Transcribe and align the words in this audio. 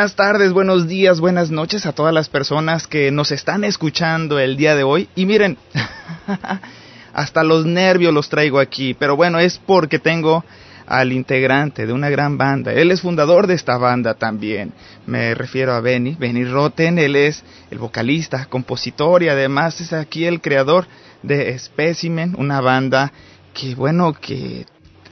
Buenas 0.00 0.16
tardes, 0.16 0.54
buenos 0.54 0.88
días, 0.88 1.20
buenas 1.20 1.50
noches 1.50 1.84
a 1.84 1.92
todas 1.92 2.14
las 2.14 2.30
personas 2.30 2.86
que 2.86 3.10
nos 3.10 3.32
están 3.32 3.64
escuchando 3.64 4.38
el 4.38 4.56
día 4.56 4.74
de 4.74 4.82
hoy. 4.82 5.10
Y 5.14 5.26
miren, 5.26 5.58
hasta 7.12 7.44
los 7.44 7.66
nervios 7.66 8.14
los 8.14 8.30
traigo 8.30 8.60
aquí, 8.60 8.94
pero 8.94 9.14
bueno, 9.14 9.38
es 9.38 9.58
porque 9.58 9.98
tengo 9.98 10.42
al 10.86 11.12
integrante 11.12 11.84
de 11.86 11.92
una 11.92 12.08
gran 12.08 12.38
banda. 12.38 12.72
Él 12.72 12.92
es 12.92 13.02
fundador 13.02 13.46
de 13.46 13.52
esta 13.52 13.76
banda 13.76 14.14
también. 14.14 14.72
Me 15.04 15.34
refiero 15.34 15.74
a 15.74 15.82
Benny, 15.82 16.16
Benny 16.18 16.46
Rotten, 16.46 16.98
él 16.98 17.14
es 17.14 17.44
el 17.70 17.76
vocalista, 17.76 18.46
compositor 18.46 19.22
y 19.22 19.28
además 19.28 19.82
es 19.82 19.92
aquí 19.92 20.24
el 20.24 20.40
creador 20.40 20.86
de 21.22 21.58
Specimen, 21.58 22.36
una 22.38 22.62
banda 22.62 23.12
que 23.52 23.74
bueno, 23.74 24.14
que 24.14 24.64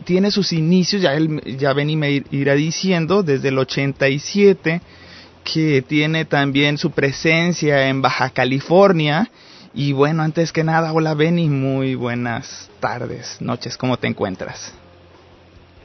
tiene 0.04 0.30
sus 0.30 0.52
inicios, 0.52 1.02
ya, 1.02 1.14
él, 1.14 1.40
ya 1.58 1.72
Benny 1.72 1.96
me 1.96 2.22
irá 2.30 2.54
diciendo, 2.54 3.22
desde 3.22 3.48
el 3.48 3.58
87, 3.58 4.80
que 5.44 5.82
tiene 5.82 6.24
también 6.24 6.78
su 6.78 6.90
presencia 6.90 7.88
en 7.88 8.02
Baja 8.02 8.30
California. 8.30 9.30
Y 9.74 9.92
bueno, 9.92 10.22
antes 10.22 10.52
que 10.52 10.64
nada, 10.64 10.92
hola 10.92 11.14
Benny, 11.14 11.48
muy 11.48 11.94
buenas 11.94 12.70
tardes, 12.80 13.40
noches, 13.40 13.76
¿cómo 13.76 13.96
te 13.96 14.06
encuentras? 14.06 14.74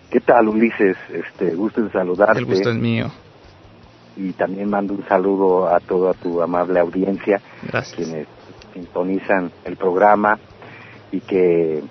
¿Qué 0.10 0.20
tal, 0.20 0.48
Ulises? 0.48 0.96
Este, 1.12 1.56
gusto 1.56 1.82
en 1.82 1.92
saludarte. 1.92 2.40
El 2.40 2.46
gusto 2.46 2.70
es 2.70 2.76
mío. 2.76 3.12
Y 4.16 4.32
también 4.34 4.70
mando 4.70 4.94
un 4.94 5.04
saludo 5.08 5.68
a 5.68 5.80
toda 5.80 6.14
tu 6.14 6.42
amable 6.42 6.80
audiencia, 6.80 7.42
Gracias. 7.64 7.96
quienes 7.96 8.28
sintonizan 8.74 9.52
el 9.66 9.76
programa 9.76 10.38
y 11.12 11.20
que 11.20 11.84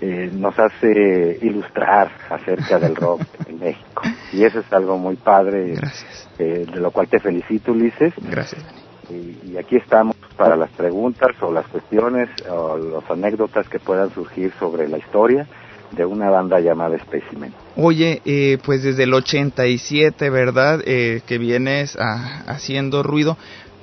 eh, 0.00 0.30
nos 0.32 0.58
hace 0.58 1.38
ilustrar 1.42 2.10
acerca 2.30 2.78
del 2.78 2.94
rock 2.96 3.22
en 3.48 3.58
México. 3.58 4.02
Y 4.32 4.44
eso 4.44 4.60
es 4.60 4.72
algo 4.72 4.98
muy 4.98 5.16
padre, 5.16 5.74
Gracias. 5.76 6.28
eh, 6.38 6.66
de 6.70 6.80
lo 6.80 6.90
cual 6.90 7.08
te 7.08 7.18
felicito, 7.20 7.72
Ulises. 7.72 8.12
Gracias. 8.30 8.62
Y, 9.10 9.52
y 9.52 9.56
aquí 9.58 9.76
estamos 9.76 10.14
para 10.36 10.56
las 10.56 10.70
preguntas 10.72 11.30
o 11.40 11.50
las 11.52 11.66
cuestiones 11.68 12.28
o 12.50 12.76
las 12.76 13.10
anécdotas 13.10 13.68
que 13.68 13.78
puedan 13.78 14.10
surgir 14.12 14.52
sobre 14.58 14.88
la 14.88 14.98
historia 14.98 15.46
de 15.92 16.04
una 16.04 16.28
banda 16.28 16.58
llamada 16.60 16.98
Specimen. 16.98 17.54
Oye, 17.76 18.20
eh, 18.26 18.58
pues 18.64 18.82
desde 18.82 19.04
el 19.04 19.14
87, 19.14 20.28
¿verdad? 20.30 20.80
Eh, 20.84 21.22
que 21.26 21.38
vienes 21.38 21.96
a- 21.96 22.40
haciendo 22.50 23.02
ruido. 23.02 23.38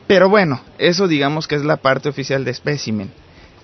Pero 0.05 0.29
bueno, 0.29 0.59
eso 0.77 1.07
digamos 1.07 1.47
que 1.47 1.55
es 1.55 1.63
la 1.63 1.77
parte 1.77 2.09
oficial 2.09 2.43
de 2.43 2.53
Specimen. 2.53 3.09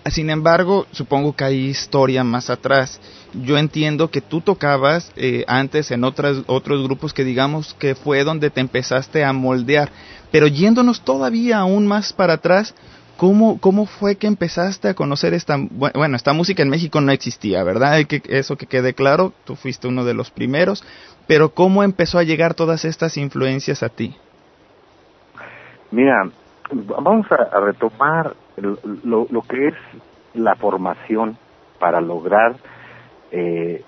Sin 0.05 0.29
embargo, 0.29 0.87
supongo 0.91 1.35
que 1.35 1.43
hay 1.43 1.65
historia 1.67 2.23
más 2.23 2.49
atrás. 2.49 2.99
Yo 3.33 3.57
entiendo 3.57 4.09
que 4.09 4.21
tú 4.21 4.41
tocabas 4.41 5.11
eh, 5.15 5.43
antes 5.47 5.91
en 5.91 6.03
otras, 6.03 6.37
otros 6.47 6.81
grupos 6.83 7.13
que 7.13 7.23
digamos 7.23 7.75
que 7.75 7.93
fue 7.95 8.23
donde 8.23 8.49
te 8.49 8.61
empezaste 8.61 9.23
a 9.23 9.33
moldear. 9.33 9.91
Pero 10.31 10.47
yéndonos 10.47 11.01
todavía 11.01 11.59
aún 11.59 11.85
más 11.85 12.11
para 12.13 12.33
atrás, 12.33 12.73
¿cómo, 13.17 13.59
cómo 13.59 13.85
fue 13.85 14.15
que 14.15 14.25
empezaste 14.25 14.87
a 14.87 14.93
conocer 14.95 15.33
esta... 15.35 15.57
bu- 15.57 15.91
Bueno, 15.93 16.15
esta 16.15 16.33
música 16.33 16.63
en 16.63 16.69
México 16.69 17.01
no 17.01 17.11
existía, 17.11 17.63
¿verdad? 17.63 17.93
Hay 17.93 18.05
que, 18.05 18.21
eso 18.29 18.55
que 18.57 18.65
quede 18.65 18.93
claro, 18.95 19.33
tú 19.45 19.55
fuiste 19.55 19.87
uno 19.87 20.05
de 20.05 20.13
los 20.15 20.31
primeros. 20.31 20.83
Pero 21.27 21.49
¿cómo 21.53 21.83
empezó 21.83 22.17
a 22.17 22.23
llegar 22.23 22.55
todas 22.55 22.83
estas 22.85 23.15
influencias 23.17 23.83
a 23.83 23.89
ti? 23.89 24.15
Mira, 25.91 26.29
vamos 26.71 27.27
a 27.31 27.59
retomar 27.59 28.35
lo, 28.61 29.27
lo- 29.29 29.41
que 29.43 29.67
es 29.69 29.75
la 30.33 30.55
formación 30.55 31.37
para 31.79 32.01
lograr 32.01 32.55
eh, 33.31 33.83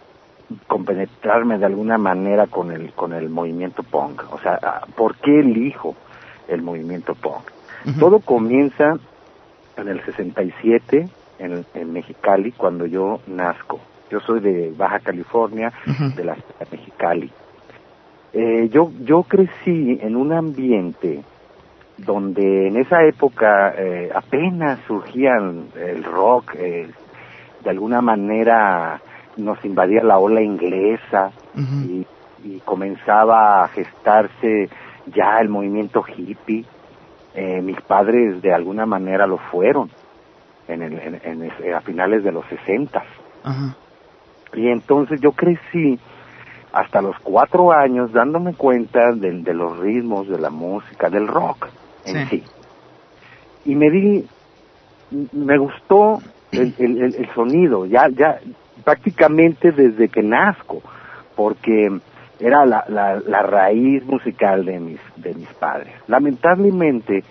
compenetrarme 0.68 1.58
de 1.58 1.66
alguna 1.66 1.98
manera 1.98 2.48
con 2.48 2.72
el 2.72 2.92
con 2.94 3.14
el 3.14 3.30
movimiento 3.30 3.84
punk. 3.84 4.24
O 4.34 4.40
sea, 4.40 4.60
ah, 4.62 4.86
¿por 4.96 5.16
qué 5.16 5.40
elijo 5.40 5.96
el 6.48 6.62
movimiento 6.62 7.16
punk? 7.16 7.44
Todo 8.00 8.20
comienza 8.20 8.94
en 9.78 9.88
el 9.88 10.04
67 10.06 11.10
en, 11.40 11.66
en 11.74 11.94
Mexicali 11.94 12.52
cuando 12.52 12.86
yo 12.86 13.20
nazco. 13.28 13.80
Yo 14.12 14.20
soy 14.20 14.40
de 14.42 14.72
Baja 14.78 15.00
California, 15.00 15.72
de 16.16 16.24
la 16.24 16.36
ciudad 16.36 16.60
de 16.60 16.78
Mexicali. 16.78 17.32
Eh, 18.34 18.70
yo 18.72 18.92
yo 19.04 19.24
crecí 19.24 19.98
en 20.02 20.16
un 20.16 20.32
ambiente 20.34 21.22
donde 22.06 22.68
en 22.68 22.78
esa 22.78 23.04
época 23.04 23.74
eh, 23.78 24.10
apenas 24.14 24.80
surgían 24.88 25.68
el 25.80 26.04
rock, 26.04 26.56
eh, 26.58 26.90
de 27.64 27.70
alguna 27.70 28.02
manera 28.02 29.00
nos 29.38 29.64
invadía 29.66 30.04
la 30.04 30.18
ola 30.18 30.42
inglesa 30.42 31.32
y, 31.86 32.06
y 32.44 32.60
comenzaba 32.66 33.64
a 33.64 33.68
gestarse 33.70 34.70
ya 35.08 35.40
el 35.40 35.50
movimiento 35.50 36.04
hippie. 36.16 36.66
Eh, 37.34 37.62
mis 37.62 37.80
padres 37.82 38.42
de 38.42 38.54
alguna 38.54 38.86
manera 38.86 39.26
lo 39.26 39.38
fueron 39.38 39.90
en 40.68 40.82
el- 40.82 41.00
en- 41.00 41.22
en 41.24 41.44
es- 41.44 41.74
a 41.74 41.80
finales 41.82 42.24
de 42.26 42.32
los 42.34 42.46
60 42.48 43.04
Ajá. 43.44 43.76
y 44.54 44.68
entonces 44.68 45.22
yo 45.22 45.32
crecí 45.32 45.98
hasta 46.74 47.02
los 47.02 47.18
cuatro 47.20 47.72
años 47.72 48.12
dándome 48.12 48.54
cuenta 48.54 49.12
de, 49.14 49.32
de 49.44 49.54
los 49.54 49.78
ritmos, 49.80 50.28
de 50.28 50.40
la 50.40 50.50
música, 50.50 51.10
del 51.10 51.28
rock 51.28 51.68
en 52.06 52.30
Sí. 52.30 52.38
sí. 52.38 53.72
Y 53.72 53.76
me 53.76 53.90
di, 53.90 54.26
me 55.34 55.58
gustó 55.58 56.20
el, 56.52 56.74
el- 56.80 57.30
sonido, 57.34 57.86
ya, 57.86 58.08
ya 58.10 58.40
prácticamente 58.84 59.72
desde 59.72 60.10
que 60.10 60.22
nazco, 60.24 60.82
porque 61.36 62.00
era 62.40 62.66
la, 62.66 62.84
la, 62.88 63.20
la 63.20 63.44
raíz 63.44 64.04
musical 64.06 64.66
de 64.66 64.80
mis, 64.80 65.00
de 65.18 65.34
mis 65.36 65.48
padres. 65.54 65.94
Lamentablemente, 66.08 67.24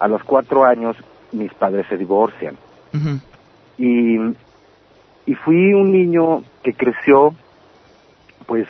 a 0.00 0.08
los 0.08 0.22
cuatro 0.24 0.64
años, 0.64 0.96
mis 1.32 1.52
padres 1.54 1.86
se 1.88 1.96
divorcian 1.96 2.56
y, 3.78 4.16
y 5.26 5.34
fui 5.44 5.72
un 5.74 5.92
niño 5.92 6.42
que 6.62 6.72
creció 6.72 7.34
pues 8.46 8.66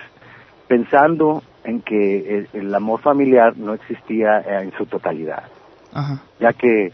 pensando 0.69 1.43
en 1.67 1.83
que 1.83 2.39
el, 2.39 2.49
el 2.53 2.75
amor 2.75 3.01
familiar 3.01 3.57
no 3.57 3.75
existía 3.75 4.41
eh, 4.41 4.63
en 4.63 4.73
su 4.73 4.87
totalidad 4.87 5.45
Ajá. 5.93 6.21
ya 6.41 6.53
que 6.53 6.93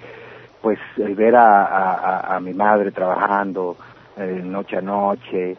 pues 0.63 0.79
el 0.97 1.15
ver 1.15 1.35
a, 1.37 2.37
a- 2.37 2.41
mi 2.41 2.55
madre 2.55 2.91
trabajando 2.93 3.77
eh, 4.17 4.41
noche 4.45 4.77
a 4.79 4.81
noche 4.81 5.57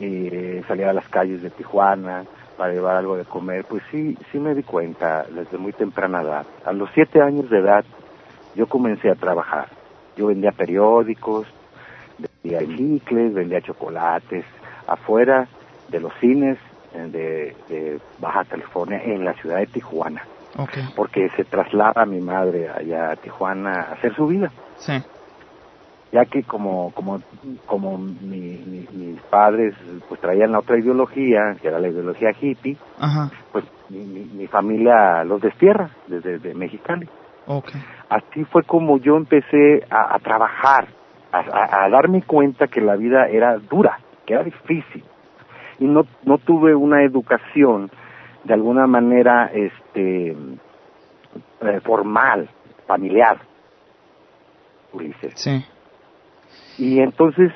y 0.00 0.26
eh, 0.26 0.62
salir 0.66 0.86
a 0.86 0.92
las 0.92 1.08
calles 1.08 1.42
de 1.42 1.50
Tijuana 1.50 2.24
para 2.56 2.72
llevar 2.72 2.96
algo 2.96 3.16
de 3.16 3.24
comer, 3.24 3.64
pues 3.64 3.82
sí, 3.90 4.16
sí 4.30 4.38
me 4.38 4.54
di 4.54 4.62
cuenta 4.62 5.24
desde 5.30 5.56
muy 5.56 5.72
temprana 5.72 6.20
edad. 6.22 6.46
A 6.66 6.72
los 6.72 6.90
siete 6.94 7.22
años 7.22 7.48
de 7.48 7.58
edad 7.58 7.84
yo 8.54 8.66
comencé 8.66 9.08
a 9.10 9.14
trabajar. 9.14 9.68
Yo 10.16 10.26
vendía 10.26 10.52
periódicos, 10.52 11.46
vendía 12.42 12.60
chicles, 12.76 13.32
vendía 13.34 13.60
chocolates, 13.62 14.44
afuera 14.86 15.46
de 15.88 16.00
los 16.00 16.12
cines 16.20 16.58
de, 16.92 17.54
de 17.68 18.00
Baja 18.18 18.44
California, 18.44 19.00
en 19.04 19.24
la 19.24 19.34
ciudad 19.34 19.58
de 19.58 19.66
Tijuana 19.66 20.22
porque 20.96 21.28
se 21.36 21.44
traslada 21.44 22.04
mi 22.06 22.20
madre 22.20 22.68
allá 22.68 23.12
a 23.12 23.16
Tijuana 23.16 23.70
a 23.72 23.92
hacer 23.92 24.14
su 24.16 24.26
vida, 24.26 24.50
Sí. 24.78 24.92
ya 26.12 26.24
que 26.24 26.42
como 26.42 26.90
como 26.92 27.20
como 27.66 27.96
mi- 27.98 28.58
mi- 28.66 28.88
mis 28.92 29.20
padres 29.30 29.74
pues 30.08 30.20
traían 30.20 30.50
la 30.52 30.58
otra 30.58 30.76
ideología, 30.78 31.56
que 31.62 31.68
era 31.68 31.78
la 31.78 31.88
ideología 31.88 32.32
hippie, 32.40 32.76
Ajá. 32.98 33.30
pues 33.52 33.64
mi, 33.88 34.00
mi- 34.00 34.24
mi 34.24 34.46
familia 34.48 35.22
los 35.24 35.40
destierra 35.40 35.90
desde 36.08 36.38
de 36.40 36.52
Mexicali. 36.54 37.08
Ok. 37.46 37.70
Así 38.08 38.44
fue 38.44 38.64
como 38.64 38.98
yo 38.98 39.16
empecé 39.16 39.84
a, 39.88 40.16
a 40.16 40.18
trabajar, 40.18 40.88
a, 41.32 41.38
a- 41.38 41.84
a 41.84 41.88
darme 41.90 42.22
cuenta 42.22 42.66
que 42.66 42.80
la 42.80 42.96
vida 42.96 43.28
era 43.28 43.56
dura, 43.58 43.98
que 44.26 44.34
era 44.34 44.42
difícil. 44.42 45.04
Y 45.80 45.86
no, 45.86 46.06
no 46.24 46.38
tuve 46.38 46.74
una 46.74 47.02
educación 47.02 47.90
de 48.44 48.54
alguna 48.54 48.86
manera 48.86 49.50
este 49.52 50.30
eh, 50.30 51.80
formal, 51.84 52.48
familiar, 52.86 53.38
Ulises. 54.92 55.32
Sí. 55.36 55.64
Y 56.78 57.00
entonces, 57.00 57.52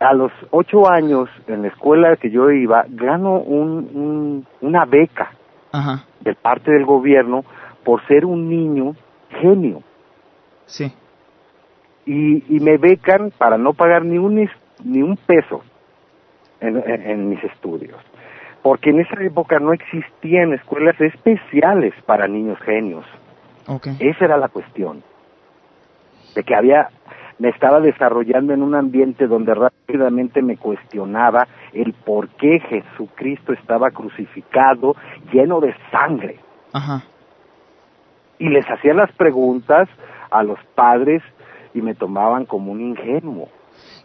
a 0.00 0.12
los 0.14 0.32
ocho 0.50 0.88
años, 0.90 1.28
en 1.46 1.62
la 1.62 1.68
escuela 1.68 2.16
que 2.16 2.30
yo 2.30 2.50
iba, 2.50 2.84
gano 2.88 3.38
un, 3.38 3.68
un- 3.94 4.46
una 4.60 4.84
beca 4.84 5.30
Ajá. 5.72 6.04
de 6.20 6.34
parte 6.34 6.72
del 6.72 6.84
gobierno 6.84 7.44
por 7.84 8.04
ser 8.06 8.24
un 8.24 8.48
niño 8.48 8.94
genio. 9.40 9.82
Sí. 10.66 10.90
y, 12.06 12.56
y 12.56 12.60
me 12.60 12.78
becan 12.78 13.30
para 13.36 13.56
no 13.58 13.74
pagar 13.74 14.02
ni 14.04 14.16
un 14.18 14.48
ni 14.82 15.02
un 15.02 15.16
peso 15.16 15.62
en, 16.60 16.76
en- 16.78 17.02
en 17.10 17.28
mis 17.28 17.42
estudios. 17.44 17.98
Porque 18.62 18.90
en 18.90 19.00
esa 19.00 19.22
época 19.22 19.58
no 19.58 19.72
existían 19.72 20.52
escuelas 20.54 20.98
especiales 21.00 21.92
para 22.06 22.26
niños 22.28 22.58
genios. 22.60 23.04
Esa 24.00 24.24
era 24.24 24.36
la 24.38 24.48
cuestión. 24.48 25.02
De 26.34 26.42
que 26.42 26.54
había 26.54 26.88
me 27.38 27.48
estaba 27.48 27.80
desarrollando 27.80 28.54
en 28.54 28.62
un 28.62 28.74
ambiente 28.76 29.26
donde 29.26 29.54
rápidamente 29.54 30.40
me 30.40 30.56
cuestionaba 30.56 31.48
el 31.72 31.92
por 31.92 32.28
qué 32.28 32.60
Jesucristo 32.60 33.52
estaba 33.52 33.90
crucificado 33.90 34.94
lleno 35.32 35.60
de 35.60 35.74
sangre. 35.90 36.38
Ajá. 36.72 37.02
Y 38.38 38.48
les 38.48 38.64
hacía 38.70 38.94
las 38.94 39.10
preguntas 39.12 39.88
a 40.30 40.42
los 40.44 40.58
padres 40.74 41.22
y 41.74 41.82
me 41.82 41.94
tomaban 41.94 42.46
como 42.46 42.70
un 42.72 42.80
ingenuo. 42.80 43.48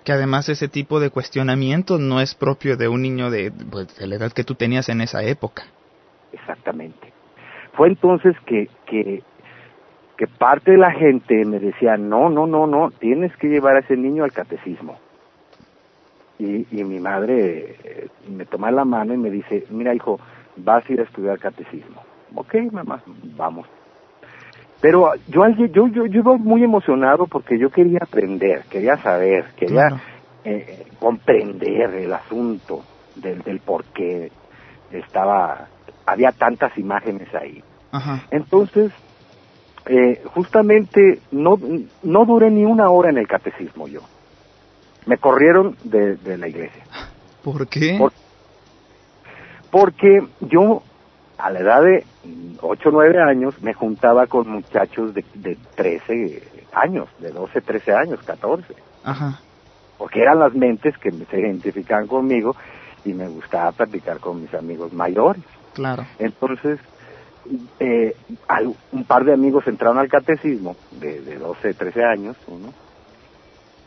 Que 0.04 0.13
además 0.13 0.50
ese 0.50 0.68
tipo 0.68 1.00
de 1.00 1.10
cuestionamiento 1.10 1.98
no 1.98 2.22
es 2.22 2.36
propio 2.36 2.78
de 2.78 2.88
un 2.88 3.01
niño 3.01 3.30
de, 3.30 3.51
pues, 3.51 3.96
de 3.98 4.07
la 4.07 4.16
edad 4.16 4.31
que 4.31 4.44
tú 4.44 4.56
tenías 4.56 4.90
en 4.90 5.01
esa 5.01 5.24
época. 5.24 5.63
Exactamente. 6.31 7.13
Fue 7.74 7.88
entonces 7.88 8.36
que, 8.46 8.69
que, 8.86 9.24
que 10.18 10.28
parte 10.28 10.72
de 10.72 10.78
la 10.78 10.92
gente 10.92 11.46
me 11.46 11.60
decía, 11.60 11.98
no, 11.98 12.30
no, 12.30 12.48
no, 12.48 12.68
no, 12.68 12.92
tienes 12.92 13.36
que 13.38 13.48
llevar 13.48 13.75
a 13.75 13.80
ese 13.80 13.98
niño 13.98 14.24
al 14.24 14.31
catecismo. 14.31 14.98
Y, 16.38 16.66
y 16.72 16.84
mi 16.84 17.00
madre 17.00 17.75
eh, 17.84 18.07
me 18.30 18.45
toma 18.45 18.72
la 18.72 18.86
mano 18.86 19.13
y 19.13 19.18
me 19.18 19.30
dice, 19.30 19.66
mira 19.69 19.94
hijo, 19.94 20.19
vas 20.56 20.90
a 20.90 20.94
ir 20.94 21.02
a 21.02 21.04
estudiar 21.04 21.38
catecismo. 21.40 22.02
Ok, 22.36 22.56
mamá, 22.72 23.02
vamos. 23.36 23.68
Pero 24.81 25.12
yo, 25.28 25.48
yo, 25.50 25.88
yo, 25.88 26.06
yo 26.06 26.20
iba 26.20 26.38
muy 26.38 26.64
emocionado 26.64 27.28
porque 27.28 27.58
yo 27.60 27.70
quería 27.70 28.00
aprender, 28.02 28.66
quería 28.70 29.02
saber, 29.04 29.54
quería 29.56 29.88
Claro. 29.88 29.98
eh, 30.46 30.86
comprender 31.00 31.94
el 31.96 32.14
asunto 32.14 32.86
del, 33.16 33.40
del 33.42 33.60
por 33.60 33.84
qué 33.94 34.31
estaba, 34.92 35.68
había 36.06 36.31
tantas 36.31 36.78
imágenes 36.78 37.28
ahí. 37.36 37.62
Ajá. 37.92 38.26
Entonces, 38.31 38.92
eh, 39.86 40.22
justamente 40.34 41.24
no, 41.31 41.58
no 42.02 42.26
duré 42.26 42.50
ni 42.50 42.64
una 42.64 42.90
hora 42.90 43.10
en 43.10 43.18
el 43.18 43.28
catecismo 43.28 43.88
yo. 43.88 44.02
Me 45.06 45.18
corrieron 45.18 45.76
de, 45.84 46.16
de 46.18 46.38
la 46.38 46.48
iglesia. 46.48 46.86
¿Por 47.44 47.68
qué? 47.68 47.98
Por- 48.00 48.14
porque 49.72 50.20
yo, 50.40 50.84
a 51.39 51.50
la 51.51 51.59
edad 51.59 51.81
de 51.81 52.06
8 52.62 52.89
o 52.89 52.91
9 52.91 53.21
años, 53.21 53.56
me 53.62 53.74
juntaba 53.74 54.27
con 54.27 54.50
muchachos 54.50 55.13
de, 55.13 55.24
de 55.36 55.57
13 55.75 56.44
años, 56.74 57.07
de 57.19 57.31
12, 57.31 57.62
13 57.62 57.94
años, 57.94 58.19
14. 58.24 58.65
Ajá. 59.06 59.39
Porque 59.97 60.21
eran 60.21 60.39
las 60.39 60.53
mentes 60.53 60.97
que 60.97 61.12
se 61.12 61.39
identificaban 61.39 62.07
conmigo 62.07 62.56
y 63.06 63.13
me 63.13 63.27
gustaba 63.30 63.71
platicar 63.71 64.19
con 64.19 64.41
mis 64.41 64.53
amigos 64.53 64.91
mayores. 64.94 65.44
Claro. 65.74 66.06
Entonces, 66.19 66.80
eh, 67.80 68.15
al- 68.47 68.75
un 68.92 69.03
par 69.06 69.24
de 69.24 69.33
amigos 69.33 69.65
entraron 69.68 69.97
al 69.97 70.09
catecismo, 70.09 70.75
de, 71.00 71.21
de 71.21 71.38
12, 71.38 71.74
13 71.74 72.03
años, 72.03 72.35
uno, 72.47 72.74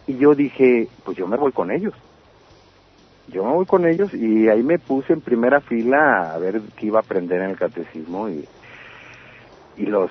y 0.07 0.17
yo 0.17 0.35
dije, 0.35 0.89
pues 1.05 1.17
yo 1.19 1.27
me 1.27 1.37
voy 1.37 1.53
con 1.53 1.71
ellos. 1.71 1.95
Yo 3.33 3.45
me 3.45 3.53
voy 3.53 3.65
con 3.65 3.87
ellos 3.87 4.13
y 4.13 4.49
ahí 4.49 4.63
me 4.63 4.79
puse 4.79 5.15
en 5.15 5.23
primera 5.23 5.61
fila 5.61 6.35
a 6.35 6.39
ver 6.39 6.61
qué 6.77 6.87
iba 6.87 6.99
a 6.99 7.03
aprender 7.03 7.41
en 7.41 7.51
el 7.51 7.57
catecismo 7.57 8.29
y, 8.29 8.47
y 9.77 9.87
los 9.87 10.11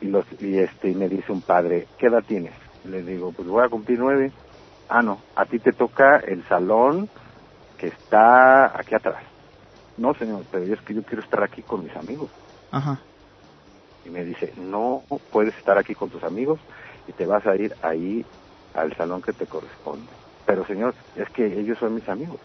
y 0.00 0.06
los 0.08 0.26
y 0.40 0.58
este 0.58 0.90
y 0.90 0.94
me 0.94 1.08
dice 1.08 1.32
un 1.32 1.40
padre, 1.40 1.86
¿qué 1.98 2.06
edad 2.06 2.22
tienes? 2.26 2.52
Le 2.84 3.02
digo, 3.02 3.32
pues 3.32 3.48
voy 3.48 3.64
a 3.64 3.68
cumplir 3.68 3.98
nueve. 3.98 4.30
Ah, 4.90 5.02
no, 5.02 5.18
a 5.36 5.46
ti 5.46 5.58
te 5.58 5.72
toca 5.72 6.18
el 6.18 6.46
salón 6.48 7.08
que 7.78 7.88
está 7.88 8.78
aquí 8.78 8.94
atrás. 8.94 9.22
No, 9.96 10.14
señor, 10.14 10.44
pero 10.50 10.64
es 10.64 10.80
que 10.82 10.94
yo 10.94 11.02
quiero 11.02 11.22
estar 11.22 11.42
aquí 11.42 11.62
con 11.62 11.82
mis 11.82 11.96
amigos. 11.96 12.30
Ajá. 12.70 12.98
Y 14.04 14.10
me 14.10 14.24
dice, 14.24 14.52
no 14.56 15.02
puedes 15.32 15.56
estar 15.56 15.78
aquí 15.78 15.94
con 15.94 16.10
tus 16.10 16.22
amigos 16.22 16.60
y 17.06 17.12
te 17.12 17.26
vas 17.26 17.46
a 17.46 17.56
ir 17.56 17.74
ahí 17.82 18.24
al 18.74 18.94
salón 18.96 19.22
que 19.22 19.32
te 19.32 19.46
corresponde. 19.46 20.27
Pero 20.48 20.64
señor, 20.64 20.94
es 21.14 21.28
que 21.28 21.44
ellos 21.44 21.76
son 21.78 21.94
mis 21.94 22.08
amigos 22.08 22.38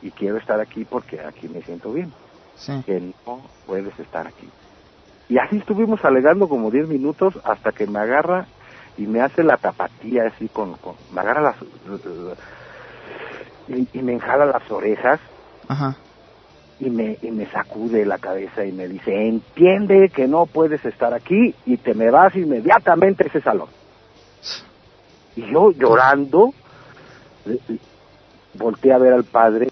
y 0.00 0.12
quiero 0.12 0.36
estar 0.36 0.60
aquí 0.60 0.84
porque 0.84 1.20
aquí 1.20 1.48
me 1.48 1.60
siento 1.62 1.92
bien. 1.92 2.12
Sí. 2.54 2.72
Que 2.86 3.00
no 3.26 3.40
puedes 3.66 3.98
estar 3.98 4.28
aquí. 4.28 4.48
Y 5.28 5.38
así 5.38 5.56
estuvimos 5.56 6.04
alegando 6.04 6.48
como 6.48 6.70
10 6.70 6.86
minutos 6.86 7.34
hasta 7.42 7.72
que 7.72 7.88
me 7.88 7.98
agarra 7.98 8.46
y 8.96 9.08
me 9.08 9.20
hace 9.20 9.42
la 9.42 9.56
tapatía 9.56 10.28
así 10.28 10.46
con, 10.48 10.74
con 10.74 10.94
me 11.12 11.20
agarra 11.20 11.40
las 11.40 11.56
y, 13.66 13.88
y 13.92 14.02
me 14.02 14.12
enjala 14.12 14.44
las 14.44 14.70
orejas 14.70 15.18
Ajá. 15.66 15.96
y 16.78 16.90
me, 16.90 17.18
y 17.22 17.30
me 17.32 17.46
sacude 17.46 18.06
la 18.06 18.18
cabeza 18.18 18.64
y 18.64 18.70
me 18.70 18.86
dice, 18.86 19.26
entiende 19.26 20.10
que 20.10 20.28
no 20.28 20.46
puedes 20.46 20.84
estar 20.84 21.12
aquí 21.12 21.56
y 21.66 21.76
te 21.78 21.94
me 21.94 22.08
vas 22.10 22.36
inmediatamente 22.36 23.24
a 23.24 23.26
ese 23.26 23.40
salón. 23.40 23.68
Y 25.34 25.50
yo 25.50 25.72
llorando, 25.72 26.52
volteé 28.54 28.92
a 28.92 28.98
ver 28.98 29.12
al 29.12 29.24
padre 29.24 29.68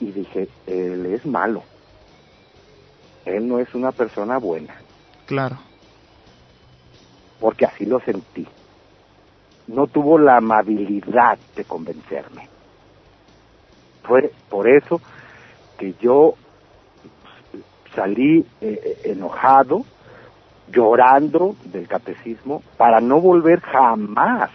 y 0.00 0.10
dije, 0.12 0.48
él 0.66 1.06
es 1.06 1.24
malo. 1.26 1.62
Él 3.24 3.46
no 3.46 3.58
es 3.58 3.72
una 3.74 3.92
persona 3.92 4.38
buena, 4.38 4.74
Claro. 5.26 5.56
porque 7.40 7.66
así 7.66 7.86
lo 7.86 8.00
sentí. 8.00 8.46
No 9.68 9.86
tuvo 9.86 10.18
la 10.18 10.38
amabilidad 10.38 11.38
de 11.54 11.64
convencerme. 11.64 12.48
Fue 14.02 14.32
por 14.48 14.68
eso 14.68 15.00
que 15.78 15.94
yo 16.00 16.34
salí 17.94 18.40
eh, 18.60 18.80
eh, 18.84 19.00
enojado, 19.12 19.84
llorando 20.68 21.54
del 21.64 21.86
catecismo, 21.86 22.62
para 22.76 23.00
no 23.00 23.20
volver 23.20 23.60
jamás 23.60 24.50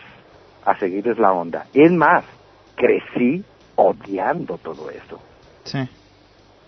a 0.66 0.78
seguirles 0.78 1.18
la 1.18 1.32
onda. 1.32 1.68
Es 1.74 1.92
más, 1.92 2.26
crecí 2.77 3.43
odiando 3.75 4.57
todo 4.60 4.89
eso. 4.89 5.19
Sí. 5.65 5.79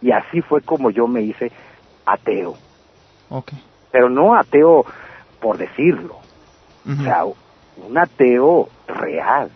Y 0.01 0.11
así 0.11 0.41
fue 0.41 0.61
como 0.61 0.89
yo 0.89 1.07
me 1.07 1.21
hice 1.21 1.51
ateo. 2.05 2.55
Ok. 3.29 3.53
Pero 3.91 4.09
no 4.09 4.35
ateo 4.35 4.85
por 5.39 5.57
decirlo. 5.57 6.17
O 6.85 7.03
sea, 7.03 7.23
un 7.25 7.97
ateo 7.97 8.67
real. 8.87 9.51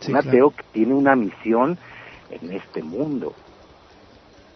Sí, 0.00 0.12
un 0.12 0.20
claro. 0.20 0.28
ateo 0.28 0.50
que 0.50 0.62
tiene 0.72 0.94
una 0.94 1.16
misión 1.16 1.76
en 2.30 2.52
este 2.52 2.82
mundo. 2.82 3.34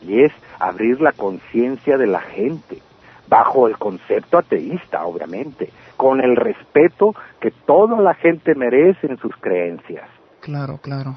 Y 0.02 0.22
es 0.22 0.32
abrir 0.58 1.00
la 1.00 1.12
conciencia 1.12 1.96
de 1.96 2.06
la 2.06 2.20
gente, 2.20 2.80
bajo 3.28 3.66
el 3.66 3.76
concepto 3.76 4.38
ateísta, 4.38 5.04
obviamente, 5.04 5.70
con 5.96 6.20
el 6.20 6.36
respeto 6.36 7.14
que 7.40 7.50
toda 7.50 8.00
la 8.00 8.14
gente 8.14 8.54
merece 8.54 9.06
en 9.06 9.18
sus 9.18 9.34
creencias. 9.36 10.08
Claro, 10.42 10.78
claro. 10.82 11.16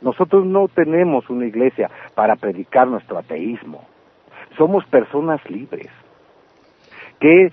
Nosotros 0.00 0.44
no 0.44 0.68
tenemos 0.68 1.30
una 1.30 1.46
iglesia 1.46 1.90
para 2.14 2.36
predicar 2.36 2.88
nuestro 2.88 3.18
ateísmo. 3.18 3.86
Somos 4.56 4.84
personas 4.86 5.40
libres, 5.48 5.88
que 7.20 7.50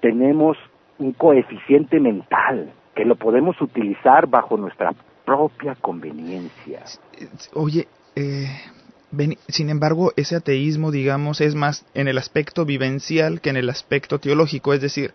tenemos 0.00 0.56
un 0.98 1.12
coeficiente 1.12 2.00
mental, 2.00 2.72
que 2.94 3.04
lo 3.04 3.16
podemos 3.16 3.60
utilizar 3.60 4.28
bajo 4.28 4.56
nuestra 4.56 4.92
propia 5.24 5.74
conveniencia. 5.74 6.84
Oye, 7.52 7.88
eh, 8.14 8.46
sin 9.48 9.68
embargo, 9.68 10.12
ese 10.16 10.36
ateísmo, 10.36 10.92
digamos, 10.92 11.40
es 11.40 11.56
más 11.56 11.84
en 11.94 12.06
el 12.06 12.18
aspecto 12.18 12.64
vivencial 12.64 13.40
que 13.40 13.50
en 13.50 13.56
el 13.56 13.68
aspecto 13.68 14.20
teológico. 14.20 14.72
Es 14.74 14.80
decir, 14.80 15.12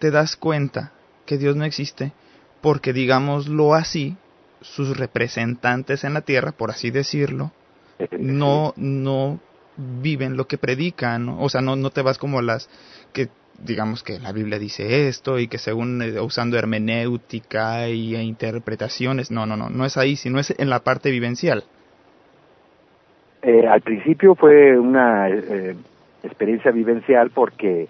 te 0.00 0.10
das 0.10 0.36
cuenta 0.36 0.92
que 1.26 1.38
Dios 1.38 1.54
no 1.54 1.64
existe 1.64 2.12
porque, 2.60 2.92
digámoslo 2.92 3.74
así, 3.74 4.16
sus 4.64 4.96
representantes 4.96 6.04
en 6.04 6.14
la 6.14 6.22
tierra, 6.22 6.52
por 6.52 6.70
así 6.70 6.90
decirlo, 6.90 7.52
no, 8.18 8.72
no 8.76 9.38
viven 9.76 10.36
lo 10.36 10.46
que 10.46 10.58
predican, 10.58 11.26
¿no? 11.26 11.40
o 11.40 11.48
sea, 11.48 11.60
no, 11.60 11.76
no 11.76 11.90
te 11.90 12.02
vas 12.02 12.18
como 12.18 12.40
las 12.40 12.68
que 13.12 13.28
digamos 13.58 14.02
que 14.02 14.18
la 14.18 14.32
Biblia 14.32 14.58
dice 14.58 15.06
esto 15.06 15.38
y 15.38 15.46
que 15.46 15.58
según 15.58 16.02
eh, 16.02 16.18
usando 16.20 16.58
hermenéutica 16.58 17.88
y 17.88 18.16
e 18.16 18.22
interpretaciones, 18.22 19.30
no, 19.30 19.46
no, 19.46 19.56
no, 19.56 19.70
no 19.70 19.84
es 19.84 19.96
ahí, 19.96 20.16
sino 20.16 20.40
es 20.40 20.52
en 20.58 20.70
la 20.70 20.80
parte 20.80 21.10
vivencial. 21.10 21.62
Eh, 23.42 23.66
al 23.68 23.82
principio 23.82 24.34
fue 24.34 24.76
una 24.78 25.28
eh, 25.28 25.76
experiencia 26.24 26.72
vivencial 26.72 27.30
porque 27.30 27.86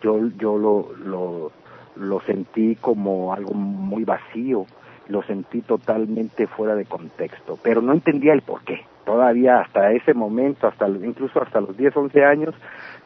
yo, 0.00 0.20
yo 0.38 0.56
lo, 0.56 0.92
lo, 1.04 1.52
lo 1.96 2.20
sentí 2.22 2.76
como 2.76 3.34
algo 3.34 3.52
muy 3.52 4.04
vacío, 4.04 4.64
lo 5.08 5.22
sentí 5.22 5.60
totalmente 5.62 6.46
fuera 6.46 6.74
de 6.74 6.84
contexto, 6.84 7.58
pero 7.62 7.82
no 7.82 7.92
entendía 7.92 8.32
el 8.32 8.42
por 8.42 8.62
qué. 8.62 8.84
Todavía 9.04 9.60
hasta 9.60 9.90
ese 9.92 10.14
momento, 10.14 10.68
hasta 10.68 10.88
incluso 10.88 11.42
hasta 11.42 11.60
los 11.60 11.76
10, 11.76 11.96
11 11.96 12.24
años, 12.24 12.54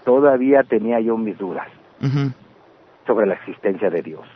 todavía 0.05 0.63
tenía 0.63 1.01
yo 1.01 1.17
mis 1.17 1.39
dudas 1.39 1.67
sobre 3.07 3.27
la 3.27 3.35
existencia 3.35 3.89
de 3.89 4.03
Dios. 4.03 4.27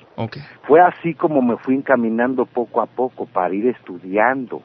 Fue 0.63 0.81
así 0.81 1.15
como 1.15 1.43
me 1.43 1.57
fui 1.59 1.75
encaminando 1.75 2.47
poco 2.47 2.81
a 2.81 2.87
poco 2.87 3.27
para 3.27 3.55
ir 3.55 3.67
estudiando 3.69 4.63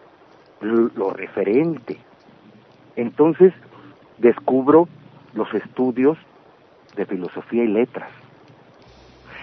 lo, 0.61 0.89
lo 0.95 1.09
referente. 1.11 1.97
Entonces 2.95 3.53
descubro 4.17 4.87
los 5.33 5.53
estudios 5.53 6.17
de 6.95 7.05
filosofía 7.05 7.63
y 7.63 7.67
letras. 7.67 8.09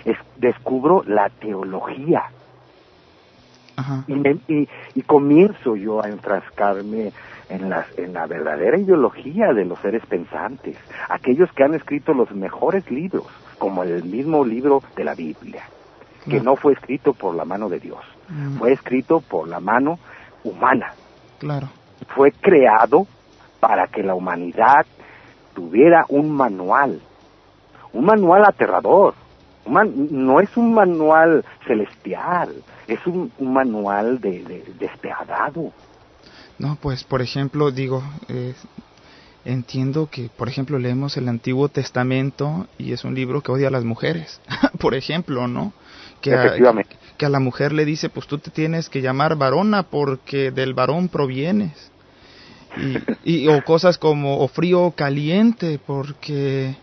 Es- 0.04 0.16
descubro 0.36 1.02
la 1.06 1.28
teología. 1.28 2.24
Y, 4.06 4.68
y, 4.94 5.02
comienzo 5.02 5.76
yo 5.76 6.02
a 6.02 6.08
enfrascarme 6.08 7.12
en, 7.48 7.70
las, 7.70 7.86
en 7.98 8.12
la 8.12 8.26
verdadera 8.26 8.78
ideología 8.78 9.52
de 9.52 9.64
los 9.64 9.78
seres 9.80 10.04
pensantes, 10.06 10.76
aquellos 11.08 11.50
que 11.52 11.64
han 11.64 11.74
escrito 11.74 12.14
los 12.14 12.30
mejores 12.32 12.90
libros, 12.90 13.26
como 13.58 13.82
el 13.82 14.04
mismo 14.04 14.44
libro 14.44 14.82
de 14.96 15.04
la 15.04 15.14
Biblia, 15.14 15.64
que 16.28 16.40
no 16.40 16.56
fue 16.56 16.72
escrito 16.72 17.12
por 17.12 17.34
la 17.34 17.44
mano 17.44 17.68
de 17.68 17.80
Dios, 17.80 18.00
mm. 18.28 18.58
fue 18.58 18.72
escrito 18.72 19.20
por 19.20 19.48
la 19.48 19.60
mano 19.60 19.98
humana. 20.44 20.94
Claro. 21.38 21.68
Fue 22.08 22.32
creado 22.32 23.06
para 23.60 23.86
que 23.86 24.02
la 24.02 24.14
humanidad 24.14 24.86
tuviera 25.54 26.04
un 26.08 26.30
manual, 26.30 27.00
un 27.92 28.04
manual 28.04 28.44
aterrador. 28.44 29.14
No 29.66 30.40
es 30.40 30.56
un 30.56 30.74
manual 30.74 31.44
celestial, 31.66 32.52
es 32.86 33.04
un, 33.06 33.32
manual 33.40 34.20
de, 34.20 34.42
de, 34.42 34.64
despiadado. 34.78 35.72
No, 36.58 36.76
pues 36.80 37.04
por 37.04 37.22
ejemplo, 37.22 37.70
digo, 37.70 38.02
eh, 38.28 38.54
entiendo 39.44 40.08
que, 40.10 40.30
por 40.36 40.48
ejemplo, 40.48 40.78
leemos 40.78 41.16
el 41.16 41.28
Antiguo 41.28 41.68
Testamento 41.68 42.66
y 42.78 42.92
es 42.92 43.04
un 43.04 43.14
libro 43.14 43.40
que 43.40 43.52
odia 43.52 43.68
a 43.68 43.72
las 43.72 43.84
mujeres, 43.84 44.40
por 44.78 44.94
ejemplo, 44.94 45.48
¿no? 45.48 45.72
Que 46.20 46.34
a, 46.34 46.54
que 47.16 47.26
a 47.26 47.28
la 47.28 47.40
mujer 47.40 47.72
le 47.72 47.84
dice, 47.84 48.08
pues 48.08 48.28
tú 48.28 48.38
te 48.38 48.50
tienes 48.50 48.88
que 48.88 49.02
llamar 49.02 49.36
varona 49.36 49.82
porque 49.84 50.52
del 50.52 50.72
varón 50.72 51.08
provienes. 51.08 51.90
Y, 53.24 53.42
y, 53.42 53.48
o 53.48 53.62
cosas 53.64 53.98
como 53.98 54.38
o 54.38 54.48
frío 54.48 54.82
o 54.82 54.92
caliente 54.92 55.78
porque 55.84 56.74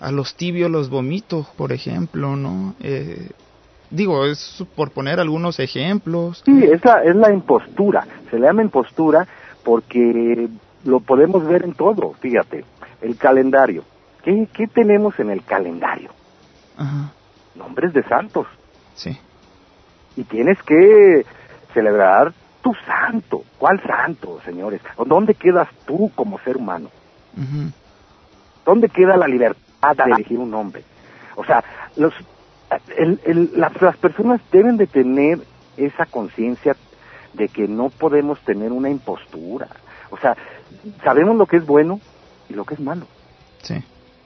a 0.00 0.12
los 0.12 0.34
tibios 0.34 0.70
los 0.70 0.90
vomito, 0.90 1.46
por 1.56 1.72
ejemplo, 1.72 2.36
¿no? 2.36 2.74
Eh, 2.80 3.30
digo, 3.90 4.26
es 4.26 4.64
por 4.74 4.90
poner 4.90 5.20
algunos 5.20 5.58
ejemplos. 5.58 6.42
Sí, 6.44 6.64
es 6.64 6.84
la, 6.84 7.02
es 7.02 7.16
la 7.16 7.32
impostura, 7.32 8.06
se 8.30 8.38
le 8.38 8.46
llama 8.46 8.62
impostura 8.62 9.26
porque 9.64 10.48
lo 10.84 11.00
podemos 11.00 11.46
ver 11.46 11.64
en 11.64 11.74
todo, 11.74 12.12
fíjate, 12.20 12.64
el 13.00 13.16
calendario. 13.16 13.84
¿Qué, 14.22 14.48
qué 14.52 14.66
tenemos 14.66 15.18
en 15.18 15.30
el 15.30 15.42
calendario? 15.44 16.10
Ajá. 16.76 17.12
Nombres 17.54 17.92
de 17.92 18.02
santos. 18.04 18.46
Sí. 18.94 19.16
Y 20.16 20.24
tienes 20.24 20.62
que 20.62 21.24
celebrar 21.72 22.32
tu 22.62 22.74
santo. 22.86 23.44
¿Cuál 23.58 23.80
santo, 23.82 24.40
señores? 24.44 24.80
¿Dónde 25.06 25.34
quedas 25.34 25.68
tú 25.86 26.10
como 26.14 26.38
ser 26.40 26.56
humano? 26.56 26.90
¿Dónde 28.64 28.88
queda 28.88 29.16
la 29.16 29.28
libertad 29.28 29.65
de 29.94 30.02
elegir 30.04 30.38
un 30.38 30.50
nombre? 30.50 30.82
O 31.36 31.44
sea, 31.44 31.62
los 31.96 32.14
el, 32.96 33.50
las, 33.54 33.80
las 33.80 33.96
personas 33.96 34.40
deben 34.50 34.76
de 34.76 34.86
tener 34.86 35.38
esa 35.76 36.06
conciencia 36.06 36.74
de 37.34 37.48
que 37.48 37.68
no 37.68 37.90
podemos 37.90 38.40
tener 38.40 38.72
una 38.72 38.90
impostura. 38.90 39.68
O 40.10 40.16
sea, 40.16 40.36
sabemos 41.04 41.36
lo 41.36 41.46
que 41.46 41.58
es 41.58 41.66
bueno 41.66 42.00
y 42.48 42.54
lo 42.54 42.64
que 42.64 42.74
es 42.74 42.80
malo. 42.80 43.06
Sí. 43.62 43.82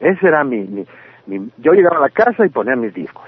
Ese 0.00 0.26
era 0.26 0.44
mi, 0.44 0.86
mi, 1.26 1.50
yo 1.58 1.72
llegaba 1.72 1.98
a 1.98 2.00
la 2.00 2.10
casa 2.10 2.44
y 2.44 2.48
ponía 2.48 2.76
mis 2.76 2.92
discos. 2.92 3.24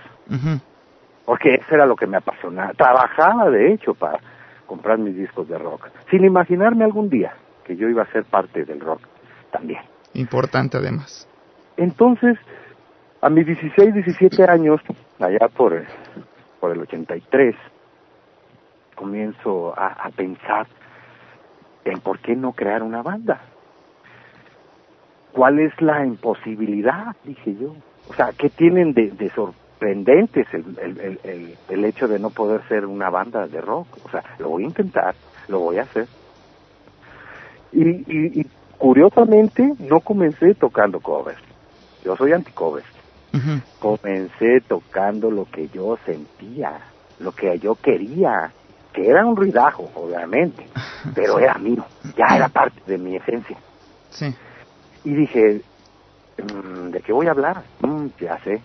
Porque 1.25 1.54
eso 1.54 1.75
era 1.75 1.87
lo 1.87 1.96
que 1.96 2.06
me 2.06 2.18
apasionaba. 2.18 2.73
Trabajaba, 2.73 3.50
de 3.50 3.73
hecho, 3.73 3.94
para 3.94 4.18
comprar 4.66 4.99
mis 4.99 5.16
discos 5.16 5.49
de 5.49 5.58
rock, 5.58 5.88
sin 6.11 6.25
imaginarme 6.25 6.85
algún 6.85 7.08
día 7.08 7.32
que 7.64 7.76
yo 7.76 7.88
iba 7.88 8.02
a 8.02 8.12
ser 8.12 8.25
parte 8.25 8.64
del 8.64 8.80
rock 8.80 9.00
también. 9.50 9.80
Importante 10.16 10.78
además. 10.78 11.28
Entonces, 11.76 12.38
a 13.20 13.28
mis 13.28 13.46
16, 13.46 13.92
17 13.92 14.44
años, 14.44 14.80
allá 15.18 15.49
por, 15.54 15.85
por 16.58 16.73
el 16.73 16.80
83, 16.80 17.54
comienzo 18.94 19.75
a, 19.78 20.08
pensar 20.16 20.66
en 21.85 22.00
por 22.00 22.18
qué 22.20 22.35
no 22.35 22.52
crear 22.52 22.82
una 22.82 23.02
banda. 23.02 23.42
¿Cuál 25.32 25.58
es 25.58 25.78
la 25.82 26.06
imposibilidad? 26.06 27.14
Dije 27.25 27.54
yo. 27.61 27.76
O 28.08 28.14
sea, 28.14 28.30
¿qué 28.38 28.49
tienen 28.49 28.94
de, 28.94 29.30
sorprendentes 29.35 30.46
el, 30.54 30.78
el, 30.80 31.20
el, 31.25 31.58
el, 31.68 31.85
hecho 31.85 32.08
de 32.08 32.18
no 32.18 32.30
poder 32.30 32.66
ser 32.68 32.87
una 32.87 33.11
banda 33.11 33.46
de 33.46 33.61
rock? 33.61 33.87
O 34.02 34.08
sea, 34.08 34.23
lo 34.38 34.49
voy 34.49 34.62
a 34.62 34.66
intentar, 34.68 35.14
lo 35.49 35.61
voy 35.61 35.76
a 35.76 35.82
hacer. 35.82 36.06
Y, 37.73 37.82
y, 37.85 38.40
y 38.40 38.46
curiosamente 38.78 39.75
no 39.78 40.00
comencé 40.00 40.54
tocando 40.54 41.00
covers. 41.00 41.40
Yo 42.04 42.16
soy 42.16 42.33
anti-covers. 42.33 42.87
Comencé 43.80 44.62
tocando 44.66 45.30
lo 45.30 45.45
que 45.45 45.68
yo 45.68 45.99
sentía, 46.06 46.80
lo 47.18 47.33
que 47.33 47.59
yo 47.59 47.75
quería, 47.75 48.50
que 48.95 49.06
era 49.11 49.26
un 49.26 49.37
ruidajo, 49.37 49.90
obviamente, 49.95 50.66
pero 51.14 51.38
era 51.38 51.59
mío, 51.59 51.85
ya 52.16 52.35
era 52.35 52.49
parte 52.49 52.80
de 52.87 52.97
mi 52.97 53.14
esencia. 53.14 53.59
Sí. 54.09 54.35
Y 55.04 55.14
dije, 55.14 55.61
mm, 56.38 56.90
¿de 56.92 57.00
qué 57.00 57.12
voy 57.12 57.26
a 57.26 57.33
hablar? 57.33 57.62
Mm, 57.83 58.06
ya 58.18 58.38
sé, 58.42 58.62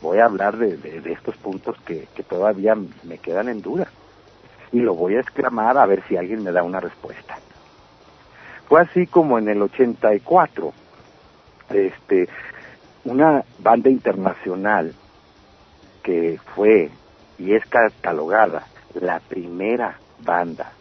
voy 0.00 0.18
a 0.18 0.26
hablar 0.26 0.56
de, 0.56 0.76
de, 0.76 1.12
estos 1.12 1.36
puntos 1.38 1.76
que, 1.84 2.06
que 2.14 2.22
todavía 2.22 2.76
me 3.02 3.18
quedan 3.18 3.48
en 3.48 3.60
duda. 3.60 3.88
Y 4.70 4.78
lo 4.78 4.94
voy 4.94 5.16
a 5.16 5.20
exclamar 5.20 5.76
a 5.78 5.86
ver 5.86 6.04
si 6.06 6.16
alguien 6.16 6.44
me 6.44 6.52
da 6.52 6.62
una 6.62 6.78
respuesta. 6.78 7.38
Fue 8.68 8.80
así 8.80 9.06
como 9.06 9.38
en 9.38 9.48
el 9.48 9.60
84, 9.62 10.72
este, 11.70 12.28
una 13.04 13.44
banda 13.58 13.90
internacional 13.90 14.94
que 16.02 16.38
fue 16.54 16.90
y 17.38 17.54
es 17.54 17.64
catalogada 17.66 18.66
la 18.94 19.20
primera 19.20 19.98
banda 20.24 20.72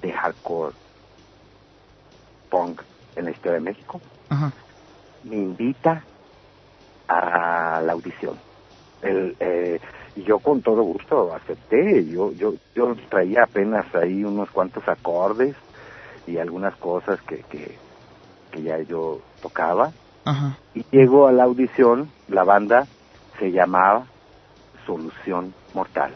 de 0.00 0.12
hardcore 0.12 0.74
punk 2.50 2.82
en 3.16 3.24
la 3.24 3.30
historia 3.30 3.54
de 3.54 3.60
México, 3.60 4.00
Ajá. 4.28 4.52
me 5.24 5.36
invita 5.36 6.02
a 7.08 7.80
la 7.84 7.92
audición. 7.92 8.36
El, 9.02 9.36
eh, 9.40 9.80
y 10.16 10.22
yo 10.22 10.38
con 10.38 10.62
todo 10.62 10.82
gusto 10.82 11.34
acepté. 11.34 12.04
Yo, 12.06 12.32
yo, 12.32 12.54
yo 12.74 12.96
traía 13.08 13.44
apenas 13.44 13.86
ahí 13.94 14.24
unos 14.24 14.50
cuantos 14.50 14.86
acordes 14.88 15.54
y 16.26 16.38
algunas 16.38 16.74
cosas 16.76 17.20
que, 17.22 17.38
que, 17.50 17.76
que 18.50 18.62
ya 18.62 18.78
yo 18.80 19.20
tocaba. 19.40 19.92
Ajá. 20.24 20.58
Y 20.74 20.84
llego 20.90 21.26
a 21.28 21.32
la 21.32 21.44
audición, 21.44 22.10
la 22.28 22.44
banda 22.44 22.86
se 23.38 23.52
llamaba 23.52 24.06
Solución 24.86 25.54
Mortal. 25.74 26.12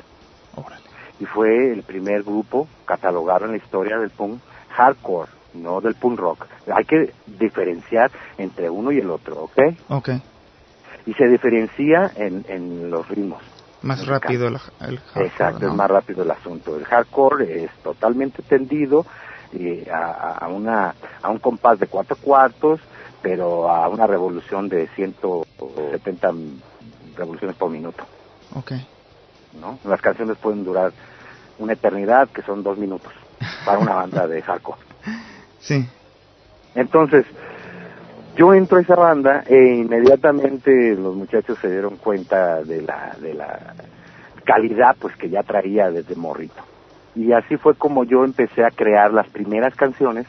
Órale. 0.57 0.83
Y 1.21 1.27
fue 1.27 1.73
el 1.73 1.83
primer 1.83 2.23
grupo 2.23 2.67
catalogado 2.87 3.45
en 3.45 3.53
la 3.53 3.57
historia 3.59 3.99
del 3.99 4.11
punk 4.11 4.41
hardcore, 4.71 5.31
no 5.55 5.81
del 5.81 5.95
punk 5.95 6.19
rock. 6.19 6.47
Hay 6.75 6.85
que 6.85 7.13
diferenciar 7.27 8.11
entre 8.39 8.71
uno 8.71 8.91
y 8.91 8.99
el 8.99 9.11
otro, 9.11 9.45
¿ok? 9.45 9.59
Ok. 9.89 10.09
Y 11.07 11.15
se 11.15 11.27
diferencia 11.29 12.11
en, 12.17 12.45
en 12.49 12.91
los 12.91 13.09
ritmos. 13.09 13.43
Más 13.83 14.07
rápido 14.07 14.49
el, 14.49 14.55
el 14.81 14.99
hardcore, 14.99 15.27
Exacto, 15.27 15.61
¿no? 15.61 15.69
es 15.71 15.75
más 15.75 15.91
rápido 15.91 16.23
el 16.23 16.31
asunto. 16.31 16.77
El 16.77 16.85
hardcore 16.85 17.65
es 17.65 17.71
totalmente 17.83 18.43
tendido 18.43 19.07
eh, 19.53 19.87
a, 19.93 20.45
a- 20.45 20.49
una, 20.49 20.95
a 21.23 21.31
un 21.31 21.39
compás 21.39 21.79
de 21.79 21.87
cuatro 21.89 22.17
cuartos, 22.17 22.81
pero 23.23 23.69
a 23.69 23.89
una 23.89 24.07
revolución 24.07 24.69
de 24.69 24.89
170 24.95 26.29
revoluciones 27.17 27.57
por 27.57 27.71
minuto. 27.71 28.05
Ok. 28.55 28.73
¿no? 29.53 29.79
Las 29.85 30.01
canciones 30.01 30.39
pueden 30.39 30.65
durar 30.65 30.93
una 31.59 31.73
eternidad, 31.73 32.29
que 32.31 32.43
son 32.43 32.63
dos 32.63 32.79
minutos, 32.79 33.13
para 33.65 33.79
una 33.79 33.95
banda 33.95 34.27
de 34.27 34.43
hardcore. 34.43 34.79
Sí. 35.59 35.85
Entonces, 36.75 37.27
yo 38.37 38.55
entro 38.55 38.79
a 38.79 38.81
esa 38.81 38.95
banda 38.95 39.45
e 39.47 39.57
inmediatamente 39.75 40.71
los 40.95 41.15
muchachos 41.15 41.59
se 41.61 41.69
dieron 41.69 41.99
cuenta 41.99 42.63
de 42.65 42.81
la, 42.81 43.15
de 43.21 43.35
la 43.35 43.75
calidad 44.47 44.97
pues 44.99 45.15
que 45.17 45.29
ya 45.29 45.43
traía 45.43 45.91
desde 45.91 46.15
morrito. 46.15 46.63
Y 47.15 47.33
así 47.33 47.57
fue 47.57 47.75
como 47.75 48.05
yo 48.05 48.25
empecé 48.25 48.65
a 48.65 48.71
crear 48.71 49.13
las 49.13 49.29
primeras 49.29 49.75
canciones 49.75 50.27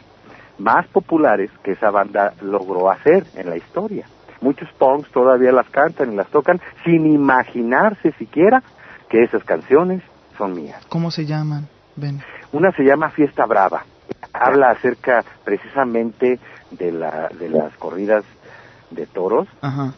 más 0.58 0.88
populares 0.88 1.50
que 1.64 1.72
esa 1.72 1.90
banda 1.92 2.34
logró 2.42 2.90
hacer 2.90 3.26
en 3.36 3.50
la 3.50 3.58
historia. 3.58 4.06
Muchos 4.42 4.70
punks 4.78 5.12
todavía 5.12 5.52
las 5.52 5.70
cantan 5.70 6.14
y 6.14 6.16
las 6.16 6.28
tocan 6.30 6.60
sin 6.84 7.06
imaginarse 7.06 8.12
siquiera 8.14 8.64
que 9.10 9.24
esas 9.24 9.44
canciones 9.44 10.02
son 10.38 10.54
mías. 10.54 10.84
¿Cómo 10.90 11.12
se 11.12 11.26
llaman? 11.26 11.68
Una 12.52 12.72
se 12.72 12.84
llama 12.84 13.10
Fiesta 13.10 13.46
Brava. 13.46 13.84
Habla 14.34 14.72
acerca 14.72 15.24
precisamente 15.44 16.40
de, 16.72 16.92
la, 16.92 17.30
de 17.30 17.50
las 17.50 17.76
corridas 17.78 18.24
de 18.90 19.06
toros 19.06 19.48
Ajá. 19.62 19.94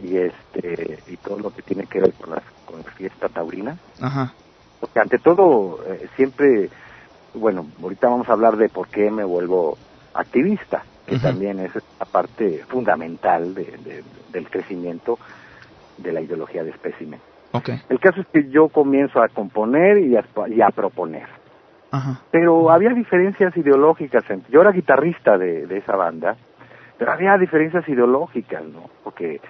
y 0.00 0.16
este 0.16 0.98
y 1.06 1.16
todo 1.16 1.38
lo 1.38 1.54
que 1.54 1.62
tiene 1.62 1.86
que 1.86 2.00
ver 2.00 2.12
con 2.14 2.30
las 2.30 2.42
con 2.64 2.82
la 2.82 2.90
fiesta 2.92 3.28
taurina. 3.28 3.76
Ajá. 4.00 4.32
Porque 4.80 5.00
ante 5.00 5.18
todo 5.18 5.78
eh, 5.86 6.08
siempre, 6.16 6.68
bueno, 7.34 7.66
ahorita 7.82 8.08
vamos 8.08 8.28
a 8.28 8.32
hablar 8.32 8.56
de 8.56 8.68
por 8.68 8.88
qué 8.88 9.10
me 9.10 9.24
vuelvo 9.24 9.76
activista, 10.14 10.84
que 11.06 11.18
también 11.18 11.60
es 11.60 11.72
la 11.74 12.06
parte 12.06 12.64
fundamental 12.68 13.54
de- 13.54 13.64
de- 13.78 14.04
del 14.30 14.48
crecimiento 14.50 15.18
de 15.98 16.12
la 16.12 16.20
ideología 16.20 16.64
de 16.64 16.70
espécimen. 16.70 17.20
Ok. 17.52 17.70
El 17.88 18.00
caso 18.00 18.20
es 18.20 18.26
que 18.28 18.48
yo 18.50 18.68
comienzo 18.68 19.22
a 19.22 19.28
componer 19.28 19.98
y 19.98 20.16
a, 20.16 20.24
y 20.48 20.60
a 20.60 20.68
proponer. 20.70 21.26
Ajá. 21.90 22.20
pero 22.32 22.70
había 22.72 22.90
diferencias 22.90 23.56
ideológicas. 23.56 24.28
entre- 24.28 24.50
Yo 24.50 24.60
era 24.62 24.72
guitarrista 24.72 25.38
de, 25.38 25.64
de 25.68 25.78
esa 25.78 25.94
banda, 25.94 26.34
pero 26.98 27.12
había 27.12 27.38
diferencias 27.38 27.88
ideológicas, 27.88 28.64
¿no? 28.64 28.90
Porque 29.04 29.40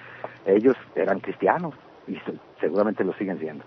ellos 0.45 0.77
eran 0.95 1.19
cristianos 1.21 1.73
y 2.07 2.13
se- 2.17 2.37
seguramente 2.61 3.03
lo 3.03 3.13
siguen 3.13 3.39
siendo. 3.39 3.63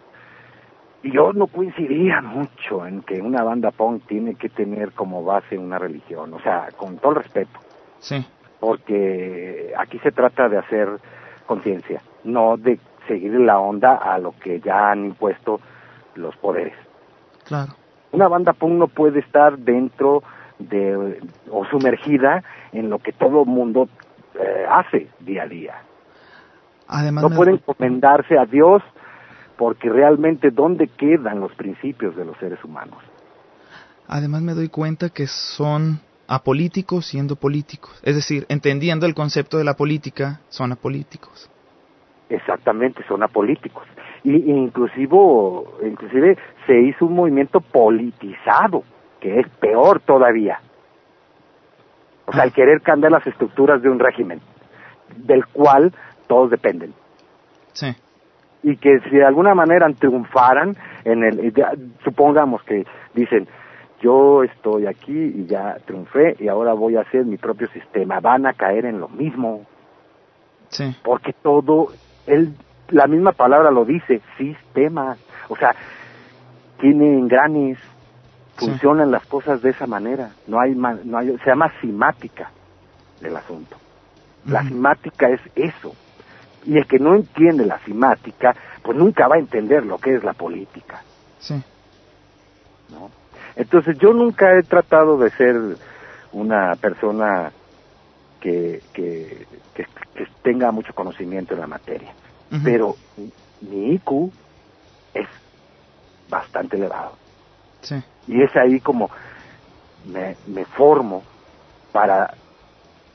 Yo 1.02 1.32
no 1.32 1.46
coincidía 1.46 2.20
mucho 2.22 2.86
en 2.86 3.02
que 3.02 3.20
una 3.20 3.42
banda 3.42 3.70
punk 3.70 4.06
tiene 4.06 4.34
que 4.34 4.48
tener 4.48 4.92
como 4.92 5.24
base 5.24 5.56
una 5.58 5.78
religión, 5.78 6.32
o 6.34 6.40
sea, 6.40 6.68
con 6.76 6.98
todo 6.98 7.12
el 7.12 7.22
respeto, 7.22 7.58
Sí. 8.00 8.24
porque 8.60 9.72
aquí 9.78 9.98
se 10.00 10.12
trata 10.12 10.48
de 10.48 10.58
hacer 10.58 10.88
conciencia, 11.46 12.02
no 12.24 12.56
de 12.56 12.78
seguir 13.06 13.32
la 13.40 13.58
onda 13.58 13.94
a 13.96 14.18
lo 14.18 14.32
que 14.38 14.60
ya 14.60 14.90
han 14.90 15.04
impuesto 15.06 15.60
los 16.14 16.36
poderes 16.36 16.74
Claro. 17.44 17.72
una 18.12 18.28
banda 18.28 18.52
punk 18.52 18.72
no 18.72 18.88
puede 18.88 19.20
estar 19.20 19.56
dentro 19.56 20.22
de 20.58 21.18
o 21.50 21.64
sumergida 21.66 22.42
en 22.72 22.90
lo 22.90 22.98
que 22.98 23.12
todo 23.12 23.44
mundo 23.46 23.88
eh, 24.34 24.66
hace 24.68 25.08
día 25.20 25.44
a 25.44 25.46
día. 25.46 25.74
Además, 26.88 27.22
No 27.22 27.30
me- 27.30 27.36
puede 27.36 27.52
encomendarse 27.52 28.36
a 28.36 28.44
Dios 28.44 28.82
porque 29.58 29.90
realmente 29.90 30.50
dónde 30.50 30.86
quedan 30.86 31.40
los 31.40 31.52
principios 31.54 32.16
de 32.16 32.24
los 32.24 32.38
seres 32.38 32.62
humanos. 32.64 32.98
además 34.06 34.40
me 34.40 34.54
doy 34.54 34.68
cuenta 34.68 35.10
que 35.10 35.26
son 35.26 36.00
apolíticos 36.28 37.06
siendo 37.06 37.36
políticos. 37.36 38.00
Es 38.02 38.14
decir, 38.14 38.46
entendiendo 38.48 39.04
el 39.04 39.14
concepto 39.14 39.58
de 39.58 39.64
la 39.64 39.74
política, 39.74 40.40
son 40.48 40.72
apolíticos. 40.72 41.50
Exactamente, 42.30 43.02
son 43.08 43.22
apolíticos. 43.22 43.84
Y 44.22 44.36
y 44.36 44.50
inclusivo, 44.50 45.78
inclusive 45.82 46.38
se 46.66 46.80
hizo 46.80 47.06
un 47.06 47.14
movimiento 47.14 47.60
politizado, 47.60 48.84
que 49.20 49.40
es 49.40 49.48
peor 49.60 50.00
todavía. 50.00 50.60
O 52.26 52.32
sea, 52.32 52.44
el 52.44 52.52
querer 52.52 52.82
cambiar 52.82 53.12
las 53.12 53.26
estructuras 53.26 53.82
de 53.82 53.88
un 53.88 53.98
régimen, 53.98 54.40
del 55.16 55.46
cual 55.46 55.92
todos 56.28 56.50
dependen. 56.50 56.94
Sí. 57.72 57.94
Y 58.70 58.76
que 58.76 59.00
si 59.00 59.16
de 59.16 59.24
alguna 59.24 59.54
manera 59.54 59.86
triunfaran 59.98 60.76
en 61.04 61.24
el 61.24 61.54
ya, 61.54 61.72
supongamos 62.04 62.62
que 62.64 62.84
dicen 63.14 63.48
yo 64.00 64.44
estoy 64.44 64.86
aquí 64.86 65.12
y 65.12 65.46
ya 65.46 65.76
triunfé 65.86 66.36
y 66.38 66.48
ahora 66.48 66.74
voy 66.74 66.96
a 66.96 67.00
hacer 67.00 67.24
mi 67.24 67.36
propio 67.38 67.66
sistema 67.68 68.20
van 68.20 68.46
a 68.46 68.52
caer 68.52 68.84
en 68.84 69.00
lo 69.00 69.08
mismo 69.08 69.62
Sí. 70.70 70.94
porque 71.02 71.32
todo 71.32 71.88
él 72.26 72.52
la 72.90 73.06
misma 73.06 73.32
palabra 73.32 73.70
lo 73.70 73.86
dice 73.86 74.20
sistema 74.36 75.16
o 75.48 75.56
sea 75.56 75.74
tiene 76.78 77.18
engranes 77.18 77.78
Sí. 78.58 78.66
funcionan 78.66 79.10
las 79.10 79.24
cosas 79.26 79.62
de 79.62 79.70
esa 79.70 79.86
manera 79.86 80.30
no 80.46 80.60
hay 80.60 80.74
no 80.74 81.16
hay 81.16 81.38
se 81.38 81.46
llama 81.50 81.72
simática 81.80 82.50
del 83.22 83.34
asunto 83.36 83.76
la 84.46 84.62
simática 84.62 85.28
es 85.28 85.40
eso. 85.56 85.94
Y 86.68 86.76
el 86.76 86.86
que 86.86 86.98
no 86.98 87.14
entiende 87.14 87.64
la 87.64 87.78
simática, 87.80 88.54
pues 88.82 88.96
nunca 88.96 89.26
va 89.26 89.36
a 89.36 89.38
entender 89.38 89.86
lo 89.86 89.98
que 89.98 90.14
es 90.14 90.22
la 90.22 90.34
política, 90.34 91.02
Sí. 91.38 91.54
¿no? 92.90 93.10
Entonces 93.56 93.96
yo 93.98 94.12
nunca 94.12 94.54
he 94.54 94.62
tratado 94.62 95.16
de 95.16 95.30
ser 95.30 95.56
una 96.32 96.76
persona 96.76 97.50
que, 98.38 98.82
que, 98.92 99.46
que, 99.74 99.86
que 100.14 100.26
tenga 100.42 100.70
mucho 100.70 100.92
conocimiento 100.94 101.54
en 101.54 101.60
la 101.60 101.66
materia. 101.66 102.12
Pero 102.62 102.96
mi 103.62 103.94
IQ 103.94 104.30
es 105.14 105.26
bastante 106.28 106.76
elevado. 106.76 107.12
Sí. 107.80 107.96
Y 108.26 108.42
es 108.42 108.54
ahí 108.56 108.78
como 108.80 109.10
me, 110.06 110.36
me 110.46 110.64
formo 110.66 111.22
para, 111.92 112.34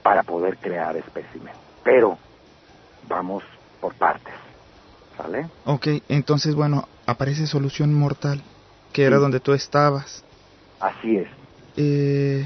para 0.01 0.23
poder 0.23 0.57
crear 0.57 0.97
espécimen. 0.97 1.53
Pero 1.83 2.17
vamos 3.07 3.43
por 3.79 3.93
partes, 3.95 4.33
¿sale? 5.17 5.47
Ok, 5.65 5.87
entonces, 6.09 6.55
bueno, 6.55 6.83
aparece 7.05 7.47
Solución 7.47 7.93
Mortal, 7.93 8.41
que 8.93 9.03
era 9.03 9.17
donde 9.17 9.39
tú 9.39 9.53
estabas. 9.53 10.23
Así 10.79 11.17
es. 11.17 11.27
Eh, 11.77 12.45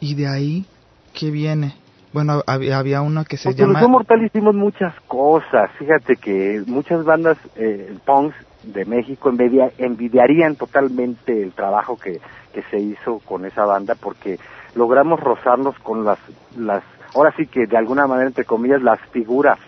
y 0.00 0.14
de 0.14 0.26
ahí, 0.28 0.66
¿qué 1.12 1.30
viene? 1.30 1.74
Bueno, 2.12 2.42
había, 2.46 2.78
había 2.78 3.02
una 3.02 3.24
que 3.24 3.36
se 3.36 3.48
Con 3.48 3.56
llama... 3.56 3.72
Solución 3.72 3.90
Mortal 3.90 4.24
hicimos 4.24 4.54
muchas 4.54 4.94
cosas. 5.08 5.70
Fíjate 5.78 6.16
que 6.16 6.62
muchas 6.66 7.04
bandas 7.04 7.36
eh, 7.56 7.96
punks 8.04 8.36
de 8.62 8.84
México 8.84 9.30
envidia- 9.30 9.72
envidiarían 9.78 10.56
totalmente 10.56 11.42
el 11.42 11.52
trabajo 11.52 11.98
que, 11.98 12.20
que 12.52 12.62
se 12.70 12.78
hizo 12.78 13.18
con 13.20 13.44
esa 13.44 13.64
banda 13.64 13.94
porque 13.94 14.38
logramos 14.74 15.20
rozarnos 15.20 15.76
con 15.80 16.04
las, 16.04 16.18
las, 16.56 16.82
ahora 17.14 17.32
sí 17.36 17.46
que 17.46 17.66
de 17.66 17.76
alguna 17.76 18.06
manera, 18.06 18.28
entre 18.28 18.44
comillas, 18.44 18.80
las 18.82 19.00
figuras 19.10 19.58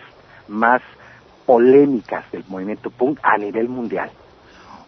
más 0.47 0.81
polémicas 1.45 2.29
del 2.31 2.43
movimiento 2.47 2.89
punk 2.89 3.19
a 3.23 3.37
nivel 3.37 3.69
mundial. 3.69 4.09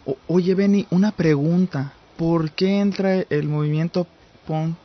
O- 0.05 0.17
oye, 0.27 0.55
Benny, 0.55 0.87
una 0.91 1.11
pregunta. 1.11 1.93
¿Por 2.17 2.51
qué 2.51 2.79
entra 2.81 3.23
el 3.29 3.47
movimiento 3.47 4.05
punk 4.45 4.75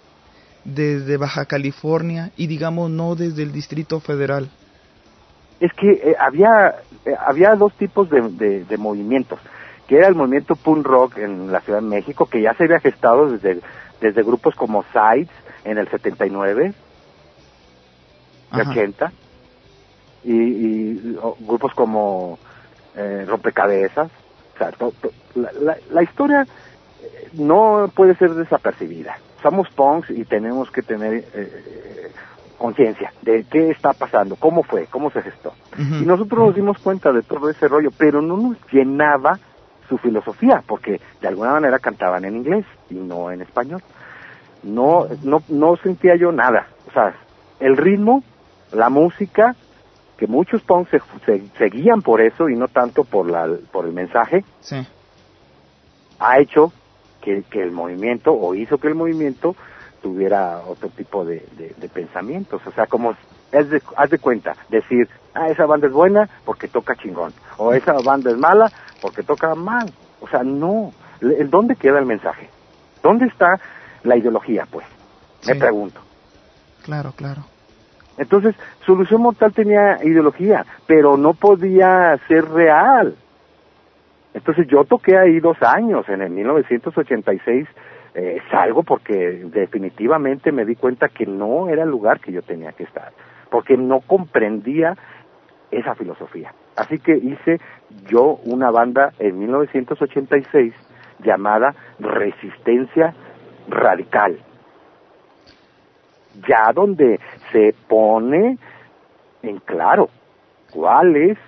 desde 0.65 1.17
Baja 1.17 1.45
California 1.47 2.31
y 2.37 2.47
digamos 2.47 2.91
no 2.91 3.15
desde 3.17 3.43
el 3.43 3.53
Distrito 3.53 4.01
Federal? 4.01 4.49
es 5.61 5.73
que 5.75 5.91
eh, 5.93 6.17
había 6.19 6.75
eh, 7.07 7.15
había 7.27 7.55
dos 7.55 7.73
tipos 7.75 8.11
de, 8.11 8.21
de, 8.31 8.65
de 8.65 8.77
movimientos 8.77 9.39
que 9.87 9.97
era 9.97 10.09
el 10.09 10.15
movimiento 10.15 10.57
punk 10.57 10.85
rock 10.85 11.19
en 11.19 11.53
la 11.53 11.61
Ciudad 11.61 11.81
de 11.81 11.87
México 11.87 12.27
que 12.27 12.43
ya 12.43 12.55
se 12.55 12.65
había 12.65 12.81
gestado 12.81 13.31
desde 13.31 13.61
desde 14.01 14.23
grupos 14.23 14.55
como 14.57 14.85
Sides 14.93 15.29
en 15.65 15.79
el 15.79 15.89
79 15.89 16.75
y 18.53 18.61
80, 18.61 19.13
y, 20.25 20.33
y 20.33 21.19
grupos 21.41 21.73
como 21.75 22.39
eh, 22.97 23.25
Rompecabezas. 23.27 24.11
O 24.55 24.59
sea, 24.59 24.71
la, 25.35 25.77
la, 25.91 26.03
historia 26.03 26.43
eh, 26.43 27.29
no 27.35 27.91
puede 27.95 28.15
ser 28.17 28.35
desapercibida. 28.35 29.19
Somos 29.43 29.69
punks 29.71 30.11
y 30.11 30.25
tenemos 30.25 30.71
que 30.71 30.83
tener 30.83 31.25
eh, 31.35 32.13
conciencia 32.57 33.13
de 33.23 33.45
qué 33.51 33.71
está 33.71 33.93
pasando, 33.93 34.37
cómo 34.37 34.63
fue, 34.63 34.87
cómo 34.87 35.11
se 35.11 35.23
gestó. 35.23 35.53
Y 35.77 36.07
nosotros 36.07 36.47
nos 36.47 36.55
dimos 36.55 36.79
cuenta 36.79 37.13
de 37.13 37.23
todo 37.23 37.51
ese 37.51 37.69
rollo, 37.69 37.91
pero 37.97 38.23
no 38.23 38.37
nos 38.37 38.57
llenaba 38.73 39.39
su 39.89 39.99
filosofía, 39.99 40.63
porque 40.67 41.01
de 41.21 41.29
alguna 41.29 41.53
manera 41.53 41.79
cantaban 41.79 42.25
en 42.25 42.37
inglés 42.37 42.65
y 42.89 42.95
no 42.95 43.31
en 43.31 43.43
español. 43.43 43.83
No, 44.63 45.07
no, 45.23 45.43
no 45.49 45.77
sentía 45.77 46.17
yo 46.17 46.33
nada. 46.33 46.69
O 46.89 46.93
sea, 46.93 47.15
el 47.61 47.77
ritmo, 47.77 48.23
la 48.73 48.89
música, 48.89 49.55
que 50.17 50.27
muchos 50.27 50.63
punks 50.63 50.91
se, 51.25 51.43
seguían 51.59 52.03
por 52.03 52.21
eso 52.21 52.49
y 52.49 52.57
no 52.57 52.69
tanto 52.69 53.05
por, 53.05 53.31
la, 53.31 53.49
por 53.73 53.87
el 53.87 53.93
mensaje, 53.93 54.45
ha 56.19 56.39
hecho 56.39 56.73
que, 57.21 57.43
que 57.51 57.63
el 57.63 57.73
movimiento, 57.73 58.33
o 58.33 58.55
hizo 58.55 58.79
que 58.79 58.89
el 58.89 58.95
movimiento 58.95 59.57
tuviera 60.03 60.61
otro 60.67 60.91
tipo 60.91 61.25
de, 61.25 61.47
de, 61.57 61.89
pensamientos. 61.89 62.61
O 62.67 62.71
sea, 62.73 62.87
como 62.87 63.17
es 63.53 63.71
de, 63.71 63.83
haz 63.97 64.11
de 64.11 64.19
cuenta, 64.19 64.55
decir, 64.69 65.09
ah, 65.33 65.49
esa 65.49 65.65
banda 65.65 65.87
es 65.87 65.93
buena 65.93 66.29
porque 66.45 66.69
toca 66.69 66.95
chingón, 66.95 67.33
o 67.57 67.73
esa 67.73 67.95
banda 68.05 68.31
es 68.31 68.37
mala 68.37 68.71
porque 69.01 69.23
toca 69.23 69.55
mal. 69.55 69.91
O 70.21 70.29
sea, 70.29 70.43
no. 70.43 70.93
¿Dónde 71.21 71.77
queda 71.77 71.99
el 71.99 72.07
mensaje? 72.07 72.51
¿Dónde 73.03 73.27
está 73.27 73.59
la 74.03 74.17
ideología, 74.17 74.67
pues? 74.71 74.87
Me 75.47 75.55
pregunto. 75.55 76.01
Claro, 76.83 77.13
claro. 77.13 77.45
Entonces, 78.19 78.55
Solución 78.85 79.23
Mortal 79.23 79.53
tenía 79.53 79.99
ideología, 80.05 80.65
pero 80.87 81.17
no 81.17 81.35
podía 81.35 82.17
ser 82.29 82.49
real. 82.51 83.17
Entonces 84.33 84.67
yo 84.67 84.85
toqué 84.85 85.17
ahí 85.17 85.41
dos 85.41 85.63
años, 85.63 86.09
en 86.09 86.23
el 86.23 86.31
1986 86.31 87.69
eh, 88.17 88.41
salgo 88.49 88.85
porque 88.85 89.43
definitivamente 89.45 90.53
me 90.53 90.65
di 90.65 90.77
cuenta 90.77 91.09
que 91.09 91.27
no 91.27 91.69
era 91.69 91.83
el 91.83 91.91
lugar 91.91 92.21
que 92.21 92.31
yo 92.31 92.43
tenía 92.43 92.73
que 92.73 92.85
estar, 92.85 93.13
porque 93.51 93.77
no 93.77 94.01
comprendía 94.01 94.97
esa 95.73 95.97
filosofía. 95.97 96.53
Así 96.77 97.01
que 97.01 97.17
hice 97.17 97.61
yo 98.09 98.39
una 98.45 98.71
banda 98.71 99.13
en 99.19 99.39
1986 99.41 100.73
llamada 101.25 101.75
Resistencia 101.99 103.15
Radical, 103.69 104.39
ya 106.49 106.73
donde 106.75 107.21
se 107.53 107.75
pone 107.89 108.59
en 109.43 109.59
claro 109.61 110.09
cuál 110.73 111.17
es 111.17 111.39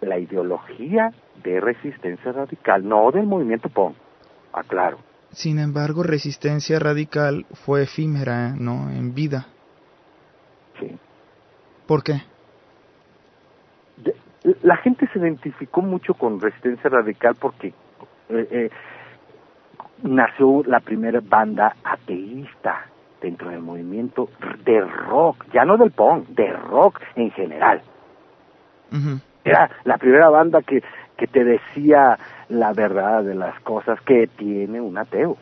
la 0.00 0.18
ideología 0.18 1.12
de 1.42 1.60
resistencia 1.60 2.32
radical, 2.32 2.86
no 2.86 3.10
del 3.10 3.26
movimiento 3.26 3.68
POM, 3.68 3.94
aclaro. 4.52 4.98
Sin 5.30 5.58
embargo, 5.58 6.02
resistencia 6.02 6.78
radical 6.78 7.46
fue 7.64 7.82
efímera, 7.82 8.54
¿no? 8.56 8.90
En 8.90 9.14
vida. 9.14 9.46
Sí. 10.78 10.96
¿Por 11.86 12.02
qué? 12.02 12.22
la 14.62 14.76
gente 14.76 15.06
se 15.12 15.18
identificó 15.18 15.82
mucho 15.82 16.14
con 16.14 16.40
resistencia 16.40 16.88
radical 16.88 17.34
porque 17.38 17.68
eh, 17.68 18.48
eh, 18.50 18.70
nació 20.02 20.62
la 20.64 20.80
primera 20.80 21.20
banda 21.22 21.76
ateísta 21.84 22.86
dentro 23.20 23.50
del 23.50 23.60
movimiento 23.60 24.28
de 24.64 24.80
rock, 24.80 25.46
ya 25.52 25.64
no 25.64 25.76
del 25.76 25.90
punk, 25.90 26.28
de 26.28 26.52
rock 26.52 27.00
en 27.16 27.30
general. 27.32 27.82
Era 29.44 29.70
la 29.84 29.98
primera 29.98 30.28
banda 30.28 30.62
que, 30.62 30.82
que 31.16 31.26
te 31.26 31.44
decía 31.44 32.18
la 32.48 32.72
verdad 32.72 33.22
de 33.22 33.34
las 33.34 33.58
cosas 33.60 34.00
que 34.02 34.26
tiene 34.26 34.80
un 34.80 34.96
ateo. 34.96 35.36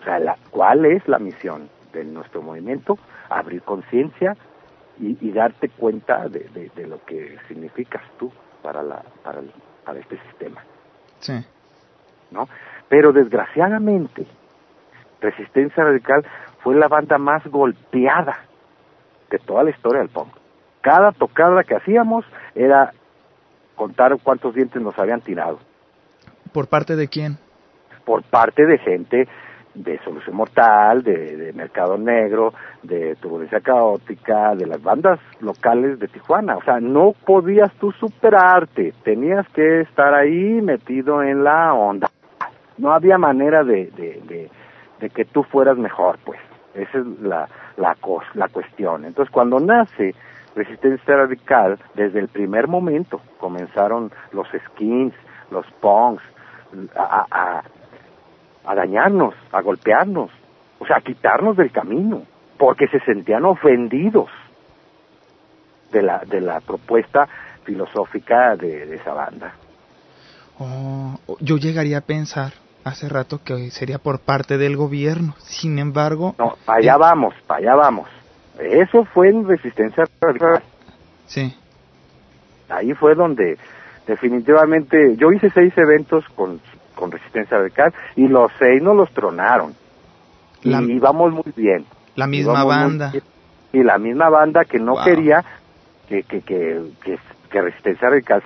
O 0.00 0.04
sea, 0.04 0.18
la, 0.18 0.36
¿cuál 0.50 0.86
es 0.86 1.06
la 1.08 1.18
misión 1.18 1.68
de 1.92 2.04
nuestro 2.04 2.42
movimiento? 2.42 2.98
Abrir 3.28 3.62
conciencia 3.62 4.36
y, 4.98 5.30
darte 5.30 5.68
cuenta 5.68 6.28
de, 6.28 6.70
de, 6.74 6.86
lo 6.86 7.04
que 7.04 7.36
significas 7.48 8.02
tú 8.18 8.32
para, 8.62 8.82
la, 8.82 9.02
para, 9.22 9.40
para 9.84 9.98
este 9.98 10.18
sistema. 10.28 10.62
Sí. 11.18 11.34
¿No? 12.30 12.48
Pero 12.88 13.12
desgraciadamente, 13.12 14.26
Resistencia 15.20 15.84
Radical 15.84 16.24
fue 16.66 16.74
la 16.74 16.88
banda 16.88 17.16
más 17.16 17.46
golpeada 17.46 18.40
de 19.30 19.38
toda 19.38 19.62
la 19.62 19.70
historia 19.70 20.00
del 20.00 20.08
punk. 20.08 20.34
Cada 20.80 21.12
tocada 21.12 21.62
que 21.62 21.76
hacíamos 21.76 22.24
era 22.56 22.92
contar 23.76 24.16
cuántos 24.20 24.52
dientes 24.52 24.82
nos 24.82 24.98
habían 24.98 25.20
tirado. 25.20 25.60
¿Por 26.52 26.66
parte 26.66 26.96
de 26.96 27.06
quién? 27.06 27.38
Por 28.04 28.24
parte 28.24 28.66
de 28.66 28.78
gente 28.78 29.28
de 29.74 30.00
Solución 30.02 30.34
Mortal, 30.34 31.04
de, 31.04 31.52
Mercado 31.54 31.98
Negro, 31.98 32.52
de 32.82 33.14
Turbulencia 33.14 33.60
Caótica, 33.60 34.56
de 34.56 34.66
las 34.66 34.82
bandas 34.82 35.20
locales 35.38 36.00
de 36.00 36.08
Tijuana. 36.08 36.56
O 36.56 36.64
sea, 36.64 36.80
no 36.80 37.12
podías 37.12 37.72
tú 37.74 37.92
superarte, 37.92 38.92
tenías 39.04 39.48
que 39.50 39.82
estar 39.82 40.12
ahí 40.14 40.60
metido 40.62 41.22
en 41.22 41.44
la 41.44 41.72
onda. 41.74 42.10
No 42.76 42.90
había 42.90 43.18
manera 43.18 43.62
de, 43.62 43.86
de, 43.96 44.50
de, 44.98 45.10
que 45.10 45.24
tú 45.26 45.44
fueras 45.44 45.78
mejor, 45.78 46.18
pues. 46.24 46.40
Esa 46.76 46.98
es 46.98 47.06
la, 47.20 47.48
la, 47.76 47.96
la 48.34 48.48
cuestión. 48.48 49.04
Entonces, 49.04 49.32
cuando 49.32 49.58
nace 49.60 50.14
Resistencia 50.54 51.16
Radical, 51.16 51.78
desde 51.94 52.20
el 52.20 52.28
primer 52.28 52.66
momento 52.66 53.20
comenzaron 53.38 54.10
los 54.32 54.46
skins, 54.48 55.14
los 55.50 55.66
punks, 55.80 56.22
a, 56.96 57.62
a, 58.64 58.74
dañarnos, 58.74 59.34
a 59.52 59.60
golpearnos, 59.62 60.30
o 60.78 60.86
sea, 60.86 60.96
a 60.96 61.00
quitarnos 61.00 61.56
del 61.56 61.70
camino, 61.70 62.22
porque 62.58 62.88
se 62.88 63.00
sentían 63.00 63.44
ofendidos 63.44 64.28
de 65.92 66.02
la, 66.02 66.18
de 66.26 66.40
la 66.40 66.60
propuesta 66.60 67.28
filosófica 67.64 68.56
de, 68.56 68.94
esa 68.94 69.12
banda. 69.12 69.54
Oh, 70.58 71.18
yo 71.40 71.56
llegaría 71.58 71.98
a 71.98 72.00
pensar 72.00 72.52
hace 72.86 73.08
rato 73.08 73.40
que 73.42 73.70
sería 73.72 73.98
por 73.98 74.20
parte 74.20 74.58
del 74.58 74.76
gobierno. 74.76 75.34
Sin 75.38 75.78
embargo... 75.80 76.36
No, 76.38 76.54
para 76.64 76.78
allá 76.78 76.96
vamos, 76.96 77.34
para 77.44 77.58
allá 77.58 77.74
vamos. 77.74 78.08
Eso 78.60 79.04
fue 79.06 79.28
en 79.28 79.46
Resistencia 79.46 80.04
Radical. 80.20 80.62
Sí. 81.26 81.52
Ahí 82.68 82.94
fue 82.94 83.16
donde 83.16 83.58
definitivamente 84.06 85.16
yo 85.16 85.32
hice 85.32 85.50
seis 85.50 85.76
eventos 85.76 86.24
con, 86.36 86.60
con 86.94 87.10
Resistencia 87.10 87.58
Radical 87.58 87.92
y 88.14 88.28
los 88.28 88.52
seis 88.58 88.80
no 88.80 88.94
los 88.94 89.10
tronaron. 89.10 89.74
y 90.62 90.70
íbamos 90.70 91.32
muy 91.32 91.52
bien. 91.56 91.84
La 92.14 92.28
misma 92.28 92.62
banda. 92.62 93.12
Y 93.72 93.82
la 93.82 93.98
misma 93.98 94.28
banda 94.28 94.64
que 94.64 94.78
no 94.78 94.94
quería 95.04 95.44
que, 96.08 96.22
que, 96.22 96.40
que, 96.40 96.82
que, 97.50 97.60
Resistencia 97.60 98.08
Radical 98.10 98.44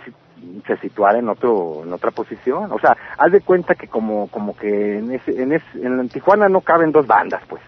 se, 0.67 0.77
situara 0.79 1.19
en 1.19 1.29
otro 1.29 1.83
en 1.85 1.93
otra 1.93 2.11
posición. 2.11 2.73
O 2.73 2.79
sea, 2.79 2.97
haz 3.19 3.33
de 3.33 3.41
cuenta 3.41 3.75
que 3.75 3.89
como 3.89 4.29
como 4.29 4.57
que 4.57 4.99
en 4.99 5.13
ese, 5.13 5.43
en, 5.43 5.53
ese, 5.53 5.67
en 5.83 6.09
Tijuana 6.09 6.49
no 6.49 6.61
caben 6.61 6.93
dos 6.93 7.07
bandas, 7.07 7.43
pues. 7.49 7.63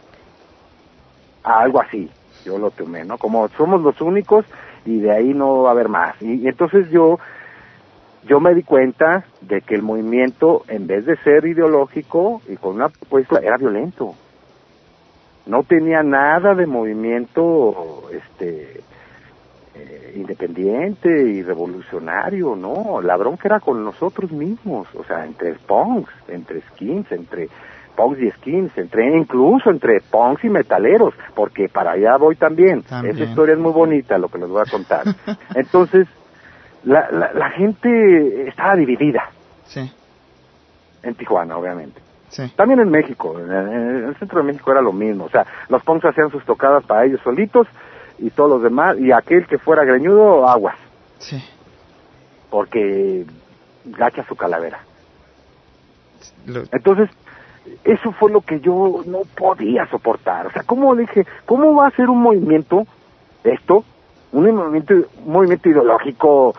Algo 1.42 1.80
así, 1.80 2.08
yo 2.44 2.58
lo 2.58 2.70
tomé, 2.70 3.04
¿no? 3.04 3.18
Como 3.18 3.48
somos 3.48 3.82
los 3.82 4.00
únicos 4.00 4.44
y 4.85 5.00
de 5.00 5.12
ahí 5.12 5.35
no 5.35 5.62
va 5.62 5.70
a 5.70 5.72
haber 5.72 5.88
más. 5.88 6.20
y 6.20 6.46
entonces 6.46 6.90
yo 6.90 7.18
yo 8.24 8.40
me 8.40 8.54
di 8.54 8.62
cuenta 8.62 9.24
de 9.40 9.61
que 9.62 9.74
el 9.74 9.82
movimiento, 9.82 10.62
en 10.68 10.87
vez 10.87 11.04
de 11.06 11.16
ser 11.18 11.44
ideológico 11.46 12.40
y 12.48 12.56
con 12.56 12.76
una 12.76 12.88
propuesta, 12.88 13.40
era 13.42 13.56
violento. 13.56 14.14
No 15.46 15.64
tenía 15.64 16.02
nada 16.02 16.54
de 16.54 16.66
movimiento 16.66 18.04
este, 18.12 18.80
eh, 19.74 20.12
independiente 20.16 21.08
y 21.08 21.42
revolucionario, 21.42 22.54
no. 22.54 23.00
La 23.00 23.16
bronca 23.16 23.48
era 23.48 23.61
con 23.61 23.82
nosotros 23.82 24.30
mismos, 24.30 24.87
o 24.94 25.02
sea, 25.04 25.24
entre 25.24 25.54
punks, 25.54 26.12
entre 26.28 26.61
skins, 26.61 27.11
entre 27.11 27.48
punks 27.96 28.20
y 28.20 28.30
skins, 28.32 28.76
entre 28.76 29.16
incluso 29.16 29.70
entre 29.70 30.00
punks 30.00 30.44
y 30.44 30.50
metaleros, 30.50 31.14
porque 31.35 31.68
para 31.68 31.92
allá 31.92 32.18
voy 32.18 32.37
también. 32.37 32.82
también. 32.82 33.16
Esa 33.16 33.24
historia 33.24 33.54
es 33.54 33.61
muy 33.61 33.72
bonita, 33.72 34.18
lo 34.18 34.28
que 34.28 34.38
les 34.38 34.48
voy 34.48 34.61
a 34.61 34.70
contar. 34.70 35.04
Entonces, 35.54 36.06
la, 36.85 37.08
la, 37.11 37.50
gente 37.50 38.48
estaba 38.48 38.76
dividida. 38.76 39.30
Sí. 39.64 39.90
En 41.02 41.14
Tijuana, 41.14 41.56
obviamente. 41.56 42.00
Sí. 42.28 42.42
También 42.56 42.80
en 42.80 42.90
México, 42.90 43.38
en, 43.38 43.50
el 43.50 44.16
centro 44.16 44.40
de 44.40 44.46
México 44.46 44.70
era 44.70 44.82
lo 44.82 44.92
mismo. 44.92 45.24
O 45.24 45.30
sea, 45.30 45.46
los 45.68 45.82
punks 45.82 46.04
hacían 46.04 46.30
sus 46.30 46.44
tocadas 46.44 46.85
para 46.85 47.04
ellos 47.04 47.20
solitos 47.22 47.66
y 48.18 48.31
todos 48.31 48.51
los 48.51 48.62
demás, 48.62 48.98
y 48.98 49.12
aquel 49.12 49.46
que 49.46 49.59
fuera 49.59 49.85
greñudo, 49.85 50.48
aguas. 50.48 50.77
Sí. 51.18 51.42
Porque 52.51 53.25
gacha 53.85 54.25
su 54.27 54.37
calavera. 54.37 54.81
Entonces, 56.72 57.11
eso 57.85 58.12
fue 58.12 58.31
lo 58.31 58.40
que 58.40 58.61
yo 58.61 59.03
no 59.07 59.22
podía 59.37 59.87
soportar. 59.87 60.46
O 60.46 60.51
sea, 60.51 60.62
¿cómo 60.64 60.94
dije, 60.94 61.27
cómo 61.46 61.75
va 61.75 61.88
a 61.88 61.90
ser 61.92 62.11
un 62.11 62.20
movimiento 62.20 62.87
esto, 63.44 63.85
un 64.33 64.55
movimiento, 64.55 64.94
un 64.94 65.33
movimiento 65.33 65.68
ideológico 65.68 66.55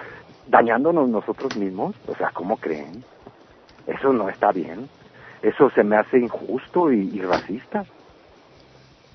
dañándonos 0.48 1.10
nosotros 1.10 1.56
mismos? 1.58 1.96
O 2.08 2.16
sea, 2.16 2.32
¿cómo 2.34 2.58
creen? 2.58 3.04
Eso 3.88 4.14
no 4.14 4.30
está 4.30 4.52
bien. 4.52 4.90
Eso 5.42 5.70
se 5.72 5.84
me 5.84 5.98
hace 5.98 6.20
injusto 6.20 6.92
y, 6.92 7.20
racista. 7.20 7.86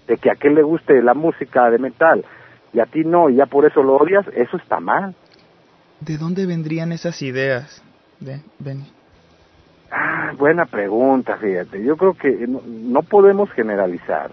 De 0.09 0.17
que 0.17 0.31
a 0.31 0.35
qué 0.35 0.51
le 0.51 0.63
guste 0.63 1.03
la 1.03 1.15
música 1.15 1.71
de 1.71 1.79
metal 1.79 2.25
y 2.73 2.81
a 2.81 2.87
ti 2.87 3.05
no, 3.05 3.31
y 3.31 3.37
ya 3.37 3.47
por 3.47 3.65
eso 3.65 3.83
lo 3.83 3.97
odias, 3.97 4.27
eso 4.35 4.57
está 4.57 4.81
mal. 4.81 5.15
¿De 6.01 6.17
dónde 6.17 6.47
vendrían 6.47 6.93
esas 6.93 7.23
ideas, 7.23 7.83
de 8.21 8.41
Benny? 8.59 8.91
Ah, 9.91 10.33
buena 10.37 10.67
pregunta, 10.67 11.37
fíjate. 11.39 11.83
Yo 11.83 11.97
creo 11.97 12.15
que 12.15 12.47
no, 12.47 13.03
podemos 13.03 13.51
generalizar, 13.53 14.31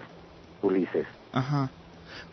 Ulises. 0.61 1.07
Ajá. 1.31 1.69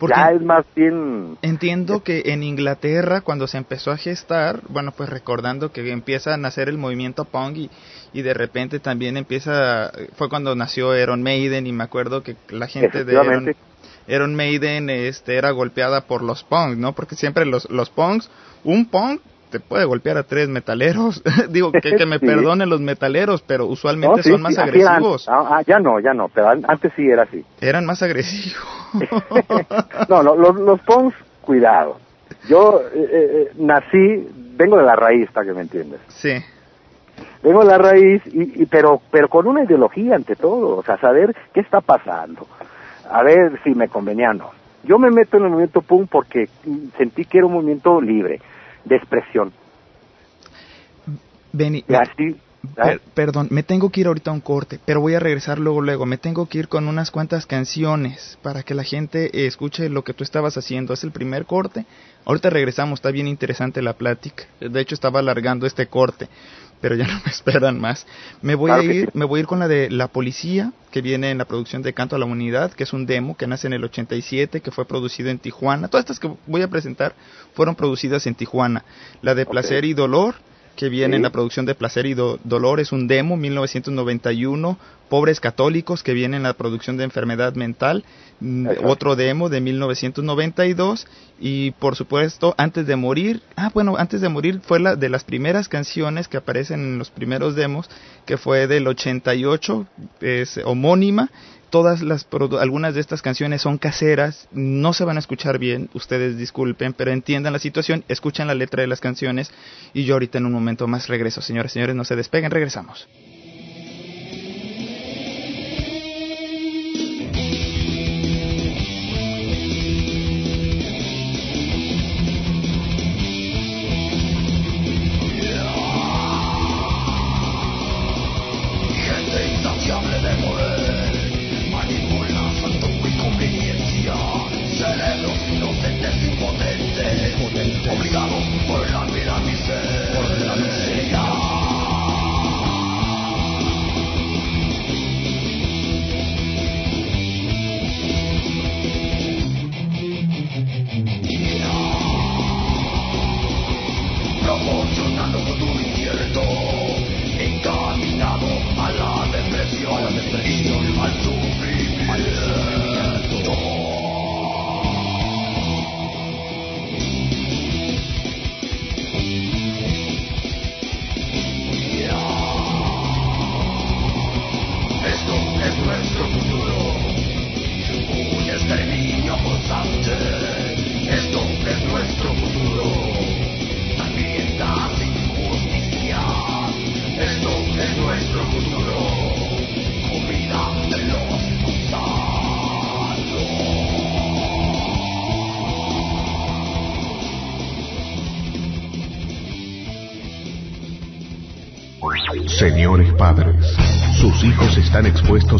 Porque 0.02 0.16
ya 0.18 0.32
es 0.32 0.42
más 0.42 0.66
bien... 0.74 1.38
Entiendo 1.42 2.02
que 2.02 2.22
en 2.26 2.42
Inglaterra, 2.42 3.20
cuando 3.20 3.46
se 3.46 3.56
empezó 3.56 3.92
a 3.92 3.96
gestar, 3.96 4.60
bueno, 4.68 4.90
pues 4.90 5.08
recordando 5.08 5.70
que 5.70 5.92
empieza 5.92 6.34
a 6.34 6.36
nacer 6.36 6.68
el 6.68 6.76
movimiento 6.76 7.24
punk 7.24 7.56
y, 7.56 7.70
y 8.12 8.22
de 8.22 8.34
repente 8.34 8.80
también 8.80 9.16
empieza, 9.16 9.92
fue 10.16 10.28
cuando 10.28 10.56
nació 10.56 10.98
Iron 10.98 11.22
Maiden 11.22 11.68
y 11.68 11.72
me 11.72 11.84
acuerdo 11.84 12.24
que 12.24 12.34
la 12.48 12.66
gente 12.66 13.04
de 13.04 13.54
Iron, 14.08 14.34
Maiden 14.34 14.90
este, 14.90 15.36
era 15.36 15.52
golpeada 15.52 16.00
por 16.00 16.24
los 16.24 16.42
punks, 16.42 16.78
¿no? 16.78 16.94
Porque 16.94 17.14
siempre 17.14 17.46
los, 17.46 17.70
los 17.70 17.88
punks, 17.88 18.28
un 18.64 18.86
punk 18.86 19.20
te 19.52 19.60
puede 19.60 19.84
golpear 19.84 20.16
a 20.16 20.24
tres 20.24 20.48
metaleros. 20.48 21.22
Digo, 21.50 21.70
que, 21.70 21.94
que 21.94 22.06
me 22.06 22.18
perdonen 22.20 22.68
los 22.68 22.80
metaleros, 22.80 23.42
pero 23.42 23.66
usualmente 23.66 24.24
son 24.24 24.42
más 24.42 24.58
agresivos. 24.58 25.28
Ah, 25.28 25.58
ah, 25.58 25.62
ya 25.64 25.78
no, 25.78 26.00
ya 26.00 26.12
no, 26.12 26.28
pero 26.28 26.48
antes 26.48 26.92
sí 26.96 27.08
era 27.08 27.22
así. 27.22 27.44
Eran 27.60 27.86
más 27.86 28.02
agresivos. 28.02 28.58
no, 30.08 30.22
los, 30.22 30.56
los 30.56 30.80
punks, 30.80 31.14
cuidado. 31.42 31.98
Yo 32.48 32.80
eh, 32.80 32.88
eh, 32.94 33.08
eh, 33.12 33.52
nací, 33.58 34.26
vengo 34.56 34.78
de 34.78 34.84
la 34.84 34.96
raíz, 34.96 35.30
para 35.30 35.46
que 35.46 35.52
me 35.52 35.60
entiendas. 35.60 36.00
Sí. 36.08 36.32
Vengo 37.42 37.60
de 37.60 37.66
la 37.66 37.78
raíz, 37.78 38.22
y, 38.26 38.66
pero, 38.66 39.00
pero 39.10 39.28
con 39.28 39.46
una 39.46 39.64
ideología 39.64 40.16
ante 40.16 40.34
todo, 40.34 40.78
o 40.78 40.82
sea, 40.82 40.98
saber 40.98 41.36
qué 41.52 41.60
está 41.60 41.80
pasando. 41.80 42.46
A 43.10 43.22
ver 43.22 43.60
si 43.62 43.74
me 43.74 43.88
convenía 43.88 44.30
o 44.30 44.34
no. 44.34 44.50
Yo 44.84 44.98
me 44.98 45.10
meto 45.10 45.36
en 45.36 45.44
el 45.44 45.50
movimiento 45.50 45.82
punk 45.82 46.08
porque 46.10 46.48
sentí 46.96 47.24
que 47.24 47.38
era 47.38 47.46
un 47.46 47.52
movimiento 47.52 48.00
libre 48.00 48.40
de 48.84 48.96
expresión. 48.96 49.52
Benny, 51.52 51.84
perdón, 53.14 53.48
me 53.50 53.62
tengo 53.62 53.90
que 53.90 54.00
ir 54.00 54.06
ahorita 54.06 54.30
a 54.30 54.34
un 54.34 54.40
corte, 54.40 54.78
pero 54.84 55.00
voy 55.00 55.14
a 55.14 55.20
regresar 55.20 55.58
luego, 55.58 55.80
luego. 55.80 56.06
Me 56.06 56.16
tengo 56.16 56.46
que 56.46 56.58
ir 56.58 56.68
con 56.68 56.88
unas 56.88 57.10
cuantas 57.10 57.44
canciones 57.44 58.38
para 58.42 58.62
que 58.62 58.74
la 58.74 58.84
gente 58.84 59.46
escuche 59.46 59.88
lo 59.88 60.02
que 60.02 60.14
tú 60.14 60.24
estabas 60.24 60.56
haciendo. 60.56 60.94
Es 60.94 61.04
el 61.04 61.10
primer 61.10 61.44
corte. 61.44 61.84
Ahorita 62.24 62.50
regresamos, 62.50 62.98
está 62.98 63.10
bien 63.10 63.28
interesante 63.28 63.82
la 63.82 63.94
plática. 63.94 64.44
De 64.60 64.80
hecho, 64.80 64.94
estaba 64.94 65.20
alargando 65.20 65.66
este 65.66 65.86
corte 65.86 66.28
pero 66.82 66.96
ya 66.96 67.06
no 67.06 67.14
me 67.24 67.30
esperan 67.30 67.80
más. 67.80 68.06
Me 68.42 68.54
voy 68.54 68.70
a 68.70 68.82
ir, 68.82 69.10
me 69.14 69.24
voy 69.24 69.38
a 69.38 69.40
ir 69.40 69.46
con 69.46 69.60
la 69.60 69.68
de 69.68 69.88
La 69.88 70.08
Policía, 70.08 70.72
que 70.90 71.00
viene 71.00 71.30
en 71.30 71.38
la 71.38 71.46
producción 71.46 71.80
de 71.80 71.94
Canto 71.94 72.16
a 72.16 72.18
la 72.18 72.26
Unidad, 72.26 72.72
que 72.72 72.82
es 72.82 72.92
un 72.92 73.06
demo 73.06 73.36
que 73.36 73.46
nace 73.46 73.68
en 73.68 73.72
el 73.72 73.84
87, 73.84 74.60
que 74.60 74.70
fue 74.70 74.84
producido 74.84 75.30
en 75.30 75.38
Tijuana. 75.38 75.88
Todas 75.88 76.02
estas 76.02 76.18
que 76.20 76.30
voy 76.46 76.60
a 76.60 76.68
presentar 76.68 77.14
fueron 77.54 77.76
producidas 77.76 78.26
en 78.26 78.34
Tijuana. 78.34 78.84
La 79.22 79.34
de 79.34 79.46
Placer 79.46 79.86
y 79.86 79.94
Dolor, 79.94 80.34
que 80.76 80.88
viene 80.88 81.16
en 81.16 81.22
la 81.22 81.30
producción 81.30 81.66
de 81.66 81.74
Placer 81.74 82.06
y 82.06 82.14
Dolor, 82.14 82.80
es 82.80 82.92
un 82.92 83.06
demo, 83.06 83.36
1991. 83.36 84.78
Pobres 85.08 85.40
Católicos, 85.40 86.02
que 86.02 86.14
viene 86.14 86.38
en 86.38 86.42
la 86.42 86.54
producción 86.54 86.96
de 86.96 87.04
Enfermedad 87.04 87.54
Mental, 87.54 88.02
mm, 88.40 88.68
otro 88.84 89.14
demo 89.14 89.50
de 89.50 89.60
1992. 89.60 91.06
Y 91.38 91.72
por 91.72 91.96
supuesto, 91.96 92.54
Antes 92.56 92.86
de 92.86 92.96
Morir, 92.96 93.42
ah, 93.56 93.70
bueno, 93.74 93.96
Antes 93.98 94.22
de 94.22 94.30
Morir 94.30 94.60
fue 94.62 94.80
la 94.80 94.96
de 94.96 95.10
las 95.10 95.24
primeras 95.24 95.68
canciones 95.68 96.28
que 96.28 96.38
aparecen 96.38 96.80
en 96.80 96.98
los 96.98 97.10
primeros 97.10 97.54
demos, 97.54 97.90
que 98.24 98.38
fue 98.38 98.66
del 98.66 98.86
88, 98.86 99.86
es 100.22 100.58
homónima 100.64 101.30
todas 101.72 102.02
las 102.02 102.26
algunas 102.60 102.94
de 102.94 103.00
estas 103.00 103.22
canciones 103.22 103.62
son 103.62 103.78
caseras, 103.78 104.46
no 104.52 104.92
se 104.92 105.04
van 105.04 105.16
a 105.16 105.20
escuchar 105.20 105.58
bien, 105.58 105.88
ustedes 105.94 106.36
disculpen, 106.36 106.92
pero 106.92 107.12
entiendan 107.12 107.54
la 107.54 107.58
situación, 107.58 108.04
escuchen 108.08 108.46
la 108.46 108.54
letra 108.54 108.82
de 108.82 108.88
las 108.88 109.00
canciones 109.00 109.50
y 109.94 110.04
yo 110.04 110.14
ahorita 110.14 110.36
en 110.36 110.44
un 110.44 110.52
momento 110.52 110.86
más 110.86 111.08
regreso, 111.08 111.40
señores, 111.40 111.72
señores, 111.72 111.96
no 111.96 112.04
se 112.04 112.14
despeguen, 112.14 112.50
regresamos. 112.50 113.08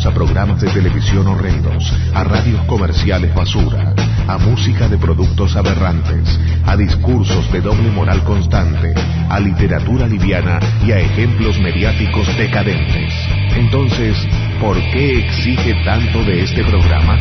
A 0.06 0.10
programas 0.10 0.60
de 0.60 0.68
televisión 0.68 1.26
horrendos, 1.28 1.92
a 2.14 2.24
radios 2.24 2.64
comerciales 2.66 3.32
basura, 3.34 3.94
a 4.26 4.36
música 4.38 4.88
de 4.88 4.98
productos 4.98 5.54
aberrantes, 5.54 6.40
a 6.66 6.76
discursos 6.76 7.50
de 7.52 7.60
doble 7.60 7.88
moral 7.90 8.24
constante, 8.24 8.92
a 9.28 9.38
literatura 9.38 10.06
liviana 10.06 10.58
y 10.84 10.90
a 10.92 10.98
ejemplos 10.98 11.58
mediáticos 11.60 12.26
decadentes. 12.36 13.12
Entonces, 13.54 14.16
¿por 14.60 14.76
qué 14.90 15.20
exige 15.20 15.74
tanto 15.84 16.24
de 16.24 16.42
este 16.42 16.64
programa? 16.64 17.18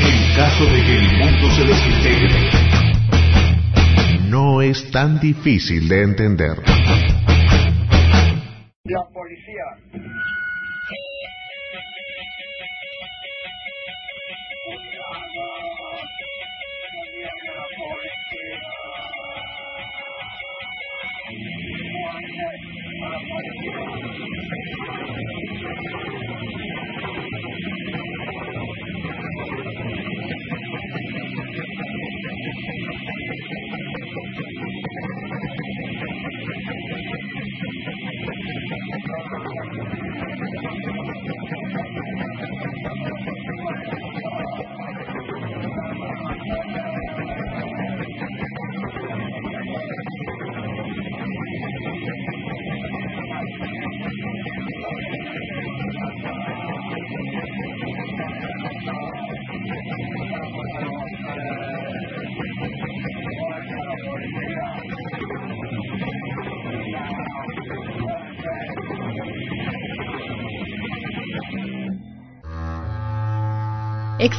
En 0.00 0.36
caso 0.36 0.64
de 0.64 0.84
que 0.84 0.98
el 0.98 1.18
mundo 1.18 1.50
se 1.50 1.64
desintegre, 1.64 2.50
no 4.28 4.62
es 4.62 4.90
tan 4.90 5.20
difícil 5.20 5.86
de 5.88 6.02
entender. 6.02 6.62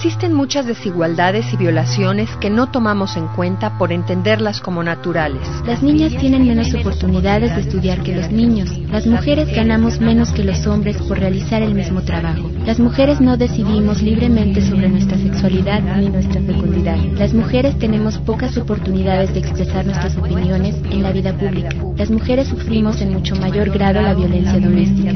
Existen 0.05 0.35
muchas 0.35 0.67
desigualdades 0.67 1.51
y 1.51 1.57
violaciones 1.57 2.29
que 2.39 2.51
no 2.51 2.69
tomamos 2.69 3.17
en 3.17 3.25
cuenta 3.29 3.79
por 3.79 3.91
entenderlas 3.91 4.61
como 4.61 4.83
naturales. 4.83 5.41
Las 5.65 5.81
niñas 5.81 6.15
tienen 6.15 6.47
menos 6.47 6.71
oportunidades 6.75 7.55
de 7.55 7.61
estudiar 7.61 8.03
que 8.03 8.13
los 8.15 8.29
niños. 8.29 8.69
Las 8.91 9.07
mujeres 9.07 9.49
ganamos 9.49 9.99
menos 9.99 10.29
que 10.29 10.43
los 10.43 10.67
hombres 10.67 10.97
por 10.97 11.17
realizar 11.17 11.63
el 11.63 11.73
mismo 11.73 12.03
trabajo. 12.03 12.51
Las 12.67 12.79
mujeres 12.79 13.19
no 13.19 13.35
decidimos 13.35 14.03
libremente 14.03 14.61
sobre 14.61 14.89
nuestra 14.89 15.17
sexualidad 15.17 15.81
ni 15.97 16.09
nuestra 16.09 16.39
fecundidad. 16.39 16.97
Las 17.17 17.33
mujeres 17.33 17.75
tenemos 17.79 18.19
pocas 18.19 18.55
oportunidades 18.57 19.33
de 19.33 19.39
expresar 19.39 19.87
nuestras 19.87 20.15
opiniones 20.17 20.75
en 20.91 21.01
la 21.01 21.13
vida 21.13 21.35
pública. 21.35 21.69
Las 21.97 22.11
mujeres 22.11 22.49
sufrimos 22.49 23.01
en 23.01 23.11
mucho 23.11 23.35
mayor 23.37 23.71
grado 23.71 24.03
la 24.03 24.13
violencia 24.13 24.59
doméstica. 24.59 25.13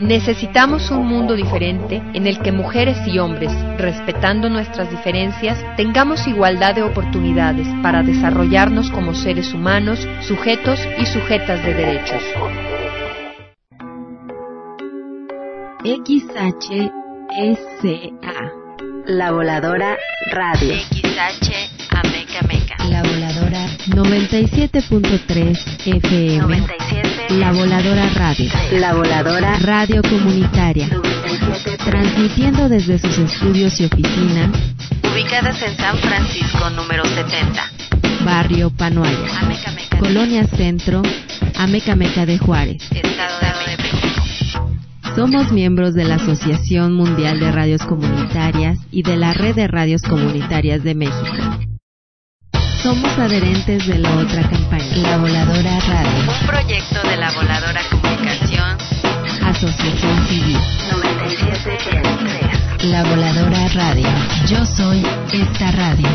Necesitamos 0.00 0.90
un 0.90 1.06
mundo 1.06 1.34
diferente 1.34 2.02
en 2.12 2.26
el 2.26 2.40
que 2.40 2.52
mujeres 2.52 2.98
y 3.06 3.18
hombres, 3.18 3.50
respetando 3.78 4.50
nuestras 4.50 4.90
diferencias, 4.90 5.58
tengamos 5.76 6.26
igualdad 6.26 6.74
de 6.74 6.82
oportunidades 6.82 7.66
para 7.82 8.02
desarrollarnos 8.02 8.90
como 8.90 9.14
seres 9.14 9.54
humanos, 9.54 10.06
sujetos 10.20 10.78
y 10.98 11.06
sujetas 11.06 11.64
de 11.64 11.72
derechos. 11.72 12.22
XHSA 15.82 16.90
La 19.06 19.30
Voladora 19.30 19.96
Radio. 20.30 20.74
XH 20.74 21.52
Ameca 21.90 22.42
Meca 22.48 22.76
La 22.90 23.02
Voladora 23.02 23.66
97.3 23.88 25.86
FM 25.86 26.58
97 26.58 27.15
La 27.30 27.52
Voladora 27.52 28.08
Radio. 28.14 28.50
La 28.72 28.94
Voladora. 28.94 29.58
Radio 29.58 30.00
Comunitaria. 30.02 30.88
Transmitiendo 31.84 32.68
desde 32.68 32.98
sus 32.98 33.18
estudios 33.18 33.80
y 33.80 33.86
oficinas. 33.86 34.50
Ubicadas 35.12 35.60
en 35.62 35.76
San 35.76 35.96
Francisco 35.98 36.70
número 36.70 37.04
70 37.04 37.70
Barrio 38.24 38.70
Panoaya. 38.70 39.18
Colonia 39.98 40.46
Centro 40.46 41.02
Amecameca 41.56 42.26
de 42.26 42.38
Juárez. 42.38 42.82
Estado 42.92 43.38
de 43.40 43.76
México. 43.76 44.70
Somos 45.16 45.50
miembros 45.50 45.94
de 45.94 46.04
la 46.04 46.16
Asociación 46.16 46.94
Mundial 46.94 47.40
de 47.40 47.50
Radios 47.50 47.82
Comunitarias 47.82 48.78
y 48.90 49.02
de 49.02 49.16
la 49.16 49.32
Red 49.32 49.56
de 49.56 49.66
Radios 49.66 50.02
Comunitarias 50.02 50.84
de 50.84 50.94
México. 50.94 51.65
Somos 52.86 53.18
adherentes 53.18 53.84
de 53.88 53.98
la 53.98 54.16
otra 54.16 54.48
campaña, 54.48 54.96
La 54.98 55.18
Voladora 55.18 55.80
Radio, 55.88 56.32
Un 56.40 56.46
proyecto 56.46 57.02
de 57.02 57.16
la 57.16 57.32
Voladora 57.32 57.80
Comunicación 57.90 58.78
Asociación 59.44 60.26
Civil. 60.28 60.56
97.3 60.92 62.84
La 62.84 63.02
Voladora 63.02 63.66
Radio. 63.74 64.06
Yo 64.46 64.64
soy 64.64 65.04
esta 65.32 65.72
radio. 65.72 66.08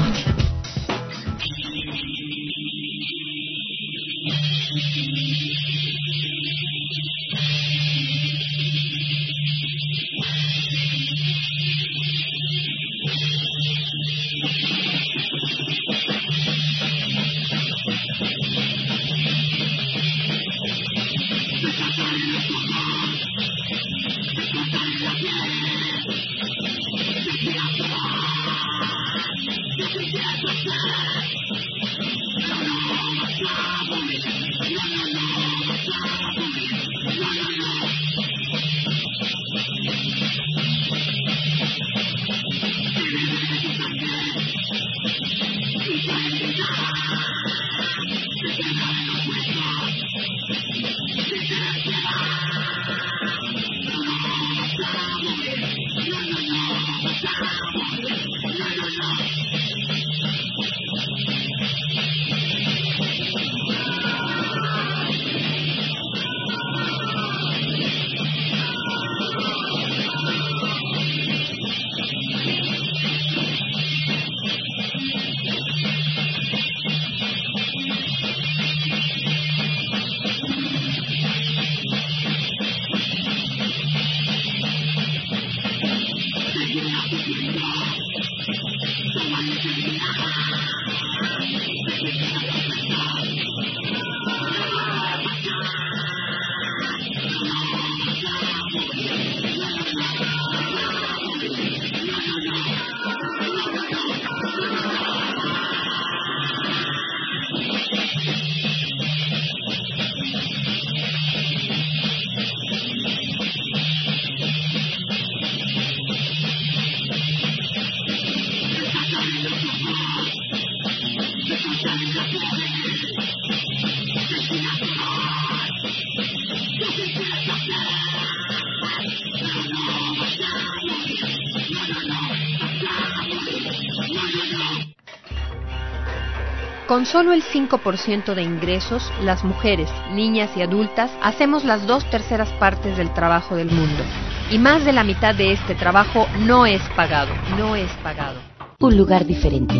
Solo 137.12 137.34
el 137.34 137.44
5% 137.44 138.34
de 138.34 138.42
ingresos, 138.42 139.12
las 139.22 139.44
mujeres, 139.44 139.90
niñas 140.14 140.50
y 140.56 140.62
adultas 140.62 141.12
hacemos 141.22 141.66
las 141.66 141.86
dos 141.86 142.10
terceras 142.10 142.50
partes 142.54 142.96
del 142.98 143.14
trabajo 143.14 143.56
del 143.56 143.70
mundo. 143.70 144.04
Y 144.50 144.58
más 144.58 144.86
de 144.86 144.94
la 144.94 145.04
mitad 145.04 145.36
de 145.36 145.52
este 145.52 145.76
trabajo 145.76 146.28
no 146.40 146.66
es 146.66 146.82
pagado, 146.96 147.34
no 147.58 147.76
es 147.76 147.92
pagado. 148.04 148.40
Un 148.80 148.98
lugar 148.98 149.26
diferente. 149.26 149.76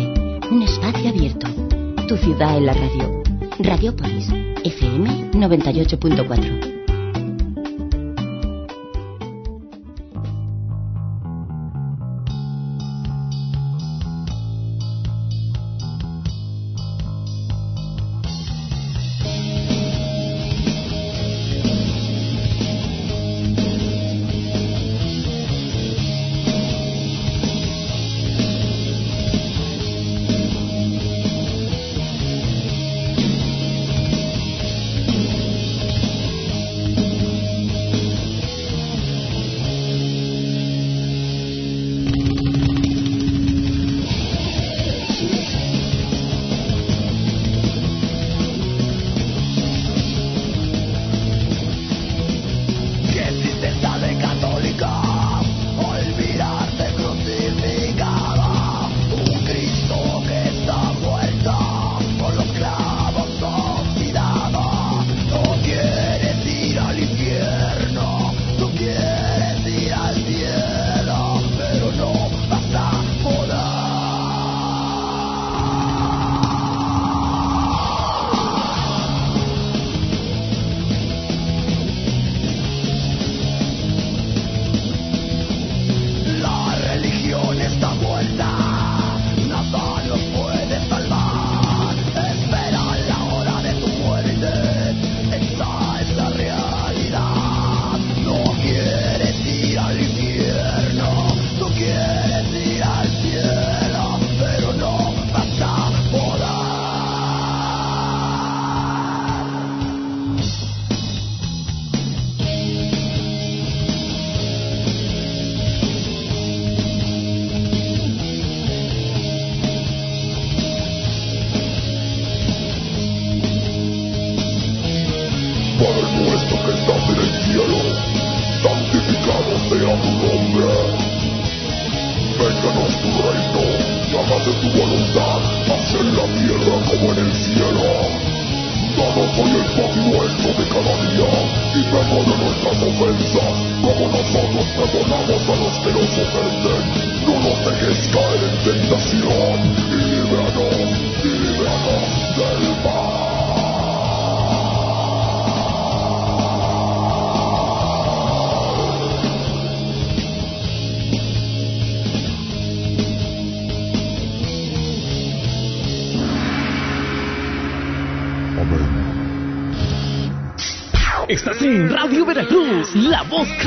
Un 0.50 0.62
espacio 0.62 1.08
abierto. 1.08 1.46
Tu 2.06 2.16
ciudad 2.18 2.56
en 2.56 2.66
la 2.66 2.74
radio. 2.74 3.22
Radiopolis. 3.58 4.28
FM 4.64 5.32
98.4. 5.32 6.71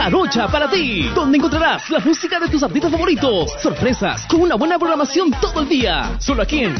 carocha 0.06 0.48
para 0.48 0.70
ti, 0.70 1.10
donde 1.16 1.40
encontrarás 1.40 1.90
la 1.90 1.98
música 1.98 2.40
de 2.40 2.48
tus 2.48 2.62
artistas 2.62 2.92
favoritos, 2.92 3.52
sorpresas, 3.60 4.28
con 4.28 4.40
una 4.42 4.54
buena 4.54 4.78
programación 4.78 5.32
todo 5.42 5.62
el 5.62 5.68
día, 5.68 6.16
solo 6.20 6.44
aquí 6.44 6.60
en 6.60 6.76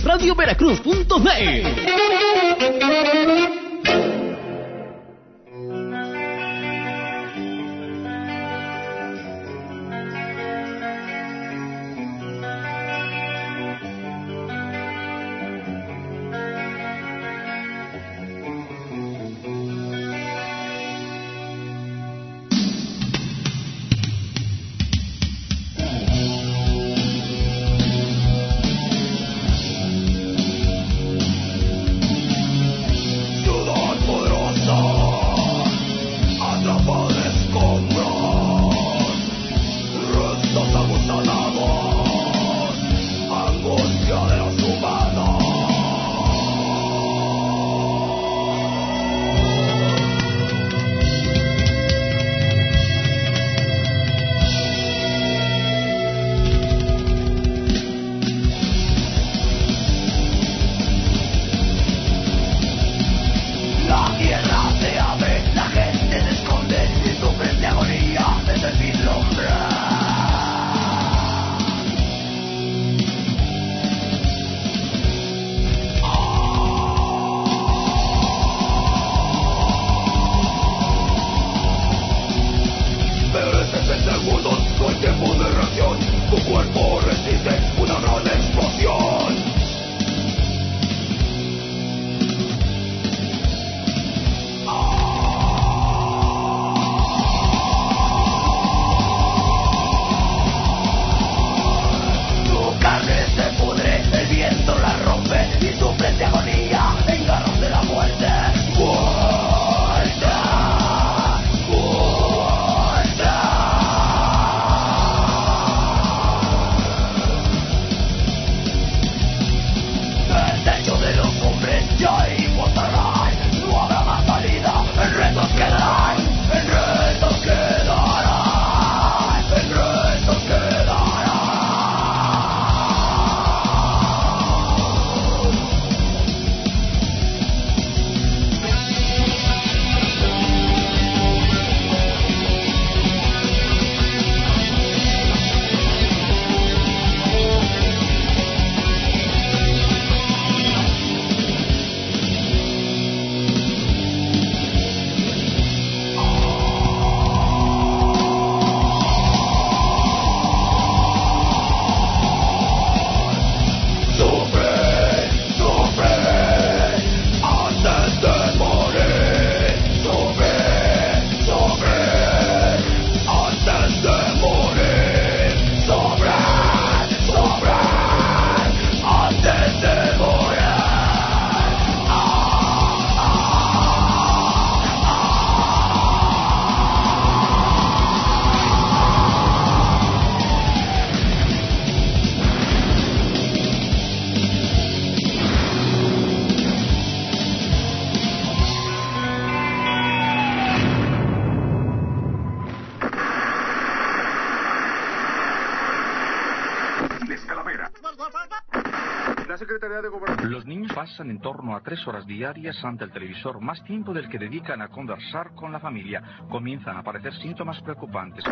radioveracruz.net. 209.96 210.94
pasan 210.94 211.30
en 211.30 211.40
torno 211.40 211.76
a 211.76 211.82
tres 211.82 212.06
horas 212.08 212.26
diarias 212.26 212.76
ante 212.84 213.06
el 213.06 213.12
televisor, 213.12 213.62
más 213.62 213.84
tiempo 213.86 214.14
del 214.14 214.30
que 214.30 214.38
dedican 214.38 214.82
a 214.82 214.90
conversar 214.90 215.54
con 215.56 215.72
la 215.72 215.80
familia. 215.80 216.22
Comienzan 216.50 216.98
a 216.98 217.00
aparecer 217.00 217.34
síntomas 217.36 217.82
preocupantes. 217.82 218.44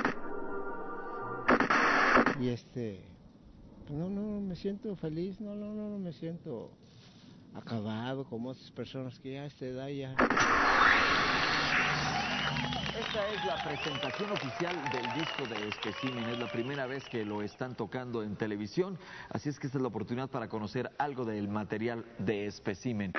Y 2.40 2.50
este, 2.50 3.02
no, 3.90 4.10
no, 4.10 4.40
me 4.40 4.56
siento 4.56 4.96
feliz, 4.96 5.40
no, 5.42 5.56
no, 5.56 5.74
no, 5.74 6.00
me 6.00 6.14
siento 6.14 6.72
acabado 7.54 8.26
como 8.26 8.50
otras 8.50 8.72
personas 8.72 9.20
que 9.20 9.34
ya 9.34 9.42
a 9.42 9.46
esta 9.46 9.66
edad 9.66 9.88
ya... 9.90 10.16
Esta 13.14 13.28
es 13.28 13.46
la 13.46 13.64
presentación 13.64 14.32
oficial 14.32 14.76
del 14.92 15.14
disco 15.14 15.46
de 15.46 15.72
Specimen. 15.72 16.28
Es 16.32 16.40
la 16.40 16.48
primera 16.48 16.88
vez 16.88 17.04
que 17.10 17.24
lo 17.24 17.44
están 17.44 17.76
tocando 17.76 18.24
en 18.24 18.36
televisión, 18.36 18.98
así 19.30 19.50
es 19.50 19.60
que 19.60 19.68
esta 19.68 19.78
es 19.78 19.84
la 19.84 19.90
oportunidad 19.90 20.32
para 20.32 20.50
conocer 20.50 20.90
algo 20.98 21.24
del 21.24 21.48
material 21.48 22.04
de 22.18 22.50
Specimen. 22.50 23.14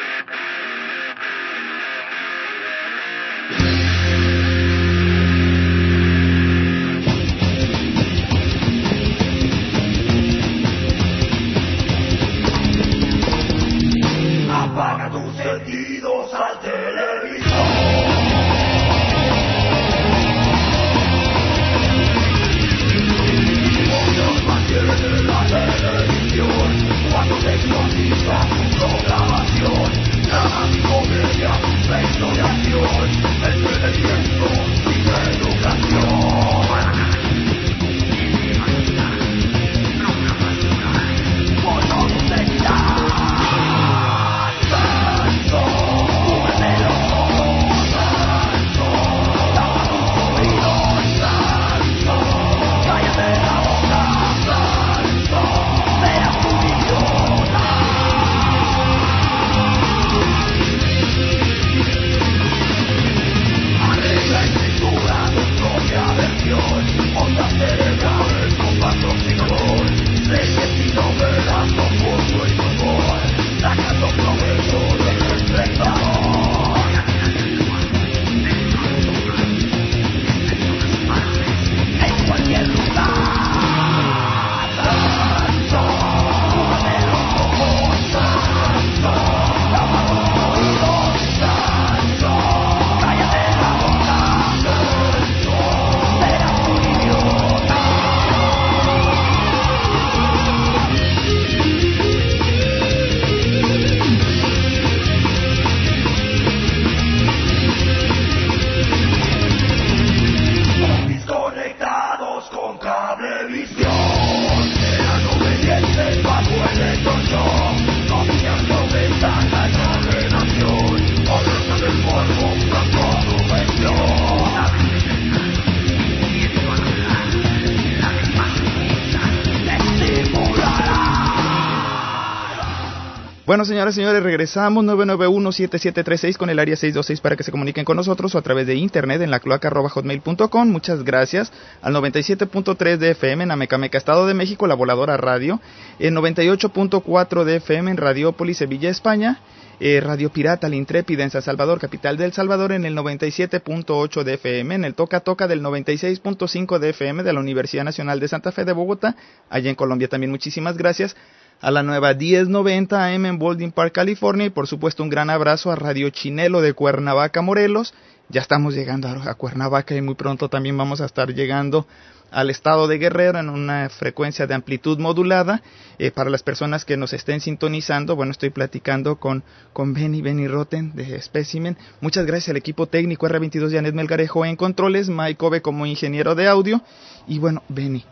Bueno, 133.55 133.67
señoras 133.67 133.95
y 133.95 134.01
señores, 134.01 134.21
regresamos 134.21 134.85
991-7736 134.85 136.37
con 136.37 136.51
el 136.51 136.59
área 136.59 136.75
626 136.75 137.21
para 137.21 137.37
que 137.37 137.45
se 137.45 137.53
comuniquen 137.53 137.85
con 137.85 137.97
nosotros 137.97 138.35
o 138.35 138.39
a 138.39 138.43
través 138.43 138.67
de 138.67 138.75
internet 138.75 139.23
en 139.23 139.31
la 139.31 139.39
cloaca.hotmail.com. 139.39 140.69
Muchas 140.69 141.05
gracias 141.05 141.53
al 141.81 141.95
97.3 141.95 142.97
de 142.97 143.13
FM 143.13 143.45
en 143.45 143.53
Amecameca, 143.53 143.97
Estado 143.97 144.27
de 144.27 144.35
México, 144.35 144.67
la 144.67 144.75
voladora 144.75 145.17
radio, 145.19 145.61
el 146.01 146.17
98.4 146.17 147.45
de 147.45 147.57
FM 147.59 147.93
en 147.93 147.97
Radiópolis, 147.97 148.57
Sevilla, 148.57 148.91
España, 148.91 149.39
eh, 149.79 150.01
Radio 150.01 150.31
Pirata, 150.31 150.69
la 150.69 150.75
Intrépida 150.75 151.23
en 151.23 151.31
San 151.31 151.43
Salvador, 151.43 151.79
capital 151.79 152.17
del 152.17 152.33
Salvador, 152.33 152.73
en 152.73 152.85
el 152.85 152.97
97.8 152.97 154.25
de 154.25 154.35
FM, 154.35 154.75
en 154.75 154.85
el 154.85 154.95
Toca 154.97 155.21
Toca 155.21 155.47
del 155.47 155.63
96.5 155.63 156.81
de 156.81 156.91
FM 156.91 157.23
de 157.23 157.33
la 157.33 157.39
Universidad 157.39 157.85
Nacional 157.85 158.19
de 158.19 158.27
Santa 158.27 158.51
Fe 158.51 158.65
de 158.65 158.73
Bogotá, 158.73 159.15
allá 159.49 159.71
en 159.71 159.77
Colombia 159.77 160.09
también 160.09 160.33
muchísimas 160.33 160.77
gracias 160.77 161.15
a 161.61 161.71
la 161.71 161.83
nueva 161.83 162.15
1090 162.15 163.07
AM 163.07 163.27
en 163.27 163.39
Baldwin 163.39 163.73
Park, 163.73 163.93
California 163.93 164.47
y 164.47 164.51
por 164.51 164.67
supuesto 164.67 165.03
un 165.03 165.11
gran 165.11 165.31
abrazo 165.31 165.71
a 165.71 165.77
Radio 165.77 166.11
Chinelo 166.11 166.61
de 166.61 166.73
Cuernavaca, 166.73 167.43
Morelos. 167.43 167.95
Ya 168.29 168.41
estamos 168.41 168.75
llegando 168.75 169.09
a 169.09 169.35
Cuernavaca 169.35 169.95
y 169.95 170.03
muy 170.03 170.15
pronto 170.15 170.49
también 170.49 170.77
vamos 170.77 171.01
a 171.01 171.07
estar 171.07 171.33
llegando 171.35 171.87
al 172.35 172.51
estado 172.51 172.89
de 172.89 172.99
Guerrero 172.99 173.39
en 173.39 173.49
una 173.49 173.89
frecuencia 173.89 174.47
de 174.47 174.55
amplitud 174.55 174.99
modulada. 174.99 175.63
Eh, 175.99 176.11
para 176.11 176.31
las 176.31 176.43
personas 176.43 176.85
que 176.85 176.97
nos 176.97 177.13
estén 177.13 177.41
sintonizando, 177.41 178.17
bueno, 178.17 178.33
estoy 178.33 178.51
platicando 178.51 179.17
con, 179.17 179.45
con 179.73 179.95
Benny, 179.95 180.21
Benny 180.21 180.49
Rotten 180.49 180.93
de 180.95 181.21
Specimen. 181.23 181.77
Muchas 182.01 182.27
gracias 182.27 182.51
al 182.51 182.57
equipo 182.57 182.87
técnico 182.87 183.29
R22 183.29 183.73
Janet 183.73 183.95
Melgarejo 183.95 184.45
en 184.45 184.57
controles, 184.57 185.09
Mike 185.09 185.45
Ove 185.45 185.63
como 185.63 185.87
ingeniero 185.87 186.35
de 186.35 186.49
audio. 186.49 186.83
Y 187.29 187.39
bueno, 187.39 187.63
Benny, 187.69 188.05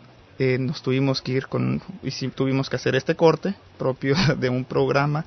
eh, 0.43 0.59
nos 0.59 0.82
tuvimos 0.82 1.22
que 1.22 1.32
ir 1.32 1.47
con, 1.47 1.80
y 2.03 2.28
tuvimos 2.28 2.68
que 2.68 2.74
hacer 2.74 2.97
este 2.97 3.14
corte 3.14 3.55
propio 3.78 4.16
de 4.38 4.49
un 4.49 4.64
programa, 4.64 5.24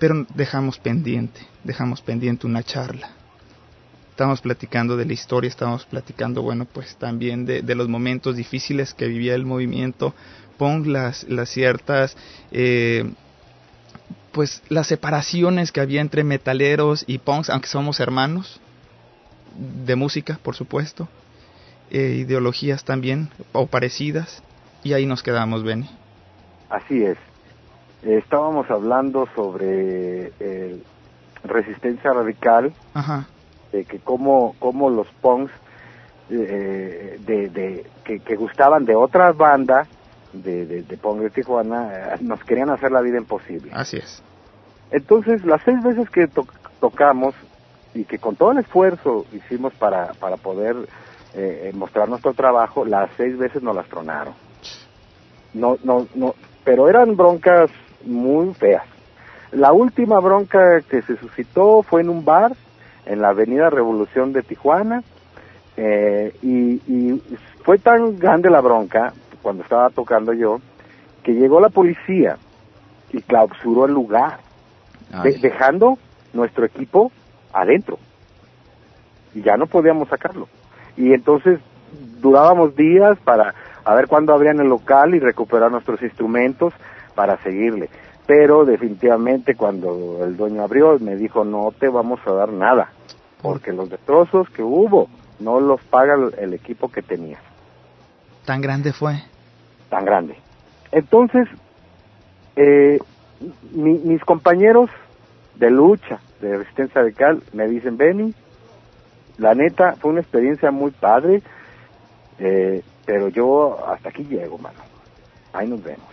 pero 0.00 0.26
dejamos 0.34 0.78
pendiente, 0.78 1.40
dejamos 1.62 2.00
pendiente 2.00 2.48
una 2.48 2.64
charla. 2.64 3.10
Estamos 4.10 4.40
platicando 4.40 4.96
de 4.96 5.06
la 5.06 5.12
historia, 5.12 5.48
estamos 5.48 5.84
platicando, 5.84 6.42
bueno, 6.42 6.66
pues 6.66 6.96
también 6.96 7.46
de, 7.46 7.62
de 7.62 7.74
los 7.76 7.88
momentos 7.88 8.36
difíciles 8.36 8.94
que 8.94 9.06
vivía 9.06 9.36
el 9.36 9.46
movimiento, 9.46 10.12
pon 10.58 10.92
las, 10.92 11.22
las 11.28 11.48
ciertas, 11.48 12.16
eh, 12.50 13.12
pues 14.32 14.62
las 14.68 14.88
separaciones 14.88 15.70
que 15.70 15.80
había 15.80 16.00
entre 16.00 16.24
metaleros 16.24 17.04
y 17.06 17.18
punks, 17.18 17.48
aunque 17.48 17.68
somos 17.68 18.00
hermanos, 18.00 18.60
de 19.86 19.94
música, 19.94 20.38
por 20.42 20.56
supuesto, 20.56 21.08
eh, 21.90 22.16
ideologías 22.18 22.84
también 22.84 23.28
o 23.52 23.66
parecidas 23.66 24.42
y 24.84 24.92
ahí 24.94 25.06
nos 25.06 25.22
quedamos, 25.22 25.62
Benny. 25.64 25.88
Así 26.70 27.04
es. 27.04 27.18
Estábamos 28.02 28.68
hablando 28.70 29.28
sobre 29.34 30.32
eh, 30.40 30.82
resistencia 31.44 32.12
radical, 32.12 32.72
Ajá. 32.94 33.26
de 33.72 33.84
que 33.84 33.98
cómo, 34.00 34.56
cómo 34.58 34.90
los 34.90 35.06
punks 35.20 35.52
eh, 36.30 37.18
de, 37.24 37.48
de, 37.50 37.86
que, 38.04 38.18
que 38.20 38.36
gustaban 38.36 38.84
de 38.84 38.94
otras 38.96 39.36
bandas 39.36 39.86
de, 40.32 40.64
de, 40.66 40.82
de 40.82 40.96
punk 40.96 41.20
de 41.20 41.30
Tijuana 41.30 41.90
eh, 41.92 42.16
nos 42.22 42.42
querían 42.44 42.70
hacer 42.70 42.90
la 42.90 43.02
vida 43.02 43.18
imposible. 43.18 43.70
Así 43.74 43.98
es. 43.98 44.22
Entonces, 44.90 45.44
las 45.44 45.60
seis 45.64 45.82
veces 45.82 46.08
que 46.10 46.26
to- 46.26 46.46
tocamos 46.80 47.34
y 47.94 48.04
que 48.04 48.18
con 48.18 48.34
todo 48.36 48.52
el 48.52 48.58
esfuerzo 48.58 49.26
hicimos 49.32 49.74
para, 49.74 50.14
para 50.14 50.38
poder 50.38 50.74
eh, 51.34 51.70
mostrar 51.74 52.08
nuestro 52.08 52.34
trabajo, 52.34 52.84
las 52.84 53.10
seis 53.16 53.36
veces 53.38 53.62
nos 53.62 53.74
las 53.74 53.86
tronaron. 53.88 54.34
No, 55.54 55.76
no, 55.84 56.06
no, 56.14 56.34
pero 56.64 56.88
eran 56.88 57.16
broncas 57.16 57.70
muy 58.04 58.52
feas. 58.54 58.84
La 59.52 59.72
última 59.72 60.18
bronca 60.20 60.80
que 60.88 61.02
se 61.02 61.16
suscitó 61.16 61.82
fue 61.82 62.00
en 62.00 62.08
un 62.08 62.24
bar 62.24 62.52
en 63.04 63.20
la 63.20 63.28
Avenida 63.30 63.68
Revolución 63.68 64.32
de 64.32 64.42
Tijuana 64.42 65.02
eh, 65.76 66.34
y, 66.42 66.74
y 66.90 67.22
fue 67.64 67.78
tan 67.78 68.18
grande 68.18 68.48
la 68.50 68.60
bronca 68.60 69.12
cuando 69.42 69.62
estaba 69.62 69.90
tocando 69.90 70.32
yo 70.32 70.58
que 71.22 71.32
llegó 71.32 71.60
la 71.60 71.68
policía 71.68 72.36
y 73.12 73.20
clausuró 73.22 73.84
el 73.86 73.92
lugar 73.92 74.38
de- 75.22 75.32
dejando 75.38 75.98
nuestro 76.32 76.64
equipo 76.64 77.12
adentro 77.52 77.98
y 79.34 79.42
ya 79.42 79.56
no 79.56 79.66
podíamos 79.66 80.08
sacarlo 80.08 80.48
y 80.96 81.12
entonces 81.12 81.60
durábamos 82.20 82.74
días 82.76 83.18
para 83.24 83.54
a 83.84 83.94
ver 83.94 84.06
cuándo 84.06 84.32
abrían 84.32 84.60
el 84.60 84.68
local 84.68 85.14
y 85.14 85.18
recuperar 85.20 85.70
nuestros 85.70 86.00
instrumentos 86.02 86.72
para 87.14 87.36
seguirle 87.42 87.90
pero 88.26 88.64
definitivamente 88.64 89.54
cuando 89.56 90.24
el 90.24 90.36
dueño 90.36 90.62
abrió 90.62 90.98
me 91.00 91.16
dijo 91.16 91.44
no 91.44 91.72
te 91.78 91.88
vamos 91.88 92.20
a 92.26 92.32
dar 92.32 92.50
nada 92.52 92.90
porque 93.42 93.72
los 93.72 93.90
destrozos 93.90 94.48
que 94.50 94.62
hubo 94.62 95.08
no 95.40 95.58
los 95.60 95.80
paga 95.82 96.14
el- 96.38 96.54
equipo 96.54 96.88
que 96.90 97.02
tenías 97.02 97.40
Tan 98.44 98.60
grande 98.60 98.92
fue. 98.92 99.14
tan 99.88 100.04
grande. 100.04 100.36
Entonces, 100.90 101.48
eh, 102.56 102.98
mi- 103.72 103.98
mis 103.98 104.22
compañeros 104.24 104.90
de 105.56 105.70
lucha, 105.70 106.18
de 106.40 106.58
resistencia 106.58 107.02
radical, 107.02 107.42
me 107.52 107.66
dicen, 107.68 107.96
Benny, 107.96 108.34
la 109.38 109.54
neta, 109.54 109.96
fue 109.96 110.10
una 110.10 110.20
experiencia 110.20 110.70
muy 110.70 110.90
padre, 110.90 111.42
eh, 112.38 112.82
pero 113.04 113.28
yo 113.28 113.88
hasta 113.88 114.10
aquí 114.10 114.24
llego, 114.24 114.58
mano. 114.58 114.78
Ahí 115.52 115.68
nos 115.68 115.82
vemos. 115.82 116.06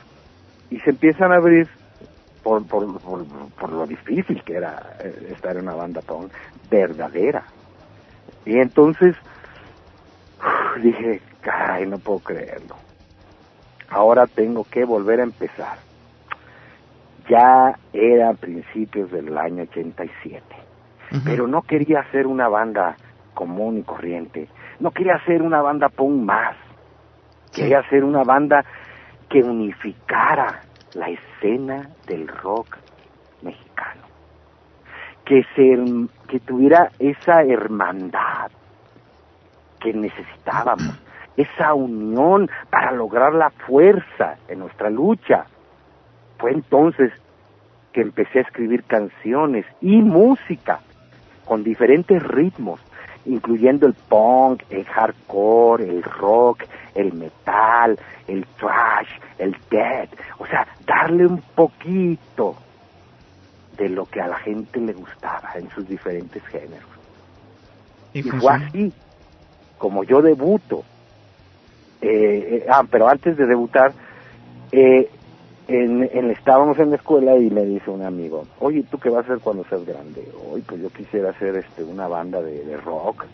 Y 0.69 0.79
se 0.79 0.91
empiezan 0.91 1.31
a 1.31 1.35
abrir 1.35 1.67
por, 2.43 2.65
por, 2.65 2.99
por, 2.99 3.25
por 3.25 3.71
lo 3.71 3.85
difícil 3.85 4.43
que 4.43 4.53
era 4.53 4.97
eh, 4.99 5.29
estar 5.31 5.55
en 5.55 5.63
una 5.63 5.75
banda 5.75 6.01
punk 6.01 6.31
verdadera. 6.69 7.43
Y 8.45 8.57
entonces 8.57 9.15
dije, 10.81 11.21
caray, 11.41 11.85
no 11.85 11.97
puedo 11.97 12.19
creerlo. 12.19 12.75
Ahora 13.89 14.27
tengo 14.27 14.63
que 14.63 14.85
volver 14.85 15.19
a 15.19 15.23
empezar. 15.23 15.77
Ya 17.27 17.77
era 17.93 18.29
a 18.29 18.33
principios 18.33 19.11
del 19.11 19.37
año 19.37 19.63
87, 19.63 20.43
pero 21.23 21.47
no 21.47 21.61
quería 21.61 21.99
hacer 21.99 22.25
una 22.25 22.47
banda 22.47 22.97
común 23.33 23.79
y 23.79 23.83
corriente. 23.83 24.47
No 24.79 24.91
quería 24.91 25.15
hacer 25.15 25.41
una 25.41 25.61
banda 25.61 25.89
punk 25.89 26.23
más. 26.23 26.55
Quería 27.53 27.79
hacer 27.79 28.03
una 28.03 28.23
banda 28.23 28.63
que 29.29 29.41
unificara 29.43 30.61
la 30.93 31.09
escena 31.09 31.89
del 32.07 32.27
rock 32.27 32.77
mexicano. 33.41 34.01
Que, 35.25 35.43
se, 35.55 36.07
que 36.27 36.39
tuviera 36.39 36.89
esa 36.99 37.43
hermandad 37.43 38.51
que 39.79 39.93
necesitábamos, 39.93 40.99
esa 41.37 41.73
unión 41.73 42.49
para 42.69 42.91
lograr 42.91 43.33
la 43.33 43.49
fuerza 43.51 44.37
en 44.47 44.59
nuestra 44.59 44.89
lucha. 44.89 45.45
Fue 46.37 46.51
entonces 46.51 47.13
que 47.93 48.01
empecé 48.01 48.39
a 48.39 48.41
escribir 48.43 48.83
canciones 48.83 49.65
y 49.81 50.01
música 50.01 50.79
con 51.45 51.63
diferentes 51.63 52.21
ritmos 52.21 52.79
incluyendo 53.25 53.87
el 53.87 53.93
punk, 53.93 54.63
el 54.69 54.85
hardcore, 54.85 55.89
el 55.89 56.03
rock, 56.03 56.63
el 56.95 57.13
metal, 57.13 57.99
el 58.27 58.45
trash, 58.57 59.09
el 59.37 59.55
death, 59.69 60.09
o 60.37 60.45
sea, 60.45 60.67
darle 60.85 61.25
un 61.25 61.41
poquito 61.55 62.55
de 63.77 63.89
lo 63.89 64.05
que 64.05 64.21
a 64.21 64.27
la 64.27 64.37
gente 64.37 64.79
le 64.79 64.93
gustaba 64.93 65.51
en 65.55 65.69
sus 65.69 65.87
diferentes 65.87 66.45
géneros. 66.47 66.89
Y, 68.13 68.19
Y 68.19 68.23
fue 68.23 68.53
así 68.53 68.93
como 69.77 70.03
yo 70.03 70.21
debuto. 70.21 70.83
Eh, 72.01 72.63
eh, 72.63 72.65
ah, 72.69 72.83
pero 72.89 73.07
antes 73.07 73.35
de 73.37 73.45
debutar, 73.45 73.93
eh, 74.71 75.09
en, 75.69 76.03
en- 76.11 76.31
estábamos 76.31 76.77
en 76.79 76.89
la 76.89 76.95
escuela 76.97 77.35
y 77.37 77.49
me 77.49 77.63
dice 77.65 77.89
un 77.91 78.03
amigo, 78.03 78.47
oye, 78.59 78.83
¿tú 78.89 78.97
qué 78.99 79.09
vas 79.09 79.19
a 79.23 79.27
hacer 79.27 79.39
cuando 79.41 79.63
seas 79.65 79.85
grande? 79.85 80.31
Oye, 80.33 80.63
pues 80.67 80.81
yo 80.81 80.89
quisiera 80.89 81.29
hacer 81.31 81.55
este, 81.55 81.83
una 81.83 82.07
banda 82.07 82.41
de, 82.41 82.63
de 82.65 82.77
rock. 82.77 83.25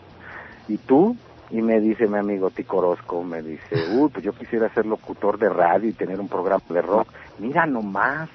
¿Y 0.68 0.78
tú? 0.78 1.16
Y 1.50 1.62
me 1.62 1.80
dice 1.80 2.08
mi 2.08 2.18
amigo 2.18 2.50
Tico 2.50 2.78
Orozco, 2.78 3.22
me 3.22 3.42
dice, 3.42 3.84
uy, 3.86 4.10
pues 4.10 4.24
yo 4.24 4.32
quisiera 4.32 4.68
ser 4.74 4.84
locutor 4.86 5.38
de 5.38 5.48
radio 5.48 5.88
y 5.88 5.94
tener 5.94 6.20
un 6.20 6.28
programa 6.28 6.62
de 6.68 6.82
rock. 6.82 7.12
Mira 7.38 7.66
nomás, 7.66 8.28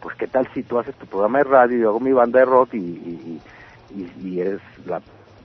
pues 0.00 0.16
qué 0.16 0.26
tal 0.28 0.48
si 0.54 0.64
tú 0.64 0.78
haces 0.78 0.96
tu 0.96 1.06
programa 1.06 1.38
de 1.38 1.44
radio 1.44 1.76
y 1.78 1.80
yo 1.82 1.90
hago 1.90 2.00
mi 2.00 2.12
banda 2.12 2.40
de 2.40 2.44
rock 2.46 2.74
y, 2.74 2.78
y, 2.78 3.42
y, 3.90 4.02
y- 4.02 4.12
y 4.28 4.40
eres 4.40 4.60
la, 4.84 5.02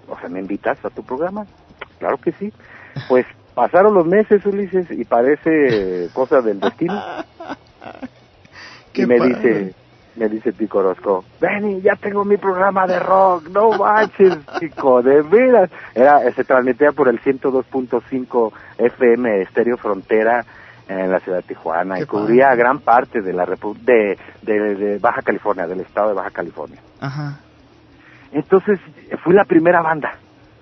o 0.08 0.18
sea, 0.20 0.30
me 0.30 0.40
invitas 0.40 0.84
a 0.84 0.90
tu 0.90 1.04
programa. 1.04 1.46
Claro 2.00 2.18
que 2.18 2.32
sí. 2.34 2.52
Pues 3.10 3.26
pasaron 3.56 3.94
los 3.96 4.06
meses, 4.06 4.46
Ulises, 4.46 4.92
y 4.92 5.04
parece 5.06 6.10
cosa 6.14 6.42
del 6.42 6.60
destino. 6.60 7.02
Y 8.94 9.06
me 9.06 9.18
padre. 9.18 9.36
dice, 9.36 9.76
me 10.16 10.30
dice 10.30 10.54
Tico 10.54 10.80
Orozco, 10.80 11.26
Benny, 11.42 11.82
ya 11.82 11.96
tengo 11.98 12.24
mi 12.24 12.38
programa 12.38 12.88
de 12.88 12.98
rock, 13.00 13.50
no 13.50 13.72
manches, 13.72 14.38
Tico, 14.60 15.02
de 15.02 15.22
veras. 15.22 15.70
Era, 15.94 16.20
se 16.32 16.44
transmitía 16.46 16.94
por 16.94 17.10
el 17.10 17.20
102.5 17.22 18.54
FM 18.78 19.42
Estéreo 19.42 19.76
Frontera 19.76 20.46
en 20.88 21.12
la 21.12 21.20
ciudad 21.20 21.40
de 21.40 21.44
Tijuana 21.44 21.96
Qué 21.96 22.04
y 22.04 22.06
cubría 22.06 22.46
padre. 22.48 22.58
gran 22.60 22.80
parte 22.80 23.22
de 23.22 23.34
la 23.34 23.46
repu- 23.46 23.76
de, 23.80 24.18
de, 24.44 24.76
de 24.76 24.98
Baja 25.00 25.22
California, 25.22 25.68
del 25.68 25.82
estado 25.82 26.10
de 26.10 26.14
Baja 26.16 26.32
California. 26.32 26.80
Ajá. 27.02 27.40
Entonces, 28.32 28.80
fui 29.26 29.34
la 29.34 29.44
primera 29.44 29.82
banda 29.82 30.14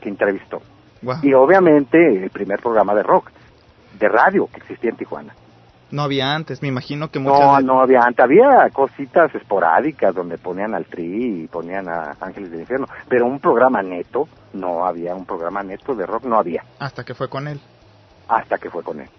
que 0.02 0.10
entrevistó. 0.10 0.60
Y 1.22 1.34
obviamente 1.34 1.98
el 2.24 2.30
primer 2.30 2.60
programa 2.60 2.94
de 2.96 3.04
rock, 3.04 3.30
de 4.00 4.10
radio 4.10 4.48
que 4.48 4.58
existía 4.58 4.90
en 4.92 4.98
Tijuana. 4.98 5.34
No 5.92 6.02
había 6.02 6.34
antes, 6.34 6.62
me 6.64 6.70
imagino 6.70 7.10
que 7.10 7.20
muchas 7.20 7.40
No, 7.40 7.60
no 7.62 7.80
había 7.82 8.02
antes, 8.02 8.24
había 8.24 8.68
cositas 8.74 9.34
esporádicas 9.36 10.16
donde 10.16 10.40
ponían 10.40 10.74
al 10.74 10.86
Tri 10.86 11.44
y 11.44 11.48
ponían 11.48 11.88
a 11.88 12.16
Ángeles 12.20 12.50
del 12.50 12.62
Infierno, 12.62 12.88
pero 13.08 13.28
un 13.28 13.40
programa 13.40 13.84
neto, 13.84 14.28
no 14.54 14.86
había 14.88 15.14
un 15.14 15.26
programa 15.26 15.62
neto 15.62 15.94
de 15.94 16.08
rock, 16.08 16.24
no 16.26 16.40
había, 16.40 16.64
hasta 16.80 17.04
que 17.04 17.14
fue 17.14 17.30
con 17.30 17.48
él. 17.48 17.60
hasta 18.28 18.58
que 18.58 18.72
fue 18.72 18.82
con 18.82 19.02
él. 19.02 19.10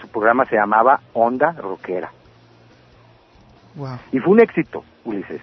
Su 0.00 0.06
programa 0.08 0.44
se 0.44 0.54
llamaba 0.54 1.00
Onda 1.14 1.52
Rockera 1.52 2.12
Wow. 3.74 3.98
y 4.12 4.18
fue 4.18 4.32
un 4.34 4.40
éxito, 4.40 4.84
Ulises. 5.04 5.40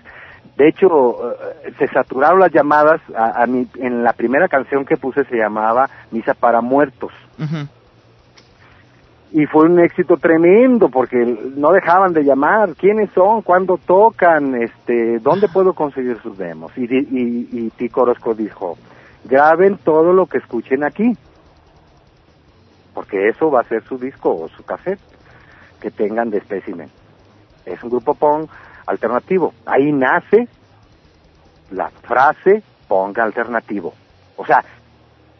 De 0.58 0.68
hecho, 0.68 1.32
eh, 1.32 1.74
se 1.78 1.88
saturaron 1.88 2.40
las 2.40 2.52
llamadas, 2.52 3.00
a, 3.16 3.44
a 3.44 3.46
mi- 3.48 3.68
en 3.76 4.04
la 4.04 4.14
primera 4.14 4.48
canción 4.48 4.86
que 4.86 4.98
puse 4.98 5.24
se 5.26 5.38
llamaba 5.38 5.90
Misa 6.12 6.34
para 6.34 6.60
Muertos. 6.62 7.12
Y 9.32 9.46
fue 9.46 9.66
un 9.66 9.80
éxito 9.80 10.18
tremendo 10.18 10.90
porque 10.90 11.18
no 11.56 11.72
dejaban 11.72 12.14
de 12.14 12.24
llamar 12.24 12.74
quiénes 12.76 13.12
son 13.12 13.42
cuándo 13.44 13.78
tocan 13.78 14.56
este 14.56 15.20
dónde 15.20 15.48
puedo 15.48 15.74
conseguir 15.74 16.18
sus 16.22 16.36
demos 16.38 16.76
y 16.78 16.86
y, 16.86 17.48
y 17.52 17.70
Tico 17.78 18.02
Orozco 18.02 18.34
dijo 18.34 18.76
graben 19.26 19.78
todo 19.78 20.14
lo 20.14 20.26
que 20.26 20.40
escuchen 20.40 20.84
aquí 20.84 21.16
porque 22.96 23.30
eso 23.30 23.52
va 23.52 23.62
a 23.62 23.66
ser 23.66 23.84
su 23.84 24.00
disco 24.00 24.36
o 24.36 24.48
su 24.50 24.64
cassette 24.64 25.00
que 25.80 25.92
tengan 25.92 26.32
de 26.32 26.40
espécimen 26.40 26.90
es 27.68 27.84
un 27.84 27.92
grupo 27.92 28.16
punk 28.16 28.50
alternativo 28.90 29.54
ahí 29.66 29.92
nace 29.92 30.48
la 31.72 31.90
frase 31.90 32.64
punk 32.88 33.18
alternativo 33.20 33.94
o 34.36 34.46
sea 34.46 34.64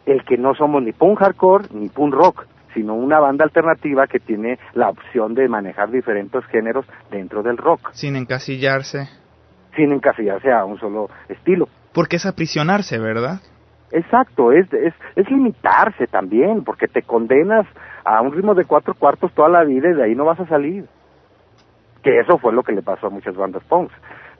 el 0.06 0.24
que 0.24 0.36
no 0.36 0.54
somos 0.54 0.82
ni 0.82 0.92
punk 0.92 1.18
hardcore 1.20 1.68
ni 1.72 1.88
punk 1.88 2.14
rock, 2.14 2.46
sino 2.74 2.94
una 2.94 3.20
banda 3.20 3.44
alternativa 3.44 4.06
que 4.06 4.18
tiene 4.18 4.58
la 4.74 4.88
opción 4.88 5.34
de 5.34 5.48
manejar 5.48 5.90
diferentes 5.90 6.44
géneros 6.46 6.86
dentro 7.10 7.42
del 7.42 7.56
rock, 7.56 7.90
Sin 7.92 8.16
encasillarse. 8.16 9.08
sin 9.76 9.92
encasillarse 9.92 10.50
a 10.50 10.64
un 10.64 10.78
solo 10.78 11.08
estilo. 11.28 11.68
Porque 11.92 12.16
es 12.16 12.26
aprisionarse, 12.26 12.98
¿verdad? 12.98 13.40
Exacto, 13.92 14.52
es, 14.52 14.72
es, 14.72 14.94
es 15.16 15.30
limitarse 15.30 16.06
también, 16.06 16.64
porque 16.64 16.86
te 16.88 17.02
condenas 17.02 17.66
a 18.04 18.20
un 18.22 18.32
ritmo 18.32 18.54
de 18.54 18.64
cuatro 18.64 18.94
cuartos 18.94 19.32
toda 19.34 19.48
la 19.48 19.64
vida 19.64 19.90
y 19.90 19.94
de 19.94 20.04
ahí 20.04 20.14
no 20.14 20.24
vas 20.24 20.40
a 20.40 20.46
salir. 20.46 20.86
Que 22.02 22.18
eso 22.20 22.38
fue 22.38 22.52
lo 22.52 22.62
que 22.62 22.72
le 22.72 22.82
pasó 22.82 23.08
a 23.08 23.10
muchas 23.10 23.36
bandas 23.36 23.62
punks, 23.64 23.94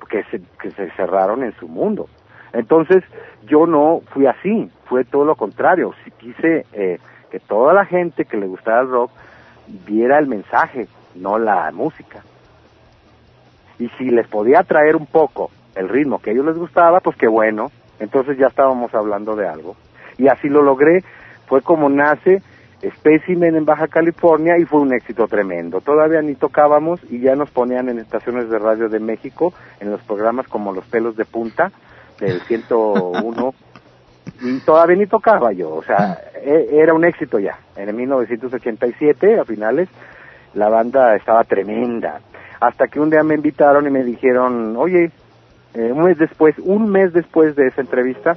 que 0.08 0.24
se, 0.24 0.40
que 0.60 0.70
se 0.72 0.90
cerraron 0.92 1.42
en 1.44 1.52
su 1.52 1.68
mundo. 1.68 2.08
Entonces, 2.52 3.04
yo 3.46 3.66
no 3.66 4.02
fui 4.12 4.26
así, 4.26 4.70
fue 4.86 5.04
todo 5.04 5.24
lo 5.24 5.36
contrario. 5.36 5.94
Quise 6.18 6.66
eh, 6.72 6.98
que 7.30 7.40
toda 7.40 7.72
la 7.72 7.84
gente 7.84 8.24
que 8.24 8.36
le 8.36 8.46
gustara 8.46 8.80
el 8.82 8.90
rock 8.90 9.12
viera 9.86 10.18
el 10.18 10.26
mensaje, 10.26 10.88
no 11.14 11.38
la 11.38 11.70
música. 11.70 12.22
Y 13.78 13.88
si 13.90 14.10
les 14.10 14.26
podía 14.28 14.62
traer 14.64 14.96
un 14.96 15.06
poco 15.06 15.50
el 15.74 15.88
ritmo 15.88 16.20
que 16.20 16.30
a 16.30 16.32
ellos 16.32 16.44
les 16.44 16.56
gustaba, 16.56 17.00
pues 17.00 17.16
qué 17.16 17.28
bueno. 17.28 17.70
Entonces 17.98 18.36
ya 18.36 18.48
estábamos 18.48 18.94
hablando 18.94 19.36
de 19.36 19.46
algo. 19.46 19.76
Y 20.18 20.28
así 20.28 20.48
lo 20.48 20.62
logré. 20.62 21.04
Fue 21.46 21.62
como 21.62 21.88
nace 21.88 22.42
Specimen 22.82 23.56
en 23.56 23.64
Baja 23.66 23.88
California 23.88 24.56
y 24.58 24.64
fue 24.64 24.80
un 24.80 24.92
éxito 24.94 25.26
tremendo. 25.28 25.80
Todavía 25.80 26.22
ni 26.22 26.34
tocábamos 26.34 27.00
y 27.10 27.20
ya 27.20 27.34
nos 27.36 27.50
ponían 27.50 27.88
en 27.88 27.98
estaciones 27.98 28.48
de 28.48 28.58
radio 28.58 28.88
de 28.88 29.00
México, 29.00 29.52
en 29.80 29.90
los 29.90 30.00
programas 30.02 30.48
como 30.48 30.72
Los 30.72 30.86
Pelos 30.86 31.16
de 31.16 31.24
Punta, 31.26 31.70
del 32.18 32.40
101. 32.48 33.54
y 34.42 34.58
todavía 34.60 34.96
ni 34.96 35.06
tocaba 35.06 35.52
yo. 35.52 35.74
O 35.74 35.82
sea, 35.82 36.18
e- 36.42 36.68
era 36.72 36.94
un 36.94 37.04
éxito 37.04 37.38
ya. 37.38 37.58
En 37.76 37.94
1987, 37.94 39.38
a 39.40 39.44
finales, 39.44 39.88
la 40.54 40.68
banda 40.68 41.14
estaba 41.16 41.44
tremenda. 41.44 42.20
Hasta 42.60 42.88
que 42.88 43.00
un 43.00 43.10
día 43.10 43.22
me 43.22 43.34
invitaron 43.34 43.86
y 43.86 43.90
me 43.90 44.04
dijeron, 44.04 44.76
oye, 44.76 45.10
eh, 45.74 45.92
un 45.92 46.04
mes 46.04 46.18
después, 46.18 46.58
un 46.58 46.90
mes 46.90 47.12
después 47.12 47.56
de 47.56 47.68
esa 47.68 47.80
entrevista, 47.80 48.36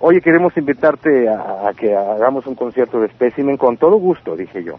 oye, 0.00 0.20
queremos 0.20 0.56
invitarte 0.56 1.28
a, 1.28 1.68
a 1.68 1.72
que 1.74 1.94
hagamos 1.96 2.46
un 2.46 2.54
concierto 2.56 3.00
de 3.00 3.08
Specimen 3.08 3.56
con 3.56 3.76
todo 3.76 3.96
gusto, 3.96 4.34
dije 4.36 4.64
yo. 4.64 4.74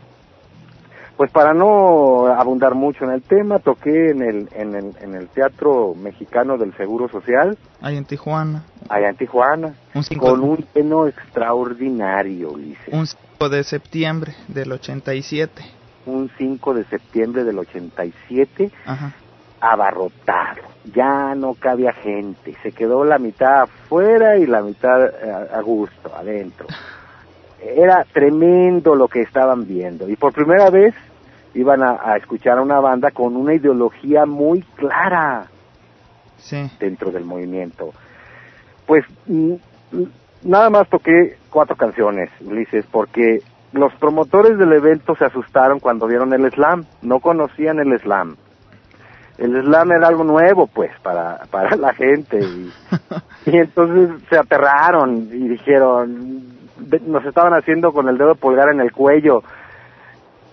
Pues 1.17 1.29
para 1.31 1.53
no 1.53 2.25
abundar 2.27 2.73
mucho 2.73 3.03
en 3.05 3.11
el 3.11 3.21
tema, 3.21 3.59
toqué 3.59 4.09
en 4.09 4.23
el, 4.23 4.49
en 4.55 4.73
el, 4.73 4.93
en 5.01 5.13
el 5.13 5.27
Teatro 5.27 5.93
Mexicano 5.93 6.57
del 6.57 6.75
Seguro 6.75 7.09
Social, 7.09 7.57
Ahí 7.81 7.95
en 7.95 8.05
Tijuana. 8.05 8.63
allá 8.89 9.09
en 9.09 9.15
Tijuana, 9.17 9.75
Un 9.93 10.03
5 10.03 10.25
con 10.25 10.41
un 10.43 10.65
lleno 10.73 11.05
extraordinario, 11.07 12.51
Ulises. 12.51 12.91
un 12.91 13.05
5 13.07 13.49
de 13.49 13.63
septiembre 13.63 14.33
del 14.47 14.71
87. 14.71 15.61
Un 16.07 16.31
5 16.39 16.73
de 16.73 16.83
septiembre 16.85 17.43
del 17.43 17.59
87, 17.59 18.71
Ajá. 18.87 19.13
Abarrotado. 19.61 20.61
Ya 20.93 21.35
no 21.35 21.53
cabía 21.53 21.93
gente. 21.93 22.55
Se 22.63 22.71
quedó 22.71 23.05
la 23.05 23.19
mitad 23.19 23.61
afuera 23.63 24.37
y 24.37 24.47
la 24.47 24.61
mitad 24.61 25.05
eh, 25.05 25.47
a 25.53 25.61
gusto, 25.61 26.11
adentro. 26.15 26.65
Era 27.63 28.03
tremendo 28.11 28.95
lo 28.95 29.07
que 29.07 29.21
estaban 29.21 29.67
viendo. 29.67 30.09
Y 30.09 30.15
por 30.15 30.33
primera 30.33 30.69
vez 30.71 30.95
iban 31.53 31.83
a, 31.83 31.99
a 32.03 32.17
escuchar 32.17 32.57
a 32.57 32.61
una 32.63 32.79
banda 32.79 33.11
con 33.11 33.35
una 33.35 33.53
ideología 33.53 34.25
muy 34.25 34.61
clara 34.75 35.45
Sí. 36.37 36.69
dentro 36.79 37.11
del 37.11 37.23
movimiento. 37.23 37.93
Pues 38.87 39.05
mm, 39.27 39.53
nada 40.43 40.71
más 40.71 40.89
toqué 40.89 41.37
cuatro 41.51 41.75
canciones, 41.75 42.31
Ulises, 42.43 42.83
porque 42.91 43.41
los 43.73 43.93
promotores 43.95 44.57
del 44.57 44.73
evento 44.73 45.15
se 45.15 45.25
asustaron 45.25 45.79
cuando 45.79 46.07
vieron 46.07 46.33
el 46.33 46.49
slam, 46.51 46.85
no 47.03 47.19
conocían 47.19 47.77
el 47.79 47.97
slam. 47.99 48.37
El 49.41 49.59
slam 49.63 49.91
era 49.91 50.07
algo 50.07 50.23
nuevo, 50.23 50.67
pues, 50.67 50.91
para, 51.01 51.39
para 51.49 51.75
la 51.75 51.93
gente. 51.93 52.39
Y, 52.39 52.71
y 53.51 53.57
entonces 53.57 54.09
se 54.29 54.37
aterraron 54.37 55.27
y 55.31 55.47
dijeron, 55.49 56.43
"Ve- 56.77 57.01
nos 57.07 57.25
estaban 57.25 57.53
haciendo 57.53 57.91
con 57.91 58.07
el 58.07 58.17
dedo 58.19 58.35
pulgar 58.35 58.69
en 58.71 58.81
el 58.81 58.91
cuello, 58.91 59.41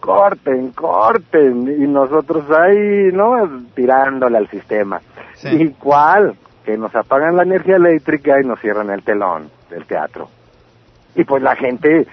corten, 0.00 0.70
corten, 0.72 1.68
y 1.68 1.86
nosotros 1.86 2.44
ahí, 2.50 3.10
¿no? 3.12 3.62
Tirándole 3.74 4.38
al 4.38 4.48
sistema. 4.48 5.00
Sí. 5.34 5.48
¿Y 5.50 5.68
cuál? 5.72 6.34
Que 6.64 6.78
nos 6.78 6.94
apagan 6.94 7.36
la 7.36 7.42
energía 7.42 7.76
eléctrica 7.76 8.40
y 8.42 8.46
nos 8.46 8.58
cierran 8.60 8.90
el 8.90 9.02
telón 9.02 9.50
del 9.70 9.84
teatro. 9.84 10.28
Y 11.14 11.24
pues 11.24 11.42
la 11.42 11.56
gente 11.56 12.06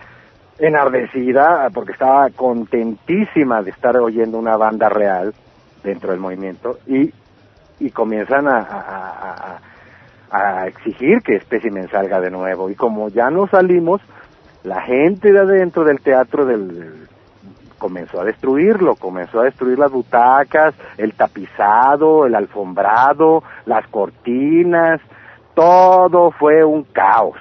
enardecida, 0.60 1.70
porque 1.74 1.92
estaba 1.94 2.30
contentísima 2.32 3.62
de 3.62 3.72
estar 3.72 3.96
oyendo 3.98 4.38
una 4.38 4.58
banda 4.58 4.90
real 4.90 5.34
dentro 5.86 6.12
del 6.12 6.20
movimiento, 6.20 6.80
y, 6.88 7.14
y 7.80 7.90
comienzan 7.92 8.48
a, 8.48 8.58
a, 8.58 8.80
a- 8.80 9.60
a- 10.32 10.58
a 10.62 10.68
exigir 10.68 11.22
que 11.22 11.40
Specimen 11.40 11.88
salga 11.90 12.20
de 12.20 12.32
nuevo. 12.32 12.70
Y 12.70 12.76
como 12.76 13.08
ya 13.10 13.30
no 13.30 13.48
salimos, 13.48 14.02
la 14.64 14.82
gente 14.82 15.32
de 15.32 15.40
adentro 15.40 15.86
del 15.86 16.02
teatro 16.02 16.46
del, 16.46 17.08
comenzó 17.78 18.20
a 18.22 18.26
destruirlo, 18.26 18.96
comenzó 18.96 19.40
a 19.42 19.44
destruir 19.44 19.78
las 19.80 19.92
butacas, 19.92 20.74
el 20.98 21.14
tapizado, 21.14 22.26
el 22.26 22.36
alfombrado, 22.36 23.44
las 23.66 23.88
cortinas, 23.88 25.00
todo 25.54 26.32
fue 26.32 26.66
un 26.66 26.84
caos. 26.84 27.38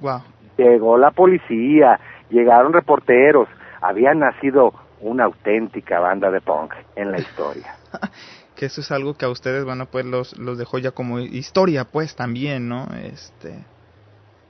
Wow. 0.00 0.22
Llegó 0.56 0.96
la 0.98 1.10
policía, 1.12 2.00
llegaron 2.30 2.72
reporteros, 2.72 3.48
había 3.80 4.12
nacido 4.14 4.72
una 5.02 5.24
auténtica 5.24 6.00
banda 6.00 6.30
de 6.30 6.40
punk 6.40 6.72
en 6.96 7.12
la 7.12 7.18
historia. 7.20 7.76
que 8.56 8.66
eso 8.66 8.80
es 8.80 8.90
algo 8.90 9.14
que 9.14 9.24
a 9.26 9.28
ustedes, 9.28 9.64
bueno, 9.64 9.86
pues 9.86 10.04
los, 10.06 10.38
los 10.38 10.56
dejó 10.56 10.78
ya 10.78 10.92
como 10.92 11.18
historia, 11.20 11.84
pues 11.84 12.16
también, 12.16 12.68
¿no? 12.68 12.86
Este, 13.02 13.64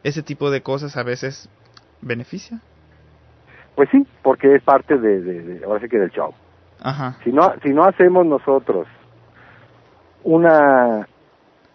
ese 0.05 0.23
tipo 0.23 0.51
de 0.51 0.63
cosas 0.63 0.97
a 0.97 1.03
veces 1.03 1.49
beneficia. 2.01 2.61
Pues 3.75 3.89
sí, 3.91 4.07
porque 4.23 4.55
es 4.55 4.63
parte 4.63 4.99
de, 4.99 5.21
de, 5.21 5.43
de 5.43 5.65
ahora 5.65 5.81
sí 5.81 5.89
que 5.89 5.99
del 5.99 6.11
show. 6.11 6.35
Ajá. 6.81 7.17
Si 7.25 7.33
no, 7.33 7.55
si 7.63 7.71
no 7.71 7.85
hacemos 7.85 8.27
nosotros 8.27 8.87
una 10.25 11.07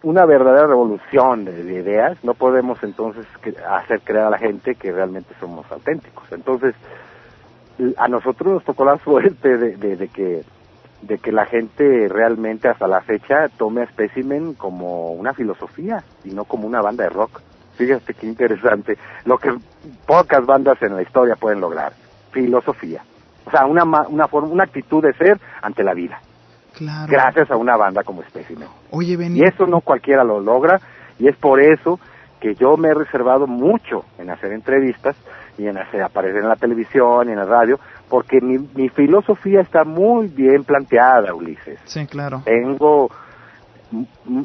una 0.04 0.26
verdadera 0.26 0.68
revolución 0.68 1.44
de, 1.44 1.64
de 1.64 1.74
ideas, 1.74 2.24
no 2.24 2.36
podemos 2.36 2.82
entonces 2.84 3.26
que- 3.42 3.56
hacer 3.68 4.02
creer 4.02 4.26
a 4.26 4.30
la 4.30 4.38
gente 4.38 4.76
que 4.76 4.92
realmente 4.92 5.34
somos 5.40 5.70
auténticos. 5.72 6.32
Entonces, 6.32 6.76
a 7.98 8.08
nosotros 8.08 8.54
nos 8.54 8.64
tocó 8.64 8.86
la 8.86 8.98
suerte 8.98 9.58
de, 9.58 9.78
de, 9.78 9.96
de 9.96 10.08
que 10.08 10.44
de 11.02 11.20
que 11.20 11.32
la 11.32 11.46
gente 11.46 12.08
realmente 12.10 12.68
hasta 12.68 12.88
la 12.88 13.02
fecha 13.02 13.50
tome 13.56 13.84
a 13.84 13.88
Specimen 13.88 14.56
como 14.56 15.12
una 15.12 15.32
filosofía 15.34 16.04
y 16.24 16.32
no 16.32 16.46
como 16.46 16.66
una 16.68 16.82
banda 16.82 17.04
de 17.04 17.12
rock. 17.12 17.40
Fíjate 17.76 18.16
qué 18.16 18.26
interesante, 18.26 18.98
lo 19.26 19.38
que 19.38 19.52
pocas 20.08 20.44
bandas 20.48 20.82
en 20.82 20.96
la 20.96 21.04
historia 21.04 21.36
pueden 21.36 21.62
lograr, 21.62 21.94
filosofía. 22.32 23.04
O 23.46 23.52
sea, 23.52 23.68
una, 23.68 23.84
una, 24.10 24.28
forma, 24.28 24.50
una 24.50 24.64
actitud 24.64 25.04
de 25.04 25.14
ser 25.14 25.40
ante 25.62 25.84
la 25.84 25.94
vida, 25.94 26.20
Claro. 26.74 27.12
gracias 27.12 27.52
a 27.52 27.56
una 27.58 27.78
banda 27.78 28.04
como 28.04 28.24
Specimen. 28.24 28.68
Oye, 28.90 29.16
Benny. 29.16 29.40
Y 29.40 29.44
eso 29.44 29.68
no 29.68 29.82
cualquiera 29.82 30.24
lo 30.24 30.40
logra, 30.40 30.82
y 31.20 31.28
es 31.28 31.36
por 31.38 31.60
eso 31.62 32.00
que 32.40 32.56
yo 32.56 32.78
me 32.78 32.90
he 32.90 32.94
reservado 32.94 33.48
mucho 33.48 34.06
en 34.18 34.30
hacer 34.30 34.52
entrevistas 34.52 35.16
y 35.58 35.68
en 35.68 35.78
hacer 35.78 36.04
aparecer 36.04 36.44
en 36.44 36.50
la 36.50 36.56
televisión 36.56 37.30
y 37.30 37.32
en 37.32 37.38
la 37.38 37.46
radio, 37.46 37.80
porque 38.10 38.40
mi, 38.42 38.58
mi 38.76 38.90
filosofía 38.90 39.62
está 39.62 39.84
muy 39.84 40.28
bien 40.28 40.64
planteada, 40.64 41.34
Ulises. 41.34 41.80
Sí, 41.86 42.06
claro. 42.06 42.42
Tengo 42.46 43.10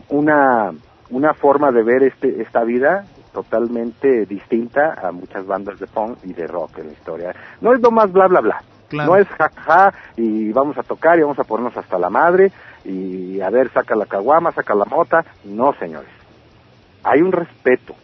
una, 0.08 0.72
una 1.10 1.34
forma 1.34 1.70
de 1.70 1.82
ver 1.82 2.02
este, 2.04 2.40
esta 2.40 2.64
vida 2.64 3.04
totalmente 3.32 4.26
distinta 4.26 4.94
a 5.02 5.10
muchas 5.12 5.46
bandas 5.46 5.78
de 5.78 5.86
punk 5.86 6.18
y 6.24 6.32
de 6.32 6.46
rock 6.46 6.78
en 6.78 6.88
la 6.88 6.92
historia. 6.92 7.34
No 7.60 7.72
es 7.74 7.80
lo 7.80 7.90
más 7.90 8.12
bla 8.12 8.26
bla 8.28 8.40
bla. 8.40 8.62
Claro. 8.88 9.12
No 9.12 9.16
es 9.16 9.26
jaja 9.28 9.92
y 10.16 10.52
vamos 10.52 10.76
a 10.76 10.82
tocar 10.82 11.18
y 11.18 11.22
vamos 11.22 11.38
a 11.38 11.44
ponernos 11.44 11.74
hasta 11.76 11.98
la 11.98 12.10
madre 12.10 12.52
y 12.84 13.40
a 13.40 13.48
ver, 13.48 13.70
saca 13.70 13.96
la 13.96 14.04
caguama, 14.04 14.52
saca 14.52 14.74
la 14.74 14.84
mota. 14.84 15.24
No, 15.44 15.72
señores. 15.74 16.10
Hay 17.04 17.20
un 17.20 17.32
respeto. 17.32 17.94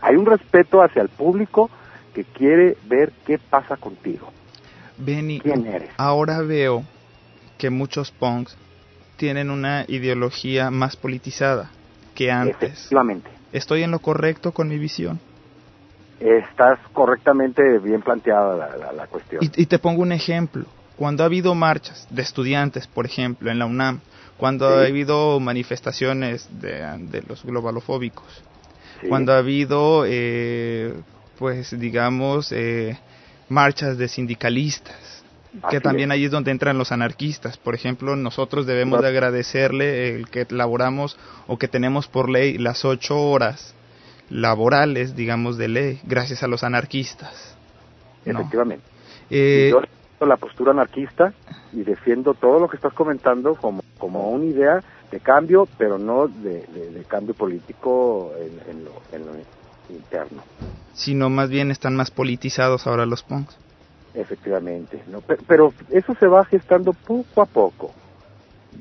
Hay 0.00 0.16
un 0.16 0.26
respeto 0.26 0.82
hacia 0.82 1.02
el 1.02 1.08
público 1.08 1.70
que 2.14 2.24
quiere 2.24 2.76
ver 2.88 3.12
qué 3.26 3.38
pasa 3.38 3.76
contigo. 3.76 4.30
Benny, 4.96 5.40
¿Quién 5.40 5.66
eres? 5.66 5.90
ahora 5.96 6.40
veo 6.42 6.84
que 7.58 7.70
muchos 7.70 8.10
punks 8.10 8.56
tienen 9.16 9.50
una 9.50 9.84
ideología 9.88 10.70
más 10.70 10.96
politizada 10.96 11.70
que 12.14 12.30
antes. 12.30 12.70
Efectivamente. 12.70 13.30
¿Estoy 13.52 13.82
en 13.82 13.90
lo 13.90 13.98
correcto 14.00 14.52
con 14.52 14.68
mi 14.68 14.78
visión? 14.78 15.20
Estás 16.20 16.78
correctamente 16.92 17.62
bien 17.78 18.02
planteada 18.02 18.56
la, 18.56 18.76
la- 18.76 18.92
la 18.92 19.06
cuestión. 19.06 19.42
Y, 19.44 19.62
y 19.62 19.66
te 19.66 19.78
pongo 19.78 20.02
un 20.02 20.12
ejemplo. 20.12 20.64
Cuando 20.96 21.22
ha 21.22 21.26
habido 21.26 21.54
marchas 21.54 22.08
de 22.10 22.22
estudiantes, 22.22 22.88
por 22.88 23.06
ejemplo, 23.06 23.50
en 23.52 23.58
la 23.60 23.66
UNAM, 23.66 24.00
cuando 24.38 24.66
Sí. 24.68 24.74
ha 24.84 24.88
habido 24.88 25.38
manifestaciones 25.40 26.48
de, 26.60 26.80
de 27.10 27.22
los 27.28 27.44
globalofóbicos, 27.44 28.24
Sí. 29.02 29.08
cuando 29.08 29.32
ha 29.34 29.38
habido, 29.38 30.04
eh, 30.06 30.94
pues, 31.38 31.78
digamos, 31.78 32.50
eh, 32.52 32.98
marchas 33.50 33.98
de 33.98 34.08
sindicalistas, 34.08 34.96
que 35.70 35.80
también 35.80 36.10
es. 36.10 36.14
ahí 36.16 36.24
es 36.24 36.30
donde 36.30 36.50
entran 36.50 36.78
los 36.78 36.90
anarquistas. 36.92 37.56
Por 37.58 37.74
ejemplo, 37.74 38.16
nosotros 38.16 38.66
debemos 38.66 38.98
No. 38.98 39.02
de 39.02 39.08
agradecerle 39.08 40.14
el 40.16 40.28
que 40.28 40.46
laboramos 40.50 41.16
o 41.46 41.58
que 41.58 41.68
tenemos 41.68 42.06
por 42.08 42.28
ley 42.28 42.58
las 42.58 42.84
ocho 42.84 43.20
horas 43.20 43.74
laborales, 44.30 45.16
digamos, 45.16 45.56
de 45.56 45.68
ley, 45.68 46.00
gracias 46.04 46.42
a 46.42 46.48
los 46.48 46.62
anarquistas. 46.64 47.56
¿no? 48.24 48.40
Efectivamente. 48.40 48.84
Eh, 49.30 49.68
Yo 49.70 49.80
defiendo 49.80 49.97
la 50.26 50.36
postura 50.36 50.72
anarquista 50.72 51.32
y 51.72 51.82
defiendo 51.82 52.34
todo 52.34 52.58
lo 52.58 52.68
que 52.68 52.76
estás 52.76 52.92
comentando 52.94 53.54
como, 53.54 53.80
como 53.98 54.30
una 54.30 54.44
idea 54.46 54.82
de 55.10 55.20
cambio, 55.20 55.68
pero 55.78 55.98
no 55.98 56.26
de, 56.28 56.62
de- 56.66 56.90
de 56.90 57.04
cambio 57.04 57.34
político 57.34 58.32
en, 58.38 58.70
en 58.70 58.84
lo, 58.84 58.90
en 59.12 59.26
lo 59.26 59.32
interno. 59.94 60.42
sino 60.92 61.30
más 61.30 61.48
bien 61.48 61.70
están 61.70 61.94
más 61.96 62.10
politizados 62.10 62.86
ahora 62.86 63.06
los 63.06 63.22
punks. 63.22 63.56
Efectivamente. 64.14 65.02
¿no? 65.08 65.20
Pe- 65.20 65.38
Pero, 65.46 65.72
eso 65.90 66.14
se 66.18 66.26
va 66.26 66.44
gestando 66.44 66.92
poco 66.92 67.42
a 67.42 67.46
poco. 67.46 67.92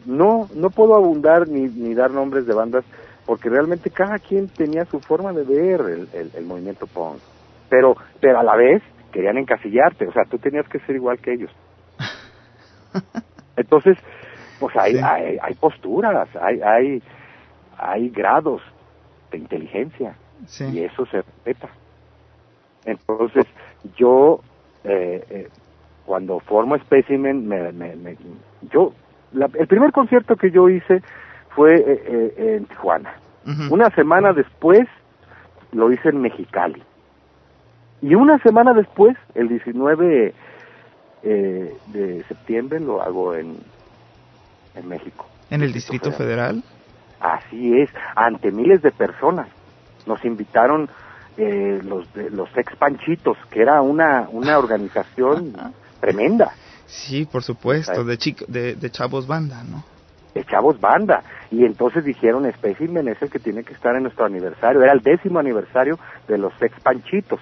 No, 0.06 0.50
no 0.56 0.70
puedo 0.70 0.96
abundar 0.96 1.48
ni, 1.48 1.68
ni 1.68 1.94
dar 1.94 2.12
nombres 2.12 2.46
de 2.46 2.54
bandas 2.54 2.84
porque 3.26 3.50
realmente 3.50 3.90
cada 3.90 4.20
quien 4.20 4.48
tenía 4.48 4.86
su 4.86 5.00
forma 5.02 5.34
de 5.34 5.44
ver 5.44 5.82
el, 5.82 6.10
el- 6.14 6.32
el 6.34 6.46
movimiento 6.46 6.88
punk. 6.88 7.18
Pero, 7.70 7.96
pero 8.22 8.40
a 8.40 8.44
la 8.44 8.56
vez 8.56 8.82
querían 9.12 9.38
encasillarte, 9.38 10.08
o 10.08 10.12
sea, 10.12 10.24
tú 10.26 10.38
tenías 10.38 10.68
que 10.68 10.80
ser 10.80 10.96
igual 10.96 11.20
que 11.20 11.34
ellos. 11.34 11.52
Entonces, 13.56 13.98
pues 14.60 14.76
hay, 14.76 14.94
Sí. 14.94 15.00
hay, 15.04 15.38
hay 15.42 15.54
posturas, 15.56 16.28
hay, 16.42 16.62
hay, 16.62 17.04
hay 17.78 18.10
grados 18.10 18.62
de 19.32 19.38
inteligencia 19.40 20.16
y 20.72 20.84
eso 20.84 21.06
se 21.08 21.18
respeta. 21.18 21.70
Entonces, 22.86 23.46
yo, 23.98 24.42
eh, 24.84 25.24
eh, 25.30 25.48
cuando 26.06 26.40
formo 26.40 26.78
Specimen, 26.78 27.48
me, 27.48 27.72
me- 27.72 27.96
me- 27.96 28.18
yo, 28.72 28.94
la- 29.34 29.50
el 29.54 29.68
primer 29.68 29.92
concierto 29.92 30.36
que 30.36 30.52
yo 30.52 30.70
hice 30.70 31.02
fue 31.56 31.76
eh, 31.76 31.84
eh, 32.06 32.56
en 32.58 32.66
Tijuana. 32.66 33.14
Una 33.72 33.90
semana 33.92 34.34
después 34.34 34.88
lo 35.72 35.92
hice 35.92 36.10
en 36.10 36.22
Mexicali. 36.22 36.82
Y 38.02 38.16
una 38.16 38.38
semana 38.40 38.74
después, 38.74 39.18
el 39.36 39.48
19 39.48 40.34
eh, 41.24 41.78
de 41.88 42.24
septiembre, 42.28 42.80
lo 42.80 43.02
hago 43.02 43.36
en, 43.36 43.58
en 44.76 44.88
México. 44.88 45.26
en 45.50 45.62
el 45.62 45.74
Distrito 45.74 46.12
Federal. 46.12 46.64
Así 47.20 47.80
es, 47.80 47.90
ante 48.16 48.52
miles 48.52 48.82
de 48.82 48.92
personas. 48.92 49.48
Nos 50.06 50.24
invitaron 50.24 50.90
eh, 51.38 51.82
los 51.84 52.12
de, 52.14 52.30
los 52.30 52.50
ex 52.56 52.76
Panchitos, 52.76 53.38
que 53.50 53.62
era 53.62 53.82
una, 53.82 54.28
una 54.32 54.58
organización 54.58 55.54
tremenda, 56.00 56.54
Sí, 56.88 57.26
por 57.26 57.44
supuesto, 57.44 58.06
de, 58.06 58.18
chico, 58.18 58.46
de, 58.48 58.76
de 58.76 58.90
chavos 58.90 59.28
banda, 59.28 59.62
¿no? 59.64 59.84
de 60.34 60.46
chavos 60.46 60.80
banda. 60.80 61.22
Y 61.52 61.66
entonces 61.66 62.04
dijeron, 62.06 62.50
Specimen 62.54 63.08
es 63.10 63.22
el 63.22 63.30
que 63.30 63.40
tiene 63.40 63.64
que 63.64 63.74
estar 63.74 63.96
en 63.96 64.04
nuestro 64.04 64.26
aniversario. 64.26 64.82
Era 64.82 64.94
el 64.94 65.02
décimo 65.02 65.40
aniversario 65.40 66.00
de 66.28 66.38
los 66.38 66.54
ex 66.62 66.80
Panchitos. 66.82 67.40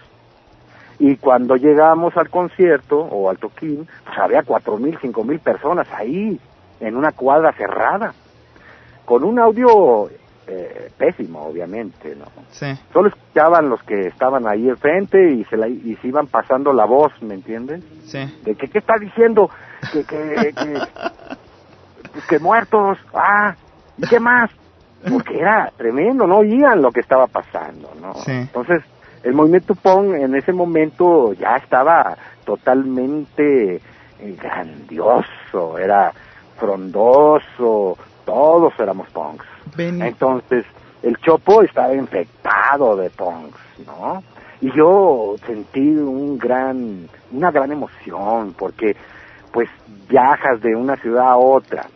Y 1.00 1.18
cuando 1.18 1.56
llegamos 1.56 2.16
al 2.16 2.30
concierto 2.30 2.98
o 2.98 3.30
al 3.30 3.38
toquín, 3.38 3.88
pues 4.06 4.18
había 4.18 4.44
cuatro 4.44 4.78
mil, 4.78 4.98
cinco 5.02 5.24
mil 5.24 5.40
personas 5.40 5.88
ahí, 5.94 6.40
en 6.80 6.96
una 6.96 7.12
cuadra 7.12 7.52
cerrada, 7.54 8.14
con 9.06 9.24
un 9.24 9.40
audio 9.40 10.10
eh, 10.48 10.92
pésimo, 10.98 11.42
obviamente, 11.48 12.16
¿no? 12.16 12.26
Sí, 12.52 12.68
Solo 12.94 13.10
escuchaban 13.10 13.70
los 13.70 13.82
que 13.84 14.08
estaban 14.08 14.48
ahí 14.48 14.70
enfrente 14.70 15.34
y 15.34 15.44
se, 15.46 15.58
la, 15.58 15.68
y 15.68 15.98
se 16.02 16.08
iban 16.08 16.28
pasando 16.28 16.72
la 16.72 16.86
voz, 16.86 17.12
¿me 17.22 17.34
entiendes? 17.34 17.84
sí. 18.06 18.20
De 18.44 18.56
que, 18.56 18.68
¿qué 18.68 18.78
está 18.80 18.94
diciendo? 19.00 19.50
Que, 19.92 20.04
que, 20.04 20.54
que, 20.54 20.80
pues 22.14 22.26
que 22.28 22.40
muertos, 22.40 22.98
ah, 23.14 23.56
¿y 23.98 24.08
qué 24.08 24.20
más? 24.20 24.50
Porque 25.10 25.38
era 25.40 25.72
tremendo, 25.78 26.26
no 26.26 26.38
oían 26.38 26.82
lo 26.82 26.92
que 26.92 27.02
estaba 27.02 27.28
pasando, 27.28 27.92
¿no? 28.02 28.14
Sí. 28.16 28.32
Entonces, 28.32 28.84
el 29.26 29.34
movimiento 29.34 29.74
punk 29.74 30.14
en 30.16 30.36
ese 30.36 30.54
momento 30.54 31.34
ya 31.34 31.56
estaba 31.56 32.16
totalmente 32.46 33.78
eh, 34.20 34.38
grandioso, 34.40 35.80
era 35.80 36.14
frondoso, 36.58 37.98
todos 38.24 38.74
éramos 38.80 39.10
punks. 39.10 39.46
Entonces, 39.78 40.64
el 41.02 41.18
Chopo 41.18 41.64
estaba 41.64 41.94
infectado 41.96 42.96
de 42.96 43.10
punks, 43.10 43.60
¿no? 43.88 44.24
Y 44.62 44.72
yo 44.78 45.36
sentí 45.46 45.80
un 45.82 46.38
gran, 46.38 47.10
una 47.32 47.50
gran 47.50 47.72
emoción, 47.72 48.54
porque 48.56 48.96
pues 49.52 49.70
viajas 50.08 50.62
de 50.62 50.76
una 50.76 50.98
ciudad 50.98 51.30
a 51.30 51.38
otra, 51.38 51.88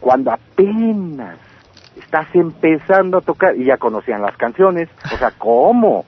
cuando 0.00 0.32
apenas 0.32 1.38
estás 1.98 2.34
empezando 2.34 3.18
a 3.18 3.20
tocar 3.20 3.54
y 3.56 3.66
ya 3.66 3.76
conocían 3.76 4.22
las 4.22 4.36
canciones, 4.38 4.88
o 5.12 5.16
sea, 5.18 5.32
¿cómo? 5.36 6.06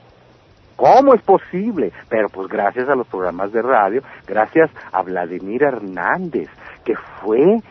¿Cómo 0.82 1.14
es 1.14 1.22
posible? 1.22 1.92
Pero 2.08 2.28
pues 2.28 2.48
gracias 2.48 2.88
a 2.88 2.96
los 2.96 3.06
programas 3.06 3.52
de 3.52 3.62
radio, 3.62 4.02
gracias 4.26 4.68
a 4.90 5.00
Vladimir 5.02 5.62
Hernández, 5.62 6.48
que 6.84 6.94
fue 7.20 7.62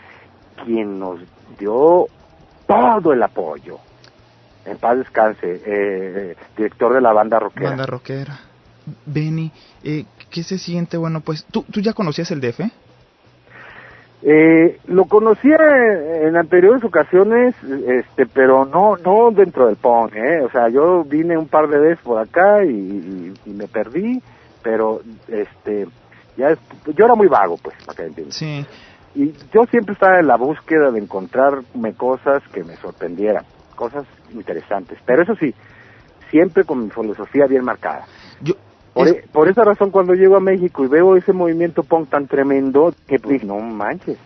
quien 0.63 0.97
nos 0.97 1.19
dio 1.59 2.05
todo 2.65 3.11
el 3.11 3.21
apoyo. 3.21 3.79
En 4.63 4.77
paz 4.77 4.97
descanse, 4.97 5.55
eh, 5.55 5.61
eh, 5.65 6.35
director 6.55 6.93
de 6.93 7.01
la 7.01 7.11
banda 7.11 7.37
rockera. 7.37 7.71
Banda 7.71 7.85
rockera. 7.85 8.39
Benny, 9.05 9.51
eh, 9.83 10.05
¿qué 10.29 10.43
se 10.43 10.57
siente? 10.57 10.95
Bueno, 10.95 11.19
pues, 11.19 11.43
¿tú, 11.51 11.65
¿tú 11.69 11.81
ya 11.81 11.91
conocías 11.91 12.31
el 12.31 12.39
DF? 12.39 12.61
Eh, 14.23 14.77
lo 14.87 15.05
conocía 15.05 15.57
en 16.21 16.37
anteriores 16.37 16.83
ocasiones, 16.83 17.55
este, 17.87 18.27
pero 18.27 18.65
no, 18.65 18.95
no 18.97 19.31
dentro 19.31 19.65
del 19.65 19.77
punk, 19.77 20.15
¿eh? 20.15 20.41
O 20.43 20.51
sea, 20.51 20.69
yo 20.69 21.03
vine 21.03 21.37
un 21.37 21.47
par 21.47 21.67
de 21.67 21.79
veces 21.79 22.03
por 22.03 22.19
acá 22.19 22.63
y, 22.63 23.33
y, 23.45 23.49
me 23.49 23.67
perdí, 23.67 24.21
pero, 24.61 25.01
este, 25.27 25.87
ya, 26.37 26.55
yo 26.95 27.05
era 27.05 27.15
muy 27.15 27.27
vago, 27.27 27.57
pues, 27.63 27.75
para 27.83 27.95
que 27.95 28.03
entiendan. 28.03 28.31
Sí. 28.31 28.65
Y 29.15 29.33
yo 29.51 29.65
siempre 29.71 29.93
estaba 29.93 30.19
en 30.19 30.27
la 30.27 30.37
búsqueda 30.37 30.91
de 30.91 30.99
encontrarme 30.99 31.93
cosas 31.95 32.43
que 32.53 32.63
me 32.63 32.75
sorprendieran, 32.75 33.43
cosas 33.75 34.05
interesantes. 34.33 34.99
Pero 35.03 35.23
eso 35.23 35.35
sí, 35.35 35.53
siempre 36.29 36.63
con 36.63 36.83
mi 36.83 36.89
filosofía 36.91 37.47
bien 37.47 37.65
marcada. 37.65 38.05
Yo, 38.41 38.53
por, 38.93 39.07
e, 39.07 39.23
por, 39.31 39.47
esa 39.47 39.63
razón, 39.63 39.91
cuando 39.91 40.13
llego 40.13 40.35
a 40.35 40.39
México 40.39 40.83
y 40.83 40.87
veo 40.87 41.15
ese 41.15 41.33
movimiento 41.33 41.83
punk 41.83 42.09
tan 42.09 42.27
tremendo, 42.27 42.93
que 43.07 43.19
pues, 43.19 43.43
no 43.43 43.59
manches. 43.59 44.17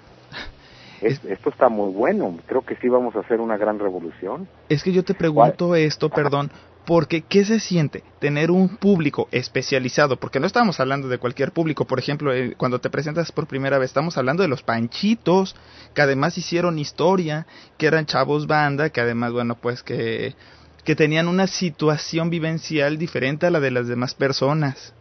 Es, 1.02 1.24
esto 1.26 1.50
está 1.50 1.70
muy 1.70 1.92
bueno. 1.94 2.38
Creo 2.48 2.62
que 2.62 2.76
sí 2.78 2.90
vamos 2.90 3.16
a 3.16 3.20
hacer 3.20 3.40
una 3.40 3.58
gran 3.58 3.80
revolución. 3.80 4.48
Es 4.70 4.84
que 4.84 4.92
yo 4.92 5.04
te 5.04 5.14
pregunto 5.14 5.68
¿Cuál? 5.68 5.82
esto, 5.82 6.10
perdón, 6.10 6.50
porque 6.86 7.22
¿qué 7.22 7.44
se 7.46 7.60
siente 7.60 8.04
tener 8.20 8.52
un 8.52 8.78
público 8.78 9.28
especializado? 9.32 10.18
Porque 10.18 10.40
no 10.40 10.48
estamos 10.48 10.80
hablando 10.80 11.08
de 11.08 11.18
cualquier 11.18 11.52
público. 11.52 11.86
Por 11.86 12.00
ejemplo, 12.00 12.34
eh, 12.34 12.54
cuando 12.58 12.80
te 12.80 12.90
presentas 12.90 13.32
por 13.32 13.48
primera 13.48 13.78
vez, 13.78 13.90
estamos 13.90 14.18
hablando 14.18 14.44
de 14.44 14.50
los 14.50 14.64
Panchitos, 14.64 15.56
que 15.94 16.02
además 16.02 16.38
hicieron 16.38 16.80
historia, 16.80 17.46
que 17.78 17.88
eran 17.88 18.06
chavos 18.06 18.48
banda, 18.48 18.90
que 18.90 19.02
además, 19.02 19.34
bueno, 19.34 19.56
pues 19.56 19.84
que 19.84 20.36
que 20.86 20.96
tenían 20.96 21.28
una 21.28 21.48
situación 21.48 22.30
vivencial 22.30 22.98
diferente 22.98 23.48
a 23.48 23.50
la 23.50 23.60
de 23.60 23.72
las 23.72 23.88
demás 23.88 24.14
personas. 24.14 24.94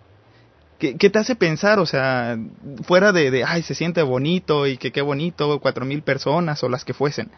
¿Qué, 0.78 0.96
qué 0.96 1.10
te 1.10 1.18
hace 1.18 1.36
pensar? 1.36 1.78
O 1.78 1.86
sea, 1.86 2.36
fuera 2.84 3.12
de, 3.12 3.30
de, 3.30 3.44
ay, 3.44 3.62
se 3.62 3.74
siente 3.74 4.02
bonito 4.02 4.66
y 4.66 4.78
que 4.78 4.90
qué 4.90 5.02
bonito, 5.02 5.60
cuatro 5.60 5.84
mil 5.84 6.02
personas 6.02 6.64
o 6.64 6.70
las 6.70 6.84
que 6.84 6.94
fuesen. 6.94 7.30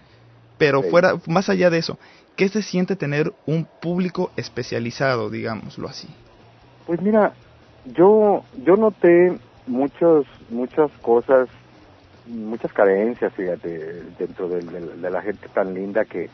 Pero 0.58 0.82
sí. 0.82 0.90
fuera, 0.90 1.16
más 1.26 1.48
allá 1.48 1.70
de 1.70 1.78
eso, 1.78 1.98
¿qué 2.36 2.48
se 2.48 2.62
siente 2.62 2.94
tener 2.94 3.34
un 3.46 3.66
público 3.82 4.30
especializado, 4.36 5.28
digámoslo 5.28 5.88
así? 5.88 6.08
Pues 6.86 7.02
mira, 7.02 7.34
yo, 7.84 8.44
yo 8.64 8.76
noté 8.76 9.36
muchos, 9.66 10.24
muchas 10.50 10.90
cosas, 11.02 11.48
muchas 12.26 12.72
carencias, 12.72 13.32
fíjate, 13.34 14.04
dentro 14.18 14.48
de, 14.48 14.60
de, 14.60 14.96
de 14.96 15.10
la 15.10 15.20
gente 15.20 15.48
tan 15.48 15.74
linda 15.74 16.04
que, 16.04 16.30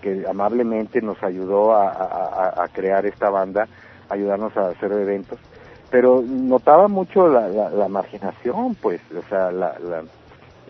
que 0.00 0.24
amablemente 0.28 1.00
nos 1.00 1.22
ayudó 1.22 1.74
a, 1.74 1.90
a, 1.90 2.64
a, 2.64 2.68
crear 2.68 3.06
esta 3.06 3.30
banda, 3.30 3.66
ayudarnos 4.08 4.56
a 4.56 4.68
hacer 4.68 4.92
eventos, 4.92 5.38
pero 5.90 6.22
notaba 6.22 6.88
mucho 6.88 7.28
la, 7.28 7.48
la, 7.48 7.70
la 7.70 7.88
marginación, 7.88 8.74
pues, 8.76 9.00
o 9.16 9.22
sea, 9.28 9.50
la, 9.50 9.76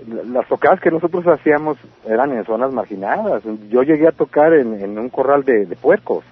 las 0.07 0.47
tocadas 0.49 0.81
que 0.81 0.91
nosotros 0.91 1.27
hacíamos 1.27 1.79
eran 2.05 2.33
en 2.33 2.45
zonas 2.45 2.73
marginadas. 2.73 3.43
Yo 3.69 3.83
llegué 3.83 4.09
a 4.09 4.13
tocar 4.13 4.53
en, 4.53 4.81
en 4.81 4.99
un 4.99 5.09
corral 5.09 5.43
de, 5.45 5.67
de, 5.67 5.77
puercos, 5.77 6.25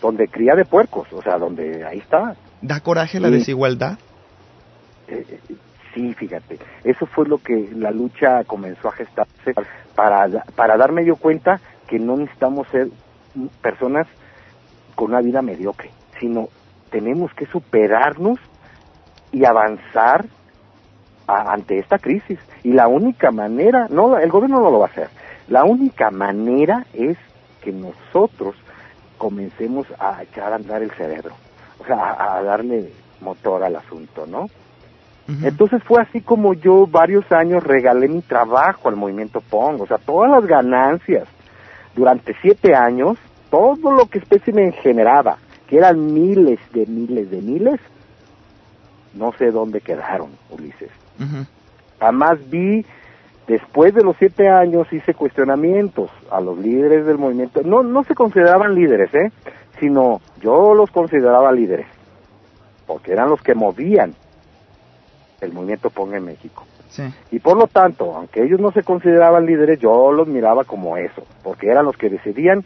donde 0.00 0.28
cría 0.28 0.54
de 0.54 0.64
puercos, 0.64 1.12
o 1.12 1.22
sea, 1.22 1.38
donde 1.38 1.84
ahí 1.84 1.98
está. 1.98 2.34
¿Da 2.62 2.80
coraje 2.80 3.20
la 3.20 3.30
desigualdad? 3.30 3.98
Eh, 5.08 5.38
sí, 5.94 6.14
fíjate, 6.14 6.58
eso 6.82 7.06
fue 7.06 7.26
lo 7.28 7.38
que 7.38 7.68
la 7.76 7.90
lucha 7.90 8.44
comenzó 8.44 8.88
a 8.88 8.92
gestarse 8.92 9.52
para, 9.94 10.26
para 10.56 10.76
darme 10.76 11.04
yo 11.04 11.16
cuenta 11.16 11.60
que 11.86 11.98
no 11.98 12.16
necesitamos 12.16 12.66
ser 12.68 12.88
personas 13.62 14.06
con 14.94 15.10
una 15.10 15.20
vida 15.20 15.42
mediocre, 15.42 15.90
sino 16.20 16.48
tenemos 16.90 17.32
que 17.34 17.46
superarnos 17.46 18.38
y 19.32 19.44
avanzar 19.44 20.26
a, 21.26 21.52
ante 21.52 21.78
esta 21.78 21.98
crisis. 21.98 22.38
Y 22.62 22.72
la 22.72 22.88
única 22.88 23.30
manera, 23.30 23.88
no, 23.90 24.16
el 24.18 24.30
gobierno 24.30 24.60
no 24.60 24.70
lo 24.70 24.78
va 24.78 24.86
a 24.86 24.90
hacer, 24.90 25.08
la 25.48 25.64
única 25.64 26.10
manera 26.10 26.86
es 26.94 27.18
que 27.60 27.72
nosotros 27.72 28.54
comencemos 29.18 29.86
a 29.98 30.22
echar 30.22 30.52
a 30.52 30.56
andar 30.56 30.82
el 30.82 30.90
cerebro, 30.92 31.34
o 31.80 31.84
sea, 31.84 31.96
a, 31.96 32.38
a 32.38 32.42
darle 32.42 32.90
motor 33.20 33.62
al 33.64 33.76
asunto, 33.76 34.26
¿no? 34.26 34.42
Uh 34.42 35.32
-huh. 35.32 35.48
Entonces 35.48 35.82
fue 35.84 36.02
así 36.02 36.20
como 36.20 36.52
yo 36.54 36.86
varios 36.86 37.30
años 37.32 37.64
regalé 37.64 38.08
mi 38.08 38.20
trabajo 38.20 38.88
al 38.88 38.96
movimiento 38.96 39.40
Pong, 39.40 39.80
o 39.80 39.86
sea, 39.86 39.98
todas 39.98 40.30
las 40.30 40.46
ganancias 40.46 41.26
durante 41.94 42.34
siete 42.42 42.74
años, 42.74 43.18
todo 43.50 43.92
lo 43.92 44.06
que 44.06 44.20
Specimen 44.20 44.72
generaba, 44.72 45.38
que 45.68 45.78
eran 45.78 46.12
miles 46.12 46.58
de 46.72 46.86
miles 46.86 47.30
de 47.30 47.40
miles, 47.40 47.80
no 49.14 49.32
sé 49.38 49.50
dónde 49.50 49.80
quedaron, 49.80 50.30
Ulises. 50.50 50.90
Uh 51.18 51.22
-huh. 51.22 51.46
Además 52.00 52.38
vi, 52.50 52.84
después 53.46 53.94
de 53.94 54.02
los 54.02 54.16
siete 54.18 54.48
años, 54.48 54.92
hice 54.92 55.14
cuestionamientos 55.14 56.10
a 56.30 56.40
los 56.40 56.58
líderes 56.58 57.06
del 57.06 57.18
movimiento. 57.18 57.62
No, 57.62 57.82
no 57.82 58.02
se 58.02 58.14
consideraban 58.14 58.74
líderes, 58.74 59.14
¿eh? 59.14 59.30
Sino 59.78 60.20
yo 60.40 60.74
los 60.74 60.90
consideraba 60.90 61.52
líderes, 61.52 61.86
porque 62.86 63.12
eran 63.12 63.30
los 63.30 63.40
que 63.40 63.54
movían 63.54 64.14
el 65.40 65.52
movimiento 65.52 65.90
Ponga 65.90 66.16
en 66.16 66.24
México. 66.24 66.64
Sí. 66.94 67.02
Y 67.32 67.40
por 67.40 67.56
lo 67.56 67.66
tanto, 67.66 68.14
aunque 68.14 68.44
ellos 68.44 68.60
no 68.60 68.70
se 68.70 68.84
consideraban 68.84 69.46
líderes, 69.46 69.80
yo 69.80 70.12
los 70.12 70.28
miraba 70.28 70.62
como 70.62 70.96
eso, 70.96 71.26
porque 71.42 71.68
eran 71.68 71.86
los 71.86 71.96
que 71.96 72.08
decidían 72.08 72.64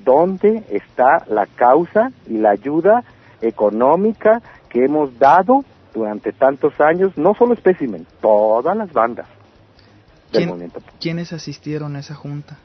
donde 0.04 0.64
está 0.68 1.22
la 1.28 1.46
causa 1.46 2.10
y 2.26 2.38
la 2.38 2.50
ayuda 2.50 3.04
económica 3.40 4.42
que 4.68 4.84
hemos 4.84 5.16
dado 5.18 5.64
durante 5.98 6.32
tantos 6.32 6.80
años, 6.80 7.16
no 7.16 7.34
solo 7.34 7.54
Specimen, 7.54 8.06
todas 8.20 8.76
las 8.76 8.92
bandas 8.92 9.26
del 10.32 10.42
¿Quién, 10.42 10.48
movimiento. 10.48 10.80
¿Quiénes 11.00 11.32
asistieron 11.32 11.96
a 11.96 12.00
esa 12.00 12.14
junta? 12.14 12.58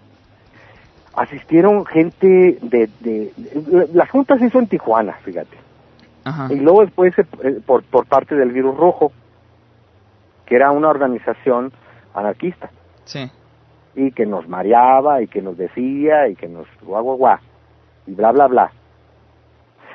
Asistieron 1.16 1.86
gente 1.86 2.58
de, 2.62 2.90
de, 3.00 3.32
de 3.36 3.90
la 3.94 4.08
junta 4.08 4.38
se 4.38 4.46
hizo 4.48 4.60
en 4.60 4.68
Tijuana, 4.68 5.14
fíjate. 5.24 5.58
Ajá. 6.24 6.48
Y 6.52 6.56
luego 6.56 6.82
después 6.82 7.14
eh, 7.18 7.62
por, 7.66 7.84
por 7.84 8.06
parte 8.06 8.36
del 8.36 8.52
Virus 8.52 8.76
Rojo, 8.78 9.12
que 10.46 10.56
era 10.56 10.72
una 10.72 10.90
organización 10.90 11.72
anarquista. 12.14 12.70
Sí. 13.06 13.30
Y 13.96 14.12
que 14.12 14.26
nos 14.26 14.48
mareaba 14.48 15.22
y 15.22 15.28
que 15.28 15.42
nos 15.42 15.58
decía 15.58 16.28
y 16.30 16.36
que 16.36 16.48
nos 16.48 16.68
guau 16.82 17.04
guau 17.04 17.18
guau 17.18 17.38
y 18.08 18.14
bla 18.14 18.32
bla 18.32 18.48
bla 18.48 18.72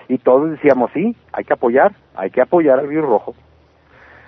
y 0.08 0.18
todos 0.18 0.50
decíamos, 0.50 0.90
sí, 0.92 1.14
hay 1.32 1.44
que 1.44 1.52
apoyar, 1.52 1.92
hay 2.16 2.30
que 2.30 2.40
apoyar 2.40 2.78
al 2.78 2.88
Río 2.88 3.02
Rojo. 3.02 3.34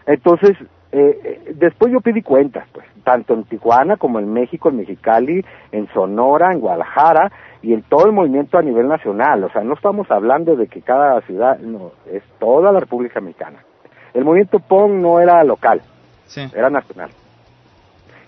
Entonces, 0.07 0.57
eh, 0.93 1.55
después 1.55 1.93
yo 1.93 2.01
pedí 2.01 2.23
cuentas, 2.23 2.67
pues, 2.73 2.87
tanto 3.05 3.33
en 3.35 3.45
Tijuana 3.45 3.97
como 3.97 4.19
en 4.19 4.33
México, 4.33 4.69
en 4.69 4.77
Mexicali, 4.77 5.45
en 5.73 5.89
Sonora, 5.89 6.53
en 6.53 6.61
Guadalajara 6.61 7.33
y 7.63 7.73
en 7.73 7.83
todo 7.83 8.07
el 8.07 8.13
movimiento 8.13 8.59
a 8.59 8.63
nivel 8.63 8.89
nacional. 8.89 9.45
O 9.45 9.51
sea, 9.51 9.63
no 9.63 9.75
estamos 9.75 10.11
hablando 10.11 10.57
de 10.57 10.67
que 10.67 10.83
cada 10.83 11.21
ciudad, 11.23 11.59
no, 11.61 11.93
es 12.11 12.23
toda 12.39 12.73
la 12.73 12.81
República 12.81 13.21
Mexicana. 13.21 13.65
El 14.13 14.25
movimiento 14.25 14.59
PON 14.59 15.01
no 15.01 15.21
era 15.21 15.43
local, 15.45 15.81
sí. 16.27 16.43
era 16.55 16.69
nacional. 16.69 17.11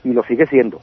Y 0.05 0.13
lo 0.13 0.23
sigue 0.23 0.47
siendo, 0.47 0.81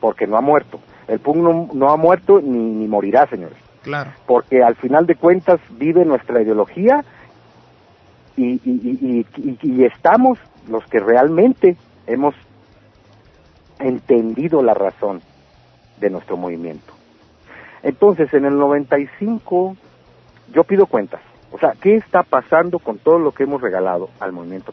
porque 0.00 0.26
no 0.26 0.36
ha 0.36 0.40
muerto. 0.40 0.80
El 1.08 1.20
PON 1.20 1.42
no, 1.42 1.68
no 1.72 1.90
ha 1.90 1.96
muerto 1.96 2.40
ni, 2.42 2.58
ni 2.58 2.88
morirá, 2.88 3.26
señores. 3.28 3.65
Claro. 3.86 4.10
Porque 4.26 4.64
al 4.64 4.74
final 4.74 5.06
de 5.06 5.14
cuentas 5.14 5.60
vive 5.70 6.04
nuestra 6.04 6.42
ideología 6.42 7.04
y, 8.36 8.60
y, 8.64 9.24
y, 9.36 9.58
y, 9.62 9.84
estamos 9.84 10.40
los 10.68 10.84
que 10.86 10.98
realmente 10.98 11.76
hemos 12.08 12.34
entendido 13.78 14.60
la 14.60 14.74
razón 14.74 15.22
de 16.00 16.10
nuestro 16.10 16.36
movimiento. 16.36 16.92
Entonces, 17.84 18.34
en 18.34 18.44
el 18.46 18.58
95 18.58 19.76
yo 20.52 20.64
pido 20.64 20.86
cuentas. 20.86 21.20
O 21.52 21.58
sea, 21.58 21.74
¿qué 21.80 21.94
está 21.94 22.24
pasando 22.24 22.80
con 22.80 22.98
todo 22.98 23.20
lo 23.20 23.30
que 23.30 23.44
hemos 23.44 23.62
regalado 23.62 24.10
al 24.18 24.32
movimiento? 24.32 24.72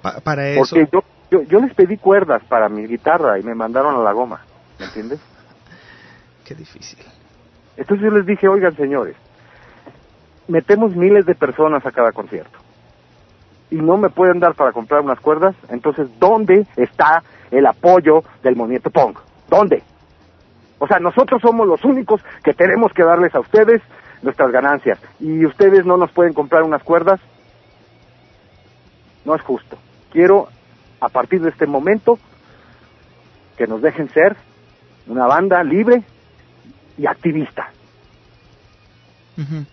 Pa 0.00 0.20
para 0.20 0.48
eso... 0.48 0.74
Porque 0.74 0.88
yo, 0.90 1.04
Yo, 1.30 1.42
yo 1.42 1.60
les 1.60 1.74
pedí 1.74 1.98
cuerdas 1.98 2.42
para 2.48 2.70
mi 2.70 2.86
guitarra 2.86 3.38
y 3.38 3.42
me 3.42 3.54
mandaron 3.54 3.96
a 3.96 3.98
la 3.98 4.12
goma, 4.12 4.40
¿me 4.78 4.86
entiendes? 4.86 5.20
Qué 6.46 6.54
difícil. 6.54 7.00
Entonces 7.76 8.04
yo 8.04 8.10
les 8.10 8.26
dije, 8.26 8.48
oigan 8.48 8.74
señores, 8.76 9.16
metemos 10.48 10.94
miles 10.94 11.26
de 11.26 11.34
personas 11.34 11.84
a 11.84 11.92
cada 11.92 12.12
concierto 12.12 12.58
y 13.70 13.76
no 13.76 13.96
me 13.96 14.10
pueden 14.10 14.40
dar 14.40 14.54
para 14.54 14.72
comprar 14.72 15.00
unas 15.00 15.20
cuerdas, 15.20 15.54
entonces 15.68 16.08
¿dónde 16.18 16.66
está 16.76 17.22
el 17.50 17.66
apoyo 17.66 18.22
del 18.42 18.56
movimiento 18.56 18.90
punk? 18.90 19.18
¿Dónde? 19.48 19.82
O 20.78 20.86
sea, 20.86 20.98
nosotros 20.98 21.40
somos 21.42 21.66
los 21.66 21.84
únicos 21.84 22.20
que 22.44 22.54
tenemos 22.54 22.92
que 22.92 23.02
darles 23.02 23.34
a 23.34 23.40
ustedes 23.40 23.82
nuestras 24.22 24.50
ganancias 24.52 24.98
y 25.20 25.44
ustedes 25.44 25.84
no 25.84 25.96
nos 25.96 26.10
pueden 26.12 26.32
comprar 26.32 26.62
unas 26.62 26.82
cuerdas. 26.82 27.20
No 29.24 29.34
es 29.34 29.42
justo. 29.42 29.78
Quiero, 30.12 30.48
a 31.00 31.08
partir 31.08 31.40
de 31.40 31.50
este 31.50 31.66
momento, 31.66 32.18
que 33.56 33.66
nos 33.66 33.80
dejen 33.82 34.08
ser 34.10 34.36
una 35.06 35.26
banda 35.26 35.62
libre 35.64 36.02
y 36.98 37.06
activista. 37.06 37.70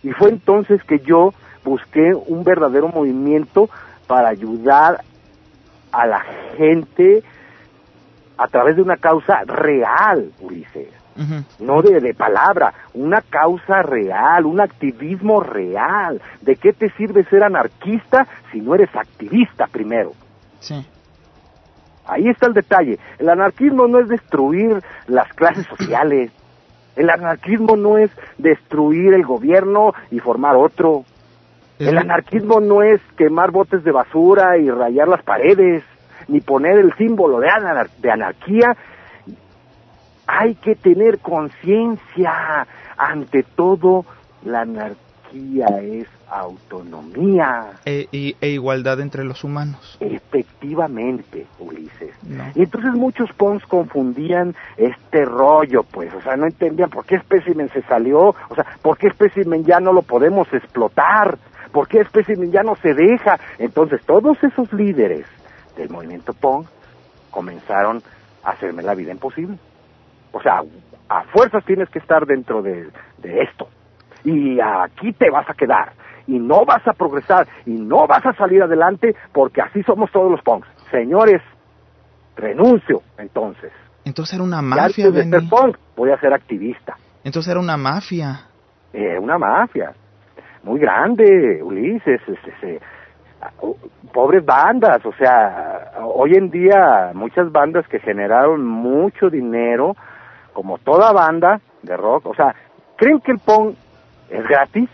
Y 0.03 0.11
fue 0.11 0.29
entonces 0.29 0.83
que 0.83 0.99
yo 0.99 1.33
busqué 1.63 2.13
un 2.13 2.43
verdadero 2.43 2.89
movimiento 2.89 3.69
para 4.07 4.27
ayudar 4.27 5.01
a 5.91 6.05
la 6.05 6.21
gente 6.57 7.23
a 8.37 8.47
través 8.47 8.75
de 8.75 8.81
una 8.81 8.97
causa 8.97 9.43
real, 9.45 10.31
Ulises. 10.41 10.89
No 11.59 11.81
de, 11.81 11.99
de 12.01 12.13
palabra, 12.13 12.73
una 12.93 13.21
causa 13.21 13.83
real, 13.83 14.45
un 14.45 14.59
activismo 14.59 15.41
real. 15.41 16.19
¿De 16.41 16.55
qué 16.55 16.73
te 16.73 16.89
sirve 16.91 17.23
ser 17.25 17.43
anarquista 17.43 18.27
si 18.51 18.59
no 18.59 18.73
eres 18.75 18.89
activista 18.95 19.67
primero? 19.67 20.11
Sí. 20.59 20.85
Ahí 22.05 22.27
está 22.27 22.47
el 22.47 22.53
detalle. 22.53 22.99
El 23.19 23.29
anarquismo 23.29 23.87
no 23.87 23.99
es 23.99 24.09
destruir 24.09 24.83
las 25.07 25.31
clases 25.33 25.65
sociales. 25.67 26.31
El 26.95 27.09
anarquismo 27.09 27.75
no 27.75 27.97
es 27.97 28.11
destruir 28.37 29.13
el 29.13 29.23
gobierno 29.25 29.93
y 30.11 30.19
formar 30.19 30.55
otro. 30.55 31.03
El 31.79 31.97
anarquismo 31.97 32.59
no 32.59 32.83
es 32.83 33.01
quemar 33.17 33.51
botes 33.51 33.83
de 33.83 33.91
basura 33.91 34.57
y 34.57 34.69
rayar 34.69 35.07
las 35.07 35.23
paredes, 35.23 35.83
ni 36.27 36.39
poner 36.39 36.77
el 36.77 36.93
símbolo 36.95 37.39
de, 37.39 37.49
anar- 37.49 37.89
de 37.97 38.11
anarquía. 38.11 38.75
Hay 40.27 40.55
que 40.55 40.75
tener 40.75 41.19
conciencia. 41.19 42.67
Ante 42.95 43.43
todo, 43.43 44.05
la 44.45 44.61
anarquía 44.61 44.97
es 45.33 46.07
autonomía. 46.29 47.71
E, 47.85 48.07
y- 48.11 48.35
e 48.41 48.49
igualdad 48.49 48.99
entre 48.99 49.23
los 49.23 49.43
humanos. 49.43 49.97
Efectivamente, 49.99 51.45
Ulises. 51.59 52.13
¿no? 52.23 52.43
Y 52.55 52.63
entonces 52.63 52.93
muchos 52.93 53.31
pons 53.33 53.63
confundían 53.65 54.55
este 54.77 55.25
rollo, 55.25 55.83
pues, 55.83 56.13
o 56.13 56.21
sea, 56.21 56.35
no 56.35 56.45
entendían 56.45 56.89
por 56.89 57.05
qué 57.05 57.19
Specimen 57.19 57.69
se 57.69 57.81
salió, 57.83 58.19
o 58.49 58.55
sea, 58.55 58.65
por 58.81 58.97
qué 58.97 59.09
Specimen 59.09 59.63
ya 59.65 59.79
no 59.79 59.93
lo 59.93 60.01
podemos 60.01 60.47
explotar, 60.53 61.37
por 61.71 61.87
qué 61.87 62.03
Specimen 62.05 62.51
ya 62.51 62.63
no 62.63 62.75
se 62.75 62.93
deja. 62.93 63.39
Entonces 63.57 64.01
todos 64.05 64.37
esos 64.43 64.71
líderes 64.73 65.25
del 65.77 65.89
movimiento 65.89 66.33
punk 66.33 66.67
comenzaron 67.31 68.01
a 68.43 68.51
hacerme 68.51 68.83
la 68.83 68.93
vida 68.95 69.11
imposible. 69.11 69.57
O 70.31 70.41
sea, 70.41 70.61
a 71.09 71.23
fuerzas 71.25 71.63
tienes 71.65 71.89
que 71.89 71.99
estar 71.99 72.25
dentro 72.25 72.61
de, 72.61 72.89
de 73.19 73.41
esto. 73.43 73.67
Y 74.23 74.59
aquí 74.59 75.11
te 75.13 75.29
vas 75.29 75.49
a 75.49 75.53
quedar. 75.53 75.93
Y 76.27 76.39
no 76.39 76.65
vas 76.65 76.87
a 76.87 76.93
progresar. 76.93 77.47
Y 77.65 77.71
no 77.71 78.07
vas 78.07 78.25
a 78.25 78.33
salir 78.33 78.63
adelante 78.63 79.15
porque 79.33 79.61
así 79.61 79.83
somos 79.83 80.11
todos 80.11 80.31
los 80.31 80.41
punks. 80.41 80.67
Señores, 80.91 81.41
renuncio 82.35 83.01
entonces. 83.17 83.71
Entonces 84.05 84.33
era 84.35 84.43
una 84.43 84.61
mafia, 84.61 85.05
antes 85.05 85.13
de 85.13 85.23
ser 85.23 85.31
Benny. 85.31 85.47
punk, 85.49 85.77
voy 85.95 86.11
a 86.11 86.19
ser 86.19 86.33
activista. 86.33 86.95
Entonces 87.23 87.51
era 87.51 87.59
una 87.59 87.77
mafia. 87.77 88.41
Eh, 88.91 89.17
una 89.19 89.37
mafia. 89.37 89.93
Muy 90.63 90.79
grande, 90.79 91.61
Ulises. 91.63 92.21
este, 92.27 92.53
se- 92.59 92.81
o- 93.59 93.75
pobres 94.13 94.45
bandas, 94.45 95.05
o 95.05 95.11
sea, 95.13 95.91
hoy 96.03 96.33
en 96.35 96.49
día 96.49 97.11
muchas 97.13 97.51
bandas 97.51 97.85
que 97.87 97.99
generaron 97.99 98.65
mucho 98.65 99.29
dinero, 99.29 99.95
como 100.53 100.77
toda 100.77 101.11
banda 101.11 101.59
de 101.81 101.97
rock, 101.97 102.27
o 102.27 102.33
sea, 102.35 102.53
¿creen 102.95 103.19
que 103.21 103.31
el 103.33 103.39
punk 103.39 103.75
es 104.33 104.47
gratis? 104.47 104.89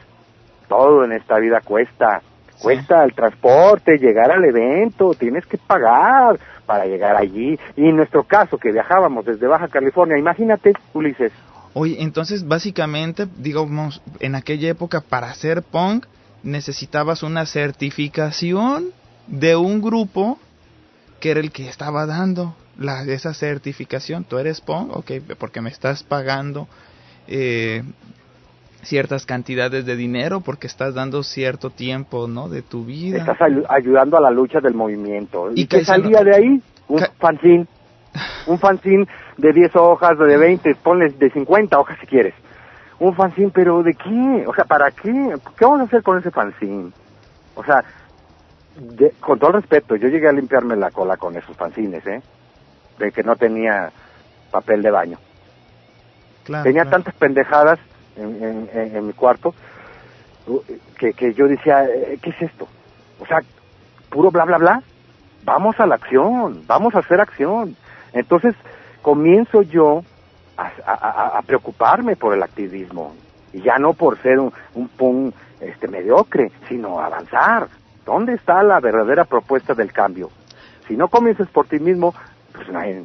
Todo 0.68 1.04
en 1.04 1.14
esta 1.14 1.40
vida 1.40 1.62
cuesta. 1.62 2.22
Cuesta 2.62 3.06
el 3.06 3.14
transporte, 3.14 3.98
llegar 3.98 4.32
al 4.32 4.44
evento, 4.44 5.14
tienes 5.14 5.46
que 5.46 5.58
pagar 5.58 6.38
para 6.66 6.86
llegar 6.86 7.16
allí. 7.16 7.58
Y 7.78 7.88
en 7.88 7.96
nuestro 7.96 8.24
caso, 8.24 8.58
que 8.58 8.72
viajábamos 8.72 9.26
desde 9.26 9.48
Baja 9.48 9.70
California, 9.70 10.18
imagínate, 10.18 10.74
Ulises, 10.94 11.32
Oye, 11.74 12.02
entonces 12.02 12.48
básicamente, 12.48 13.28
digamos, 13.38 14.02
en 14.20 14.36
aquella 14.36 14.70
época 14.70 15.02
para 15.02 15.34
ser 15.36 15.62
punk 15.62 16.06
necesitabas 16.42 17.22
una 17.22 17.46
certificación 17.46 18.88
de 19.28 19.56
un 19.56 19.82
grupo 19.82 20.40
que 21.20 21.32
era 21.32 21.40
el 21.40 21.52
que 21.52 21.70
estaba 21.70 22.06
dando 22.06 22.56
la, 22.78 23.04
esa 23.04 23.34
certificación. 23.34 24.24
Tú 24.24 24.40
eres 24.40 24.62
punk, 24.62 24.96
ok, 24.96 25.12
porque 25.38 25.62
me 25.62 25.70
estás 25.70 26.04
pagando 26.04 26.68
eh, 27.28 27.84
ciertas 28.84 29.26
cantidades 29.26 29.86
de 29.86 29.96
dinero, 29.96 30.42
porque 30.42 30.68
estás 30.68 30.94
dando 30.96 31.24
cierto 31.24 31.70
tiempo, 31.70 32.28
¿no? 32.28 32.50
De 32.50 32.62
tu 32.62 32.86
vida. 32.86 33.18
Estás 33.20 33.38
ayu- 33.40 33.66
ayudando 33.70 34.18
a 34.18 34.22
la 34.22 34.32
lucha 34.32 34.60
del 34.60 34.74
movimiento. 34.74 35.52
¿Y, 35.54 35.62
Y 35.62 35.68
qué 35.68 35.80
que 35.80 35.86
salía 35.86 36.24
de 36.24 36.36
ahí? 36.36 36.62
Un 36.88 37.00
fanzine. 37.20 37.68
Un 38.48 38.58
fanzine 38.60 39.06
de 39.38 39.54
10 39.54 39.76
hojas, 39.76 40.18
de 40.18 40.38
20, 40.38 40.76
ponle 40.76 41.10
de 41.10 41.30
50 41.30 41.78
hojas 41.80 41.98
si 42.02 42.08
quieres. 42.08 42.34
Un 43.00 43.16
fanzine, 43.16 43.52
pero 43.54 43.84
¿de 43.84 43.94
qué? 43.94 44.46
O 44.48 44.54
sea, 44.54 44.66
¿para 44.66 44.90
qué? 44.92 45.12
¿Qué 45.58 45.66
vamos 45.66 45.82
a 45.82 45.84
hacer 45.84 46.02
con 46.04 46.18
ese 46.18 46.32
fanzine? 46.32 46.92
O 47.56 47.64
sea, 47.64 47.84
de- 48.78 49.12
con 49.20 49.38
todo 49.40 49.52
respeto, 49.54 49.96
yo 49.96 50.08
llegué 50.08 50.28
a 50.28 50.32
limpiarme 50.32 50.76
la 50.76 50.90
cola 50.90 51.18
con 51.18 51.36
esos 51.38 51.56
fanzines, 51.56 52.06
¿eh? 52.08 52.22
De 52.98 53.12
que 53.12 53.24
no 53.24 53.36
tenía 53.36 53.92
papel 54.52 54.82
de 54.82 54.90
baño. 54.92 55.18
Claro, 56.44 56.64
tenía 56.64 56.84
claro. 56.84 56.98
tantas 56.98 57.16
pendejadas 57.16 57.80
en, 58.20 59.08
mi 59.08 59.14
cuarto 59.14 59.54
que, 60.98 61.14
que 61.14 61.34
yo 61.34 61.48
decía, 61.48 61.86
eh, 61.86 62.20
¿qué 62.22 62.32
es 62.32 62.42
esto? 62.42 62.68
O 63.20 63.26
sea, 63.26 63.40
puro 64.10 64.32
bla, 64.32 64.46
bla, 64.46 64.58
bla. 64.58 64.84
Vamos 65.44 65.80
a 65.80 65.86
la 65.86 65.96
acción, 65.96 66.64
vamos 66.68 66.96
a 66.96 67.00
hacer 67.00 67.22
acción. 67.22 67.76
Entonces 68.14 68.56
comienzo 69.02 69.62
yo 69.62 70.04
a, 70.58 71.42
preocuparme 71.46 72.16
por 72.16 72.34
el 72.34 72.44
activismo 72.44 73.16
y 73.54 73.62
ya 73.62 73.78
no 73.78 73.94
por 73.94 74.22
ser 74.22 74.40
un, 74.40 74.52
un 74.76 74.90
punk 74.90 75.34
este, 75.62 75.88
mediocre, 75.88 76.52
sino 76.68 77.00
avanzar. 77.00 77.68
¿Dónde 78.06 78.34
está 78.34 78.62
la 78.64 78.80
verdadera 78.80 79.24
propuesta 79.26 79.74
del 79.74 79.94
cambio? 79.94 80.30
Si 80.88 80.98
no 80.98 81.08
comienzas 81.08 81.48
por 81.50 81.68
ti 81.68 81.80
mismo, 81.80 82.14
pues 82.54 82.68
nadie, 82.70 83.04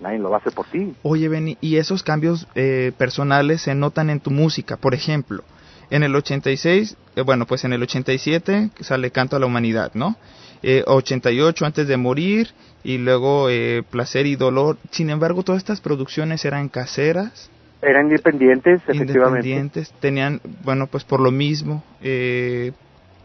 nadie 0.00 0.18
lo 0.18 0.30
va 0.30 0.36
a 0.36 0.40
hacer 0.40 0.52
por 0.52 0.66
ti. 0.66 0.94
Oye, 1.02 1.28
Benny, 1.28 1.58
y 1.60 1.76
esos 1.76 2.02
cambios 2.02 2.46
eh, 2.54 2.92
personales 2.96 3.62
se 3.62 3.74
notan 3.74 4.10
en 4.10 4.20
tu 4.20 4.30
música. 4.30 4.76
Por 4.76 4.94
ejemplo, 4.94 5.42
en 5.90 6.02
el 6.02 6.14
86, 6.14 6.96
eh, 7.16 7.22
bueno, 7.22 7.46
pues 7.46 7.64
en 7.64 7.72
el 7.72 7.82
87 7.82 8.70
sale 8.80 9.10
Canto 9.10 9.36
a 9.36 9.38
la 9.40 9.46
Humanidad, 9.46 9.92
¿no? 9.94 10.16
Eh, 10.62 10.84
88 10.86 11.64
Antes 11.64 11.88
de 11.88 11.96
Morir 11.96 12.48
y 12.84 12.98
luego 12.98 13.48
eh, 13.50 13.82
Placer 13.90 14.26
y 14.26 14.36
Dolor. 14.36 14.76
Sin 14.90 15.10
embargo, 15.10 15.42
todas 15.42 15.58
estas 15.60 15.80
producciones 15.80 16.44
eran 16.44 16.68
caseras, 16.68 17.50
Eran 17.82 18.06
independientes, 18.06 18.80
efectivamente. 18.86 19.48
independientes, 19.48 19.92
tenían, 20.00 20.40
bueno, 20.64 20.86
pues 20.86 21.04
por 21.04 21.20
lo 21.20 21.30
mismo, 21.30 21.82
eh, 22.02 22.72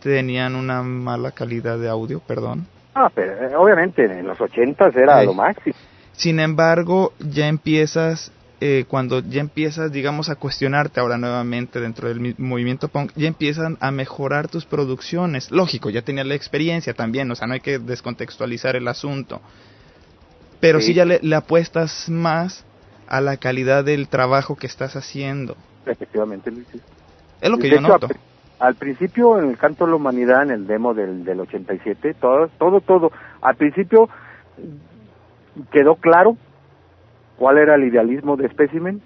tenían 0.01 0.55
una 0.55 0.81
mala 0.81 1.31
calidad 1.31 1.77
de 1.77 1.89
audio, 1.89 2.19
perdón. 2.21 2.67
Ah, 2.93 3.09
pero 3.13 3.33
eh, 3.33 3.55
obviamente 3.55 4.05
en 4.05 4.25
los 4.27 4.39
ochentas 4.39 4.95
era 4.95 5.17
Ay. 5.17 5.25
lo 5.25 5.33
máximo. 5.33 5.75
Sin 6.17 6.39
embargo, 6.39 7.13
ya 7.19 7.47
empiezas, 7.47 8.31
eh, 8.61 8.85
cuando 8.87 9.19
ya 9.19 9.41
empiezas, 9.41 9.91
digamos, 9.91 10.29
a 10.29 10.35
cuestionarte 10.35 10.99
ahora 10.99 11.17
nuevamente 11.17 11.79
dentro 11.81 12.07
del 12.07 12.19
mi- 12.19 12.35
movimiento 12.37 12.87
punk, 12.87 13.11
ya 13.15 13.27
empiezan 13.27 13.77
a 13.81 13.91
mejorar 13.91 14.47
tus 14.47 14.65
producciones. 14.65 15.51
Lógico, 15.51 15.89
ya 15.89 16.01
tenías 16.03 16.25
la 16.25 16.35
experiencia 16.35 16.93
también, 16.93 17.29
o 17.31 17.35
sea, 17.35 17.47
no 17.47 17.53
hay 17.53 17.59
que 17.59 17.79
descontextualizar 17.79 18.75
el 18.75 18.87
asunto. 18.87 19.41
Pero 20.61 20.79
sí, 20.79 20.87
Sí. 20.87 20.93
ya 20.93 21.05
le, 21.05 21.19
le 21.21 21.35
apuestas 21.35 22.09
más 22.09 22.63
a 23.07 23.19
la 23.21 23.37
calidad 23.37 23.83
del 23.83 24.07
trabajo 24.07 24.55
que 24.55 24.67
estás 24.67 24.95
haciendo. 24.95 25.55
Efectivamente, 25.85 26.49
Luis. 26.49 26.65
Es 27.41 27.49
lo 27.49 27.57
que 27.57 27.63
De 27.63 27.71
yo 27.71 27.75
hecho, 27.79 27.87
noto. 27.89 28.07
Al, 28.07 28.67
al 28.69 28.75
principio, 28.75 29.37
en 29.37 29.49
el 29.49 29.57
Canto 29.57 29.83
de 29.85 29.91
la 29.91 29.97
Humanidad, 29.97 30.43
en 30.43 30.51
el 30.51 30.65
demo 30.65 30.93
del, 30.93 31.25
del 31.25 31.41
87, 31.41 32.15
todo, 32.15 32.47
todo, 32.57 32.79
todo. 32.79 33.11
Al 33.41 33.55
principio 33.57 34.09
quedó 35.71 35.95
claro 35.95 36.37
cuál 37.37 37.57
era 37.57 37.75
el 37.75 37.83
idealismo 37.83 38.37
de 38.37 38.49
Specimen 38.49 39.01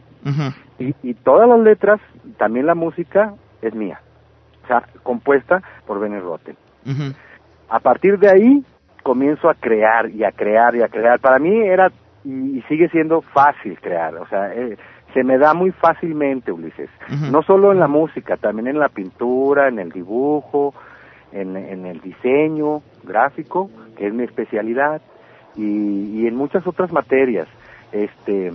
y, 0.77 0.93
y 1.01 1.13
todas 1.13 1.47
las 1.47 1.59
letras, 1.59 1.99
también 2.37 2.65
la 2.65 2.75
música, 2.75 3.33
es 3.61 3.73
mía. 3.73 4.01
O 4.63 4.67
sea, 4.67 4.83
compuesta 5.03 5.61
por 5.85 5.99
Benny 5.99 6.19
Rotten. 6.19 6.55
A 7.69 7.79
partir 7.79 8.17
de 8.19 8.29
ahí 8.29 8.63
comienzo 9.03 9.49
a 9.49 9.55
crear 9.55 10.09
y 10.09 10.23
a 10.23 10.31
crear 10.31 10.75
y 10.75 10.81
a 10.81 10.87
crear. 10.87 11.19
Para 11.19 11.39
mí 11.39 11.55
era 11.67 11.91
y, 12.23 12.61
sigue 12.67 12.89
siendo 12.89 13.21
fácil 13.21 13.79
crear, 13.79 14.15
o 14.15 14.27
sea, 14.27 14.53
eh, 14.53 14.77
se 15.13 15.23
me 15.23 15.37
da 15.37 15.53
muy 15.53 15.71
fácilmente, 15.71 16.51
Ulises. 16.51 16.89
No 17.31 17.41
solo 17.41 17.71
en 17.71 17.79
la 17.79 17.87
música, 17.87 18.37
también 18.37 18.67
en 18.67 18.77
la 18.77 18.89
pintura, 18.89 19.67
en 19.67 19.79
el 19.79 19.89
dibujo, 19.89 20.75
en, 21.31 21.57
en 21.57 21.87
el 21.87 21.99
diseño 22.01 22.83
gráfico, 23.03 23.71
que 23.97 24.07
es 24.07 24.13
mi 24.13 24.23
especialidad, 24.23 25.01
y, 25.55 26.21
y 26.21 26.27
en 26.27 26.35
muchas 26.35 26.65
otras 26.67 26.91
materias. 26.91 27.47
Este, 27.91 28.51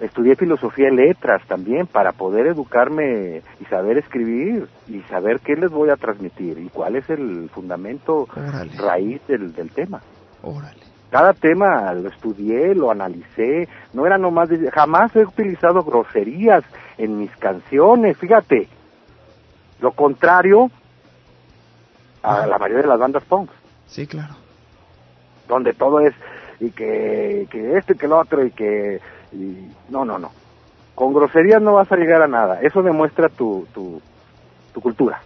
estudié 0.00 0.34
filosofía 0.36 0.88
y 0.88 0.96
letras 0.96 1.42
también 1.46 1.86
para 1.86 2.12
poder 2.12 2.46
educarme 2.46 3.42
y 3.60 3.64
saber 3.66 3.98
escribir 3.98 4.68
y 4.88 5.00
saber 5.02 5.40
qué 5.40 5.54
les 5.54 5.70
voy 5.70 5.90
a 5.90 5.96
transmitir 5.96 6.58
y 6.58 6.68
cuál 6.68 6.96
es 6.96 7.08
el 7.08 7.48
fundamento 7.50 8.26
raíz 8.78 9.20
del, 9.28 9.52
del 9.52 9.70
tema. 9.70 10.00
Cada 11.10 11.34
tema 11.34 11.92
lo 11.92 12.08
estudié, 12.08 12.74
lo 12.74 12.90
analicé, 12.90 13.68
no 13.92 14.06
era 14.06 14.16
nomás, 14.16 14.48
jamás 14.72 15.14
he 15.14 15.24
utilizado 15.24 15.82
groserías 15.82 16.64
en 16.96 17.18
mis 17.18 17.30
canciones, 17.36 18.16
fíjate. 18.16 18.66
Lo 19.80 19.92
contrario 19.92 20.70
a 22.22 22.46
la 22.46 22.58
mayoría 22.58 22.82
de 22.82 22.88
las 22.88 22.98
bandas 22.98 23.24
punk. 23.24 23.50
Sí, 23.86 24.06
claro. 24.06 24.41
Donde 25.52 25.74
todo 25.74 26.00
es, 26.00 26.14
y 26.60 26.70
que, 26.70 27.46
que 27.50 27.76
este, 27.76 27.94
que 27.94 28.06
el 28.06 28.12
otro, 28.12 28.42
y 28.44 28.50
que 28.50 29.00
y 29.32 29.68
no, 29.90 30.04
no, 30.04 30.18
no. 30.18 30.30
Con 30.94 31.12
groserías 31.12 31.60
no 31.60 31.74
vas 31.74 31.92
a 31.92 31.96
llegar 31.96 32.22
a 32.22 32.26
nada. 32.26 32.60
Eso 32.62 32.82
demuestra 32.82 33.28
tu, 33.28 33.66
tu, 33.74 34.00
tu 34.72 34.80
cultura. 34.80 35.20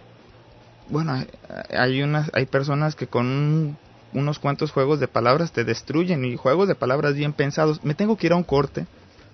Bueno, 0.89 1.13
hay 1.69 2.01
unas, 2.01 2.29
hay 2.33 2.45
personas 2.45 2.95
que 2.95 3.07
con 3.07 3.77
unos 4.13 4.39
cuantos 4.39 4.71
juegos 4.71 4.99
de 4.99 5.07
palabras 5.07 5.51
te 5.51 5.63
destruyen 5.63 6.25
y 6.25 6.35
juegos 6.35 6.67
de 6.67 6.75
palabras 6.75 7.15
bien 7.15 7.33
pensados. 7.33 7.83
Me 7.85 7.93
tengo 7.93 8.17
que 8.17 8.27
ir 8.27 8.33
a 8.33 8.37
un 8.37 8.43
corte. 8.43 8.85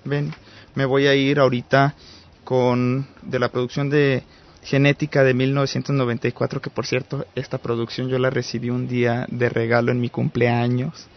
Ven, 0.06 0.32
me 0.76 0.86
voy 0.86 1.08
a 1.08 1.16
ir 1.16 1.40
ahorita 1.40 1.96
con 2.44 3.08
de 3.22 3.40
la 3.40 3.50
producción 3.50 3.90
de 3.90 4.24
Genética 4.64 5.24
de 5.24 5.34
1994, 5.34 6.62
que 6.62 6.70
por 6.70 6.86
cierto, 6.86 7.26
esta 7.36 7.58
producción 7.58 8.08
yo 8.08 8.18
la 8.18 8.30
recibí 8.30 8.70
un 8.70 8.88
día 8.88 9.26
de 9.30 9.50
regalo 9.50 9.92
en 9.92 10.00
mi 10.00 10.10
cumpleaños. 10.10 11.08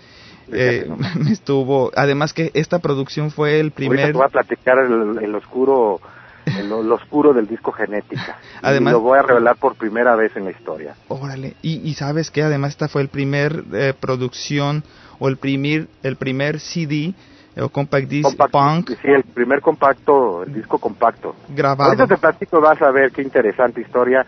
Eh, 0.52 0.88
me 1.16 1.32
estuvo, 1.32 1.90
además 1.94 2.32
que 2.32 2.50
esta 2.54 2.78
producción 2.80 3.30
fue 3.30 3.60
el 3.60 3.70
primer... 3.70 4.00
Ahorita 4.00 4.12
te 4.12 4.18
voy 4.18 4.26
a 4.26 4.30
platicar 4.30 4.78
el, 4.78 5.34
oscuro, 5.34 6.00
el, 6.46 6.92
oscuro 6.92 7.32
del 7.32 7.46
disco 7.46 7.72
Genética. 7.72 8.38
además, 8.62 8.92
y 8.92 8.94
lo 8.94 9.00
voy 9.00 9.18
a 9.18 9.22
revelar 9.22 9.56
por 9.56 9.76
primera 9.76 10.16
vez 10.16 10.36
en 10.36 10.44
la 10.44 10.50
historia. 10.50 10.96
Órale, 11.08 11.54
y, 11.62 11.88
y 11.88 11.94
sabes 11.94 12.30
que 12.30 12.42
además 12.42 12.70
esta 12.70 12.88
fue 12.88 13.02
el 13.02 13.08
primer 13.08 13.64
eh, 13.72 13.94
producción 13.98 14.82
o 15.18 15.28
el 15.28 15.36
primer, 15.36 15.88
el 16.02 16.16
primer 16.16 16.60
CD 16.60 17.14
o 17.58 17.68
compact 17.68 18.08
disc 18.08 18.36
punk. 18.50 18.90
Sí, 19.02 19.08
el 19.08 19.24
primer 19.24 19.60
compacto, 19.60 20.42
el 20.42 20.52
disco 20.52 20.78
compacto. 20.78 21.34
Grabado. 21.48 21.90
Ahorita 21.90 22.06
te 22.06 22.16
platico, 22.16 22.60
vas 22.60 22.80
a 22.82 22.90
ver 22.90 23.10
qué 23.12 23.22
interesante 23.22 23.80
historia 23.80 24.26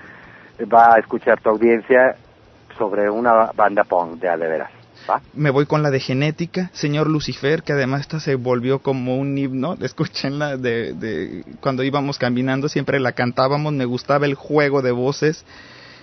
va 0.65 0.95
a 0.95 0.99
escuchar 0.99 1.41
tu 1.41 1.51
audiencia 1.51 2.17
sobre 2.77 3.11
una 3.11 3.53
banda 3.55 3.85
punk 3.85 4.21
de 4.21 4.37
veras. 4.37 4.71
Me 5.33 5.51
voy 5.51 5.65
con 5.65 5.83
la 5.83 5.91
de 5.91 6.01
genética, 6.01 6.71
señor 6.75 7.09
Lucifer, 7.09 7.63
que 7.63 7.73
además 7.73 8.03
esta 8.03 8.21
se 8.21 8.35
volvió 8.35 8.81
como 8.81 9.17
un 9.17 9.39
himno. 9.39 9.77
Escúchenla 9.81 10.57
de, 10.57 10.93
de 10.93 11.45
cuando 11.61 11.83
íbamos 11.83 12.19
caminando, 12.19 12.69
siempre 12.69 13.01
la 13.01 13.13
cantábamos. 13.13 13.73
Me 13.73 13.85
gustaba 13.85 14.27
el 14.27 14.35
juego 14.35 14.83
de 14.83 14.93
voces. 14.93 15.45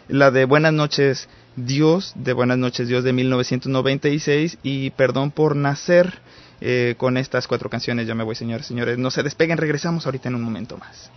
La 0.08 0.32
de 0.32 0.46
Buenas 0.46 0.74
noches 0.74 1.30
Dios, 1.56 2.14
de 2.16 2.34
Buenas 2.34 2.58
noches 2.58 2.88
Dios 2.88 3.04
de 3.04 3.14
1996 3.14 4.60
y 4.64 4.92
Perdón 4.92 5.32
por 5.32 5.56
nacer. 5.56 6.20
Eh, 6.62 6.96
con 6.98 7.18
estas 7.18 7.48
cuatro 7.48 7.70
canciones 7.70 8.08
ya 8.08 8.16
me 8.16 8.24
voy, 8.24 8.36
señores, 8.36 8.66
señores. 8.66 8.98
No 8.98 9.12
se 9.12 9.24
despeguen, 9.24 9.58
regresamos 9.58 10.06
ahorita 10.06 10.30
en 10.30 10.36
un 10.36 10.42
momento 10.42 10.78
más. 10.78 11.12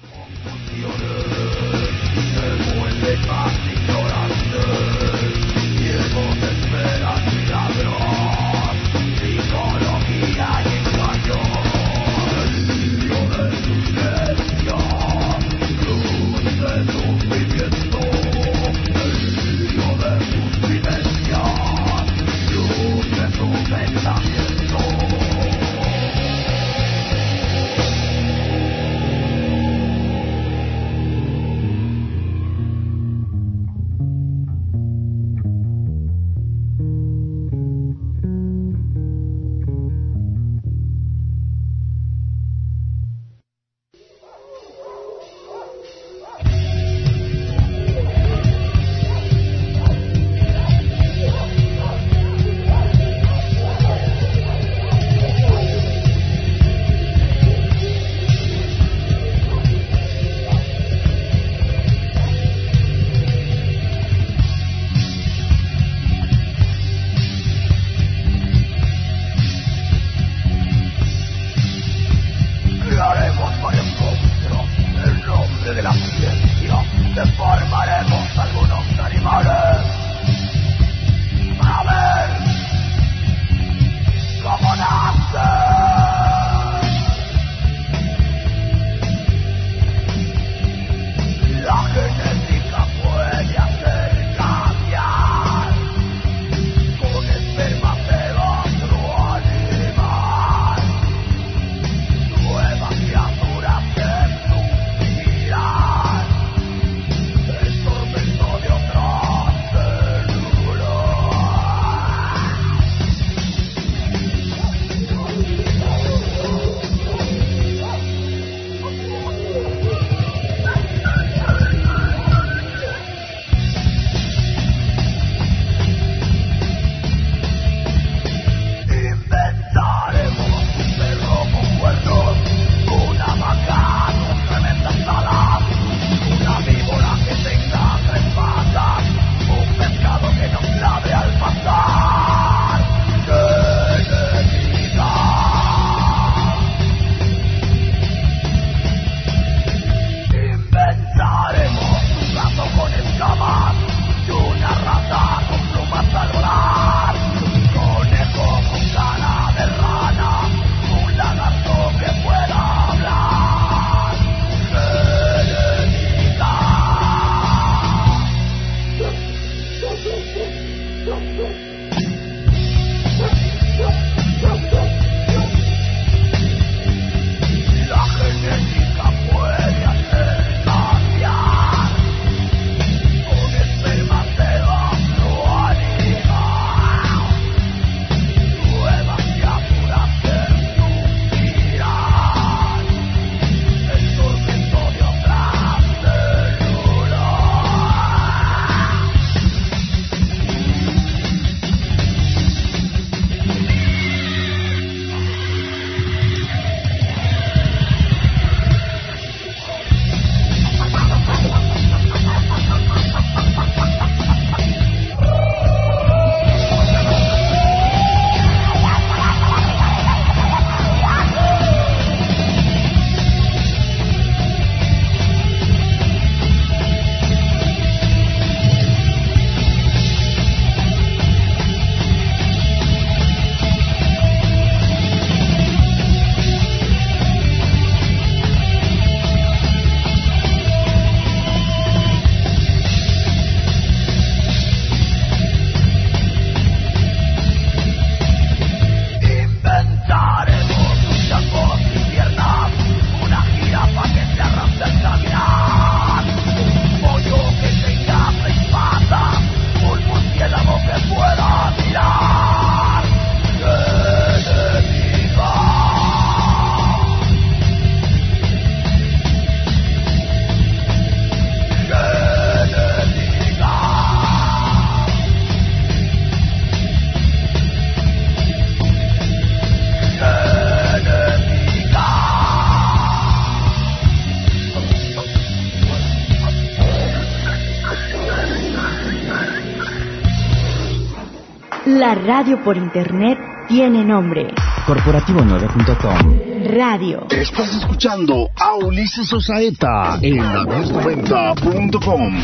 La 292.09 292.15
radio 292.15 292.57
por 292.65 292.79
internet 292.79 293.39
tiene 293.69 294.03
nombre. 294.03 294.55
Corporativo9.com 294.87 296.75
Radio. 296.75 297.27
Estás 297.29 297.77
escuchando 297.77 298.49
a 298.57 298.77
Ulises 298.77 299.31
Osaeta 299.31 300.19
en 300.23 300.39
la 300.39 300.65
90.com. 300.65 302.35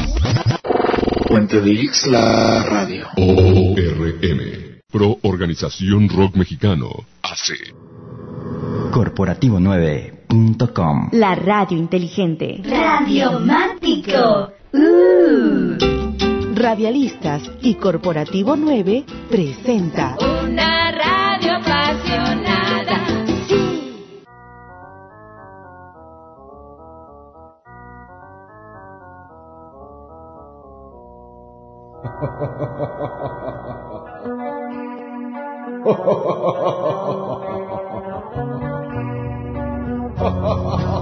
Puente 1.26 1.62
de 1.62 1.80
X, 1.80 2.08
la 2.08 2.62
radio. 2.64 3.06
ORM. 3.16 4.80
Pro 4.92 5.16
Organización 5.22 6.10
Rock 6.10 6.36
Mexicano. 6.36 6.90
AC. 7.22 7.54
Corporativo9.com 8.92 11.08
La 11.12 11.34
radio 11.36 11.78
inteligente. 11.78 12.60
Radiomático. 12.62 14.52
Radialistas 16.74 17.40
y 17.62 17.76
Corporativo 17.76 18.56
9 18.56 19.04
presenta 19.30 20.16
Una 20.42 20.90
radio 20.90 21.52
apasionada. 21.58 22.98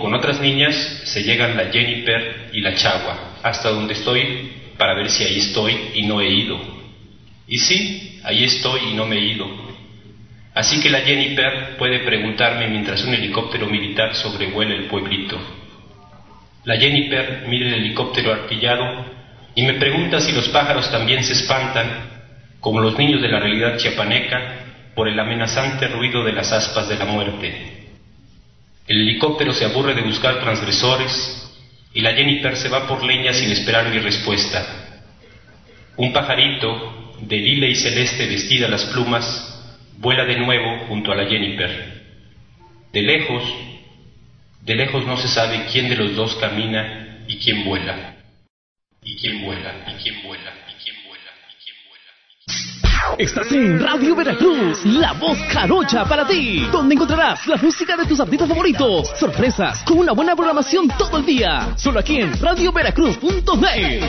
con 0.00 0.14
otras 0.14 0.40
niñas, 0.40 0.74
se 1.04 1.22
llegan 1.22 1.56
la 1.56 1.70
Jennifer 1.70 2.50
y 2.52 2.60
la 2.60 2.74
Chagua, 2.74 3.38
hasta 3.42 3.70
donde 3.70 3.94
estoy 3.94 4.52
para 4.78 4.94
ver 4.94 5.10
si 5.10 5.24
ahí 5.24 5.38
estoy 5.38 5.76
y 5.94 6.02
no 6.02 6.20
he 6.20 6.28
ido. 6.28 6.58
Y 7.48 7.58
sí, 7.58 8.20
ahí 8.24 8.44
estoy 8.44 8.80
y 8.90 8.94
no 8.94 9.06
me 9.06 9.16
he 9.16 9.24
ido. 9.24 9.46
Así 10.54 10.80
que 10.80 10.90
la 10.90 11.00
Jennifer 11.00 11.76
puede 11.76 12.00
preguntarme 12.00 12.68
mientras 12.68 13.04
un 13.04 13.14
helicóptero 13.14 13.66
militar 13.66 14.14
sobrevuela 14.14 14.74
el 14.74 14.86
pueblito. 14.86 15.38
La 16.64 16.78
Jennifer 16.78 17.44
mira 17.46 17.68
el 17.68 17.74
helicóptero 17.74 18.32
artillado 18.32 19.04
y 19.54 19.62
me 19.62 19.74
pregunta 19.74 20.20
si 20.20 20.32
los 20.32 20.48
pájaros 20.48 20.90
también 20.90 21.22
se 21.24 21.34
espantan, 21.34 22.22
como 22.60 22.80
los 22.80 22.98
niños 22.98 23.22
de 23.22 23.28
la 23.28 23.38
realidad 23.38 23.76
chiapaneca, 23.76 24.64
por 24.94 25.08
el 25.08 25.20
amenazante 25.20 25.88
ruido 25.88 26.24
de 26.24 26.32
las 26.32 26.50
aspas 26.50 26.88
de 26.88 26.96
la 26.96 27.04
muerte. 27.04 27.75
El 28.86 29.00
helicóptero 29.00 29.52
se 29.52 29.64
aburre 29.64 29.94
de 29.94 30.02
buscar 30.02 30.40
transgresores 30.40 31.52
y 31.92 32.00
la 32.00 32.14
Jennifer 32.14 32.56
se 32.56 32.68
va 32.68 32.86
por 32.86 33.02
leña 33.02 33.32
sin 33.32 33.50
esperar 33.50 33.90
mi 33.90 33.98
respuesta. 33.98 35.02
Un 35.96 36.12
pajarito 36.12 37.14
de 37.20 37.36
lila 37.38 37.66
y 37.66 37.74
celeste 37.74 38.26
vestida 38.26 38.68
las 38.68 38.84
plumas 38.86 39.52
vuela 39.98 40.24
de 40.24 40.36
nuevo 40.36 40.86
junto 40.86 41.10
a 41.10 41.16
la 41.16 41.26
Jennifer. 41.26 42.02
De 42.92 43.02
lejos, 43.02 43.42
de 44.62 44.74
lejos 44.76 45.04
no 45.06 45.16
se 45.16 45.28
sabe 45.28 45.66
quién 45.72 45.88
de 45.88 45.96
los 45.96 46.14
dos 46.14 46.36
camina 46.36 47.24
y 47.26 47.38
quién 47.38 47.64
vuela. 47.64 48.14
Y 49.02 49.16
quién 49.16 49.44
vuela, 49.44 49.72
y 49.86 50.02
quién 50.02 50.22
vuela, 50.22 50.52
y 50.68 50.82
quién 50.82 50.96
vuela, 51.06 51.30
y 51.50 51.64
quién 51.64 51.76
vuela. 51.88 52.85
Estás 53.18 53.50
en 53.52 53.80
Radio 53.80 54.14
Veracruz, 54.14 54.84
la 54.84 55.12
voz 55.14 55.38
carocha 55.52 56.04
para 56.04 56.26
ti, 56.26 56.66
donde 56.70 56.94
encontrarás 56.94 57.46
la 57.46 57.56
música 57.56 57.96
de 57.96 58.04
tus 58.04 58.20
artistas 58.20 58.48
favoritos, 58.48 59.10
sorpresas, 59.18 59.82
con 59.84 59.98
una 59.98 60.12
buena 60.12 60.36
programación 60.36 60.88
todo 60.98 61.18
el 61.18 61.26
día, 61.26 61.74
solo 61.76 62.00
aquí 62.00 62.16
en 62.20 62.38
radioveracruz.net. 62.40 64.02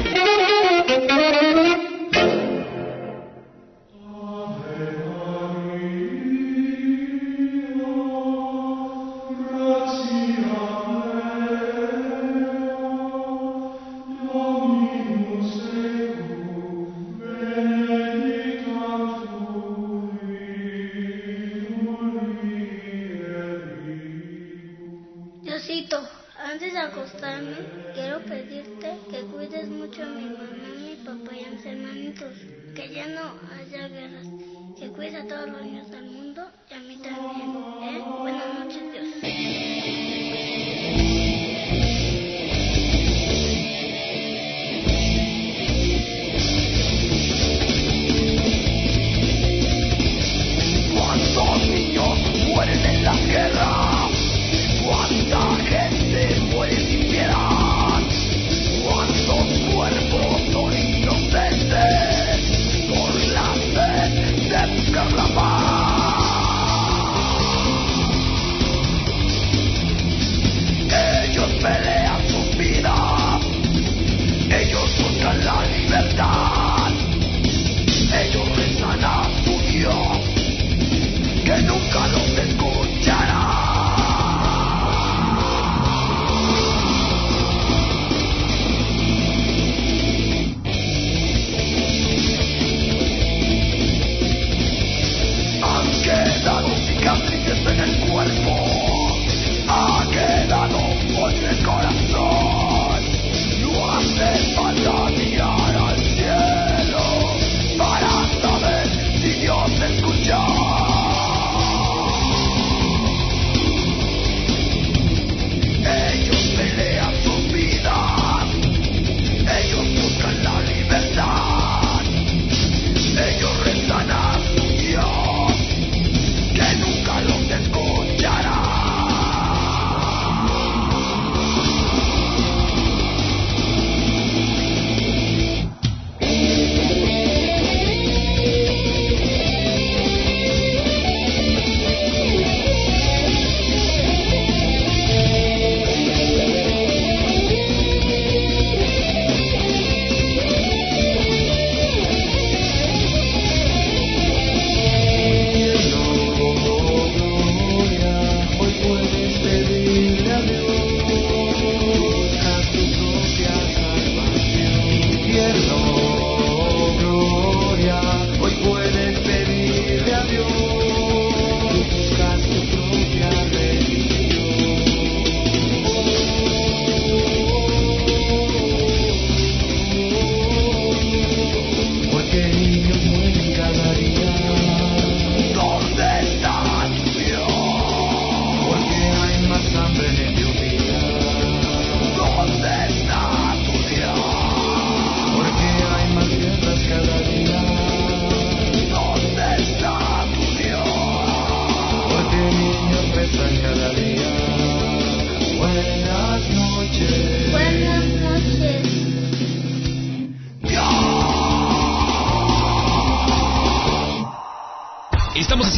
guerras, 33.69 34.27
que 34.77 34.89
cuides 34.89 35.15
a 35.15 35.27
todos 35.27 35.49
los 35.49 35.61
niños 35.61 35.86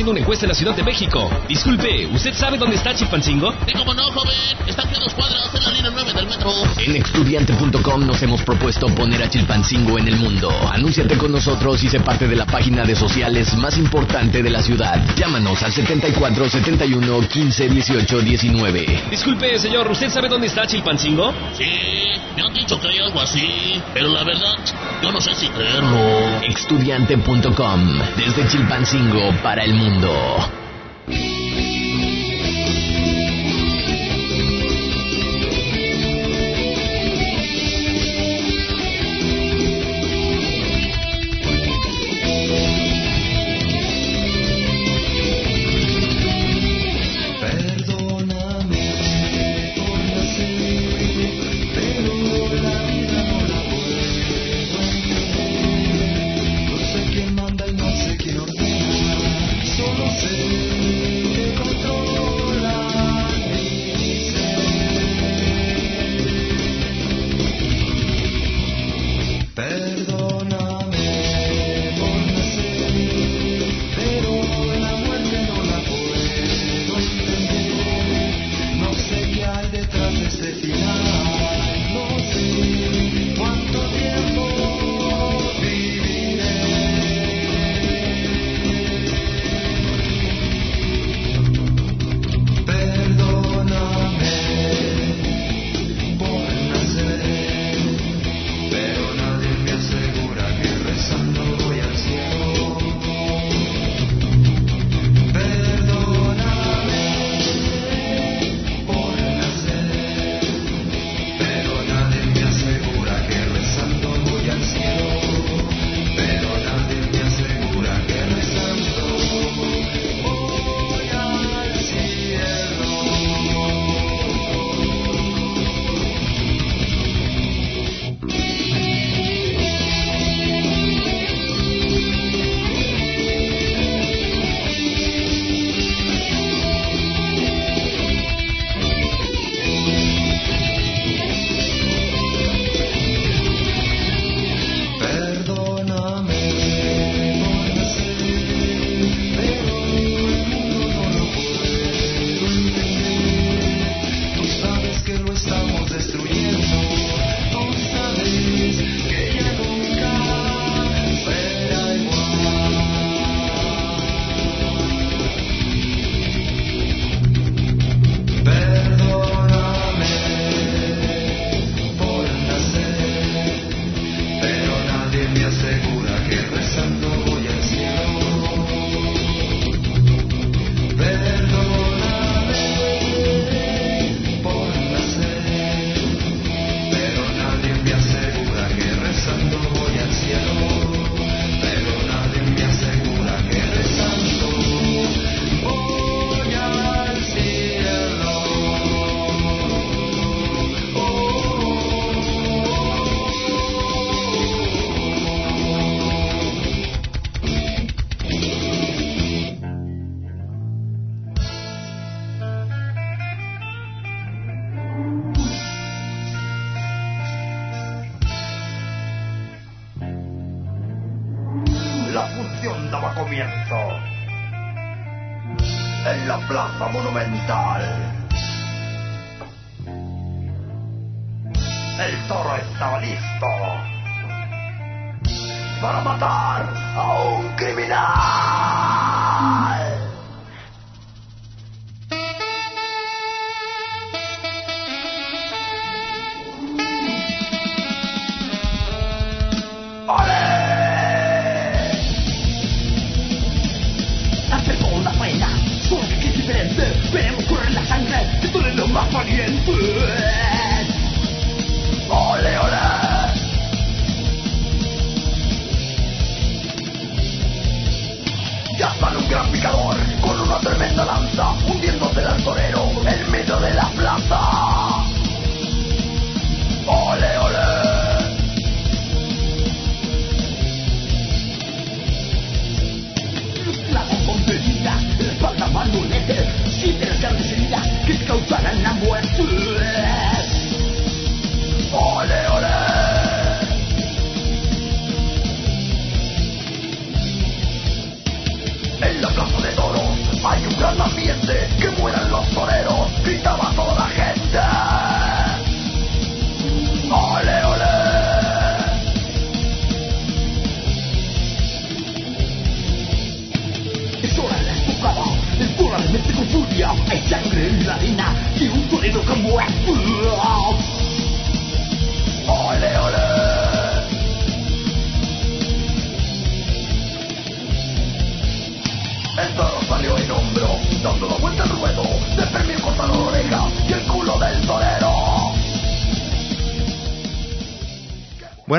Haciendo 0.10 0.22
una 0.22 0.26
encuesta 0.26 0.45
en 0.45 0.49
la 0.49 0.56
Ciudad 0.56 0.76
de 0.76 0.81
México. 0.81 1.30
Disculpe, 1.48 2.07
¿usted 2.07 2.34
sabe 2.34 2.57
dónde 2.57 2.77
está 2.77 2.95
Chilpancingo? 2.95 3.53
Sí, 3.68 3.73
como 3.73 3.94
no, 3.94 4.11
joven. 4.11 4.34
Está 4.65 4.81
aquí 4.81 4.95
a 4.95 4.99
dos 4.99 5.14
cuadras 5.14 5.48
en 5.80 5.84
la 5.84 5.89
línea 5.89 5.91
9 5.91 6.14
del 6.14 6.27
metro. 6.27 6.51
En 6.77 6.95
estudiante.com 6.95 8.06
nos 8.06 8.22
hemos 8.22 8.41
propuesto 8.43 8.88
poner 8.88 9.23
a 9.23 9.30
Chilpancingo 9.30 9.97
en 9.97 10.07
el 10.07 10.18
mundo. 10.18 10.49
Anúnciate 10.72 11.18
con 11.18 11.31
nosotros 11.31 11.81
y 11.84 11.89
sé 11.89 11.99
parte 11.99 12.27
de 12.27 12.35
la 12.35 12.45
página 12.45 12.84
de 12.84 12.95
sociales 12.95 13.56
más 13.56 13.77
importante 13.77 14.43
de 14.43 14.49
la 14.49 14.61
ciudad. 14.61 15.01
Llámanos 15.15 15.61
al 15.64 15.72
74 15.72 16.49
71 16.49 17.27
15 17.27 17.69
18 17.69 18.22
19. 18.22 19.03
Disculpe, 19.10 19.57
señor, 19.60 19.89
¿usted 19.89 20.10
sabe 20.10 20.30
dónde 20.30 20.47
está 20.47 20.68
Chilpancingo? 20.68 21.34
Sí, 21.57 21.65
me 22.35 22.43
han 22.43 22.53
dicho 22.53 22.80
que 22.80 22.89
hay 22.89 22.99
algo 22.99 23.22
así. 23.22 23.81
Pero 23.93 24.10
la 24.10 24.23
verdad, 24.23 24.56
yo 25.01 25.11
no 25.11 25.22
sé 25.22 25.34
si 25.35 25.47
creerlo. 25.47 26.41
Estudiante.com. 26.47 27.99
Desde 28.18 28.47
Chilpancingo 28.47 29.34
para 29.41 29.64
el 29.64 29.73
mundo. 29.73 30.10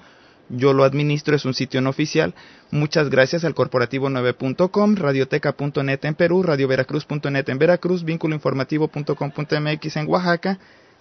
yo 0.55 0.73
lo 0.73 0.83
administro, 0.83 1.35
es 1.35 1.45
un 1.45 1.53
sitio 1.53 1.81
no 1.81 1.89
oficial. 1.89 2.33
Muchas 2.71 3.09
gracias 3.09 3.43
al 3.43 3.55
corporativo9.com, 3.55 4.95
radioteca.net 4.95 6.05
en 6.05 6.15
Perú, 6.15 6.43
radioveracruz.net 6.43 7.49
en 7.49 7.59
Veracruz, 7.59 8.03
vínculoinformativo.com.mx 8.03 9.97
en 9.97 10.07
Oaxaca, 10.07 10.59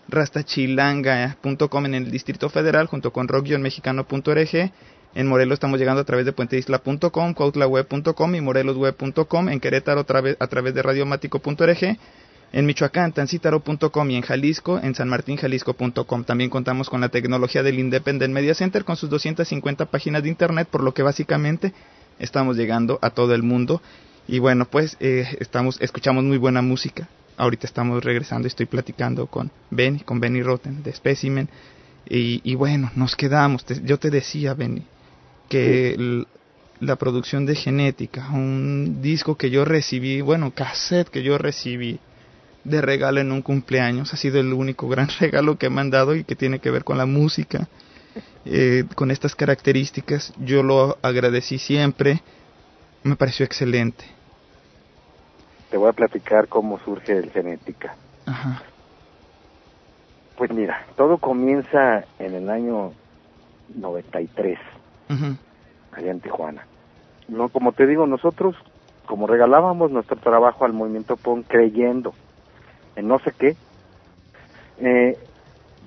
rastachilanga.com 0.08 1.86
en 1.86 1.94
el 1.94 2.10
Distrito 2.10 2.48
Federal, 2.48 2.86
junto 2.86 3.12
con 3.12 3.28
rock-mexicano.org. 3.28 4.72
En 5.14 5.26
Morelos 5.26 5.56
estamos 5.56 5.78
llegando 5.78 6.00
a 6.00 6.04
través 6.04 6.24
de 6.24 6.32
puenteisla.com, 6.32 7.34
cuautlaweb.com 7.34 8.34
y 8.34 8.40
morelosweb.com. 8.40 9.48
En 9.50 9.60
Querétaro 9.60 10.00
a 10.00 10.04
través, 10.04 10.74
de 10.74 10.82
radiomático.org 10.82 11.98
en 12.52 12.66
Michoacán, 12.66 13.12
tancítaro.com 13.12 14.10
y 14.10 14.16
en 14.16 14.22
Jalisco, 14.22 14.78
en 14.82 14.94
San 14.94 15.08
Martín, 15.08 15.36
Jalisco.com. 15.36 16.24
También 16.24 16.50
contamos 16.50 16.90
con 16.90 17.00
la 17.00 17.08
tecnología 17.08 17.62
del 17.62 17.78
Independent 17.78 18.32
Media 18.34 18.54
Center 18.54 18.84
con 18.84 18.96
sus 18.96 19.08
250 19.10 19.86
páginas 19.86 20.22
de 20.22 20.28
internet, 20.28 20.68
por 20.70 20.82
lo 20.82 20.92
que 20.92 21.02
básicamente 21.02 21.72
estamos 22.18 22.56
llegando 22.56 22.98
a 23.02 23.10
todo 23.10 23.34
el 23.34 23.42
mundo. 23.42 23.80
Y 24.28 24.38
bueno, 24.38 24.66
pues 24.66 24.96
eh, 25.00 25.26
estamos, 25.40 25.80
escuchamos 25.80 26.24
muy 26.24 26.36
buena 26.36 26.62
música. 26.62 27.08
Ahorita 27.38 27.66
estamos 27.66 28.04
regresando, 28.04 28.46
estoy 28.46 28.66
platicando 28.66 29.26
con 29.26 29.50
Benny, 29.70 30.00
con 30.00 30.20
Benny 30.20 30.42
Rotten 30.42 30.82
de 30.82 30.92
Specimen. 30.92 31.48
Y, 32.08 32.40
y 32.44 32.54
bueno, 32.54 32.90
nos 32.94 33.16
quedamos. 33.16 33.64
Te- 33.64 33.80
yo 33.82 33.98
te 33.98 34.10
decía, 34.10 34.52
Benny, 34.54 34.82
que 35.48 36.24
la 36.80 36.96
producción 36.96 37.46
de 37.46 37.54
Genética, 37.54 38.28
un 38.30 39.00
disco 39.00 39.36
que 39.36 39.50
yo 39.50 39.64
recibí, 39.64 40.20
bueno, 40.20 40.52
cassette 40.54 41.08
que 41.08 41.22
yo 41.22 41.38
recibí 41.38 41.98
de 42.64 42.80
regalo 42.80 43.20
en 43.20 43.32
un 43.32 43.42
cumpleaños. 43.42 44.12
Ha 44.12 44.16
sido 44.16 44.40
el 44.40 44.52
único 44.52 44.88
gran 44.88 45.08
regalo 45.20 45.56
que 45.56 45.70
me 45.70 45.80
han 45.80 45.90
dado 45.90 46.14
y 46.14 46.24
que 46.24 46.36
tiene 46.36 46.58
que 46.58 46.70
ver 46.70 46.84
con 46.84 46.98
la 46.98 47.06
música, 47.06 47.68
eh, 48.44 48.84
con 48.94 49.10
estas 49.10 49.34
características. 49.34 50.32
Yo 50.38 50.62
lo 50.62 50.98
agradecí 51.02 51.58
siempre. 51.58 52.20
Me 53.02 53.16
pareció 53.16 53.44
excelente. 53.44 54.04
Te 55.70 55.76
voy 55.76 55.88
a 55.88 55.92
platicar 55.92 56.48
cómo 56.48 56.78
surge 56.80 57.16
el 57.16 57.30
genética. 57.30 57.96
Ajá. 58.26 58.62
Pues 60.36 60.50
mira, 60.52 60.86
todo 60.96 61.18
comienza 61.18 62.04
en 62.18 62.34
el 62.34 62.50
año 62.50 62.92
93, 63.74 64.58
Ujú. 65.08 65.36
allá 65.92 66.10
en 66.10 66.20
Tijuana. 66.20 66.66
No, 67.28 67.48
como 67.48 67.72
te 67.72 67.86
digo, 67.86 68.06
nosotros, 68.06 68.56
como 69.06 69.26
regalábamos 69.26 69.90
nuestro 69.90 70.16
trabajo 70.16 70.64
al 70.64 70.72
movimiento 70.72 71.16
PON 71.16 71.42
creyendo 71.42 72.12
en 72.96 73.08
no 73.08 73.18
sé 73.20 73.32
qué, 73.38 73.56
eh, 74.78 75.18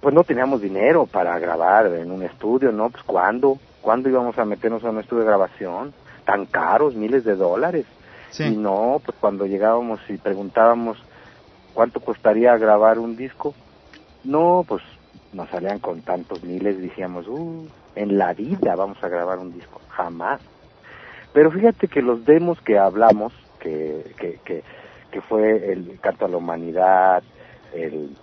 pues 0.01 0.13
no 0.13 0.23
teníamos 0.23 0.61
dinero 0.61 1.05
para 1.05 1.37
grabar 1.39 1.87
en 1.87 2.11
un 2.11 2.23
estudio, 2.23 2.71
¿no? 2.71 2.89
Pues 2.89 3.03
¿cuándo? 3.03 3.57
¿Cuándo 3.81 4.09
íbamos 4.09 4.37
a 4.37 4.45
meternos 4.45 4.83
a 4.83 4.89
un 4.89 4.99
estudio 4.99 5.21
de 5.21 5.27
grabación? 5.27 5.93
Tan 6.25 6.45
caros, 6.45 6.95
miles 6.95 7.23
de 7.23 7.35
dólares. 7.35 7.85
Y 8.37 8.57
no, 8.57 9.01
pues 9.05 9.17
cuando 9.19 9.45
llegábamos 9.45 9.99
y 10.09 10.17
preguntábamos 10.17 10.97
cuánto 11.73 12.01
costaría 12.01 12.57
grabar 12.57 12.99
un 12.99 13.15
disco, 13.15 13.53
no, 14.23 14.65
pues 14.67 14.83
nos 15.31 15.49
salían 15.49 15.79
con 15.79 16.01
tantos 16.01 16.43
miles, 16.43 16.81
decíamos, 16.81 17.27
uh, 17.27 17.67
en 17.95 18.17
la 18.17 18.33
vida 18.33 18.75
vamos 18.75 19.01
a 19.03 19.07
grabar 19.07 19.39
un 19.39 19.53
disco, 19.53 19.79
jamás. 19.89 20.41
Pero 21.33 21.51
fíjate 21.51 21.87
que 21.87 22.01
los 22.01 22.25
demos 22.25 22.59
que 22.61 22.77
hablamos, 22.77 23.33
que, 23.59 24.13
que, 24.17 24.39
que, 24.43 24.63
que 25.15 25.21
fue 25.21 25.71
el 25.71 25.97
Canto 26.01 26.25
a 26.25 26.27
la 26.27 26.35
Humanidad, 26.35 27.23
el, 27.73 28.17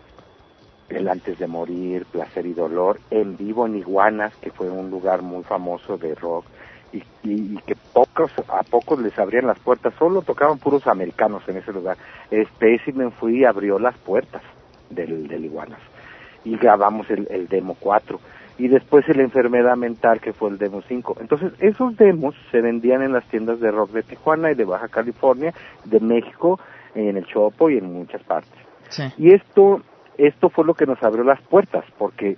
Antes 1.08 1.38
de 1.38 1.46
Morir, 1.46 2.04
Placer 2.04 2.44
y 2.44 2.52
Dolor, 2.52 3.00
en 3.10 3.38
vivo 3.38 3.64
en 3.64 3.76
Iguanas, 3.76 4.36
que 4.42 4.50
fue 4.50 4.68
un 4.68 4.90
lugar 4.90 5.22
muy 5.22 5.42
famoso 5.42 5.96
de 5.96 6.14
rock, 6.14 6.44
y, 6.92 6.98
y, 7.22 7.54
y 7.54 7.56
que 7.66 7.76
pocos 7.94 8.30
a 8.46 8.62
pocos 8.64 9.00
les 9.00 9.18
abrían 9.18 9.46
las 9.46 9.58
puertas, 9.58 9.94
solo 9.98 10.20
tocaban 10.20 10.58
puros 10.58 10.86
americanos 10.86 11.42
en 11.48 11.56
ese 11.56 11.72
lugar. 11.72 11.96
Specimen 12.30 13.10
fui 13.12 13.38
y 13.38 13.44
abrió 13.46 13.78
las 13.78 13.96
puertas 13.96 14.42
del, 14.90 15.28
del 15.28 15.46
Iguanas 15.46 15.80
y 16.44 16.58
grabamos 16.58 17.08
el, 17.08 17.26
el 17.30 17.48
demo 17.48 17.74
4 17.80 18.20
y 18.58 18.68
después 18.68 19.08
el 19.08 19.20
enfermedad 19.20 19.76
mental 19.76 20.20
que 20.20 20.32
fue 20.32 20.50
el 20.50 20.58
demo 20.58 20.82
5. 20.86 21.16
Entonces 21.20 21.52
esos 21.58 21.96
demos 21.96 22.34
se 22.50 22.60
vendían 22.60 23.02
en 23.02 23.12
las 23.12 23.24
tiendas 23.24 23.60
de 23.60 23.70
rock 23.70 23.90
de 23.90 24.02
Tijuana 24.02 24.50
y 24.50 24.54
de 24.54 24.64
Baja 24.64 24.88
California, 24.88 25.52
de 25.84 26.00
México, 26.00 26.60
en 26.94 27.16
el 27.16 27.26
Chopo 27.26 27.70
y 27.70 27.78
en 27.78 27.92
muchas 27.92 28.22
partes. 28.24 28.52
Sí. 28.88 29.04
Y 29.18 29.32
esto 29.34 29.80
esto 30.18 30.50
fue 30.50 30.64
lo 30.66 30.74
que 30.74 30.86
nos 30.86 31.02
abrió 31.02 31.24
las 31.24 31.40
puertas 31.42 31.84
porque 31.98 32.36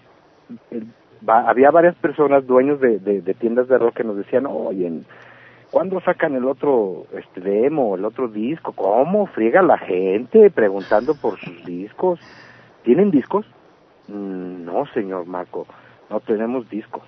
eh, 0.71 0.83
va- 1.29 1.49
había 1.49 1.71
varias 1.73 1.97
personas 1.97 2.47
dueños 2.47 2.81
de, 2.81 2.99
de, 3.01 3.21
de 3.21 3.35
tiendas 3.35 3.67
de 3.69 3.79
rock 3.79 3.97
que 3.97 4.05
nos 4.05 4.17
decían, 4.17 4.47
oye, 4.47 4.87
en- 4.87 5.05
¿cuándo 5.73 6.01
sacan 6.01 6.35
el 6.37 6.45
otro 6.45 7.07
este 7.19 7.41
demo, 7.41 7.97
el 7.97 8.05
otro 8.05 8.29
disco? 8.29 8.73
¿Cómo 8.73 9.27
friega 9.27 9.61
la 9.63 9.77
gente 9.79 10.51
preguntando 10.51 11.15
por 11.15 11.39
sus 11.41 11.65
discos? 11.65 12.21
¿Tienen 12.85 13.11
discos? 13.11 13.45
"Mm, 14.09 14.65
no, 14.67 14.87
señor 14.95 15.27
Marco, 15.27 15.67
no 16.11 16.21
tenemos 16.21 16.69
discos. 16.71 17.03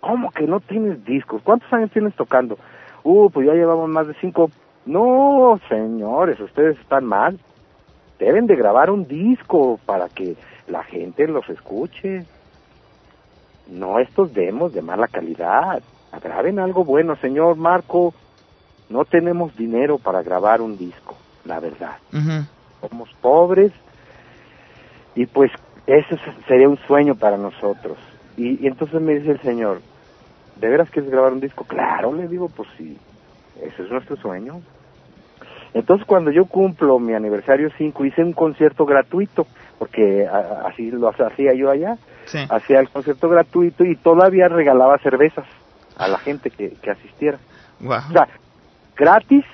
¿Cómo 0.00 0.30
que 0.30 0.46
no 0.46 0.60
tienes 0.60 1.04
discos? 1.04 1.42
¿Cuántos 1.42 1.72
años 1.72 1.90
tienes 1.90 2.14
tocando? 2.14 2.56
Uh, 3.02 3.30
pues 3.30 3.46
ya 3.46 3.54
llevamos 3.54 3.88
más 3.88 4.06
de 4.06 4.14
cinco. 4.20 4.50
No, 4.84 5.58
señores, 5.68 6.40
ustedes 6.40 6.78
están 6.80 7.04
mal. 7.04 7.38
Deben 8.18 8.46
de 8.46 8.56
grabar 8.56 8.90
un 8.90 9.06
disco 9.06 9.80
para 9.84 10.08
que 10.08 10.36
la 10.66 10.82
gente 10.84 11.26
los 11.26 11.48
escuche. 11.48 12.26
No 13.66 13.98
estos 13.98 14.32
demos 14.32 14.72
de 14.72 14.82
mala 14.82 15.08
calidad. 15.08 15.82
Graben 16.22 16.58
algo 16.58 16.84
bueno, 16.84 17.16
señor 17.16 17.56
Marco. 17.56 18.14
No 18.88 19.04
tenemos 19.04 19.54
dinero 19.56 19.98
para 19.98 20.22
grabar 20.22 20.60
un 20.60 20.76
disco, 20.76 21.16
la 21.44 21.58
verdad. 21.60 21.96
Somos 22.80 23.08
pobres 23.20 23.72
y 25.14 25.26
pues 25.26 25.50
eso 25.86 26.16
se- 26.16 26.42
sería 26.48 26.68
un 26.68 26.78
sueño 26.86 27.14
para 27.16 27.36
nosotros. 27.38 27.98
Y, 28.36 28.62
y 28.62 28.66
entonces 28.66 29.00
me 29.00 29.14
dice 29.14 29.32
el 29.32 29.40
señor, 29.42 29.82
¿de 30.56 30.68
veras 30.68 30.90
quieres 30.90 31.10
grabar 31.10 31.32
un 31.32 31.40
disco? 31.40 31.64
Claro, 31.64 32.12
le 32.12 32.28
digo, 32.28 32.48
pues 32.48 32.68
sí, 32.76 32.98
ese 33.64 33.82
es 33.82 33.90
nuestro 33.90 34.16
sueño. 34.16 34.60
Entonces 35.74 36.06
cuando 36.06 36.30
yo 36.30 36.44
cumplo 36.46 36.98
mi 36.98 37.14
aniversario 37.14 37.70
5 37.78 38.04
hice 38.04 38.22
un 38.22 38.32
concierto 38.32 38.84
gratuito, 38.84 39.46
porque 39.78 40.26
a- 40.26 40.66
así 40.68 40.90
lo 40.90 41.08
hacía 41.08 41.54
yo 41.54 41.70
allá, 41.70 41.96
Sí. 42.26 42.38
hacía 42.48 42.80
el 42.80 42.88
concierto 42.90 43.28
gratuito 43.28 43.84
y 43.84 43.96
todavía 43.96 44.48
regalaba 44.48 44.98
cervezas 44.98 45.46
a 45.96 46.08
la 46.08 46.18
gente 46.18 46.50
que, 46.50 46.70
que 46.82 46.90
asistiera. 46.90 47.38
Wow. 47.80 47.98
O 48.10 48.12
sea, 48.12 48.28
gratis 48.96 49.44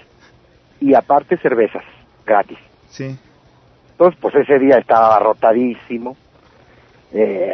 y 0.80 0.94
aparte 0.94 1.36
cervezas, 1.38 1.84
gratis. 2.26 2.58
Sí. 2.88 3.16
Entonces, 3.92 4.18
pues 4.20 4.34
ese 4.34 4.58
día 4.58 4.78
estaba 4.78 5.06
abarrotadísimo. 5.06 6.16
Eh, 7.12 7.52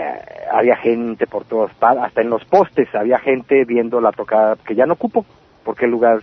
había 0.52 0.76
gente 0.76 1.26
por 1.26 1.44
partes, 1.44 2.02
hasta 2.04 2.20
en 2.22 2.30
los 2.30 2.44
postes 2.44 2.92
había 2.94 3.18
gente 3.18 3.64
viendo 3.64 4.00
la 4.00 4.10
tocada 4.10 4.56
que 4.56 4.74
ya 4.74 4.84
no 4.84 4.94
ocupo, 4.94 5.24
porque 5.64 5.84
el 5.84 5.92
lugar 5.92 6.20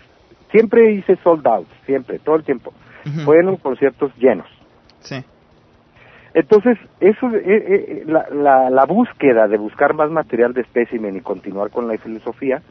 siempre 0.52 0.92
hice 0.92 1.16
sold 1.18 1.46
out, 1.48 1.68
siempre, 1.86 2.20
todo 2.20 2.36
el 2.36 2.44
tiempo. 2.44 2.74
Ujú. 3.06 3.22
Fueron 3.22 3.58
conciertos 3.58 4.12
llenos. 4.18 4.48
Sí. 5.00 5.24
Entonces, 6.34 6.78
eso, 7.00 7.30
eh, 7.36 7.42
eh, 7.46 8.04
la, 8.06 8.28
la, 8.30 8.70
la 8.70 8.86
búsqueda 8.86 9.48
de 9.48 9.58
buscar 9.58 9.94
más 9.94 10.10
material 10.10 10.54
de 10.54 10.62
espécimen 10.62 11.18
y 11.18 11.22
continuar 11.22 11.72
con 11.72 11.88
la 11.88 11.98
filosofía 11.98 12.62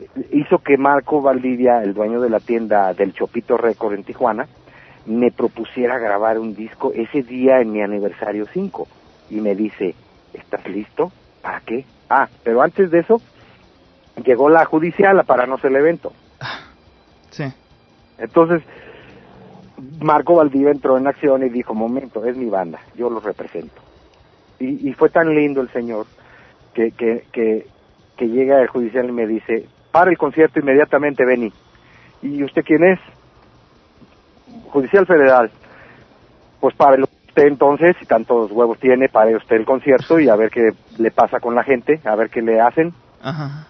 eh, 0.00 0.28
hizo 0.32 0.58
que 0.58 0.76
Marco 0.76 1.20
Valdivia, 1.20 1.82
el 1.82 1.94
dueño 1.94 2.20
de 2.20 2.30
la 2.30 2.40
tienda 2.40 2.92
del 2.94 3.12
Chopito 3.12 3.56
Record 3.56 3.94
en 3.94 4.04
Tijuana, 4.04 4.46
me 5.06 5.30
propusiera 5.32 5.98
grabar 5.98 6.38
un 6.38 6.54
disco 6.54 6.92
ese 6.94 7.22
día 7.22 7.60
en 7.60 7.72
mi 7.72 7.82
aniversario 7.82 8.46
5. 8.52 8.86
Y 9.30 9.40
me 9.40 9.54
dice, 9.54 9.94
¿estás 10.32 10.66
listo? 10.68 11.10
¿Para 11.42 11.60
qué? 11.60 11.84
Ah, 12.08 12.28
pero 12.42 12.62
antes 12.62 12.90
de 12.90 13.00
eso, 13.00 13.20
llegó 14.24 14.48
la 14.48 14.64
judicial 14.66 15.18
a 15.18 15.24
pararnos 15.24 15.64
el 15.64 15.76
evento. 15.76 16.12
Sí. 17.34 17.44
Entonces, 18.18 18.62
Marco 20.00 20.36
Valdivia 20.36 20.70
entró 20.70 20.96
en 20.96 21.06
acción 21.06 21.44
y 21.44 21.48
dijo, 21.48 21.74
momento, 21.74 22.24
es 22.24 22.36
mi 22.36 22.46
banda, 22.46 22.78
yo 22.94 23.10
los 23.10 23.24
represento. 23.24 23.82
Y, 24.60 24.88
y 24.88 24.92
fue 24.92 25.10
tan 25.10 25.34
lindo 25.34 25.60
el 25.60 25.68
señor 25.70 26.06
que, 26.74 26.92
que, 26.92 27.24
que, 27.32 27.66
que 28.16 28.28
llega 28.28 28.62
el 28.62 28.68
judicial 28.68 29.08
y 29.08 29.12
me 29.12 29.26
dice, 29.26 29.66
para 29.90 30.10
el 30.10 30.18
concierto 30.18 30.60
inmediatamente, 30.60 31.24
Benny. 31.24 31.52
¿Y 32.22 32.42
usted 32.44 32.62
quién 32.64 32.84
es? 32.84 33.00
Judicial 34.70 35.06
Federal. 35.06 35.50
Pues 36.60 36.74
para 36.76 37.02
usted 37.02 37.46
entonces, 37.48 37.96
si 37.98 38.06
tantos 38.06 38.52
huevos 38.52 38.78
tiene, 38.78 39.08
pare 39.08 39.36
usted 39.36 39.56
el 39.56 39.64
concierto 39.64 40.20
y 40.20 40.28
a 40.28 40.36
ver 40.36 40.50
qué 40.50 40.70
le 40.98 41.10
pasa 41.10 41.40
con 41.40 41.54
la 41.54 41.64
gente, 41.64 42.00
a 42.04 42.14
ver 42.14 42.30
qué 42.30 42.42
le 42.42 42.60
hacen. 42.60 42.94
Ajá. 43.20 43.66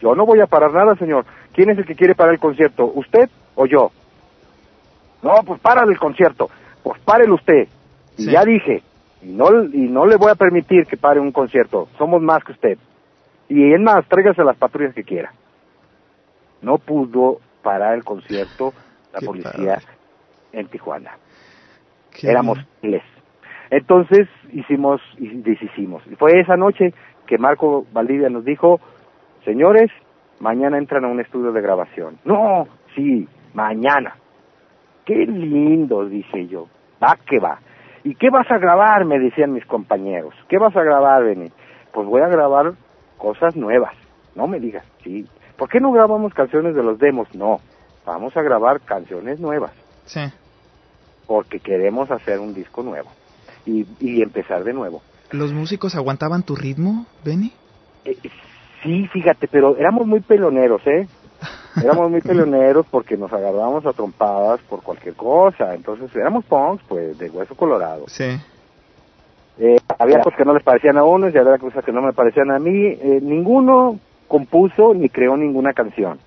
Yo 0.00 0.14
no 0.14 0.24
voy 0.26 0.40
a 0.40 0.46
parar 0.46 0.72
nada, 0.72 0.94
señor. 0.96 1.24
¿Quién 1.52 1.70
es 1.70 1.78
el 1.78 1.84
que 1.84 1.94
quiere 1.94 2.14
parar 2.14 2.34
el 2.34 2.40
concierto? 2.40 2.90
¿Usted 2.94 3.28
o 3.54 3.66
yo? 3.66 3.90
No, 5.22 5.42
pues 5.44 5.60
para 5.60 5.82
el 5.82 5.98
concierto. 5.98 6.48
Pues 6.82 7.00
párelo 7.00 7.34
usted. 7.34 7.68
Y 8.16 8.24
Sí. 8.24 8.30
ya 8.30 8.44
dije, 8.44 8.82
y 9.22 9.32
no, 9.32 9.64
y 9.64 9.88
no 9.88 10.06
le 10.06 10.16
voy 10.16 10.30
a 10.30 10.34
permitir 10.36 10.86
que 10.86 10.96
pare 10.96 11.18
un 11.20 11.32
concierto. 11.32 11.88
Somos 11.98 12.22
más 12.22 12.44
que 12.44 12.52
usted. 12.52 12.78
Y 13.48 13.72
es 13.72 13.80
más, 13.80 14.06
tráigase 14.06 14.44
las 14.44 14.56
patrullas 14.56 14.94
que 14.94 15.02
quiera. 15.04 15.32
No 16.62 16.78
pudo 16.78 17.40
parar 17.62 17.94
el 17.94 18.04
concierto 18.04 18.72
la 19.12 19.20
Qué 19.20 19.26
policía 19.26 19.78
en 20.52 20.66
Tijuana. 20.68 21.12
Qué 22.12 22.30
Éramos 22.30 22.58
miles. 22.82 23.02
Entonces 23.70 24.28
hicimos 24.52 25.00
y 25.18 25.28
deshicimos. 25.28 26.02
Y 26.10 26.14
fue 26.16 26.40
esa 26.40 26.56
noche 26.56 26.94
que 27.26 27.38
Marco 27.38 27.86
Valdivia 27.92 28.28
nos 28.30 28.44
dijo, 28.44 28.80
señores, 29.48 29.90
mañana 30.40 30.76
entran 30.76 31.04
a 31.06 31.08
un 31.08 31.20
estudio 31.20 31.52
de 31.52 31.62
grabación. 31.62 32.18
No, 32.24 32.68
sí, 32.94 33.26
mañana. 33.54 34.14
Qué 35.06 35.14
lindo, 35.26 36.04
dije 36.04 36.46
yo. 36.48 36.66
Va 37.02 37.16
que 37.26 37.38
va. 37.38 37.58
¿Y 38.04 38.14
qué 38.14 38.28
vas 38.30 38.46
a 38.50 38.58
grabar? 38.58 39.06
Me 39.06 39.18
decían 39.18 39.52
mis 39.54 39.64
compañeros. 39.64 40.34
¿Qué 40.50 40.58
vas 40.58 40.76
a 40.76 40.82
grabar, 40.82 41.24
Beni? 41.24 41.50
Pues 41.92 42.06
voy 42.06 42.20
a 42.20 42.28
grabar 42.28 42.74
cosas 43.16 43.56
nuevas. 43.56 43.94
No 44.34 44.46
me 44.46 44.60
digas, 44.60 44.84
sí. 45.02 45.26
¿Por 45.56 45.70
qué 45.70 45.80
no 45.80 45.92
grabamos 45.92 46.34
canciones 46.34 46.74
de 46.74 46.82
los 46.82 46.98
demos? 46.98 47.34
No, 47.34 47.58
vamos 48.04 48.36
a 48.36 48.42
grabar 48.42 48.80
canciones 48.82 49.40
nuevas 49.40 49.72
Sí. 50.04 50.20
porque 51.26 51.58
queremos 51.58 52.10
hacer 52.10 52.38
un 52.38 52.52
disco 52.54 52.82
nuevo 52.82 53.08
y, 53.66 53.86
y 53.98 54.22
empezar 54.22 54.62
de 54.62 54.72
nuevo. 54.74 55.00
¿Los 55.32 55.52
músicos 55.52 55.96
aguantaban 55.96 56.42
tu 56.44 56.54
ritmo, 56.54 57.06
Benny? 57.24 57.52
Eh, 58.04 58.16
sí, 58.82 59.06
fíjate, 59.08 59.48
pero 59.48 59.76
éramos 59.76 60.06
muy 60.06 60.20
peloneros, 60.20 60.80
¿eh? 60.86 61.06
Éramos 61.82 62.10
muy 62.10 62.20
peloneros 62.20 62.86
porque 62.90 63.16
nos 63.16 63.32
agarrábamos 63.32 63.86
a 63.86 63.92
trompadas 63.92 64.60
por 64.68 64.82
cualquier 64.82 65.14
cosa. 65.14 65.74
Entonces 65.74 66.10
éramos 66.16 66.44
punks, 66.46 66.82
pues, 66.88 67.16
de 67.18 67.30
hueso 67.30 67.54
colorado. 67.54 68.04
Sí. 68.08 68.36
Eh, 69.60 69.76
había 69.98 70.20
cosas 70.20 70.38
que 70.38 70.44
no 70.44 70.54
les 70.54 70.62
parecían 70.64 70.96
a 70.98 71.04
unos 71.04 71.32
y 71.32 71.38
había 71.38 71.58
cosas 71.58 71.84
que 71.84 71.92
no 71.92 72.02
me 72.02 72.12
parecían 72.12 72.50
a 72.50 72.58
mí. 72.58 72.70
Eh, 72.86 73.20
ninguno 73.22 73.98
compuso 74.26 74.92
ni 74.94 75.08
creó 75.08 75.36
ninguna 75.36 75.72
canción. 75.72 76.18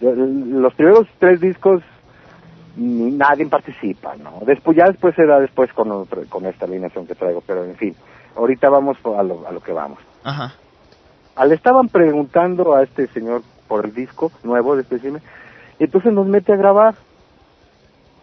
Yo- 0.00 0.12
Los 0.14 0.74
primeros 0.74 1.06
tres 1.20 1.40
discos 1.40 1.82
ni 2.76 3.12
nadie 3.12 3.46
participa, 3.46 4.16
¿no? 4.16 4.40
Después 4.44 4.76
ya 4.76 4.86
después 4.86 5.14
será 5.14 5.38
después 5.38 5.72
con 5.72 5.92
otro- 5.92 6.22
con 6.28 6.46
esta 6.46 6.64
alineación 6.64 7.06
que 7.06 7.14
traigo, 7.14 7.42
pero 7.46 7.64
en 7.64 7.76
fin, 7.76 7.94
ahorita 8.34 8.68
vamos 8.70 8.96
a 9.04 9.22
lo, 9.22 9.46
a 9.46 9.52
lo 9.52 9.60
que 9.60 9.72
vamos. 9.72 9.98
Ajá. 10.24 10.54
Al 11.36 11.52
estaban 11.52 11.88
preguntando 11.88 12.74
a 12.74 12.82
este 12.82 13.06
señor 13.08 13.42
por 13.68 13.86
el 13.86 13.94
disco 13.94 14.30
nuevo 14.42 14.76
de 14.76 14.84
y 15.78 15.84
entonces 15.84 16.12
nos 16.12 16.26
mete 16.26 16.52
a 16.52 16.56
grabar. 16.56 16.94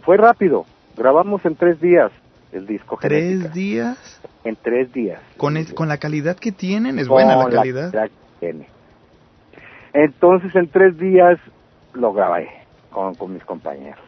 Fue 0.03 0.17
rápido, 0.17 0.65
grabamos 0.95 1.43
en 1.45 1.55
tres 1.55 1.79
días 1.81 2.11
el 2.51 2.65
disco. 2.67 2.97
Genética. 2.97 3.39
¿Tres 3.43 3.53
días? 3.53 4.21
En 4.43 4.55
tres 4.55 4.93
días. 4.93 5.19
Con, 5.37 5.57
es- 5.57 5.73
con 5.73 5.87
la 5.87 5.97
calidad 5.97 6.37
que 6.37 6.51
tienen, 6.51 6.99
es 6.99 7.07
buena 7.07 7.35
la 7.35 7.49
calidad. 7.49 7.91
que 7.91 8.09
tiene. 8.39 8.67
Entonces 9.93 10.55
en 10.55 10.67
tres 10.69 10.97
días 10.97 11.39
lo 11.93 12.13
grabé 12.13 12.47
con, 12.91 13.15
con 13.15 13.33
mis 13.33 13.43
compañeros. 13.43 13.99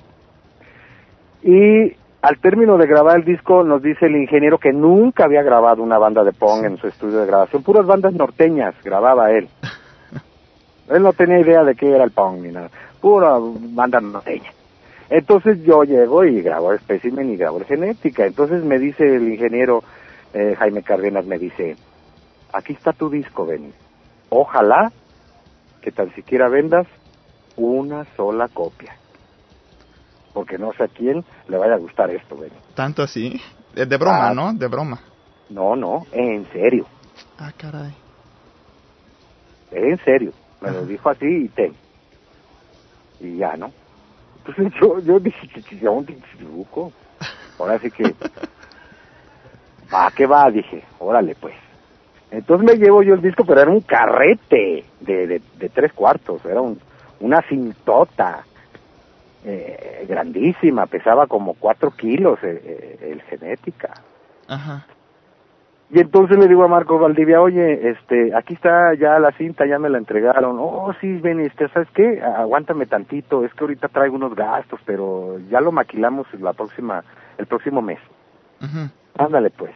Y 1.44 1.96
al 2.22 2.40
término 2.40 2.78
de 2.78 2.86
grabar 2.86 3.18
el 3.18 3.26
disco 3.26 3.64
nos 3.64 3.82
dice 3.82 4.06
el 4.06 4.16
ingeniero 4.16 4.60
que 4.60 4.72
nunca 4.72 5.26
había 5.26 5.42
grabado 5.42 5.82
una 5.82 5.98
banda 5.98 6.24
de 6.24 6.34
pong 6.34 6.66
en 6.66 6.78
su 6.78 6.88
estudio 6.88 7.20
de 7.20 7.26
grabación, 7.26 7.64
puras 7.64 7.86
bandas 7.86 8.14
norteñas 8.14 8.76
grababa 8.84 9.32
él. 9.32 9.50
Él 10.90 11.04
no 11.04 11.14
tenía 11.14 11.40
idea 11.40 11.64
de 11.64 11.74
qué 11.74 11.90
era 11.90 12.04
el 12.04 12.12
pong 12.12 12.42
ni 12.42 12.52
nada, 12.52 12.70
pura 13.00 13.38
banda 13.40 14.02
norteña. 14.02 14.52
Entonces 15.10 15.64
yo 15.64 15.84
llego 15.84 16.24
y 16.24 16.42
grabo 16.42 16.72
el 16.72 16.80
specimen 16.80 17.32
y 17.32 17.38
grabo 17.38 17.58
el 17.58 17.66
genética. 17.66 18.26
Entonces 18.26 18.64
me 18.64 18.78
dice 18.78 19.04
el 19.16 19.28
ingeniero 19.30 19.84
eh, 20.34 20.56
Jaime 20.58 20.84
Cárdenas, 20.84 21.26
me 21.26 21.38
dice, 21.38 21.76
aquí 22.54 22.74
está 22.74 22.94
tu 22.94 23.10
disco, 23.10 23.46
Benny. 23.46 23.72
Ojalá 24.30 24.92
que 25.82 25.92
tan 25.92 26.14
siquiera 26.14 26.48
vendas 26.50 26.88
una 27.58 28.06
sola 28.16 28.48
copia. 28.48 28.96
Porque 30.34 30.58
no 30.58 30.72
sé 30.74 30.84
a 30.84 30.88
quién 30.88 31.24
le 31.48 31.58
vaya 31.58 31.74
a 31.76 31.78
gustar 31.78 32.10
esto, 32.12 32.38
Benny. 32.38 32.56
Tanto 32.76 33.04
así. 33.04 33.40
De, 33.74 33.86
de 33.86 33.98
broma, 33.98 34.30
Ah. 34.30 34.34
¿no? 34.34 34.54
De 34.54 34.68
broma. 34.68 35.00
No, 35.50 35.76
no, 35.76 36.06
en 36.12 36.50
serio, 36.54 36.88
Ah, 37.38 37.52
caray. 37.58 37.94
en 39.72 39.98
serio. 40.06 40.34
Me 40.62 40.72
lo 40.72 40.86
dijo 40.86 41.10
así 41.10 41.26
y 41.26 41.48
ten. 41.50 41.76
Y 43.20 43.38
ya, 43.38 43.56
¿no? 43.58 43.72
Entonces 44.38 44.74
yo, 44.82 45.00
yo 45.02 45.20
dije, 45.20 45.48
"Ch- 45.48 45.80
¿dónde 45.82 46.18
chiruco? 46.32 46.92
Ahora 47.60 47.80
sí 47.80 47.90
que... 47.92 48.04
¿A 49.92 50.10
qué 50.16 50.26
va? 50.26 50.50
Dije, 50.50 50.84
órale 51.00 51.36
pues. 51.36 51.56
Entonces 52.32 52.66
me 52.66 52.78
llevo 52.82 53.04
yo 53.04 53.14
el 53.16 53.22
disco, 53.22 53.44
pero 53.46 53.62
era 53.62 53.72
un 53.72 53.82
carrete 53.82 54.86
de, 55.02 55.28
de, 55.28 55.42
de 55.58 55.70
tres 55.70 55.92
cuartos, 55.92 56.44
era 56.46 56.62
un, 56.62 56.80
una 57.20 57.42
cintota 57.50 58.46
eh, 59.46 60.06
grandísima, 60.08 60.86
pesaba 60.86 61.28
como 61.28 61.54
cuatro 61.56 61.92
kilos 61.92 62.40
eh, 62.44 62.62
eh, 62.64 63.12
el 63.12 63.22
genética. 63.24 63.94
Ajá. 64.48 64.86
Y 65.94 66.00
entonces 66.00 66.38
le 66.38 66.48
digo 66.48 66.64
a 66.64 66.70
Marco 66.70 66.98
Valdivia, 66.98 67.42
oye, 67.42 67.90
este, 67.90 68.34
aquí 68.34 68.54
está 68.54 68.94
ya 68.94 69.20
la 69.20 69.32
cinta, 69.34 69.66
ya 69.66 69.78
me 69.78 69.90
la 69.90 69.98
entregaron. 69.98 70.58
Oh, 70.58 70.94
sí, 71.02 71.18
ven, 71.18 71.42
este, 71.42 71.68
¿sabes 71.68 71.90
qué? 71.94 72.22
Aguántame 72.22 72.86
tantito, 72.86 73.44
es 73.44 73.54
que 73.54 73.66
ahorita 73.66 73.90
traigo 73.90 74.16
unos 74.16 74.34
gastos, 74.34 74.80
pero 74.86 75.38
ya 75.50 75.60
lo 75.60 75.74
maquilamos 75.74 76.28
la 76.40 76.54
próxima, 76.54 77.04
el 77.38 77.46
próximo 77.46 77.82
mes. 77.82 78.00
Ándale, 79.18 79.50
pues. 79.50 79.72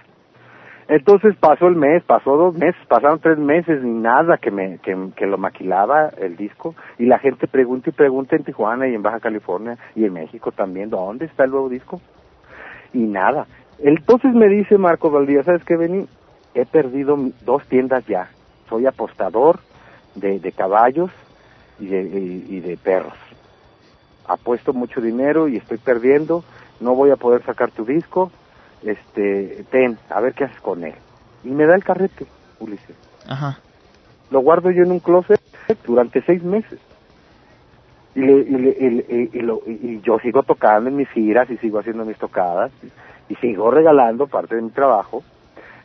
Entonces 0.87 1.35
pasó 1.37 1.67
el 1.67 1.75
mes, 1.75 2.03
pasó 2.03 2.37
dos 2.37 2.53
meses, 2.53 2.79
pasaron 2.87 3.19
tres 3.19 3.39
meses 3.39 3.83
y 3.83 3.87
nada 3.87 4.37
que 4.37 4.51
me 4.51 4.77
que, 4.79 4.95
que 5.15 5.25
lo 5.25 5.37
maquilaba 5.37 6.09
el 6.09 6.35
disco 6.35 6.75
y 6.99 7.05
la 7.05 7.17
gente 7.17 7.47
pregunta 7.47 7.89
y 7.89 7.93
pregunta 7.93 8.35
en 8.35 8.43
Tijuana 8.43 8.87
y 8.87 8.93
en 8.93 9.01
Baja 9.01 9.19
California 9.19 9.77
y 9.95 10.05
en 10.05 10.13
México 10.13 10.51
también, 10.51 10.91
¿dónde 10.91 11.25
está 11.25 11.45
el 11.45 11.51
nuevo 11.51 11.69
disco? 11.69 12.01
Y 12.93 12.99
nada. 12.99 13.47
Entonces 13.79 14.33
me 14.33 14.47
dice 14.47 14.77
Marco 14.77 15.09
Valdía, 15.09 15.43
¿sabes 15.43 15.63
qué, 15.63 15.75
Beni? 15.75 16.07
He 16.53 16.65
perdido 16.65 17.17
dos 17.43 17.65
tiendas 17.67 18.05
ya. 18.05 18.29
Soy 18.69 18.85
apostador 18.85 19.59
de, 20.13 20.39
de 20.39 20.51
caballos 20.51 21.11
y 21.79 21.87
de, 21.87 22.01
y 22.01 22.59
de 22.59 22.77
perros. 22.77 23.17
Apuesto 24.27 24.71
mucho 24.71 25.01
dinero 25.01 25.47
y 25.47 25.57
estoy 25.57 25.77
perdiendo. 25.77 26.43
No 26.79 26.95
voy 26.95 27.09
a 27.09 27.15
poder 27.15 27.43
sacar 27.43 27.71
tu 27.71 27.85
disco. 27.85 28.31
Este, 28.85 29.65
ten, 29.71 29.97
a 30.09 30.21
ver 30.21 30.33
qué 30.33 30.45
haces 30.45 30.59
con 30.61 30.83
él. 30.83 30.93
Y 31.43 31.49
me 31.49 31.65
da 31.65 31.75
el 31.75 31.83
carrete, 31.83 32.25
Ulises. 32.59 32.95
Ajá. 33.27 33.59
Lo 34.29 34.39
guardo 34.41 34.69
yo 34.71 34.83
en 34.83 34.91
un 34.91 34.99
closet 34.99 35.39
durante 35.85 36.21
seis 36.21 36.43
meses. 36.43 36.79
Y, 38.13 38.21
le- 38.21 38.39
y, 38.41 38.49
le- 38.51 38.77
y 38.79 38.89
le- 38.91 39.29
y- 39.33 39.39
lo- 39.41 39.61
y- 39.67 39.99
yo 40.01 40.19
sigo 40.19 40.43
tocando 40.43 40.89
en 40.89 40.95
mis 40.95 41.09
giras 41.09 41.49
y 41.49 41.57
sigo 41.57 41.79
haciendo 41.79 42.05
mis 42.05 42.17
tocadas 42.17 42.71
y, 43.29 43.35
sigo 43.35 43.71
regalando 43.71 44.27
parte 44.27 44.55
de 44.55 44.61
mi 44.61 44.69
trabajo. 44.69 45.23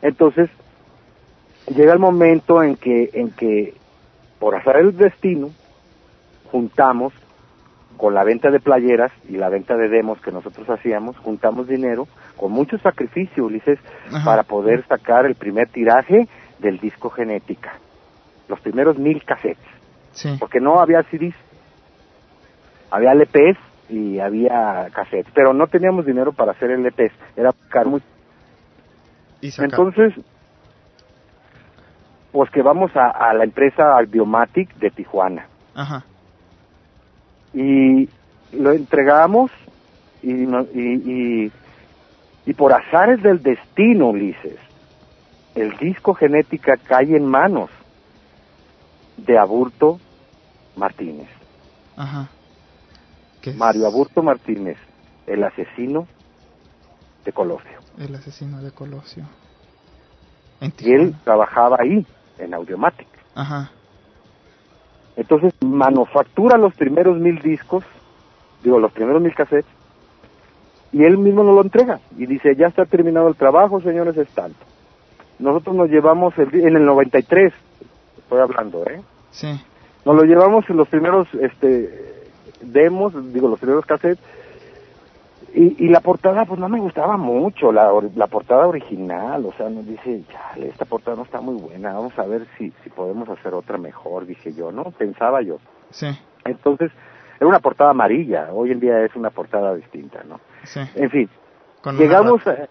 Entonces, 0.01 0.49
llega 1.75 1.93
el 1.93 1.99
momento 1.99 2.63
en 2.63 2.75
que, 2.77 3.09
en 3.13 3.31
que, 3.31 3.73
por 4.39 4.55
azar 4.55 4.77
el 4.77 4.95
destino, 4.95 5.49
juntamos 6.51 7.13
con 7.97 8.13
la 8.13 8.23
venta 8.23 8.49
de 8.49 8.59
playeras 8.59 9.11
y 9.27 9.33
la 9.37 9.49
venta 9.49 9.75
de 9.75 9.89
demos 9.89 10.19
que 10.21 10.31
nosotros 10.31 10.69
hacíamos, 10.69 11.17
juntamos 11.17 11.67
dinero 11.67 12.07
con 12.41 12.51
mucho 12.51 12.75
sacrificio, 12.79 13.45
Ulises, 13.45 13.77
Ajá. 14.11 14.25
para 14.25 14.41
poder 14.43 14.83
sacar 14.87 15.27
el 15.27 15.35
primer 15.35 15.69
tiraje 15.69 16.27
del 16.57 16.79
disco 16.79 17.11
Genética, 17.11 17.73
los 18.49 18.59
primeros 18.61 18.97
mil 18.97 19.23
cassettes, 19.23 19.63
Sí. 20.13 20.35
porque 20.39 20.59
no 20.59 20.79
había 20.79 21.03
CDs, 21.03 21.35
había 22.89 23.11
LPs 23.13 23.59
y 23.89 24.17
había 24.19 24.87
cassettes, 24.91 25.31
pero 25.35 25.53
no 25.53 25.67
teníamos 25.67 26.03
dinero 26.07 26.33
para 26.33 26.53
hacer 26.53 26.71
LPs, 26.71 27.13
era 27.37 27.51
caro. 27.69 27.91
muy- 27.91 28.01
Y 29.41 29.51
Entonces, 29.61 30.13
pues 32.31 32.49
que 32.49 32.63
vamos 32.63 32.89
a, 32.95 33.07
a 33.11 33.35
la 33.35 33.43
empresa 33.43 33.99
Biomatic 34.07 34.73
de 34.77 34.89
Tijuana 34.89 35.45
Ajá. 35.75 36.03
y 37.53 38.09
lo 38.51 38.71
entregamos 38.71 39.51
y, 40.23 40.31
y, 40.33 41.45
y, 41.45 41.51
y 42.45 42.53
por 42.53 42.73
azares 42.73 43.21
del 43.21 43.41
destino, 43.41 44.09
Ulises, 44.09 44.57
el 45.55 45.77
disco 45.77 46.13
Genética 46.13 46.77
cae 46.77 47.15
en 47.15 47.25
manos 47.25 47.69
de 49.17 49.37
Aburto 49.37 49.99
Martínez. 50.75 51.29
Ajá. 51.95 52.29
¿Qué? 53.41 53.53
Mario 53.53 53.87
Aburto 53.87 54.23
Martínez, 54.23 54.77
el 55.27 55.43
asesino 55.43 56.07
de 57.25 57.33
Colosio. 57.33 57.79
El 57.97 58.15
asesino 58.15 58.61
de 58.61 58.71
Colosio. 58.71 59.25
Y 60.61 60.91
él 60.91 61.15
trabajaba 61.23 61.77
ahí, 61.79 62.05
en 62.37 62.53
Audiomatic. 62.53 63.07
Ajá. 63.35 63.71
Entonces 65.15 65.53
manufactura 65.61 66.57
los 66.57 66.73
primeros 66.75 67.17
mil 67.17 67.39
discos, 67.39 67.83
digo, 68.63 68.79
los 68.79 68.91
primeros 68.91 69.21
mil 69.21 69.33
cassettes, 69.33 69.71
y 70.91 71.03
él 71.03 71.17
mismo 71.17 71.43
nos 71.43 71.55
lo 71.55 71.61
entrega. 71.61 71.99
Y 72.17 72.25
dice, 72.25 72.55
ya 72.55 72.67
está 72.67 72.85
terminado 72.85 73.27
el 73.27 73.35
trabajo, 73.35 73.81
señores, 73.81 74.17
es 74.17 74.29
tanto. 74.29 74.59
Nosotros 75.39 75.75
nos 75.75 75.89
llevamos 75.89 76.37
el, 76.37 76.53
en 76.53 76.75
el 76.75 76.85
93, 76.85 77.53
estoy 78.17 78.39
hablando, 78.39 78.85
¿eh? 78.85 79.01
Sí. 79.31 79.59
Nos 80.05 80.15
lo 80.15 80.23
llevamos 80.23 80.69
en 80.69 80.77
los 80.77 80.87
primeros 80.87 81.27
este, 81.35 82.23
demos, 82.61 83.13
digo, 83.33 83.47
los 83.47 83.59
primeros 83.59 83.85
cassettes, 83.85 84.23
y, 85.53 85.85
y 85.85 85.89
la 85.89 85.99
portada, 85.99 86.45
pues 86.45 86.59
no 86.59 86.69
me 86.69 86.79
gustaba 86.79 87.17
mucho, 87.17 87.73
la, 87.73 87.91
la 88.15 88.27
portada 88.27 88.67
original, 88.67 89.45
o 89.45 89.51
sea, 89.53 89.69
nos 89.69 89.85
dice, 89.85 90.23
chale, 90.31 90.69
esta 90.69 90.85
portada 90.85 91.17
no 91.17 91.23
está 91.23 91.41
muy 91.41 91.55
buena, 91.55 91.93
vamos 91.93 92.17
a 92.17 92.25
ver 92.25 92.47
si, 92.57 92.71
si 92.83 92.89
podemos 92.89 93.27
hacer 93.27 93.53
otra 93.53 93.77
mejor, 93.77 94.25
dije 94.25 94.53
yo, 94.53 94.71
¿no? 94.71 94.85
Pensaba 94.91 95.41
yo. 95.41 95.57
Sí. 95.89 96.07
Entonces, 96.45 96.91
era 97.41 97.47
una 97.49 97.59
portada 97.59 97.89
amarilla, 97.89 98.49
hoy 98.53 98.71
en 98.71 98.79
día 98.79 99.03
es 99.03 99.15
una 99.15 99.31
portada 99.31 99.73
distinta, 99.73 100.21
¿no? 100.29 100.39
Sí. 100.63 100.79
En 100.93 101.09
fin, 101.09 101.29
Con 101.81 101.97
llegamos, 101.97 102.45
eh, 102.45 102.67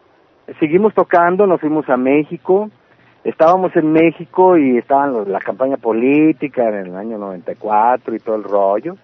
seguimos 0.61 0.95
tocando, 0.95 1.45
nos 1.45 1.61
fuimos 1.61 1.89
a 1.89 1.97
México, 1.97 2.71
estábamos 3.25 3.75
en 3.75 3.91
México 3.91 4.57
y 4.57 4.79
estaban 4.79 5.13
los- 5.13 5.27
la 5.27 5.41
campaña 5.41 5.77
política 5.77 6.69
en 6.69 6.87
el 6.87 6.95
año 6.97 7.19
94 7.19 8.15
y 8.15 8.21
todo 8.21 8.37
el 8.37 8.45
rollo, 8.45 8.95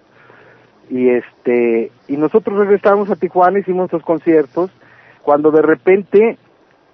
y 0.88 1.08
este, 1.08 1.90
y 2.06 2.16
nosotros 2.16 2.56
regresamos 2.56 3.10
a 3.10 3.16
Tijuana, 3.16 3.58
hicimos 3.58 3.90
dos 3.90 4.04
conciertos, 4.04 4.70
cuando 5.24 5.50
de 5.50 5.62
repente 5.62 6.38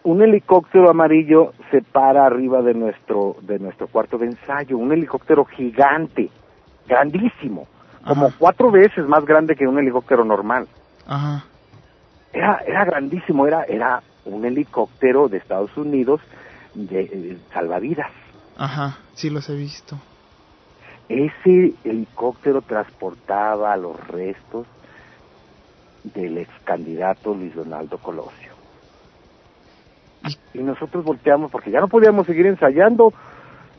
un 0.04 0.22
helicóptero 0.22 0.88
amarillo 0.88 1.52
se 1.70 1.82
para 1.82 2.24
arriba 2.24 2.62
de 2.62 2.72
nuestro, 2.72 3.36
de 3.42 3.58
nuestro 3.58 3.86
cuarto 3.86 4.16
de 4.16 4.28
ensayo, 4.28 4.78
un 4.78 4.92
helicóptero 4.92 5.44
gigante, 5.44 6.30
grandísimo, 6.88 7.66
como 8.06 8.30
cuatro 8.38 8.70
veces 8.70 9.06
más 9.06 9.24
grande 9.24 9.54
que 9.56 9.66
un 9.66 9.78
helicóptero 9.78 10.24
normal 10.24 10.66
Ajá. 11.06 11.44
era 12.32 12.58
era 12.66 12.84
grandísimo 12.84 13.46
era 13.46 13.64
era 13.64 14.02
un 14.24 14.44
helicóptero 14.44 15.28
de 15.28 15.38
Estados 15.38 15.76
Unidos 15.76 16.20
de, 16.74 17.00
eh, 17.02 17.38
salvavidas 17.52 18.10
Ajá. 18.56 18.98
Sí 19.14 19.30
los 19.30 19.48
he 19.48 19.56
visto. 19.56 19.98
ese 21.08 21.74
helicóptero 21.84 22.62
transportaba 22.62 23.76
los 23.76 23.96
restos 24.08 24.66
del 26.04 26.38
ex 26.38 26.50
candidato 26.64 27.34
Luis 27.34 27.54
Donaldo 27.54 27.98
Colosio 27.98 28.52
y 30.54 30.58
nosotros 30.58 31.04
volteamos 31.04 31.50
porque 31.50 31.70
ya 31.70 31.80
no 31.80 31.88
podíamos 31.88 32.26
seguir 32.26 32.46
ensayando 32.46 33.12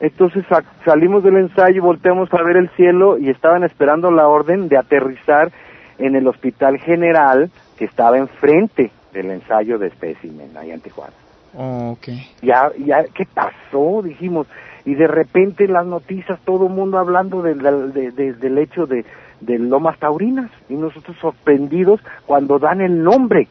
entonces 0.04 0.46
sa- 0.50 0.64
salimos 0.86 1.24
del 1.24 1.38
ensayo 1.38 1.82
volteamos 1.82 2.32
a 2.34 2.44
ver 2.44 2.58
el 2.58 2.70
cielo 2.72 3.18
y 3.18 3.30
estaban 3.30 3.64
esperando 3.64 4.12
la 4.12 4.28
orden 4.28 4.68
de 4.68 4.78
aterrizar 4.78 5.52
en 5.98 6.16
el 6.16 6.28
hospital 6.28 6.78
general 6.80 7.50
que 7.78 7.86
estaba 7.86 8.18
enfrente 8.18 8.92
del 9.14 9.32
ensayo 9.32 9.78
de 9.80 9.88
espécimen 9.88 10.56
allá 10.58 10.74
en 10.74 10.82
Tijuana 10.82 11.14
Oh, 11.56 11.92
ok. 11.92 12.08
ya, 12.42 12.72
ya, 12.80 13.04
¿qué 13.14 13.26
pasó? 13.32 14.02
Dijimos, 14.04 14.48
y 14.86 14.96
de 14.96 15.08
repente 15.08 15.66
en 15.66 15.74
las 15.74 15.86
noticias 15.86 16.40
todo 16.44 16.66
el 16.68 16.74
mundo 16.74 16.98
hablando 16.98 17.42
de- 17.44 17.54
de- 17.54 18.34
del 18.34 18.58
hecho 18.58 18.88
de, 18.88 19.06
de 19.40 19.60
Lomas 19.60 20.00
Taurinas, 20.00 20.50
y 20.68 20.74
nosotros 20.74 21.16
sorprendidos 21.22 22.02
cuando 22.26 22.58
dan 22.60 22.82
el 22.82 23.04
nombre 23.04 23.48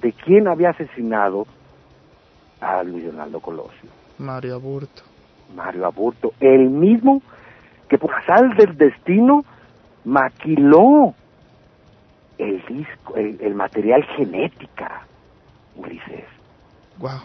de 0.00 0.12
quién 0.12 0.46
había 0.46 0.70
asesinado 0.70 1.46
a 2.60 2.82
Luis 2.84 3.04
Donaldo 3.06 3.40
Colosio, 3.40 3.90
Mario 4.18 4.54
Aburto. 4.54 5.02
Mario 5.54 5.86
Aburto, 5.86 6.32
el 6.40 6.70
mismo 6.70 7.22
que 7.88 7.98
por 7.98 8.14
azar 8.14 8.56
del 8.56 8.76
destino 8.76 9.44
maquiló 10.04 11.14
el 12.38 12.64
disco, 12.66 13.16
el, 13.16 13.38
el 13.40 13.54
material 13.54 14.04
genética, 14.16 15.06
Ulises. 15.76 16.24
Wow. 16.98 17.20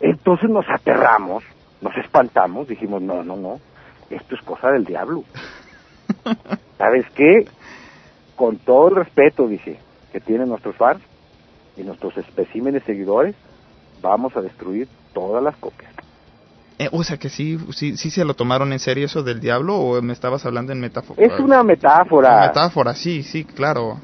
Entonces 0.00 0.50
nos 0.50 0.68
aterramos, 0.68 1.44
nos 1.80 1.96
espantamos, 1.96 2.68
dijimos, 2.68 3.02
no, 3.02 3.22
no, 3.22 3.36
no, 3.36 3.60
esto 4.10 4.34
es 4.34 4.42
cosa 4.42 4.70
del 4.70 4.84
diablo. 4.84 5.24
¿Sabes 6.78 7.06
qué? 7.14 7.46
Con 8.36 8.58
todo 8.58 8.88
el 8.88 8.96
respeto, 8.96 9.46
dije, 9.46 9.78
que 10.10 10.20
tienen 10.20 10.48
nuestros 10.48 10.76
fans 10.76 11.02
y 11.76 11.82
nuestros 11.82 12.16
especímenes 12.18 12.82
seguidores, 12.84 13.36
vamos 14.00 14.36
a 14.36 14.42
destruir 14.42 14.88
todas 15.12 15.42
las 15.42 15.56
copias. 15.56 15.92
Eh, 16.84 16.88
o 16.92 17.02
sea 17.04 17.16
que 17.16 17.28
sí, 17.28 17.58
sí, 17.70 17.96
sí 17.96 18.10
se 18.10 18.24
lo 18.24 18.34
tomaron 18.34 18.72
en 18.72 18.78
serio 18.78 19.06
eso 19.06 19.22
del 19.22 19.40
diablo 19.40 19.76
o 19.76 20.02
me 20.02 20.12
estabas 20.12 20.44
hablando 20.46 20.72
en 20.72 20.80
metáfora. 20.80 21.22
Es 21.22 21.38
una 21.38 21.62
metáfora. 21.62 22.40
metáfora, 22.48 22.94
sí, 22.94 23.22
sí, 23.22 23.44
claro. 23.44 24.00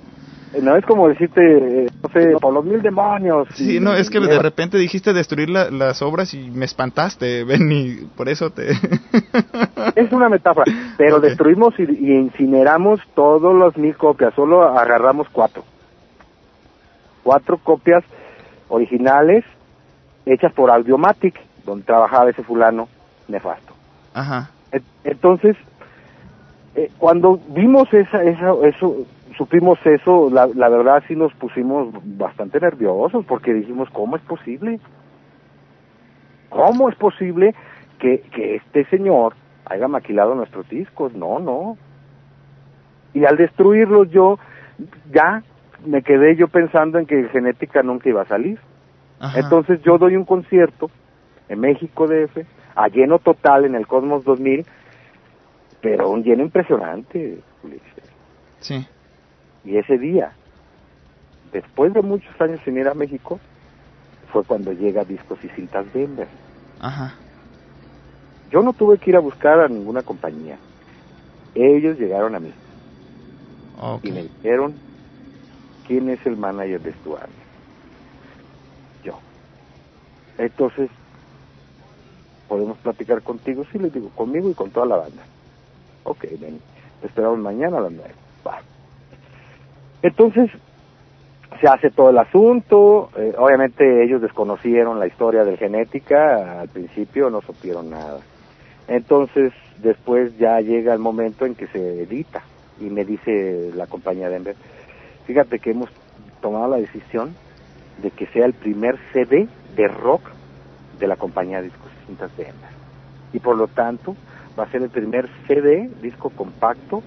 No 0.62 0.76
es 0.76 0.84
como 0.86 1.08
decirte, 1.08 1.40
eh, 1.42 1.86
no 2.02 2.10
sé, 2.10 2.32
por 2.40 2.54
los 2.54 2.64
mil 2.64 2.80
demonios. 2.80 3.48
Sí, 3.54 3.76
y- 3.76 3.80
no, 3.80 3.94
es 3.94 4.08
que 4.08 4.18
y- 4.18 4.26
de 4.26 4.38
repente 4.38 4.78
dijiste 4.78 5.12
destruir 5.12 5.50
la- 5.50 5.70
las 5.70 6.00
obras 6.00 6.32
y 6.32 6.50
me 6.50 6.64
espantaste, 6.64 7.44
Benny, 7.44 8.08
por 8.16 8.28
eso 8.28 8.50
te... 8.50 8.70
Es 9.94 10.12
una 10.12 10.28
metáfora, 10.28 10.72
pero 10.96 11.20
destruimos 11.20 11.74
y, 11.78 11.82
y 11.82 12.12
incineramos 12.16 13.00
todas 13.14 13.54
las 13.54 13.76
mil 13.76 13.96
copias, 13.96 14.32
solo 14.34 14.62
agarramos 14.62 15.26
cuatro. 15.32 15.64
Cuatro 17.22 17.58
copias 17.58 18.04
originales 18.68 19.44
hechas 20.24 20.52
por 20.54 20.70
Audiomatic, 20.70 21.34
donde 21.68 21.84
trabajaba 21.84 22.30
ese 22.30 22.42
fulano 22.42 22.88
nefasto. 23.28 23.74
Ajá. 24.14 24.50
Entonces, 25.04 25.56
eh, 26.74 26.90
cuando 26.98 27.40
vimos 27.48 27.92
esa, 27.92 28.22
esa, 28.22 28.52
eso, 28.64 29.06
supimos 29.36 29.78
eso, 29.84 30.28
la, 30.30 30.46
la 30.46 30.68
verdad 30.68 31.02
sí 31.06 31.16
nos 31.16 31.32
pusimos 31.34 31.88
bastante 32.16 32.60
nerviosos 32.60 33.24
porque 33.24 33.54
dijimos, 33.54 33.88
¿cómo 33.90 34.16
es 34.16 34.22
posible? 34.22 34.80
¿Cómo 36.48 36.88
es 36.88 36.96
posible 36.96 37.54
que, 37.98 38.20
que 38.34 38.56
este 38.56 38.84
señor 38.86 39.34
haya 39.66 39.88
maquilado 39.88 40.34
nuestros 40.34 40.68
discos? 40.68 41.14
No, 41.14 41.38
no. 41.38 41.76
Y 43.14 43.24
al 43.24 43.36
destruirlos 43.36 44.10
yo, 44.10 44.38
ya 45.12 45.42
me 45.84 46.02
quedé 46.02 46.36
yo 46.36 46.48
pensando 46.48 46.98
en 46.98 47.06
que 47.06 47.28
genética 47.28 47.82
nunca 47.82 48.08
iba 48.08 48.22
a 48.22 48.26
salir. 48.26 48.58
Ajá. 49.20 49.38
Entonces 49.40 49.80
yo 49.82 49.98
doy 49.98 50.16
un 50.16 50.24
concierto 50.24 50.90
en 51.48 51.60
México 51.60 52.06
DF, 52.06 52.38
a 52.74 52.88
lleno 52.88 53.18
total 53.18 53.64
en 53.64 53.74
el 53.74 53.86
Cosmos 53.86 54.24
2000, 54.24 54.64
pero 55.80 56.10
un 56.10 56.22
lleno 56.22 56.42
impresionante, 56.42 57.40
Ulises. 57.62 58.04
Sí. 58.60 58.86
Y 59.64 59.76
ese 59.76 59.98
día, 59.98 60.32
después 61.52 61.92
de 61.92 62.02
muchos 62.02 62.38
años 62.40 62.60
sin 62.64 62.76
ir 62.76 62.88
a 62.88 62.94
México, 62.94 63.38
fue 64.32 64.44
cuando 64.44 64.72
llega 64.72 65.04
Discos 65.04 65.38
y 65.44 65.48
Cintas 65.48 65.92
Denver. 65.92 66.28
Ajá. 66.80 67.14
Yo 68.50 68.62
no 68.62 68.72
tuve 68.72 68.98
que 68.98 69.10
ir 69.10 69.16
a 69.16 69.20
buscar 69.20 69.60
a 69.60 69.68
ninguna 69.68 70.02
compañía. 70.02 70.56
Ellos 71.54 71.98
llegaron 71.98 72.34
a 72.34 72.40
mí 72.40 72.52
Ok. 73.80 74.04
y 74.04 74.12
me 74.12 74.22
dijeron, 74.22 74.74
¿quién 75.86 76.08
es 76.08 76.24
el 76.26 76.36
manager 76.36 76.80
de 76.80 76.92
tu 76.92 77.16
año? 77.16 77.26
Yo. 79.02 79.18
Entonces, 80.38 80.90
¿podemos 82.48 82.78
platicar 82.78 83.22
contigo? 83.22 83.64
Sí, 83.70 83.78
les 83.78 83.92
digo, 83.92 84.10
conmigo 84.10 84.50
y 84.50 84.54
con 84.54 84.70
toda 84.70 84.86
la 84.86 84.96
banda. 84.96 85.22
Ok, 86.04 86.24
ven, 86.40 86.60
te 87.00 87.06
esperamos 87.06 87.38
mañana 87.38 87.78
a 87.78 87.82
las 87.82 87.92
nueve. 87.92 88.14
Entonces, 90.02 90.50
se 91.60 91.66
hace 91.66 91.90
todo 91.90 92.10
el 92.10 92.18
asunto, 92.18 93.10
eh, 93.16 93.34
obviamente 93.36 94.04
ellos 94.04 94.22
desconocieron 94.22 95.00
la 95.00 95.08
historia 95.08 95.44
del 95.44 95.56
genética, 95.56 96.60
al 96.60 96.68
principio 96.68 97.30
no 97.30 97.40
supieron 97.40 97.90
nada. 97.90 98.20
Entonces, 98.86 99.52
después 99.82 100.36
ya 100.38 100.60
llega 100.60 100.92
el 100.92 101.00
momento 101.00 101.46
en 101.46 101.54
que 101.54 101.66
se 101.66 102.02
edita 102.02 102.42
y 102.80 102.84
me 102.84 103.04
dice 103.04 103.72
la 103.74 103.86
compañía 103.86 104.28
Denver, 104.28 104.54
fíjate 105.26 105.58
que 105.58 105.72
hemos 105.72 105.90
tomado 106.40 106.68
la 106.68 106.76
decisión 106.76 107.34
de 108.02 108.12
que 108.12 108.26
sea 108.28 108.46
el 108.46 108.54
primer 108.54 108.96
CD 109.12 109.48
de 109.74 109.88
rock 109.88 110.22
de 111.00 111.06
la 111.08 111.16
compañía 111.16 111.60
Discos 111.60 111.87
y 113.32 113.38
por 113.38 113.56
lo 113.56 113.68
tanto, 113.68 114.16
va 114.58 114.64
a 114.64 114.70
ser 114.70 114.82
el 114.82 114.90
primer 114.90 115.28
CD, 115.46 115.90
disco 116.02 116.30
compacto, 116.30 117.02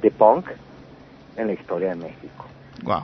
de 0.00 0.10
punk 0.10 0.46
en 1.36 1.48
la 1.48 1.52
historia 1.54 1.90
de 1.90 1.96
México. 1.96 2.46
Wow. 2.82 3.02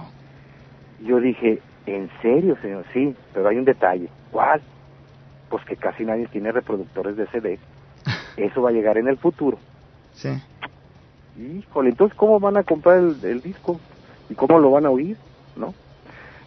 Yo 1.00 1.20
dije, 1.20 1.60
¿en 1.86 2.10
serio, 2.22 2.56
señor? 2.60 2.84
Sí, 2.92 3.14
pero 3.32 3.48
hay 3.48 3.56
un 3.56 3.64
detalle. 3.64 4.08
¿Cuál? 4.30 4.60
Pues 5.48 5.64
que 5.64 5.76
casi 5.76 6.04
nadie 6.04 6.26
tiene 6.28 6.52
reproductores 6.52 7.16
de 7.16 7.26
CD. 7.28 7.58
Eso 8.36 8.62
va 8.62 8.70
a 8.70 8.72
llegar 8.72 8.98
en 8.98 9.08
el 9.08 9.16
futuro. 9.16 9.58
Sí. 10.12 10.30
Híjole, 11.38 11.90
entonces, 11.90 12.16
¿cómo 12.16 12.38
van 12.38 12.56
a 12.56 12.62
comprar 12.62 12.98
el, 12.98 13.16
el 13.22 13.40
disco? 13.40 13.80
¿Y 14.28 14.34
cómo 14.34 14.58
lo 14.58 14.70
van 14.70 14.86
a 14.86 14.90
oír? 14.90 15.16
¿No? 15.56 15.74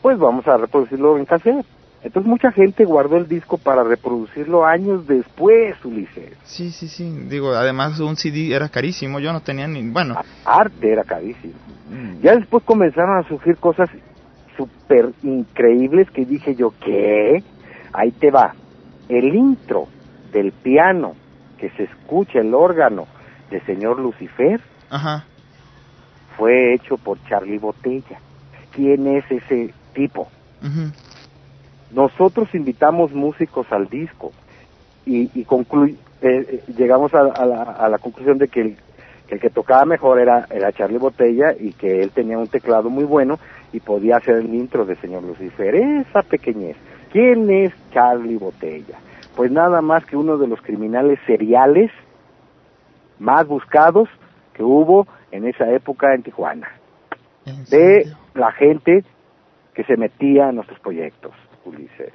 Pues 0.02 0.18
vamos 0.18 0.48
a 0.48 0.58
reproducirlo 0.58 1.18
en 1.18 1.26
cassette. 1.26 1.66
Entonces, 2.04 2.30
mucha 2.30 2.52
gente 2.52 2.84
guardó 2.84 3.16
el 3.16 3.28
disco 3.28 3.58
para 3.58 3.84
reproducirlo 3.84 4.66
años 4.66 5.08
después, 5.08 5.76
Ulises. 5.86 6.38
Sí, 6.44 6.72
sí, 6.72 6.90
sí. 6.90 7.10
Digo, 7.30 7.54
además 7.54 8.00
un 8.02 8.18
CD 8.18 8.54
era 8.54 8.68
carísimo. 8.68 9.20
Yo 9.20 9.32
no 9.32 9.42
tenía 9.42 9.68
ni. 9.68 9.90
Bueno. 9.90 10.16
Arte 10.44 10.92
era 10.92 11.04
carísimo. 11.04 11.54
Ya 12.22 12.36
después 12.36 12.64
comenzaron 12.64 13.20
a 13.20 13.28
surgir 13.28 13.58
cosas 13.58 13.90
súper 14.58 15.12
increíbles 15.24 16.10
que 16.12 16.26
dije 16.26 16.56
yo, 16.56 16.74
¿qué? 16.84 17.44
Ahí 17.94 18.12
te 18.12 18.32
va. 18.32 18.54
El 19.08 19.36
intro 19.36 19.88
del 20.32 20.52
piano 20.52 21.14
que 21.58 21.70
se 21.72 21.84
escucha 21.84 22.40
el 22.40 22.54
órgano 22.54 23.08
de 23.50 23.62
señor 23.62 24.00
Lucifer 24.00 24.60
Ajá. 24.90 25.26
fue 26.38 26.74
hecho 26.74 26.98
por 26.98 27.24
Charlie 27.30 27.60
Botella. 27.60 28.20
¿Quién 28.72 29.08
es 29.08 29.24
ese 29.30 29.74
tipo? 29.94 30.28
Nosotros 31.94 32.54
invitamos 32.54 33.12
músicos 33.14 33.68
al 33.72 33.88
disco 33.88 34.32
y, 35.06 35.30
y 35.40 35.46
conclu- 35.46 35.96
eh, 36.22 36.46
eh, 36.50 36.64
llegamos 36.78 37.14
a, 37.14 37.20
a 37.20 37.46
la, 37.46 37.64
a 37.64 37.90
la 37.90 37.98
conclusión 37.98 38.38
de 38.38 38.48
que 38.48 38.62
el, 38.62 38.78
que 39.28 39.36
el 39.36 39.42
que 39.42 39.50
tocaba 39.50 39.86
mejor 39.86 40.20
era, 40.20 40.48
era 40.50 40.72
Charlie 40.72 40.98
Botella 40.98 41.54
y 41.60 41.74
que 41.74 42.02
él 42.02 42.12
tenía 42.12 42.38
un 42.38 42.48
teclado 42.48 42.90
muy 42.90 43.04
bueno 43.04 43.38
y 43.72 43.80
podía 43.80 44.18
hacer 44.18 44.38
el 44.38 44.54
intro 44.54 44.86
de 44.86 44.96
señor 44.98 45.24
Lucifer. 45.24 45.76
Esa 45.76 46.22
pequeñez. 46.24 46.78
¿Quién 47.12 47.50
es 47.52 47.74
Charlie 47.92 48.38
Botella? 48.38 48.98
Pues 49.36 49.52
nada 49.52 49.82
más 49.82 50.06
que 50.06 50.16
uno 50.16 50.38
de 50.38 50.48
los 50.48 50.62
criminales 50.62 51.20
seriales 51.26 51.92
más 53.20 53.48
buscados 53.48 54.10
que 54.54 54.64
hubo 54.64 55.08
en 55.32 55.48
esa 55.48 55.70
época 55.72 56.14
en 56.14 56.24
Tijuana. 56.24 56.68
De 57.70 58.08
la 58.36 58.52
gente 58.52 59.04
que 59.74 59.84
se 59.84 59.98
metía 59.98 60.50
en 60.50 60.56
nuestros 60.56 60.80
proyectos, 60.80 61.32
Ulises. 61.66 62.14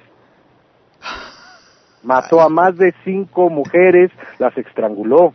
Mató 2.03 2.41
a 2.41 2.49
más 2.49 2.77
de 2.77 2.95
cinco 3.05 3.51
mujeres, 3.51 4.11
las 4.39 4.57
estranguló. 4.57 5.35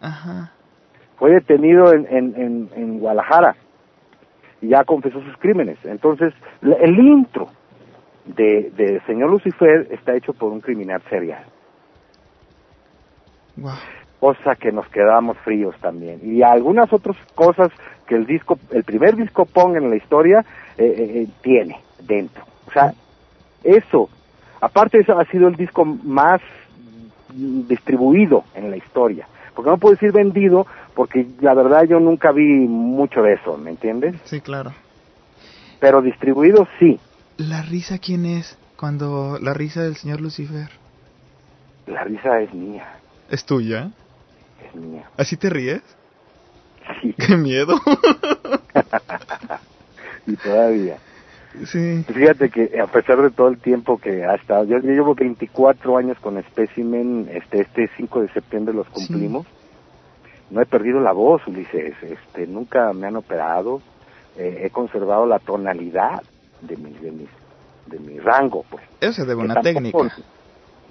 Ajá. 0.00 0.52
Fue 1.16 1.30
detenido 1.30 1.92
en, 1.92 2.06
en, 2.10 2.34
en, 2.36 2.70
en 2.74 2.98
Guadalajara 2.98 3.54
y 4.62 4.68
ya 4.68 4.84
confesó 4.84 5.20
sus 5.22 5.36
crímenes. 5.36 5.78
Entonces, 5.84 6.32
el 6.62 6.98
intro 6.98 7.48
de, 8.24 8.70
de 8.76 9.00
Señor 9.06 9.30
Lucifer 9.30 9.88
está 9.90 10.14
hecho 10.14 10.32
por 10.32 10.52
un 10.52 10.60
criminal 10.60 11.02
serial. 11.08 11.44
Wow. 13.56 13.72
cosa 14.20 14.54
que 14.54 14.70
nos 14.70 14.86
quedamos 14.88 15.36
fríos 15.38 15.74
también 15.80 16.20
y 16.22 16.42
algunas 16.42 16.90
otras 16.92 17.16
cosas 17.34 17.70
que 18.06 18.14
el 18.14 18.26
disco 18.26 18.58
el 18.70 18.84
primer 18.84 19.16
disco 19.16 19.44
pong 19.44 19.76
en 19.76 19.90
la 19.90 19.96
historia 19.96 20.44
eh, 20.78 20.84
eh, 20.84 21.22
eh, 21.22 21.28
tiene 21.42 21.80
dentro 22.02 22.44
o 22.66 22.70
sea 22.70 22.92
eso 23.64 24.08
aparte 24.60 25.00
eso 25.00 25.18
ha 25.18 25.24
sido 25.26 25.48
el 25.48 25.56
disco 25.56 25.84
más 25.84 26.40
distribuido 27.32 28.44
en 28.54 28.70
la 28.70 28.76
historia 28.76 29.26
porque 29.54 29.70
no 29.70 29.78
puedo 29.78 29.94
decir 29.94 30.12
vendido 30.12 30.66
porque 30.94 31.26
la 31.40 31.54
verdad 31.54 31.84
yo 31.84 32.00
nunca 32.00 32.32
vi 32.32 32.42
mucho 32.42 33.22
de 33.22 33.34
eso 33.34 33.56
¿me 33.56 33.70
entiendes? 33.70 34.16
Sí, 34.24 34.40
claro. 34.40 34.72
pero 35.78 36.02
distribuido 36.02 36.66
sí 36.78 36.98
¿La 37.36 37.62
risa 37.62 37.98
quién 37.98 38.26
es? 38.26 38.58
Cuando 38.76 39.38
la 39.40 39.54
risa 39.54 39.82
del 39.82 39.96
señor 39.96 40.20
Lucifer 40.20 40.68
la 41.86 42.04
risa 42.04 42.40
es 42.40 42.52
mía 42.52 42.86
es 43.30 43.44
tuya. 43.44 43.90
es 44.66 44.74
mía 44.74 45.04
¿Así 45.16 45.36
te 45.36 45.50
ríes? 45.50 45.82
Sí. 47.00 47.12
Qué 47.18 47.36
miedo. 47.36 47.80
y 50.26 50.36
todavía 50.36 50.98
sí. 51.66 52.04
Fíjate 52.12 52.50
que 52.50 52.80
a 52.80 52.86
pesar 52.86 53.20
de 53.22 53.30
todo 53.30 53.48
el 53.48 53.58
tiempo 53.58 53.98
que 53.98 54.24
ha 54.24 54.34
estado, 54.34 54.64
yo, 54.64 54.78
yo 54.78 54.90
llevo 54.92 55.14
24 55.14 55.96
años 55.96 56.18
con 56.20 56.40
Specimen, 56.42 57.28
este, 57.32 57.62
este 57.62 57.88
5 57.96 58.22
de 58.22 58.28
septiembre 58.32 58.74
los 58.74 58.88
cumplimos. 58.88 59.46
No 60.50 60.60
he 60.60 60.66
perdido 60.66 61.00
la 61.00 61.12
voz, 61.12 61.46
Ulises, 61.46 61.94
este, 62.02 62.46
nunca 62.46 62.92
me 62.92 63.06
han 63.06 63.16
operado, 63.16 63.80
eh, 64.36 64.62
he 64.64 64.70
conservado 64.70 65.24
la 65.26 65.38
tonalidad 65.38 66.22
de 66.60 66.76
mi, 66.76 66.90
de 66.94 67.12
mi, 67.12 67.26
de 67.86 67.98
mi 68.00 68.18
rango, 68.18 68.64
pues. 68.68 68.82
Eso 69.00 69.12
se 69.12 69.24
debe 69.26 69.42
a 69.42 69.44
Que 69.46 69.52
una 69.52 69.54
tampoco- 69.60 70.08
técnica. 70.08 70.14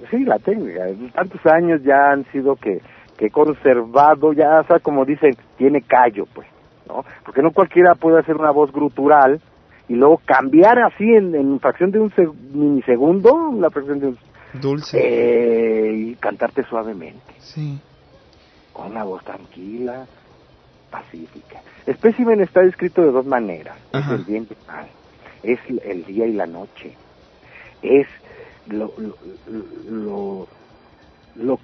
Sí, 0.10 0.23
la 0.23 0.40
técnica. 0.40 0.86
Tantos 1.14 1.45
años 1.45 1.81
ya 1.84 2.11
han 2.11 2.23
sido 2.31 2.56
que, 2.56 2.80
que 3.18 3.26
he 3.26 3.30
conservado, 3.31 4.31
ya, 4.31 4.61
o 4.61 4.64
sea, 4.65 4.80
como 4.80 5.03
dicen, 5.03 5.36
tiene 5.57 5.81
callo, 5.81 6.26
pues, 6.34 6.48
¿no? 6.88 7.03
Porque 7.26 7.41
no 7.41 7.52
cualquiera 7.52 7.95
puede 7.95 8.19
hacer 8.19 8.38
una 8.38 8.52
voz 8.52 8.72
grutural 8.72 9.41
y 9.90 9.95
luego 9.95 10.22
cambiar 10.24 10.80
así 10.80 11.03
en, 11.03 11.36
en 11.36 11.60
fracción 11.60 11.91
de 11.91 11.99
un 11.99 12.11
seg- 12.11 12.34
minisegundo, 12.34 13.52
la 13.60 13.70
fracción 13.72 13.99
de 13.99 14.07
un... 14.07 14.20
Dulce. 14.61 14.98
eh, 15.02 15.94
y 15.95 16.16
cantarte 16.16 16.64
suavemente, 16.64 17.34
Sí. 17.40 17.82
con 18.72 18.91
una 18.91 19.03
voz 19.03 19.24
tranquila, 19.24 20.07
pacífica. 20.90 21.61
Specimen 21.91 22.41
está 22.41 22.61
escrito 22.64 23.02
de 23.02 23.11
dos 23.11 23.26
maneras, 23.26 23.78
Ajá. 23.91 24.14
es 24.14 24.20
el 24.20 24.26
bien 24.26 24.48
y 24.49 24.53
el 24.53 24.60
mal, 24.68 24.90
es 25.44 25.60
el 25.84 26.06
día 26.06 26.26
y 26.28 26.34
la 26.34 26.45
noche, 26.48 26.98
es 27.82 28.07
lo, 28.66 28.94
lo, 28.98 29.18
lo, 29.45 30.48
lo- 31.36 31.60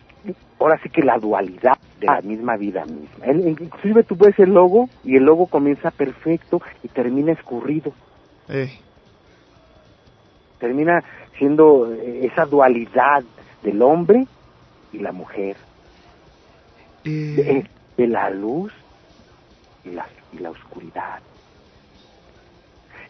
ahora 0.60 0.80
sí 0.82 0.90
que 0.90 1.02
la 1.04 1.18
dualidad 1.20 1.78
de 2.00 2.08
la 2.08 2.22
misma 2.22 2.58
vida 2.58 2.86
misma. 2.86 3.26
El- 3.26 3.48
inclusive 3.48 4.04
tú 4.04 4.16
ves 4.16 4.38
el 4.40 4.50
logo 4.52 4.90
y 5.04 5.16
el 5.16 5.24
logo 5.26 5.48
comienza 5.48 5.92
perfecto 5.92 6.60
y 6.82 6.90
termina 6.90 7.32
escurrido. 7.34 7.94
Ey. 8.48 8.80
termina 10.60 11.04
siendo 11.38 11.92
eh, 11.94 12.26
esa 12.26 12.46
dualidad 12.46 13.24
del 13.64 13.82
hombre 13.82 14.26
y 14.94 15.00
la 15.00 15.12
mujer, 15.12 15.58
de, 17.04 17.68
de 17.98 18.08
la 18.08 18.30
luz 18.30 18.72
y 19.84 19.92
la, 19.92 20.08
y 20.34 20.40
la 20.40 20.52
oscuridad. 20.52 21.20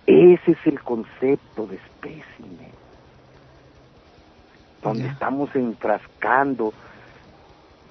Ese 0.05 0.51
es 0.51 0.57
el 0.65 0.81
concepto 0.81 1.65
de 1.67 1.77
espécimen, 1.77 2.71
donde 4.81 5.07
estamos 5.07 5.53
enfrascando 5.55 6.73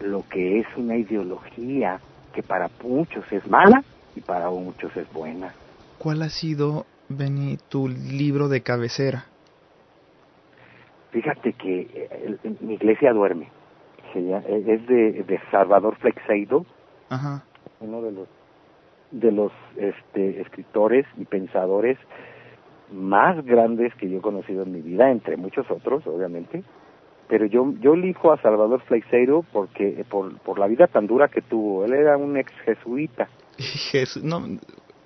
lo 0.00 0.24
que 0.28 0.60
es 0.60 0.66
una 0.76 0.96
ideología 0.96 2.00
que 2.32 2.42
para 2.42 2.70
muchos 2.82 3.24
es 3.32 3.46
mala 3.48 3.82
y 4.14 4.20
para 4.20 4.48
muchos 4.50 4.96
es 4.96 5.12
buena. 5.12 5.54
¿Cuál 5.98 6.22
ha 6.22 6.28
sido, 6.28 6.86
Benny, 7.08 7.58
tu 7.68 7.88
libro 7.88 8.48
de 8.48 8.62
cabecera? 8.62 9.26
Fíjate 11.10 11.52
que 11.52 11.80
eh, 11.82 12.36
el- 12.42 12.56
mi 12.60 12.74
iglesia 12.74 13.12
duerme. 13.12 13.48
Llama- 14.14 14.44
es 14.46 14.86
de, 14.86 15.24
de 15.24 15.40
Salvador 15.50 15.96
Flexeido, 15.96 16.64
Ajá. 17.08 17.42
uno 17.80 18.00
de 18.02 18.12
los 18.12 18.28
de 19.10 19.30
los 19.32 19.52
este, 19.76 20.40
escritores 20.40 21.04
y 21.16 21.24
pensadores 21.24 21.98
más 22.92 23.44
grandes 23.44 23.92
que 23.96 24.08
yo 24.08 24.18
he 24.18 24.20
conocido 24.22 24.62
en 24.62 24.72
mi 24.72 24.80
vida, 24.82 25.10
entre 25.10 25.36
muchos 25.36 25.68
otros, 25.70 26.06
obviamente. 26.06 26.62
Pero 27.28 27.46
yo 27.46 27.72
yo 27.80 27.94
elijo 27.94 28.32
a 28.32 28.40
Salvador 28.40 28.82
Flexeiro 28.82 29.44
porque 29.52 30.00
eh, 30.00 30.04
por, 30.08 30.36
por 30.38 30.58
la 30.60 30.66
vida 30.68 30.86
tan 30.86 31.06
dura 31.08 31.26
que 31.28 31.42
tuvo. 31.42 31.84
Él 31.84 31.92
era 31.94 32.16
un 32.16 32.36
ex 32.36 32.52
jesuita, 32.64 33.28
Jesús, 33.58 34.22
no, 34.22 34.40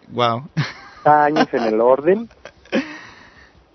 wow. 0.09 0.43
años 1.09 1.49
en 1.53 1.65
el 1.65 1.81
orden 1.81 2.29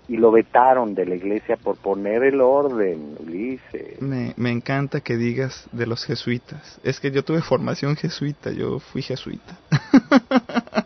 y 0.08 0.16
lo 0.18 0.30
vetaron 0.30 0.94
de 0.94 1.06
la 1.06 1.14
iglesia 1.14 1.56
por 1.56 1.76
poner 1.76 2.22
el 2.24 2.40
orden, 2.40 3.16
Ulises. 3.20 4.00
Me, 4.00 4.34
me 4.36 4.50
encanta 4.50 5.00
que 5.00 5.16
digas 5.16 5.66
de 5.72 5.86
los 5.86 6.04
jesuitas. 6.04 6.78
Es 6.84 7.00
que 7.00 7.10
yo 7.10 7.22
tuve 7.24 7.40
formación 7.40 7.96
jesuita, 7.96 8.50
yo 8.52 8.80
fui 8.80 9.00
jesuita. 9.02 9.56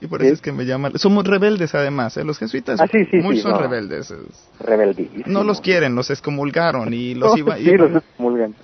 y 0.00 0.06
por 0.08 0.22
eso 0.22 0.34
es 0.34 0.40
que 0.40 0.50
me 0.52 0.64
llaman... 0.66 0.98
Somos 0.98 1.26
rebeldes 1.26 1.74
además, 1.76 2.16
¿eh? 2.16 2.24
los 2.24 2.38
jesuitas 2.38 2.80
Ah, 2.80 2.86
sí, 2.90 3.04
sí, 3.10 3.18
muy 3.18 3.38
son 3.38 3.52
no. 3.52 3.58
rebeldes. 3.58 4.12
No 5.26 5.44
los 5.44 5.60
quieren, 5.60 5.94
los 5.94 6.10
excomulgaron 6.10 6.92
y 6.92 7.14
los 7.14 7.36
iba... 7.38 7.56
sí, 7.56 7.64
iban- 7.70 7.92
los 7.92 8.02
excomulgan. 8.02 8.54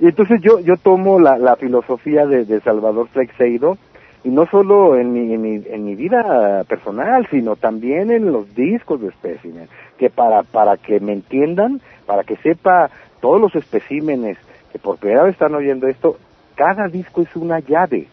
Y 0.00 0.06
entonces 0.06 0.40
yo 0.42 0.58
yo 0.60 0.74
tomo 0.76 1.20
la, 1.20 1.38
la 1.38 1.54
filosofía 1.56 2.26
de, 2.26 2.44
de 2.44 2.60
Salvador 2.60 3.08
Flexeido 3.12 3.78
y 4.24 4.30
no 4.30 4.46
solo 4.46 4.96
en 4.96 5.12
mi, 5.12 5.34
en, 5.34 5.42
mi, 5.42 5.62
en 5.66 5.84
mi 5.84 5.94
vida 5.94 6.64
personal, 6.64 7.28
sino 7.30 7.56
también 7.56 8.10
en 8.10 8.32
los 8.32 8.52
discos 8.54 9.02
de 9.02 9.08
especímenes, 9.08 9.68
que 9.98 10.08
para, 10.08 10.42
para 10.42 10.78
que 10.78 10.98
me 10.98 11.12
entiendan, 11.12 11.82
para 12.06 12.24
que 12.24 12.36
sepa 12.36 12.90
todos 13.20 13.38
los 13.38 13.54
especímenes 13.54 14.38
que 14.72 14.78
por 14.78 14.96
primera 14.96 15.24
vez 15.24 15.34
están 15.34 15.54
oyendo 15.54 15.86
esto, 15.86 16.16
cada 16.54 16.88
disco 16.88 17.20
es 17.20 17.36
una 17.36 17.60
llave 17.60 18.08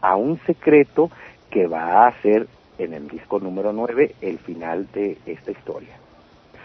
a 0.00 0.16
un 0.16 0.38
secreto 0.46 1.10
que 1.48 1.68
va 1.68 2.08
a 2.08 2.20
ser 2.20 2.48
en 2.78 2.92
el 2.92 3.06
disco 3.08 3.38
número 3.38 3.72
9 3.72 4.16
el 4.20 4.38
final 4.38 4.88
de 4.92 5.16
esta 5.26 5.52
historia. 5.52 5.94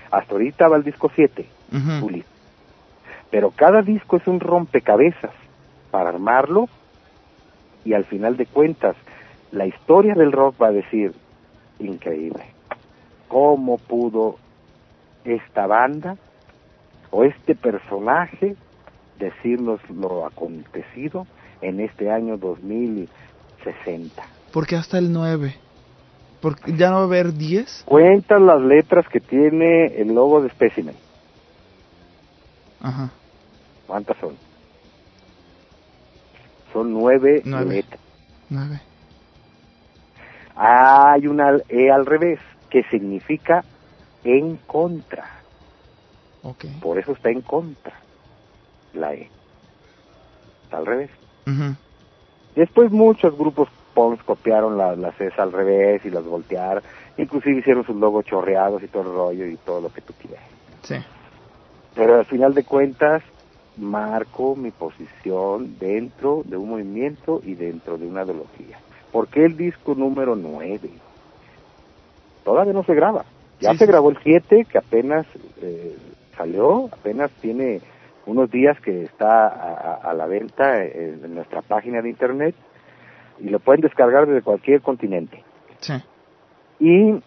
Hasta 0.10 0.34
ahorita 0.34 0.68
va 0.68 0.78
el 0.78 0.84
disco 0.84 1.12
7, 1.14 1.46
Ujú. 1.72 2.06
Ulises. 2.08 2.32
Pero 3.30 3.52
cada 3.52 3.82
disco 3.82 4.18
es 4.18 4.26
un 4.28 4.40
rompecabezas 4.40 5.34
para 5.92 6.10
armarlo 6.10 6.68
y 7.88 7.94
al 7.94 8.04
final 8.04 8.36
de 8.36 8.46
cuentas 8.46 8.98
la 9.52 9.66
historia 9.66 10.14
del 10.14 10.34
rock 10.34 10.62
va 10.62 10.68
a 10.68 10.72
decir, 10.72 11.14
increíble, 11.80 12.44
¿cómo 13.30 13.78
pudo 13.78 14.36
esta 15.24 15.68
banda 15.68 16.18
o 17.12 17.24
este 17.24 17.56
personaje 17.56 18.58
decirnos 19.18 19.80
lo 19.90 20.26
acontecido 20.26 21.26
en 21.62 21.80
este 21.80 22.12
año 22.12 22.38
2060? 22.38 24.22
Porque 24.52 24.76
hasta 24.76 24.98
el 24.98 25.14
9. 25.14 25.56
Porque 26.42 26.74
ya 26.76 26.90
no 26.90 26.98
va 26.98 27.02
a 27.04 27.06
haber 27.06 27.32
10. 27.34 27.84
Cuentan 27.86 28.46
las 28.46 28.62
letras 28.62 29.08
que 29.08 29.22
tiene 29.22 29.86
el 29.96 30.14
logo 30.14 30.42
de 30.42 30.50
Specimen. 30.50 30.96
Ajá. 32.82 33.10
¿Cuántas 33.88 34.18
son? 34.18 34.47
Son 36.74 36.92
nueve, 36.94 37.42
Nueve. 37.46 37.76
letras. 37.76 38.00
9. 38.50 38.80
Hay 40.56 41.28
una 41.28 41.58
E 41.70 41.92
al 41.92 42.06
revés, 42.06 42.40
que 42.70 42.84
significa 42.84 43.64
en 44.24 44.58
contra. 44.68 45.30
Ok. 46.44 46.66
Por 46.82 46.98
eso 46.98 47.12
está 47.14 47.30
en 47.30 47.42
contra, 47.42 47.94
la 48.94 49.14
E. 49.14 49.30
Está 50.64 50.78
al 50.78 50.86
revés. 50.86 51.10
Ujú. 51.46 51.76
Después 52.56 52.92
muchos 52.92 53.38
grupos 53.38 53.70
punks 53.94 54.24
copiaron 54.24 54.78
la- 54.78 54.96
las 54.96 55.20
E's 55.22 55.38
al 55.40 55.52
revés 55.52 56.04
y 56.06 56.10
las 56.10 56.24
voltearon. 56.24 56.84
Inclusive 57.18 57.60
hicieron 57.60 57.86
sus 57.86 57.96
logos 57.96 58.26
chorreados 58.26 58.82
y 58.84 58.88
todo 58.88 59.04
el 59.04 59.10
rollo 59.16 59.46
y 59.46 59.58
todo 59.58 59.82
lo 59.82 59.92
que 59.92 60.02
tú 60.02 60.14
quieras. 60.14 60.44
Sí. 60.84 60.96
Pero 61.96 62.16
al 62.16 62.26
final 62.26 62.54
de 62.54 62.64
cuentas, 62.64 63.24
marco 63.78 64.56
mi 64.56 64.72
posición 64.72 65.78
dentro 65.80 66.42
de 66.46 66.58
un 66.58 66.70
movimiento 66.70 67.42
y 67.44 67.56
dentro 67.56 67.98
de 67.98 68.08
una 68.08 68.24
ideología. 68.24 68.80
¿Por 69.12 69.28
qué 69.28 69.46
el 69.46 69.56
disco 69.56 69.96
número 69.96 70.36
9? 70.36 70.90
Todavía 72.44 72.74
no 72.74 72.84
se 72.84 72.94
graba. 72.96 73.26
Ya 73.60 73.72
Sí, 73.72 73.78
se 73.80 73.86
sí. 73.86 73.92
grabó 73.92 74.10
el 74.10 74.18
7, 74.24 74.66
que 74.66 74.78
apenas 74.78 75.26
eh, 75.62 75.96
salió, 76.38 76.86
apenas 76.92 77.32
tiene 77.42 77.82
unos 78.26 78.52
días 78.52 78.80
que 78.82 79.04
está 79.04 79.48
a, 79.96 80.14
la 80.14 80.26
venta 80.28 80.84
en, 80.84 81.24
en 81.24 81.36
nuestra 81.36 81.62
página 81.62 82.02
de 82.02 82.10
internet 82.10 82.56
y 83.40 83.50
lo 83.50 83.60
pueden 83.60 83.82
descargar 83.82 84.28
desde 84.28 84.42
cualquier 84.42 84.82
continente. 84.82 85.44
Sí. 85.80 85.94
Y 86.80 87.20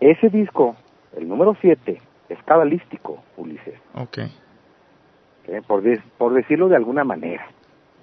ese 0.00 0.28
disco, 0.28 0.76
el 1.16 1.28
número 1.28 1.56
7, 1.60 2.00
es 2.28 2.42
cabalístico, 2.44 3.22
Ulises. 3.36 3.74
Ok. 3.94 4.18
¿Eh? 5.46 5.62
por, 5.66 5.82
decirlo 6.32 6.68
de 6.68 6.76
alguna 6.76 7.04
manera. 7.04 7.46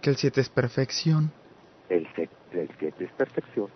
Que 0.01 0.11
el 0.11 0.15
7 0.15 0.41
es 0.41 0.49
perfección. 0.49 1.31
El 1.89 2.07
7 2.15 2.38
el 2.53 2.69
siete 2.80 3.05
es 3.05 3.11
perfección. 3.11 3.68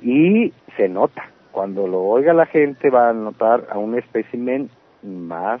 Y 0.00 0.52
se 0.76 0.88
nota, 0.88 1.30
cuando 1.52 1.86
lo 1.86 2.00
oiga 2.02 2.32
la 2.32 2.46
gente 2.46 2.90
va 2.90 3.10
a 3.10 3.12
notar 3.12 3.68
a 3.70 3.78
un 3.78 3.98
espécimen 3.98 4.70
más, 5.02 5.60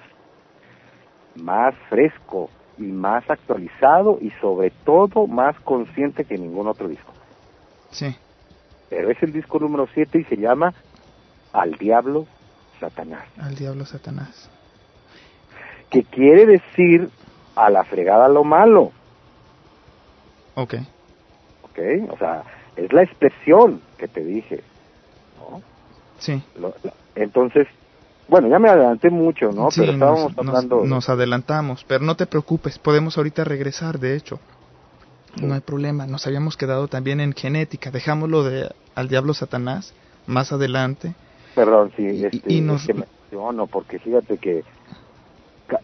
más 1.36 1.74
fresco 1.88 2.50
y 2.78 2.84
más 2.84 3.28
actualizado 3.28 4.18
y 4.20 4.30
sobre 4.40 4.70
todo 4.70 5.26
más 5.26 5.58
consciente 5.60 6.24
que 6.24 6.38
ningún 6.38 6.68
otro 6.68 6.88
disco. 6.88 7.12
Sí. 7.90 8.16
Pero 8.88 9.10
es 9.10 9.22
el 9.22 9.32
disco 9.32 9.58
número 9.58 9.86
7 9.92 10.18
y 10.18 10.24
se 10.24 10.36
llama 10.36 10.72
Al 11.52 11.72
Diablo 11.72 12.26
Satanás. 12.80 13.26
Al 13.38 13.54
diablo 13.54 13.84
Satanás. 13.84 14.50
Que 15.90 16.04
quiere 16.04 16.46
decir 16.46 17.10
a 17.56 17.68
la 17.70 17.84
fregada 17.84 18.28
lo 18.28 18.44
malo, 18.44 18.92
Ok. 20.54 20.74
¿ok? 21.62 21.78
O 22.10 22.16
sea, 22.18 22.44
es 22.76 22.92
la 22.92 23.02
expresión 23.02 23.80
que 23.98 24.08
te 24.08 24.24
dije, 24.24 24.62
¿no? 25.38 25.62
Sí. 26.18 26.42
Lo- 26.60 26.74
lo- 26.82 26.92
entonces, 27.14 27.66
bueno, 28.28 28.48
ya 28.48 28.58
me 28.58 28.68
adelanté 28.68 29.10
mucho, 29.10 29.50
¿no? 29.52 29.70
Sí, 29.70 29.80
Pero 29.80 29.92
estábamos 29.92 30.36
nos, 30.36 30.44
nos- 30.44 30.54
hablando... 30.54 30.84
nos 30.84 31.08
adelantamos, 31.08 31.84
pero 31.84 32.04
no 32.04 32.14
te 32.16 32.26
preocupes, 32.26 32.78
podemos 32.78 33.16
ahorita 33.18 33.44
regresar, 33.44 33.98
de 33.98 34.16
hecho. 34.16 34.38
No 35.40 35.54
hay 35.54 35.60
problema, 35.60 36.06
nos 36.06 36.26
habíamos 36.26 36.56
quedado 36.56 36.88
también 36.88 37.20
en 37.20 37.32
genética, 37.32 37.90
dejámoslo 37.90 38.42
de 38.42 38.68
al 38.96 39.08
diablo 39.08 39.32
Satanás 39.32 39.94
más 40.26 40.52
adelante. 40.52 41.14
Perdón, 41.54 41.92
sí, 41.96 42.24
este, 42.24 42.52
y 42.52 42.60
nos- 42.60 42.82
es 42.82 42.86
que 42.88 42.94
me 42.94 43.04
emociono, 43.30 43.66
porque 43.68 43.98
fíjate 44.00 44.38
que 44.38 44.64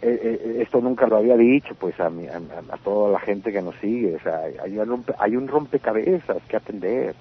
eh, 0.02 0.18
eh, 0.22 0.58
esto 0.62 0.80
nunca 0.80 1.06
lo 1.06 1.16
había 1.16 1.36
dicho, 1.36 1.74
pues, 1.78 1.98
a, 2.00 2.10
mi- 2.10 2.26
a, 2.28 2.40
toda 2.82 3.10
la 3.12 3.20
gente 3.20 3.52
que 3.52 3.62
nos 3.62 3.74
sigue, 3.76 4.16
o 4.16 4.20
sea, 4.20 4.40
hay 4.62 4.78
un, 4.78 4.86
rompe- 4.88 5.14
hay 5.18 5.36
un 5.36 5.48
rompecabezas 5.48 6.42
que 6.48 6.56
atender, 6.56 7.14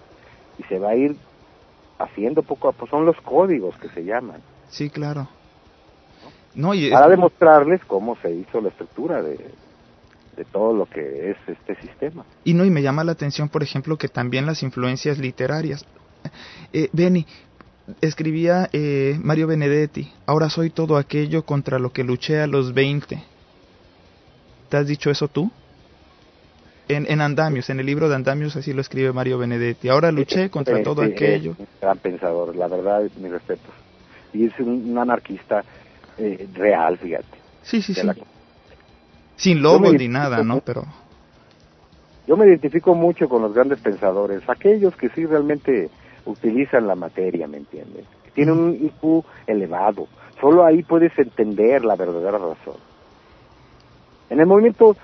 y 0.58 0.64
se 0.64 0.80
va 0.80 0.90
a 0.92 0.96
ir 0.96 1.16
haciendo 2.00 2.44
poco 2.44 2.70
a 2.70 2.72
poco, 2.72 2.88
son 2.88 3.06
los 3.06 3.18
códigos 3.22 3.76
que 3.78 3.90
se 3.90 4.04
llaman. 4.04 4.42
Sí, 4.70 4.90
claro. 4.90 5.28
No, 6.54 6.74
y 6.74 6.90
para 6.90 7.10
demostrarles 7.10 7.84
cómo 7.86 8.16
se 8.22 8.32
hizo 8.32 8.62
la 8.62 8.70
estructura 8.70 9.22
de, 9.22 9.38
de 10.36 10.46
todo 10.46 10.74
lo 10.74 10.86
que 10.86 11.32
es 11.32 11.38
este 11.48 11.76
sistema. 11.82 12.26
Y 12.44 12.54
no, 12.54 12.64
y 12.64 12.70
me 12.70 12.82
llama 12.82 13.04
la 13.04 13.12
atención, 13.12 13.50
por 13.50 13.64
ejemplo, 13.64 13.98
que 13.98 14.08
también 14.08 14.46
las 14.46 14.64
influencias 14.64 15.18
literarias. 15.20 15.86
Eh, 16.74 16.90
Benny, 16.94 17.26
escribía 18.02 18.70
eh, 18.74 19.18
Mario 19.22 19.48
Benedetti, 19.48 20.12
ahora 20.26 20.50
soy 20.50 20.70
todo 20.70 20.98
aquello 20.98 21.44
contra 21.44 21.80
lo 21.80 21.92
que 21.92 22.04
luché 22.04 22.40
a 22.42 22.48
los 22.48 22.74
20. 22.74 23.22
¿Te 24.70 24.78
has 24.78 24.88
dicho 24.88 25.10
eso 25.10 25.28
tú? 25.28 25.52
En, 26.88 27.10
en 27.10 27.22
Andamios, 27.22 27.70
en 27.70 27.80
el 27.80 27.86
libro 27.86 28.10
de 28.10 28.16
Andamios 28.16 28.56
así 28.56 28.72
lo 28.74 28.82
escribe 28.82 29.12
Mario 29.12 29.38
Benedetti. 29.38 29.90
Ahora 29.90 30.12
luché 30.12 30.50
contra 30.50 30.82
todo 30.84 31.02
sí, 31.02 31.12
aquello. 31.12 31.52
es 31.52 31.60
un 31.60 31.68
gran 31.82 31.98
pensador, 32.00 32.56
la 32.56 32.68
verdad, 32.68 33.04
mi 33.20 33.30
respeto. 33.30 33.70
y 34.34 34.46
es 34.46 34.60
un, 34.60 34.92
un 34.92 34.98
anarquista 34.98 35.64
eh, 36.18 36.48
real, 36.54 36.98
fíjate. 37.00 37.38
Sí, 37.64 37.82
sí, 37.82 37.94
sí. 37.94 38.06
la- 38.06 38.16
Sin 39.38 39.58
Yo 39.58 39.64
logo 39.64 39.92
me 39.92 39.98
ni 39.98 40.08
nada, 40.08 40.44
¿no? 40.44 40.60
Pero 40.60 40.84
Yo 42.28 42.38
me 42.38 42.46
identifico 42.48 42.94
mucho 42.96 43.28
con 43.28 43.42
los 43.42 43.54
grandes 43.54 43.80
pensadores, 43.80 44.42
aquellos 44.48 44.96
que 44.96 45.10
sí 45.10 45.26
realmente 45.26 45.90
utilizan 46.26 46.88
la 46.88 46.96
materia, 46.96 47.48
¿me 47.48 47.58
entiendes? 47.58 48.06
Que 48.24 48.32
tienen 48.32 48.58
un 48.58 48.74
IQ 48.76 49.24
elevado. 49.48 50.08
Solo 50.42 50.66
ahí 50.66 50.84
puedes 50.84 51.18
entender 51.18 51.86
la 51.86 51.96
verdadera 51.96 52.38
razón. 52.38 52.76
En 54.30 54.40
el 54.40 54.46
movimiento 54.46 54.96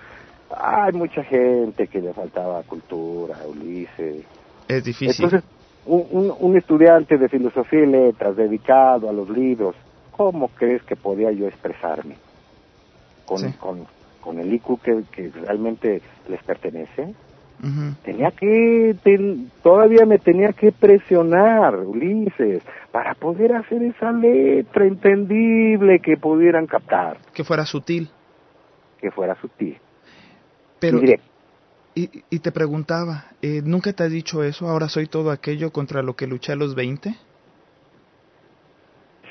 hay 0.56 0.92
mucha 0.94 1.24
gente 1.24 1.88
que 1.88 2.02
le 2.02 2.14
faltaba 2.14 2.64
cultura, 2.64 3.38
Ulises. 3.48 4.26
es 4.68 4.84
difícil. 4.84 5.26
Entonces, 5.26 5.50
un, 5.86 6.06
un- 6.12 6.34
un 6.38 6.58
estudiante 6.58 7.18
de 7.18 7.30
filosofía 7.30 7.84
y 7.84 7.88
letras 7.88 8.36
dedicado 8.36 9.10
a 9.10 9.14
los 9.14 9.30
libros, 9.30 9.76
¿cómo 10.12 10.50
crees 10.50 10.84
que 10.84 10.96
podía 10.96 11.32
yo 11.32 11.48
expresarme? 11.48 12.16
Con, 13.26 13.38
Sí. 13.40 13.54
con, 13.60 13.86
con 14.22 14.40
el 14.40 14.54
IQ 14.54 14.80
que, 14.82 15.04
que 15.12 15.30
realmente 15.30 16.02
les 16.28 16.44
pertenece. 16.44 17.14
Tenía 18.04 18.32
que, 18.32 18.96
ten- 19.04 19.52
todavía 19.62 20.06
me 20.08 20.18
tenía 20.18 20.52
que 20.54 20.72
presionar, 20.72 21.76
Ulises, 21.76 22.64
para 22.92 23.14
poder 23.14 23.54
hacer 23.54 23.84
esa 23.84 24.12
letra 24.12 24.86
entendible 24.86 26.00
que 26.00 26.18
pudieran 26.18 26.66
captar, 26.66 27.18
que 27.34 27.44
fuera 27.44 27.66
sutil. 27.66 28.10
que 29.00 29.12
fuera 29.12 29.36
sutil. 29.42 29.78
Pero, 30.80 30.98
Y 30.98 31.02
directo. 31.02 31.26
y, 31.94 32.24
y 32.32 32.40
te 32.40 32.52
preguntaba, 32.52 33.26
eh, 33.44 33.62
¿nunca 33.64 33.94
te 33.94 34.04
has 34.04 34.12
dicho 34.12 34.44
eso? 34.44 34.68
Ahora 34.68 34.90
soy 34.90 35.06
todo 35.06 35.30
aquello 35.30 35.72
contra 35.72 36.02
lo 36.02 36.16
que 36.16 36.26
luché 36.26 36.54
a 36.54 36.56
los 36.56 36.74
20. 36.74 37.14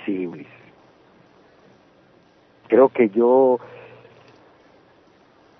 Sí, 0.06 0.26
Ulises. 0.26 0.52
Creo 2.68 2.88
que 2.90 3.08
yo 3.08 3.58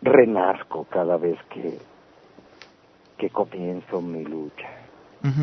renazco 0.02 0.84
cada 0.84 1.16
vez 1.16 1.36
que, 1.52 1.78
que 3.20 3.30
comienzo 3.30 4.02
mi 4.02 4.24
lucha. 4.24 4.68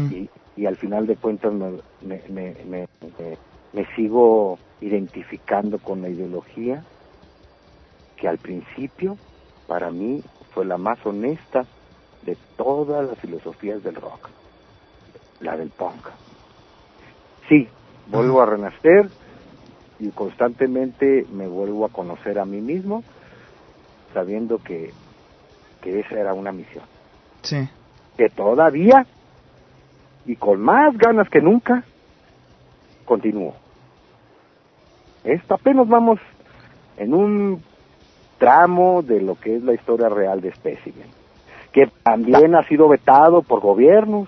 Y, 0.09 0.29
y 0.55 0.67
al 0.67 0.77
final 0.77 1.07
de 1.07 1.17
cuentas 1.17 1.53
me, 1.53 1.79
me, 2.01 2.23
me, 2.29 2.55
me- 2.65 2.87
me- 3.19 3.39
me 3.73 3.87
sigo 3.95 4.59
identificando 4.81 5.79
con 5.79 6.01
la 6.01 6.09
ideología 6.09 6.85
que 8.17 8.27
al 8.27 8.39
principio 8.39 9.19
para 9.67 9.91
mí 9.91 10.23
fue 10.51 10.65
la 10.65 10.77
más 10.77 11.03
honesta 11.05 11.67
de 12.21 12.37
todas 12.57 13.07
las 13.07 13.19
filosofías 13.19 13.83
del 13.83 13.95
rock, 13.95 14.31
la 15.39 15.57
del 15.57 15.71
punk. 15.71 16.07
Sí, 17.49 17.69
vuelvo 18.07 18.41
a 18.41 18.47
renacer 18.47 19.11
y 19.99 20.11
constantemente 20.13 21.25
me 21.29 21.47
vuelvo 21.47 21.85
a 21.85 21.89
conocer 21.91 22.39
a 22.39 22.45
mí 22.45 22.61
mismo 22.61 23.05
sabiendo 24.13 24.59
que, 24.59 24.95
que 25.81 25.99
esa 26.01 26.19
era 26.19 26.33
una 26.33 26.51
misión 26.53 26.85
Sí. 27.47 27.67
que 28.17 28.29
todavía 28.29 29.05
y 30.25 30.35
con 30.35 30.59
más 30.61 30.97
ganas 30.97 31.29
que 31.29 31.39
nunca 31.41 31.83
continúo. 33.05 33.53
Esto 35.23 35.53
apenas 35.55 35.87
vamos 35.87 36.19
en 36.97 37.13
un 37.13 37.63
tramo 38.37 39.01
de 39.01 39.21
lo 39.21 39.35
que 39.35 39.55
es 39.55 39.63
la 39.63 39.73
historia 39.73 40.09
real 40.09 40.41
de 40.41 40.53
Specimen, 40.53 41.07
que 41.71 41.87
también 42.03 42.55
ha 42.55 42.63
sido 42.67 42.87
vetado 42.87 43.41
por 43.41 43.59
gobiernos, 43.61 44.27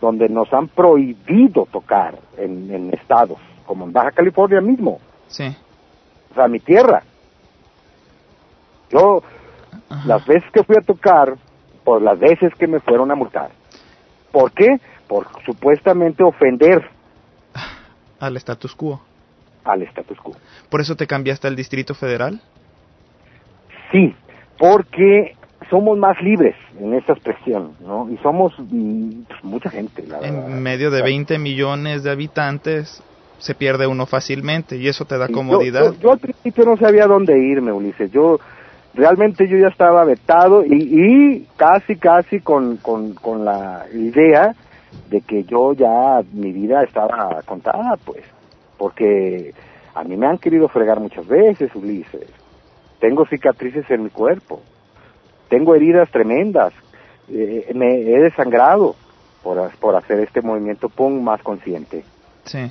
donde 0.00 0.28
nos 0.28 0.52
han 0.52 0.68
prohibido 0.68 1.66
tocar 1.70 2.18
en, 2.38 2.70
en 2.72 2.92
estados, 2.94 3.38
como 3.66 3.84
en 3.84 3.92
Baja 3.92 4.10
California 4.12 4.60
mismo, 4.60 4.98
Sí. 5.28 5.54
o 6.30 6.34
sea, 6.34 6.48
mi 6.48 6.58
tierra. 6.60 7.02
Yo, 8.90 9.22
las 10.06 10.26
veces 10.26 10.50
que 10.52 10.64
fui 10.64 10.76
a 10.76 10.84
tocar, 10.84 11.36
por 11.84 12.02
las 12.02 12.18
veces 12.18 12.52
que 12.58 12.66
me 12.66 12.80
fueron 12.80 13.10
a 13.10 13.14
multar. 13.14 13.50
¿Por 14.32 14.52
qué? 14.52 14.66
Por 15.08 15.26
supuestamente 15.44 16.22
ofender 16.22 16.88
Al 18.20 18.36
status 18.36 18.74
quo. 18.74 19.00
al 19.64 19.82
status 19.82 20.18
quo. 20.20 20.36
¿Por 20.68 20.80
eso 20.80 20.94
te 20.96 21.06
cambiaste 21.06 21.48
al 21.48 21.56
Distrito 21.56 21.94
Federal? 21.94 22.40
Sí, 23.92 24.14
porque 24.58 25.34
somos 25.68 25.98
más 25.98 26.20
libres 26.22 26.54
en 26.78 26.94
esa 26.94 27.12
expresión, 27.12 27.72
¿no? 27.80 28.08
Y 28.10 28.16
somos 28.18 28.52
mm, 28.58 29.22
pues, 29.28 29.44
mucha 29.44 29.70
gente, 29.70 30.06
la 30.06 30.20
verdad. 30.20 30.48
En 30.50 30.62
medio 30.62 30.90
de 30.90 31.02
20 31.02 31.38
millones 31.38 32.02
de 32.02 32.10
habitantes 32.10 33.02
se 33.38 33.54
pierde 33.54 33.86
uno 33.86 34.06
fácilmente 34.06 34.76
y 34.76 34.86
eso 34.88 35.04
te 35.06 35.16
da 35.18 35.28
comodidad. 35.28 35.80
Yo, 35.80 35.92
yo- 35.94 36.00
yo 36.00 36.12
al 36.12 36.18
principio 36.18 36.64
no 36.64 36.76
sabía 36.76 37.06
dónde 37.06 37.38
irme, 37.38 37.72
Ulises. 37.72 38.10
Yo 38.12 38.38
realmente 38.94 39.48
yo 39.48 39.56
ya 39.58 39.68
estaba 39.68 40.04
vetado 40.04 40.64
y, 40.64 40.74
y 40.74 41.46
casi, 41.56 41.96
casi 41.96 42.40
con, 42.40 42.76
con, 42.78 43.14
con 43.14 43.44
la 43.44 43.86
idea 43.92 44.54
de 45.08 45.20
que 45.20 45.44
yo 45.44 45.72
ya 45.72 46.20
mi 46.32 46.52
vida 46.52 46.82
estaba 46.82 47.40
contada, 47.44 47.96
pues, 48.04 48.24
porque 48.78 49.54
a 49.94 50.04
mí 50.04 50.16
me 50.16 50.26
han 50.26 50.38
querido 50.38 50.68
fregar 50.68 51.00
muchas 51.00 51.26
veces, 51.26 51.74
Ulises. 51.74 52.28
Tengo 53.00 53.26
cicatrices 53.26 53.90
en 53.90 54.04
mi 54.04 54.10
cuerpo, 54.10 54.60
tengo 55.48 55.74
heridas 55.74 56.10
tremendas, 56.10 56.72
eh, 57.28 57.70
me 57.74 58.02
he 58.02 58.20
desangrado 58.20 58.94
por, 59.42 59.70
por 59.78 59.96
hacer 59.96 60.20
este 60.20 60.42
movimiento 60.42 60.88
PUN 60.88 61.24
más 61.24 61.42
consciente. 61.42 62.04
Sí. 62.44 62.70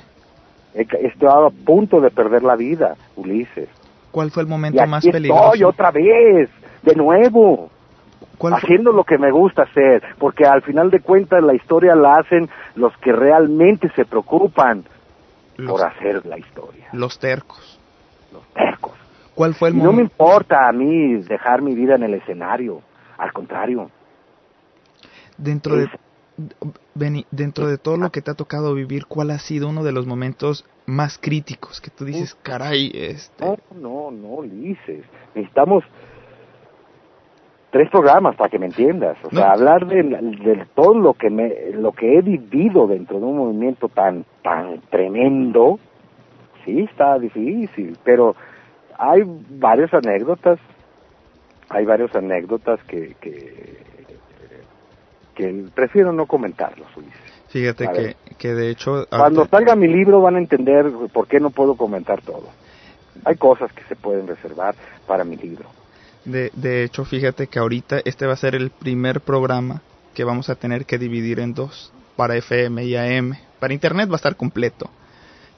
He 0.74 0.86
estaba 1.04 1.48
a 1.48 1.50
punto 1.50 2.00
de 2.00 2.10
perder 2.10 2.42
la 2.44 2.54
vida, 2.54 2.96
Ulises. 3.16 3.68
¿Cuál 4.10 4.30
fue 4.30 4.42
el 4.42 4.48
Y 4.48 4.50
momento 4.50 4.80
aquí 4.82 4.90
más 4.90 5.04
estoy 5.04 5.12
peligroso? 5.20 5.68
otra 5.68 5.90
vez, 5.90 6.50
de 6.82 6.94
nuevo, 6.96 7.70
¿Cuál 8.38 8.54
fue- 8.54 8.58
haciendo 8.60 8.92
lo 8.92 9.04
que 9.04 9.18
me 9.18 9.30
gusta 9.30 9.62
hacer, 9.62 10.02
porque 10.18 10.46
al 10.46 10.62
final 10.62 10.90
de 10.90 11.00
cuentas 11.00 11.42
la 11.42 11.54
historia 11.54 11.94
la 11.94 12.16
hacen 12.16 12.48
los 12.74 12.96
que 12.98 13.12
realmente 13.12 13.90
se 13.94 14.04
preocupan 14.04 14.84
Los- 15.56 15.70
por 15.72 15.86
hacer 15.86 16.24
la 16.26 16.38
historia, 16.38 16.88
Los 16.92 17.18
tercos. 17.18 17.78
los 18.32 18.44
tercos. 18.54 18.92
¿Cuál 19.34 19.54
fue 19.54 19.68
el 19.68 19.76
Y 19.76 19.80
no 19.80 19.92
me 19.92 20.02
importa 20.02 20.68
a 20.68 20.72
mí 20.72 21.16
dejar 21.22 21.62
mi 21.62 21.74
vida 21.74 21.94
en 21.94 22.02
el 22.02 22.14
escenario, 22.14 22.80
al 23.18 23.32
contrario. 23.32 23.90
Dentro 25.36 25.74
de, 25.76 25.84
Benny, 25.86 25.92
dentro 27.30 27.66
de 27.66 27.78
todo 27.78 27.96
lo 27.96 28.10
que 28.10 28.22
te 28.22 28.30
ha 28.30 28.34
tocado 28.34 28.74
vivir, 28.74 29.06
¿cuál 29.06 29.30
ha 29.30 29.38
sido 29.38 29.68
uno 29.68 29.84
de 29.84 29.92
los 29.92 30.06
momentos 30.06 30.64
más 30.86 31.18
críticos 31.18 31.80
que 31.80 31.90
tú 31.90 32.04
dices, 32.04 32.34
caray, 32.42 32.90
este, 32.94 33.44
No, 33.44 33.56
no, 33.74 34.10
no, 34.10 34.28
Ulises. 34.28 35.04
Necesitamos 35.34 35.84
tres 37.70 37.88
programas 37.90 38.36
para 38.36 38.50
que 38.50 38.58
me 38.58 38.66
entiendas. 38.66 39.16
O 39.24 39.30
sea, 39.30 39.52
hablar 39.52 39.86
de, 39.86 40.02
de 40.02 40.66
todo 40.74 40.94
lo 40.94 41.14
que 41.14 41.30
me, 41.30 41.70
lo 41.72 41.92
que 41.92 42.18
he 42.18 42.22
vivido 42.22 42.86
dentro 42.86 43.18
de 43.18 43.24
un 43.24 43.36
movimiento 43.38 43.88
tan, 43.88 44.24
tan 44.42 44.80
tremendo, 44.90 45.78
sí 46.64 46.80
está 46.80 47.18
difícil. 47.18 47.96
Pero 48.04 48.34
hay 48.98 49.22
varias 49.50 49.92
anécdotas, 49.94 50.58
hay 51.68 51.84
varias 51.84 52.14
anécdotas 52.14 52.82
que, 52.84 53.14
que, 53.20 53.78
que 55.40 55.64
prefiero 55.74 56.12
no 56.12 56.26
comentarlos, 56.26 56.88
Ulises. 56.96 57.18
fíjate 57.48 57.88
que, 57.92 58.16
que 58.36 58.54
de 58.54 58.70
hecho... 58.70 59.06
Cuando 59.08 59.40
ahorita- 59.40 59.56
salga 59.56 59.76
mi 59.76 59.88
libro 59.88 60.20
van 60.20 60.36
a 60.36 60.38
entender 60.38 60.86
por 61.12 61.26
qué 61.26 61.40
no 61.40 61.50
puedo 61.50 61.74
comentar 61.76 62.20
todo. 62.22 62.48
Hay 63.24 63.36
cosas 63.36 63.72
que 63.72 63.82
se 63.84 63.96
pueden 63.96 64.26
reservar 64.26 64.74
para 65.06 65.24
mi 65.24 65.36
libro. 65.36 65.66
De, 66.24 66.50
de 66.54 66.84
hecho, 66.84 67.04
fíjate 67.04 67.46
que 67.46 67.58
ahorita 67.58 68.00
este 68.04 68.26
va 68.26 68.34
a 68.34 68.36
ser 68.36 68.54
el 68.54 68.70
primer 68.70 69.20
programa 69.20 69.82
que 70.14 70.24
vamos 70.24 70.50
a 70.50 70.54
tener 70.54 70.84
que 70.86 70.98
dividir 70.98 71.40
en 71.40 71.54
dos, 71.54 71.92
para 72.16 72.36
FM 72.36 72.84
y 72.84 72.96
AM. 72.96 73.36
Para 73.58 73.72
Internet 73.74 74.08
va 74.10 74.14
a 74.14 74.16
estar 74.16 74.36
completo, 74.36 74.90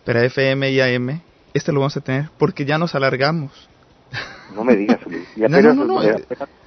pero 0.05 0.21
FM 0.21 0.71
y 0.71 0.81
AM, 0.81 1.21
este 1.55 1.73
lo 1.73 1.81
vamos 1.81 1.97
a 1.97 2.01
tener 2.01 2.31
porque 2.39 2.65
ya 2.65 2.79
nos 2.79 2.95
alargamos. 2.95 3.69
No 4.55 4.65
me 4.65 4.77
digas, 4.77 4.99
Luis. 5.07 5.27
Y 5.37 5.41
No, 5.49 5.61
no, 5.61 5.75
no, 5.75 6.01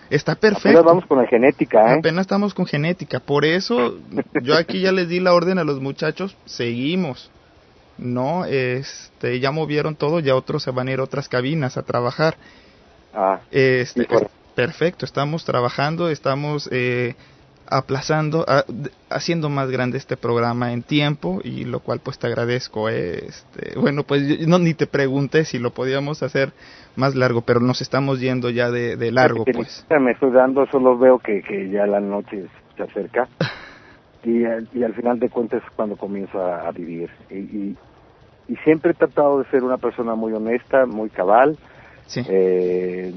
apenas- 0.05 0.11
Está 0.21 0.31
apenas 0.33 0.61
perfecto. 0.61 0.83
vamos 0.83 1.05
con 1.05 1.17
la 1.17 1.27
genética, 1.27 1.93
¿eh? 1.93 1.99
Apenas 1.99 2.21
estamos 2.21 2.53
con 2.53 2.65
genética, 2.65 3.19
por 3.19 3.45
eso 3.45 3.97
yo 4.41 4.55
aquí 4.55 4.81
ya 4.81 4.91
les 4.91 5.09
di 5.09 5.19
la 5.19 5.33
orden 5.33 5.57
a 5.59 5.63
los 5.63 5.79
muchachos, 5.81 6.35
seguimos. 6.45 7.31
No, 7.97 8.43
este, 8.45 9.39
ya 9.39 9.51
movieron 9.51 9.95
todo, 9.95 10.19
ya 10.19 10.35
otros 10.35 10.63
se 10.63 10.71
van 10.71 10.87
a 10.89 10.91
ir 10.91 10.99
a 10.99 11.03
otras 11.03 11.29
cabinas 11.29 11.77
a 11.77 11.83
trabajar. 11.83 12.35
Ah, 13.13 13.39
Este, 13.51 14.05
perfecto, 14.53 15.05
estamos 15.05 15.45
trabajando, 15.45 16.09
estamos 16.09 16.67
eh, 16.73 17.15
aplazando, 17.69 18.45
a- 18.47 18.63
haciendo 19.09 19.49
más 19.49 19.69
grande 19.71 19.97
este 19.97 20.17
programa 20.17 20.71
en 20.73 20.83
tiempo 20.83 21.39
y 21.43 21.65
lo 21.65 21.79
cual 21.79 21.99
pues 22.03 22.19
te 22.19 22.27
agradezco. 22.27 22.89
eh, 22.89 23.25
Este, 23.27 23.77
bueno, 23.79 24.03
pues 24.03 24.27
yo 24.27 24.47
no 24.47 24.59
ni 24.59 24.73
te 24.73 24.87
pregunté 24.87 25.45
si 25.45 25.59
lo 25.59 25.71
podíamos 25.71 26.23
hacer 26.23 26.51
más 26.95 27.15
largo, 27.15 27.41
pero 27.41 27.59
nos 27.59 27.81
estamos 27.81 28.19
yendo 28.19 28.49
ya 28.49 28.71
de, 28.71 28.95
de 28.97 29.11
largo 29.11 29.45
pues. 29.45 29.85
Me 29.99 30.11
estoy 30.11 30.31
dando, 30.31 30.65
solo 30.67 30.97
veo 30.97 31.19
que, 31.19 31.41
que 31.41 31.69
ya 31.69 31.85
la 31.87 31.99
noche 31.99 32.45
se 32.77 32.83
acerca. 32.83 33.27
Y, 34.23 34.43
al- 34.43 34.67
y 34.73 34.81
al 34.83 34.95
final 34.95 35.19
de 35.19 35.29
cuentas 35.29 35.61
es 35.63 35.69
cuando 35.75 35.95
comienzo 35.97 36.41
a, 36.43 36.67
a 36.67 36.71
vivir. 36.71 37.11
Y, 37.29 37.35
y, 37.35 37.77
y 38.47 38.55
siempre 38.63 38.89
he 38.89 38.93
tratado 38.95 39.37
de 39.37 39.45
ser 39.51 39.63
una 39.63 39.77
persona 39.77 40.15
muy 40.15 40.33
honesta, 40.33 40.87
muy 40.87 41.11
cabal. 41.11 41.55
Eh, 42.15 43.13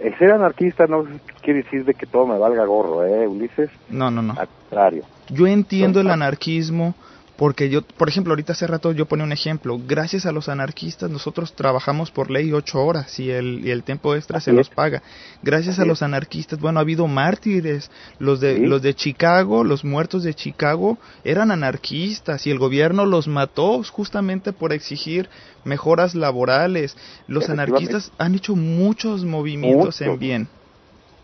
el 0.00 0.18
ser 0.18 0.32
anarquista 0.32 0.86
no 0.86 1.04
quiere 1.42 1.62
decir 1.62 1.84
de 1.84 1.94
que 1.94 2.06
todo 2.06 2.26
me 2.26 2.38
valga 2.38 2.64
gorro, 2.64 3.04
¿eh, 3.04 3.26
Ulises? 3.26 3.70
No, 3.88 4.10
no, 4.10 4.22
no. 4.22 4.34
Al 4.36 4.48
contrario. 4.48 5.04
Yo 5.28 5.46
entiendo 5.46 6.00
el 6.00 6.10
anarquismo 6.10 6.94
porque 7.36 7.70
yo, 7.70 7.82
por 7.82 8.08
ejemplo, 8.08 8.32
ahorita 8.32 8.52
hace 8.52 8.66
rato 8.66 8.92
yo 8.92 9.06
ponía 9.06 9.24
un 9.24 9.32
ejemplo. 9.32 9.80
Gracias 9.86 10.26
a 10.26 10.32
los 10.32 10.48
anarquistas 10.48 11.10
nosotros 11.10 11.54
trabajamos 11.54 12.10
por 12.10 12.30
ley 12.30 12.52
ocho 12.52 12.84
horas 12.84 13.18
y 13.18 13.30
el, 13.30 13.66
y 13.66 13.70
el 13.70 13.82
tiempo 13.82 14.14
extra 14.14 14.38
se 14.40 14.50
Así 14.50 14.60
es. 14.60 14.68
paga. 14.68 15.02
Gracias 15.42 15.78
a 15.78 15.84
los 15.84 16.02
anarquistas, 16.02 16.60
bueno, 16.60 16.78
ha 16.78 16.82
habido 16.82 17.06
mártires. 17.06 17.90
Los 18.18 18.40
de, 18.40 18.56
Sí. 18.56 18.66
los 18.66 18.82
de 18.82 18.94
Chicago, 18.94 19.64
los 19.64 19.84
muertos 19.84 20.22
de 20.24 20.34
Chicago 20.34 20.98
eran 21.24 21.50
anarquistas 21.50 22.46
y 22.46 22.50
el 22.50 22.58
gobierno 22.58 23.06
los 23.06 23.26
mató 23.28 23.82
justamente 23.84 24.52
por 24.52 24.72
exigir 24.72 25.28
mejoras 25.64 26.14
laborales. 26.14 26.96
Los 27.28 27.48
anarquistas 27.48 28.12
han 28.18 28.34
hecho 28.34 28.54
muchos 28.54 29.24
movimientos 29.24 30.00
en 30.02 30.18
bien. 30.18 30.48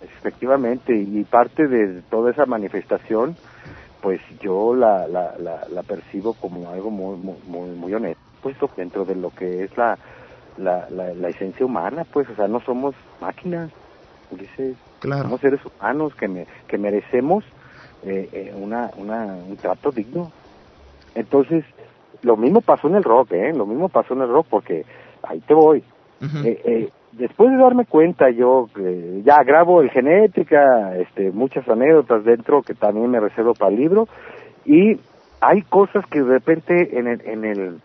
Efectivamente, 0.00 0.94
y 0.96 1.24
parte 1.24 1.66
de 1.66 2.02
toda 2.10 2.30
esa 2.30 2.46
manifestación, 2.46 3.36
pues 4.00 4.20
yo 4.40 4.74
la, 4.74 5.06
la, 5.08 5.34
la, 5.38 5.66
la 5.70 5.82
percibo 5.82 6.34
como 6.34 6.70
algo 6.70 6.90
muy, 6.90 7.16
muy, 7.16 7.70
muy, 7.70 7.94
honesto, 7.94 8.20
puesto 8.42 8.70
dentro 8.76 9.04
de 9.04 9.14
lo 9.16 9.30
que 9.30 9.64
es 9.64 9.76
la, 9.76 9.98
la, 10.56 10.88
la, 10.90 11.12
la 11.14 11.28
esencia 11.28 11.66
humana, 11.66 12.04
pues, 12.04 12.28
o 12.30 12.34
sea, 12.34 12.48
no 12.48 12.60
somos 12.60 12.94
máquinas, 13.20 13.70
Ulises, 14.30 14.76
Claro. 15.00 15.22
somos 15.22 15.40
seres 15.40 15.60
humanos 15.64 16.14
que, 16.14 16.28
me, 16.28 16.46
que 16.66 16.76
merecemos 16.76 17.44
eh, 18.04 18.28
eh, 18.32 18.54
una, 18.56 18.90
una, 18.96 19.24
un 19.26 19.56
trato 19.56 19.90
digno. 19.90 20.30
Entonces, 21.14 21.64
lo 22.22 22.36
mismo 22.36 22.60
pasó 22.60 22.88
en 22.88 22.96
el 22.96 23.04
rock, 23.04 23.32
¿eh? 23.32 23.52
Lo 23.54 23.64
mismo 23.66 23.88
pasó 23.88 24.14
en 24.14 24.22
el 24.22 24.28
rock, 24.28 24.46
porque 24.50 24.84
ahí 25.22 25.40
te 25.40 25.54
voy. 25.54 25.82
Eh, 26.44 26.90
después 27.12 27.50
de 27.50 27.56
darme 27.56 27.84
cuenta 27.84 28.30
yo 28.30 28.68
que 28.74 29.22
ya 29.24 29.42
grabo 29.42 29.80
el 29.80 29.90
genética, 29.90 30.96
este, 30.96 31.30
muchas 31.32 31.68
anécdotas 31.68 32.24
dentro 32.24 32.62
que 32.62 32.74
también 32.74 33.10
me 33.10 33.20
reservo 33.20 33.54
para 33.54 33.70
el 33.70 33.78
libro 33.80 34.08
y 34.64 34.98
hay 35.40 35.62
cosas 35.62 36.04
que 36.06 36.20
de 36.22 36.32
repente 36.34 36.98
en 36.98 37.06
el, 37.06 37.20
en 37.26 37.44
el 37.44 37.80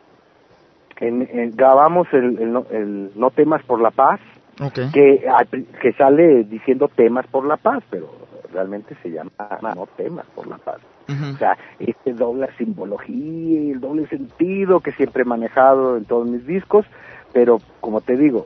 en, 1.00 1.28
en- 1.32 1.56
grabamos 1.56 2.08
el, 2.14 2.40
el 2.40 2.54
no, 2.54 2.66
el 2.72 3.12
no 3.16 3.30
temas 3.32 3.64
por 3.64 3.82
la 3.82 3.92
paz 3.92 4.20
Ok. 4.62 4.80
que 4.94 5.26
que 5.82 5.94
sale 5.94 6.44
diciendo 6.44 6.88
temas 6.88 7.26
por 7.28 7.46
la 7.46 7.58
paz 7.58 7.84
pero 7.90 8.08
realmente 8.54 8.96
se 9.02 9.10
llama 9.10 9.32
no 9.62 9.88
temas 9.98 10.26
por 10.36 10.48
la 10.48 10.58
paz 10.58 10.78
o 11.34 11.38
sea, 11.38 11.58
este 11.80 12.14
doble 12.14 12.48
simbología 12.58 13.16
y 13.62 13.72
el 13.72 13.82
doble 13.82 14.08
sentido 14.08 14.80
que 14.80 14.94
siempre 14.94 15.24
he 15.24 15.26
manejado 15.26 15.98
en 15.98 16.06
todos 16.06 16.26
mis 16.28 16.48
discos, 16.48 16.86
pero 17.34 17.58
como 17.82 18.00
te 18.00 18.16
digo, 18.16 18.46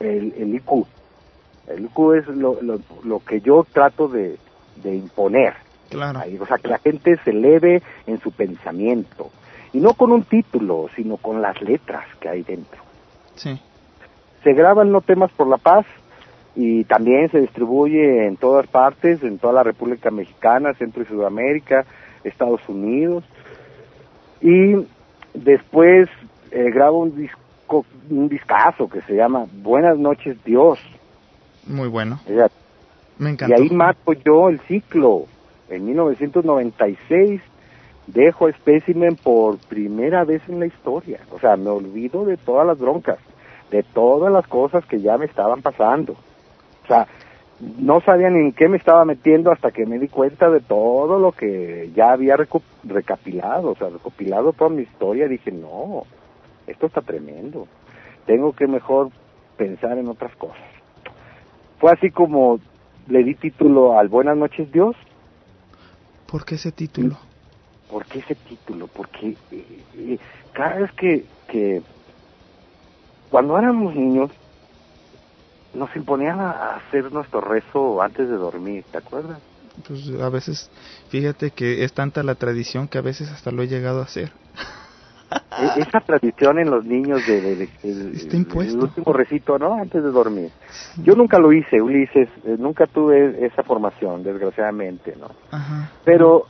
el, 0.00 0.34
el 0.36 0.54
IQ, 0.54 0.86
el 1.68 1.84
IQ 1.84 2.12
es 2.14 2.28
lo, 2.28 2.60
lo, 2.62 2.80
lo 3.04 3.20
que 3.20 3.40
yo 3.40 3.64
trato 3.72 4.08
de, 4.08 4.36
de 4.82 4.94
imponer. 4.94 5.54
Claro. 5.88 6.20
Ahí, 6.20 6.36
o 6.38 6.46
sea, 6.46 6.58
que 6.58 6.68
la 6.68 6.78
gente 6.78 7.16
se 7.24 7.30
eleve 7.30 7.82
en 8.06 8.20
su 8.20 8.32
pensamiento. 8.32 9.30
Y 9.72 9.78
no 9.78 9.94
con 9.94 10.12
un 10.12 10.22
título, 10.22 10.88
sino 10.96 11.16
con 11.16 11.42
las 11.42 11.60
letras 11.62 12.04
que 12.20 12.28
hay 12.28 12.42
dentro. 12.42 12.80
Sí. 13.34 13.60
Se 14.42 14.52
graban 14.52 14.90
no 14.90 15.00
temas 15.00 15.30
por 15.32 15.48
la 15.48 15.58
paz 15.58 15.86
y 16.54 16.84
también 16.84 17.30
se 17.30 17.40
distribuye 17.40 18.26
en 18.26 18.36
todas 18.36 18.66
partes, 18.66 19.22
en 19.22 19.38
toda 19.38 19.52
la 19.52 19.62
República 19.62 20.10
Mexicana, 20.10 20.72
Centro 20.74 21.02
y 21.02 21.06
Sudamérica, 21.06 21.84
Estados 22.24 22.66
Unidos. 22.68 23.24
Y 24.40 24.74
después 25.34 26.08
eh, 26.50 26.70
grabo 26.72 27.00
un 27.00 27.16
disco, 27.16 27.40
un 28.10 28.28
discazo 28.28 28.88
que 28.88 29.02
se 29.02 29.14
llama 29.14 29.46
Buenas 29.62 29.98
noches 29.98 30.36
Dios. 30.44 30.78
Muy 31.66 31.88
bueno. 31.88 32.20
Me 33.18 33.32
Y 33.32 33.52
ahí 33.52 33.70
mato 33.70 34.12
yo 34.12 34.48
el 34.48 34.60
ciclo. 34.60 35.24
En 35.68 35.86
1996 35.86 37.40
dejo 38.06 38.46
a 38.46 38.52
Specimen 38.52 39.16
por 39.16 39.58
primera 39.58 40.24
vez 40.24 40.42
en 40.48 40.60
la 40.60 40.66
historia. 40.66 41.20
O 41.32 41.40
sea, 41.40 41.56
me 41.56 41.70
olvido 41.70 42.24
de 42.24 42.36
todas 42.36 42.66
las 42.66 42.78
broncas, 42.78 43.18
de 43.70 43.82
todas 43.82 44.32
las 44.32 44.46
cosas 44.46 44.84
que 44.86 45.00
ya 45.00 45.18
me 45.18 45.26
estaban 45.26 45.62
pasando. 45.62 46.12
O 46.12 46.86
sea, 46.86 47.08
no 47.78 48.00
sabía 48.00 48.30
ni 48.30 48.40
en 48.40 48.52
qué 48.52 48.68
me 48.68 48.76
estaba 48.76 49.04
metiendo 49.04 49.50
hasta 49.50 49.70
que 49.70 49.86
me 49.86 49.98
di 49.98 50.08
cuenta 50.08 50.50
de 50.50 50.60
todo 50.60 51.18
lo 51.18 51.32
que 51.32 51.90
ya 51.94 52.12
había 52.12 52.36
recapilado, 52.84 53.70
o 53.70 53.76
sea, 53.76 53.88
recopilado 53.88 54.52
toda 54.52 54.70
mi 54.70 54.82
historia. 54.82 55.26
Dije, 55.26 55.50
no, 55.50 56.04
esto 56.66 56.86
está 56.86 57.00
tremendo. 57.00 57.66
Tengo 58.26 58.52
que 58.52 58.66
mejor 58.66 59.10
pensar 59.56 59.98
en 59.98 60.08
otras 60.08 60.34
cosas. 60.36 60.58
Fue 61.78 61.92
así 61.92 62.10
como 62.10 62.58
le 63.08 63.22
di 63.22 63.34
título 63.34 63.98
al 63.98 64.08
Buenas 64.08 64.36
noches 64.36 64.70
Dios. 64.72 64.96
¿Por 66.26 66.44
qué 66.44 66.56
ese 66.56 66.72
título? 66.72 67.16
¿Por 67.90 68.04
qué 68.06 68.18
ese 68.18 68.34
título? 68.34 68.88
Porque 68.88 69.36
eh, 69.52 69.82
eh, 69.96 70.18
cada 70.52 70.76
vez 70.80 70.92
que, 70.92 71.24
que 71.48 71.82
cuando 73.30 73.58
éramos 73.58 73.94
niños 73.94 74.30
nos 75.74 75.94
imponían 75.94 76.40
a, 76.40 76.50
a 76.50 76.76
hacer 76.76 77.12
nuestro 77.12 77.40
rezo 77.40 78.02
antes 78.02 78.28
de 78.28 78.36
dormir, 78.36 78.84
¿te 78.90 78.98
acuerdas? 78.98 79.40
Pues 79.86 80.08
a 80.20 80.28
veces, 80.30 80.70
fíjate 81.10 81.50
que 81.50 81.84
es 81.84 81.92
tanta 81.92 82.22
la 82.22 82.34
tradición 82.34 82.88
que 82.88 82.98
a 82.98 83.02
veces 83.02 83.30
hasta 83.30 83.52
lo 83.52 83.62
he 83.62 83.68
llegado 83.68 84.00
a 84.00 84.04
hacer. 84.04 84.32
E- 85.76 85.80
Esa 85.80 86.00
tradición 86.00 86.58
en 86.58 86.70
los 86.70 86.84
niños 86.84 87.24
de, 87.26 87.40
de- 87.40 87.68
el 88.68 88.78
último 88.82 89.12
recito, 89.12 89.58
¿no? 89.58 89.74
Antes 89.74 90.02
de 90.02 90.10
dormir. 90.10 90.50
Yo 90.96 91.14
nunca 91.14 91.38
lo 91.38 91.52
hice, 91.52 91.80
Ulises, 91.80 92.28
eh, 92.44 92.56
nunca 92.58 92.86
tuve 92.86 93.44
esa 93.46 93.62
formación, 93.62 94.22
desgraciadamente, 94.22 95.14
¿no? 95.18 95.28
Ajá. 95.50 95.90
pero 96.04 96.44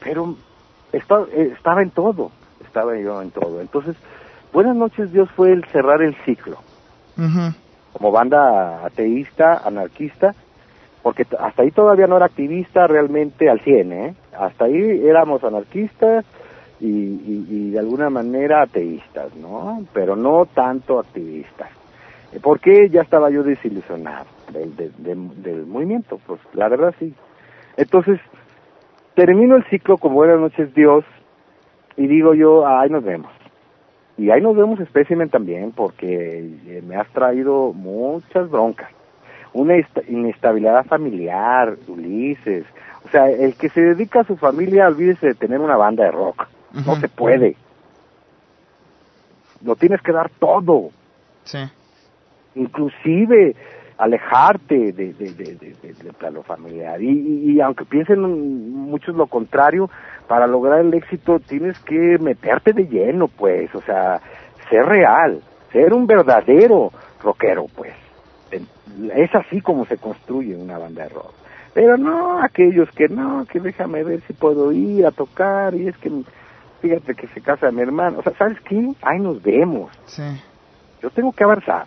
pero 0.00 0.36
esta- 0.92 1.24
eh, 1.32 1.52
estaba 1.56 1.82
en 1.82 1.90
todo 1.90 2.30
estaba 2.64 2.96
yo 2.98 3.20
en 3.22 3.30
todo 3.30 3.60
entonces 3.60 3.96
buenas 4.52 4.76
noches 4.76 5.10
Dios 5.12 5.28
fue 5.36 5.52
el 5.52 5.64
cerrar 5.72 6.02
el 6.02 6.14
ciclo 6.24 6.58
como 7.92 8.10
banda 8.12 8.84
ateísta 8.84 9.62
anarquista 9.64 10.34
porque 11.02 11.24
hasta 11.38 11.62
ahí 11.62 11.70
todavía 11.70 12.06
no 12.06 12.16
era 12.16 12.26
activista 12.26 12.86
realmente 12.86 13.48
al 13.48 13.60
100 13.60 13.92
¿eh? 13.92 14.14
hasta 14.38 14.64
ahí 14.66 15.00
éramos 15.06 15.42
anarquistas 15.44 16.24
y, 16.80 16.86
y, 16.86 17.70
de 17.70 17.78
alguna 17.78 18.10
manera 18.10 18.62
ateístas 18.62 19.34
no 19.36 19.84
pero 19.92 20.16
no 20.16 20.46
tanto 20.46 20.98
activistas 20.98 21.70
Eh, 22.32 22.40
porque 22.42 22.88
ya 22.90 23.02
estaba 23.02 23.30
yo 23.30 23.42
desilusionado 23.42 24.26
del, 24.52 24.74
del, 24.98 25.66
movimiento 25.66 26.18
pues 26.26 26.40
la 26.52 26.68
verdad 26.68 26.94
sí 26.98 27.14
entonces 27.76 28.20
termino 29.14 29.56
el 29.56 29.64
ciclo 29.70 29.96
con 29.98 30.14
Buenas 30.14 30.40
noches 30.40 30.74
Dios 30.74 31.04
y 31.96 32.06
digo 32.06 32.34
yo, 32.34 32.66
ahí 32.66 32.90
nos 32.90 33.04
vemos. 33.04 33.30
Y 34.16 34.30
ahí 34.30 34.40
nos 34.40 34.56
vemos 34.56 34.78
Specimen 34.80 35.28
también 35.28 35.72
porque 35.72 36.38
eh, 36.66 36.82
me 36.86 36.96
has 36.96 37.08
traído 37.08 37.72
muchas 37.72 38.50
broncas. 38.50 38.90
Una 39.52 39.76
esta- 39.76 40.02
inestabilidad 40.08 40.84
familiar, 40.86 41.76
Ulises. 41.86 42.64
O 43.04 43.08
sea, 43.10 43.28
el 43.30 43.54
que 43.54 43.68
se 43.68 43.80
dedica 43.80 44.20
a 44.20 44.24
su 44.24 44.36
familia, 44.36 44.88
olvídese 44.88 45.28
de 45.28 45.34
tener 45.34 45.60
una 45.60 45.76
banda 45.76 46.04
de 46.04 46.10
rock. 46.10 46.48
No 46.74 46.96
se 47.00 47.08
puede. 47.08 47.56
Lo 49.64 49.76
tienes 49.76 50.00
que 50.02 50.12
dar 50.12 50.30
todo. 50.38 50.90
Sí. 51.44 51.58
Inclusive 52.54 53.54
alejarte 53.98 54.92
de, 54.92 55.12
de, 55.14 55.32
de, 55.32 55.54
de- 55.54 56.12
plano 56.12 56.42
familiar. 56.42 57.00
Y, 57.02 57.08
y- 57.10 57.52
y 57.52 57.60
aunque 57.60 57.84
piensen 57.84 58.20
muchos 58.72 59.14
lo 59.14 59.26
contrario, 59.26 59.88
para 60.28 60.46
lograr 60.46 60.80
el 60.80 60.94
éxito 60.94 61.38
tienes 61.40 61.76
que 61.80 62.18
meterte 62.20 62.72
de 62.72 62.86
lleno, 62.86 63.28
pues, 63.28 63.74
o 63.74 63.82
sea, 63.82 64.20
ser 64.70 64.84
real, 64.86 65.40
ser 65.72 65.92
un 65.92 66.06
verdadero 66.06 66.90
rockero, 67.22 67.66
pues. 67.74 67.92
Es 69.14 69.34
así 69.34 69.60
como 69.60 69.84
se 69.86 69.96
construye 69.98 70.54
una 70.56 70.78
banda 70.78 71.02
de 71.04 71.08
rock. 71.08 71.32
Pero 71.72 71.96
no 71.96 72.40
aquellos 72.40 72.88
que 72.92 73.08
no, 73.08 73.44
que 73.46 73.58
déjame 73.58 74.04
ver 74.04 74.20
si 74.28 74.32
puedo 74.32 74.70
ir 74.72 75.04
a 75.06 75.10
tocar 75.10 75.74
y 75.74 75.88
es 75.88 75.96
que 75.98 76.10
fíjate 76.84 77.14
que 77.14 77.26
se 77.28 77.40
casa 77.40 77.70
mi 77.70 77.80
hermano. 77.80 78.18
O 78.18 78.22
sea, 78.22 78.34
¿sabes 78.36 78.60
qué? 78.60 78.92
Ahí 79.00 79.18
nos 79.18 79.42
vemos. 79.42 79.90
Sí. 80.04 80.22
Yo 81.02 81.08
tengo 81.08 81.32
que 81.32 81.42
avanzar. 81.42 81.86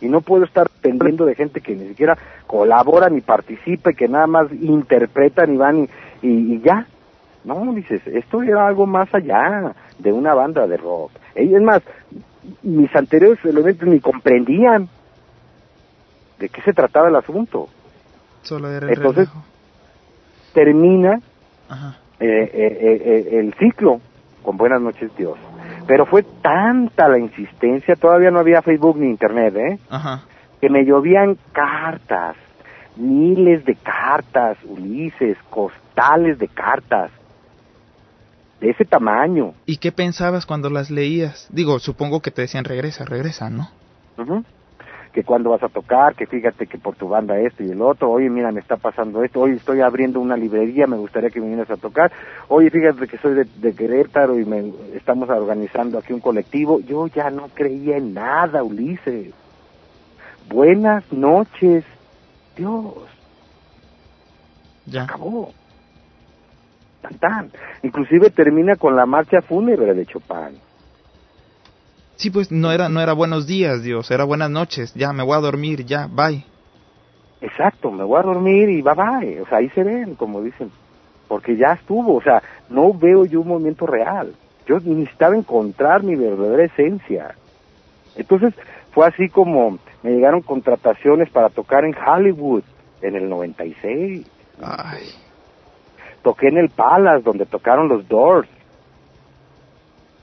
Y 0.00 0.08
no 0.08 0.22
puedo 0.22 0.44
estar 0.44 0.66
dependiendo 0.82 1.26
de 1.26 1.34
gente 1.34 1.60
que 1.60 1.76
ni 1.76 1.88
siquiera 1.88 2.16
colabora 2.46 3.10
ni 3.10 3.20
participa 3.20 3.90
y 3.90 3.94
que 3.94 4.08
nada 4.08 4.26
más 4.26 4.50
interpretan 4.50 5.52
y 5.52 5.56
van 5.58 5.78
y, 5.80 5.88
y, 6.22 6.54
y 6.54 6.60
ya. 6.62 6.86
No, 7.44 7.70
dices, 7.74 8.00
esto 8.06 8.42
era 8.42 8.66
algo 8.66 8.86
más 8.86 9.14
allá 9.14 9.74
de 9.98 10.12
una 10.12 10.32
banda 10.32 10.66
de 10.66 10.78
rock. 10.78 11.10
Y 11.36 11.54
es 11.54 11.60
más, 11.62 11.82
mis 12.62 12.94
anteriores 12.96 13.44
elementos 13.44 13.86
ni 13.86 14.00
comprendían 14.00 14.88
de 16.38 16.48
qué 16.48 16.62
se 16.62 16.72
trataba 16.72 17.08
el 17.08 17.16
asunto. 17.16 17.68
Solo 18.42 18.70
era 18.70 18.86
el 18.86 18.94
Entonces, 18.94 19.28
relajo. 19.28 19.44
termina 20.54 21.20
Ajá. 21.68 21.98
Eh, 22.20 22.50
eh, 22.52 23.02
eh, 23.04 23.38
el 23.38 23.54
ciclo 23.54 24.00
con 24.42 24.56
Buenas 24.56 24.80
noches 24.80 25.10
Dios. 25.16 25.38
Pero 25.86 26.06
fue 26.06 26.22
tanta 26.22 27.08
la 27.08 27.18
insistencia, 27.18 27.96
todavía 27.96 28.30
no 28.30 28.38
había 28.38 28.62
Facebook 28.62 28.98
ni 28.98 29.08
Internet, 29.08 29.56
¿eh? 29.56 29.78
Ajá. 29.88 30.22
Que 30.60 30.68
me 30.68 30.84
llovían 30.84 31.38
cartas, 31.52 32.36
miles 32.96 33.64
de 33.64 33.74
cartas, 33.74 34.58
Ulises, 34.64 35.38
costales 35.48 36.38
de 36.38 36.48
cartas, 36.48 37.10
de 38.60 38.70
ese 38.70 38.84
tamaño. 38.84 39.54
¿Y 39.64 39.78
qué 39.78 39.90
pensabas 39.90 40.44
cuando 40.46 40.68
las 40.68 40.90
leías? 40.90 41.48
Digo, 41.50 41.78
supongo 41.78 42.20
que 42.20 42.30
te 42.30 42.42
decían 42.42 42.64
regresa, 42.64 43.04
regresa, 43.04 43.48
¿no? 43.48 43.70
Ujú. 44.18 44.44
Que 45.12 45.24
cuando 45.24 45.50
vas 45.50 45.62
a 45.62 45.68
tocar, 45.68 46.14
que 46.14 46.26
fíjate 46.26 46.66
que 46.66 46.78
por 46.78 46.94
tu 46.94 47.08
banda 47.08 47.38
esto 47.38 47.64
y 47.64 47.70
el 47.70 47.82
otro, 47.82 48.10
oye, 48.10 48.30
mira, 48.30 48.52
me 48.52 48.60
está 48.60 48.76
pasando 48.76 49.24
esto, 49.24 49.40
oye, 49.40 49.54
estoy 49.54 49.80
abriendo 49.80 50.20
una 50.20 50.36
librería, 50.36 50.86
me 50.86 50.96
gustaría 50.96 51.30
que 51.30 51.40
me 51.40 51.46
vinieras 51.46 51.70
a 51.70 51.76
tocar, 51.76 52.12
oye, 52.48 52.70
fíjate 52.70 53.08
que 53.08 53.18
soy 53.18 53.34
de, 53.34 53.44
de 53.44 53.74
Querétaro 53.74 54.38
y 54.38 54.44
me, 54.44 54.72
estamos 54.94 55.28
organizando 55.28 55.98
aquí 55.98 56.12
un 56.12 56.20
colectivo. 56.20 56.80
Yo 56.80 57.08
ya 57.08 57.30
no 57.30 57.48
creía 57.48 57.96
en 57.96 58.14
nada, 58.14 58.62
Ulises. 58.62 59.32
Buenas 60.48 61.12
noches, 61.12 61.84
Dios. 62.56 62.94
Ya. 64.86 65.04
Acabó. 65.04 65.52
Tan, 67.02 67.18
tan. 67.18 67.50
Inclusive 67.82 68.30
termina 68.30 68.76
con 68.76 68.96
la 68.96 69.06
marcha 69.06 69.40
fúnebre 69.42 69.94
de 69.94 70.06
Chopin. 70.06 70.69
Sí, 72.20 72.28
pues 72.28 72.52
no 72.52 72.70
era, 72.70 72.90
no 72.90 73.00
era 73.00 73.14
buenos 73.14 73.46
días, 73.46 73.82
Dios, 73.82 74.10
era 74.10 74.24
buenas 74.24 74.50
noches. 74.50 74.92
Ya, 74.92 75.10
me 75.14 75.22
voy 75.22 75.38
a 75.38 75.40
dormir, 75.40 75.86
ya, 75.86 76.06
bye. 76.06 76.44
Exacto, 77.40 77.90
me 77.90 78.04
voy 78.04 78.20
a 78.20 78.24
dormir 78.24 78.68
y 78.68 78.82
bye 78.82 78.92
bye. 78.92 79.40
O 79.40 79.46
sea, 79.46 79.56
ahí 79.56 79.70
se 79.70 79.82
ven, 79.82 80.16
como 80.16 80.42
dicen. 80.42 80.70
Porque 81.28 81.56
ya 81.56 81.72
estuvo, 81.72 82.16
o 82.16 82.20
sea, 82.20 82.42
no 82.68 82.92
veo 82.92 83.24
yo 83.24 83.40
un 83.40 83.48
movimiento 83.48 83.86
real. 83.86 84.34
Yo 84.66 84.80
necesitaba 84.80 85.34
encontrar 85.34 86.02
mi 86.02 86.14
verdadera 86.14 86.64
esencia. 86.64 87.36
Entonces, 88.16 88.52
fue 88.92 89.06
así 89.06 89.30
como 89.30 89.78
me 90.02 90.10
llegaron 90.10 90.42
contrataciones 90.42 91.30
para 91.30 91.48
tocar 91.48 91.86
en 91.86 91.94
Hollywood 91.96 92.64
en 93.00 93.16
el 93.16 93.30
96. 93.30 94.26
Ay. 94.60 95.04
Toqué 96.22 96.48
en 96.48 96.58
el 96.58 96.68
Palace, 96.68 97.22
donde 97.22 97.46
tocaron 97.46 97.88
los 97.88 98.06
Doors. 98.06 98.46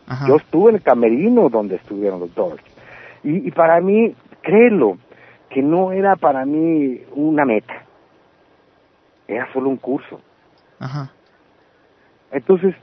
Ajá. 0.08 0.28
Yo 0.28 0.38
estuve 0.38 0.70
en 0.72 0.76
el 0.78 0.82
camerino 0.82 1.50
donde 1.50 1.76
estuvieron 1.76 2.20
los 2.20 2.34
Doors. 2.34 2.64
Y, 3.24 3.48
y 3.48 3.52
para 3.52 3.80
mí, 3.82 4.16
créelo, 4.42 4.98
que 5.50 5.62
no 5.62 5.92
era 5.92 6.16
para 6.16 6.46
mí 6.46 7.02
una 7.14 7.46
meta. 7.46 7.84
Era 9.28 9.52
solo 9.54 9.70
un 9.70 9.78
curso. 9.78 10.22
Ajá. 10.80 11.12
Entonces, 12.32 12.76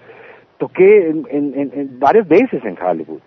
toqué 0.59 1.09
en, 1.11 1.27
en- 1.31 1.55
en- 1.59 1.73
en 1.75 1.99
varias 1.99 2.27
veces 2.29 2.65
en 2.65 2.77
Hollywood. 2.83 3.21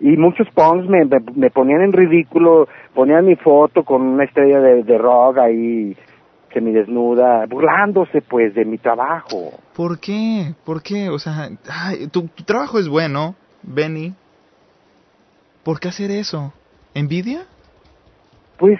Y 0.00 0.16
muchos 0.16 0.48
punks 0.54 0.88
me, 0.88 1.04
me, 1.04 1.18
me 1.34 1.50
ponían 1.50 1.82
en 1.82 1.92
ridículo, 1.92 2.68
ponían 2.94 3.26
mi 3.26 3.36
foto 3.36 3.84
con 3.84 4.00
una 4.02 4.24
estrella 4.24 4.58
de, 4.60 4.82
de 4.82 4.98
rock 4.98 5.38
ahí, 5.38 5.94
semidesnuda, 6.52 7.46
burlándose 7.46 8.20
pues 8.22 8.54
de 8.54 8.64
mi 8.64 8.78
trabajo. 8.78 9.52
¿Por 9.74 9.98
qué? 9.98 10.54
¿Por 10.64 10.82
qué? 10.82 11.08
O 11.08 11.18
sea, 11.18 11.48
ay, 11.70 12.08
tu, 12.08 12.28
tu 12.28 12.44
trabajo 12.44 12.78
es 12.78 12.88
bueno, 12.88 13.34
Benny. 13.62 14.14
¿Por 15.62 15.78
qué 15.80 15.88
hacer 15.88 16.10
eso? 16.10 16.52
¿Envidia? 16.94 17.42
Pues 18.58 18.78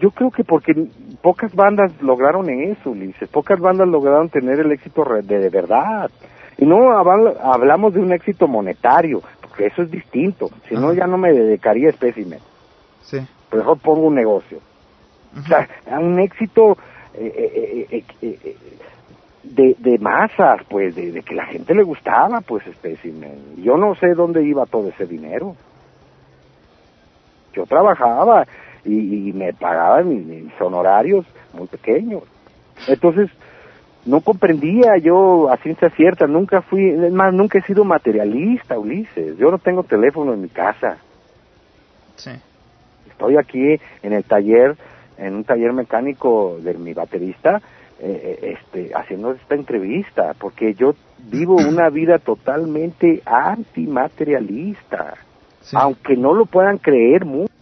yo 0.00 0.10
creo 0.10 0.30
que 0.30 0.44
porque 0.44 0.72
pocas 1.20 1.54
bandas 1.54 1.92
lograron 2.00 2.48
eso, 2.48 2.90
Ulises. 2.90 3.28
Pocas 3.28 3.60
bandas 3.60 3.88
lograron 3.88 4.28
tener 4.28 4.60
el 4.60 4.72
éxito 4.72 5.04
de, 5.22 5.38
de 5.38 5.48
verdad. 5.50 6.10
Y 6.58 6.64
no 6.64 6.76
habl- 6.76 7.36
hablamos 7.42 7.94
de 7.94 8.00
un 8.00 8.12
éxito 8.12 8.46
monetario, 8.48 9.22
porque 9.40 9.66
eso 9.66 9.82
es 9.82 9.90
distinto. 9.90 10.50
Si 10.68 10.74
no, 10.74 10.92
ya 10.92 11.06
no 11.06 11.18
me 11.18 11.32
dedicaría 11.32 11.88
a 11.88 11.90
espécimen. 11.90 12.38
Sí. 13.02 13.18
Mejor 13.52 13.78
pongo 13.78 14.06
un 14.06 14.14
negocio. 14.14 14.58
O 15.38 15.42
sea, 15.46 15.66
un 15.98 16.18
éxito 16.20 16.76
eh, 17.14 17.86
eh, 17.90 18.04
eh, 18.22 18.56
de, 19.42 19.76
de 19.78 19.98
masas, 19.98 20.62
pues, 20.68 20.94
de, 20.94 21.12
de 21.12 21.22
que 21.22 21.34
la 21.34 21.46
gente 21.46 21.74
le 21.74 21.82
gustaba, 21.82 22.40
pues, 22.40 22.66
espécimen. 22.66 23.56
Yo 23.56 23.76
no 23.76 23.94
sé 23.96 24.14
dónde 24.14 24.44
iba 24.44 24.66
todo 24.66 24.88
ese 24.88 25.06
dinero. 25.06 25.56
Yo 27.52 27.66
trabajaba 27.66 28.46
y, 28.84 29.28
y 29.28 29.32
me 29.32 29.52
pagaban 29.52 30.08
mis, 30.08 30.24
mis 30.24 30.60
honorarios 30.60 31.26
muy 31.52 31.66
pequeños. 31.66 32.22
Entonces, 32.88 33.30
no 34.04 34.20
comprendía 34.20 34.96
yo 34.96 35.50
a 35.50 35.56
ciencia 35.58 35.90
cierta, 35.90 36.26
nunca 36.26 36.62
fui, 36.62 36.88
es 36.88 37.12
más, 37.12 37.32
nunca 37.32 37.58
he 37.58 37.62
sido 37.62 37.84
materialista, 37.84 38.78
Ulises. 38.78 39.36
Yo 39.38 39.50
no 39.50 39.58
tengo 39.58 39.82
teléfono 39.84 40.32
en 40.32 40.42
mi 40.42 40.48
casa. 40.48 40.98
Sí. 42.16 42.30
Estoy 43.08 43.36
aquí 43.36 43.80
en 44.02 44.12
el 44.12 44.24
taller, 44.24 44.76
en 45.22 45.34
un 45.34 45.44
taller 45.44 45.72
mecánico 45.72 46.58
de 46.60 46.74
mi 46.74 46.92
baterista, 46.92 47.60
eh, 48.00 48.38
eh, 48.42 48.58
este, 48.58 48.90
haciendo 48.94 49.32
esta 49.32 49.54
entrevista, 49.54 50.34
porque 50.38 50.74
yo 50.74 50.94
vivo 51.30 51.56
una 51.68 51.88
vida 51.88 52.18
totalmente 52.18 53.22
antimaterialista, 53.24 55.14
aunque 55.74 56.16
no 56.16 56.34
lo 56.34 56.46
puedan 56.46 56.78
creer 56.78 57.24
muchos. 57.24 57.52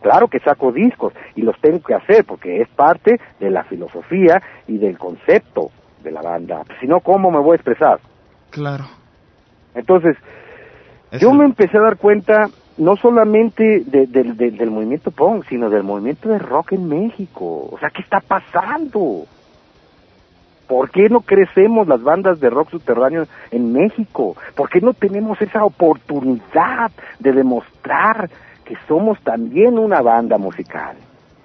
Claro 0.00 0.28
que 0.28 0.40
saco 0.40 0.72
discos 0.72 1.12
y 1.36 1.42
los 1.42 1.60
tengo 1.60 1.80
que 1.80 1.94
hacer 1.94 2.24
porque 2.24 2.60
es 2.60 2.68
parte 2.68 3.20
de 3.38 3.50
la 3.50 3.62
filosofía 3.64 4.40
y 4.66 4.78
del 4.78 4.98
concepto 4.98 5.70
de 6.02 6.10
la 6.10 6.22
banda. 6.22 6.62
Si 6.80 6.86
no, 6.86 7.00
¿cómo 7.00 7.30
me 7.30 7.40
voy 7.40 7.52
a 7.52 7.56
expresar? 7.56 8.00
Claro. 8.50 8.84
Entonces, 9.74 10.16
yo 11.20 11.32
me 11.32 11.44
empecé 11.44 11.76
a 11.78 11.82
dar 11.82 11.96
cuenta 11.96 12.48
no 12.80 12.96
solamente 12.96 13.82
de- 13.84 14.06
del- 14.06 14.70
movimiento 14.70 15.10
punk, 15.10 15.44
sino 15.48 15.68
del 15.68 15.82
movimiento 15.82 16.30
de 16.30 16.38
rock 16.38 16.72
en 16.72 16.88
México. 16.88 17.68
O 17.70 17.78
sea, 17.78 17.90
¿qué 17.90 18.00
está 18.00 18.20
pasando? 18.20 19.26
¿Por 20.66 20.90
qué 20.90 21.08
no 21.10 21.20
crecemos 21.20 21.86
las 21.86 22.02
bandas 22.02 22.40
de 22.40 22.48
rock 22.48 22.70
subterráneo 22.70 23.26
en 23.50 23.72
México? 23.72 24.34
¿Por 24.54 24.70
qué 24.70 24.80
no 24.80 24.94
tenemos 24.94 25.40
esa 25.42 25.62
oportunidad 25.64 26.90
de 27.18 27.32
demostrar 27.32 28.30
que 28.64 28.76
somos 28.88 29.20
también 29.20 29.78
una 29.78 30.00
banda 30.00 30.38
musical? 30.38 30.96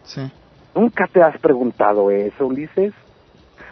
Sí. 0.03 0.21
¿Nunca 0.73 1.05
te 1.07 1.21
has 1.21 1.37
preguntado 1.39 2.11
eso, 2.11 2.47
Ulises? 2.47 2.93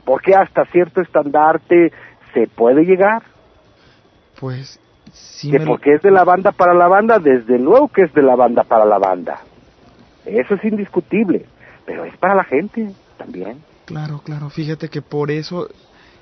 ¿Por 0.03 0.21
qué 0.21 0.35
hasta 0.35 0.65
cierto 0.65 0.99
estandarte 1.01 1.93
se 2.33 2.47
puede 2.47 2.83
llegar? 2.83 3.21
Pues 4.39 4.79
sí 5.13 5.51
que 5.51 5.59
lo- 5.59 5.65
porque 5.65 5.93
es 5.95 6.01
de 6.01 6.11
la 6.11 6.23
banda 6.23 6.51
para 6.51 6.73
la 6.73 6.87
banda, 6.87 7.19
desde 7.19 7.59
luego 7.59 7.87
que 7.87 8.03
es 8.03 8.13
de 8.13 8.21
la 8.21 8.35
banda 8.35 8.63
para 8.63 8.85
la 8.85 8.97
banda. 8.97 9.39
Eso 10.25 10.55
es 10.55 10.63
indiscutible, 10.63 11.45
pero 11.85 12.05
es 12.05 12.15
para 12.17 12.35
la 12.35 12.43
gente 12.43 12.91
también. 13.17 13.57
Claro, 13.85 14.21
claro. 14.23 14.49
Fíjate 14.49 14.89
que 14.89 15.01
por 15.01 15.31
eso 15.31 15.67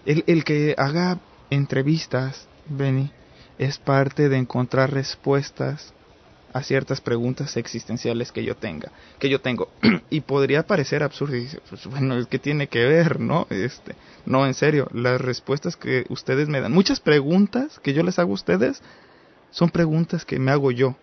el, 0.06 0.24
el 0.28 0.44
que 0.44 0.74
haga 0.78 1.18
entrevistas, 1.50 2.48
Benny, 2.70 3.12
es 3.60 3.78
parte 3.78 4.30
de 4.30 4.38
encontrar 4.38 4.92
respuestas 4.92 5.94
a 6.54 6.62
ciertas 6.64 7.02
preguntas 7.02 7.58
existenciales 7.58 8.32
que 8.32 8.44
yo 8.44 8.56
tenga, 8.56 8.92
que 9.20 9.30
yo 9.30 9.40
tengo. 9.42 9.70
y 10.10 10.22
podría 10.22 10.64
parecer 10.64 11.04
absurdo 11.04 11.36
y 11.36 11.42
dice, 11.42 11.60
pues 11.70 11.86
bueno, 11.88 12.18
es 12.18 12.28
que 12.28 12.40
tiene 12.40 12.68
que 12.68 12.86
ver, 12.86 13.20
¿no? 13.20 13.48
Este, 13.50 13.96
no, 14.26 14.46
en 14.46 14.54
serio, 14.54 14.88
las 14.94 15.22
respuestas 15.22 15.76
que 15.76 16.06
ustedes 16.10 16.50
me 16.50 16.62
dan, 16.62 16.72
muchas 16.72 17.00
preguntas 17.00 17.80
que 17.80 17.94
yo 17.94 18.04
les 18.04 18.20
hago 18.20 18.32
a 18.32 18.36
ustedes 18.36 18.82
son 19.52 19.70
preguntas 19.70 20.26
que 20.26 20.40
me 20.40 20.52
hago 20.52 20.72
yo. 20.72 20.96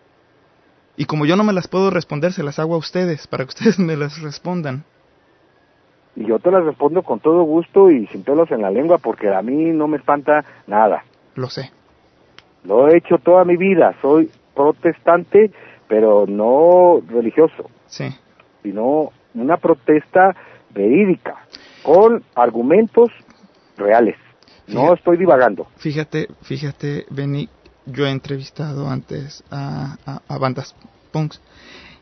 Y 0.96 1.04
como 1.04 1.26
yo 1.26 1.36
no 1.36 1.44
me 1.44 1.52
las 1.52 1.68
puedo 1.68 1.90
responder, 1.90 2.32
se 2.32 2.42
las 2.42 2.58
hago 2.58 2.74
a 2.74 2.78
ustedes 2.78 3.26
para 3.26 3.44
que 3.44 3.48
ustedes 3.54 3.78
me 3.78 3.96
las 3.96 4.20
respondan. 4.20 4.84
Y 6.16 6.26
yo 6.26 6.40
te 6.40 6.50
las 6.50 6.64
respondo 6.64 7.02
con 7.02 7.20
todo 7.20 7.42
gusto 7.44 7.90
y 7.90 8.06
sin 8.08 8.24
pelos 8.24 8.50
en 8.50 8.62
la 8.62 8.70
lengua 8.70 8.98
porque 8.98 9.32
a 9.32 9.40
mí 9.40 9.54
no 9.66 9.86
me 9.86 9.98
espanta 9.98 10.44
nada. 10.66 11.04
Lo 11.36 11.48
sé. 11.48 11.70
Lo 12.64 12.88
he 12.88 12.96
hecho 12.98 13.18
toda 13.18 13.44
mi 13.44 13.56
vida. 13.56 13.94
Soy 14.02 14.28
protestante, 14.58 15.52
pero 15.88 16.26
no 16.26 17.00
religioso, 17.08 17.70
Sí. 17.86 18.08
sino 18.62 19.12
una 19.34 19.56
protesta 19.56 20.34
verídica, 20.74 21.36
con 21.82 22.22
argumentos 22.34 23.08
reales. 23.76 24.16
No 24.66 24.92
estoy 24.92 25.16
divagando. 25.16 25.66
Fíjate, 25.76 26.28
fíjate, 26.42 27.06
Benny, 27.08 27.48
yo 27.86 28.04
he 28.06 28.10
entrevistado 28.10 28.88
antes 28.90 29.42
a, 29.50 29.96
a- 30.04 30.20
a 30.28 30.38
bandas 30.38 30.74
punks 31.10 31.40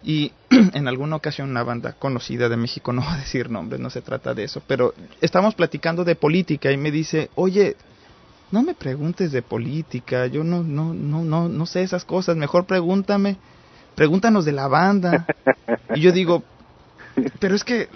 y 0.02 0.32
en 0.50 0.88
alguna 0.88 1.14
ocasión 1.16 1.50
una 1.50 1.62
banda 1.62 1.92
conocida 1.92 2.48
de 2.48 2.56
México, 2.56 2.92
no 2.94 3.02
voy 3.02 3.12
a 3.14 3.18
decir 3.18 3.50
nombres, 3.50 3.80
no 3.80 3.90
se 3.90 4.00
trata 4.02 4.34
de 4.34 4.44
eso, 4.44 4.62
pero 4.66 4.94
estábamos 5.20 5.54
platicando 5.54 6.04
de 6.04 6.16
política 6.16 6.72
y 6.72 6.76
me 6.76 6.90
dice, 6.90 7.28
oye, 7.36 7.76
no 8.50 8.62
me 8.62 8.74
preguntes 8.74 9.32
de 9.32 9.42
política, 9.42 10.26
yo 10.26 10.44
no, 10.44 10.62
no, 10.62 10.94
no, 10.94 11.24
no, 11.24 11.48
no 11.48 11.66
sé 11.66 11.82
esas 11.82 12.04
cosas, 12.04 12.36
mejor 12.36 12.66
pregúntame, 12.66 13.36
pregúntanos 13.94 14.44
de 14.44 14.52
la 14.52 14.68
banda. 14.68 15.26
Y 15.94 16.00
yo 16.00 16.12
digo, 16.12 16.44
pero 17.40 17.54
es 17.54 17.64
que 17.64 17.88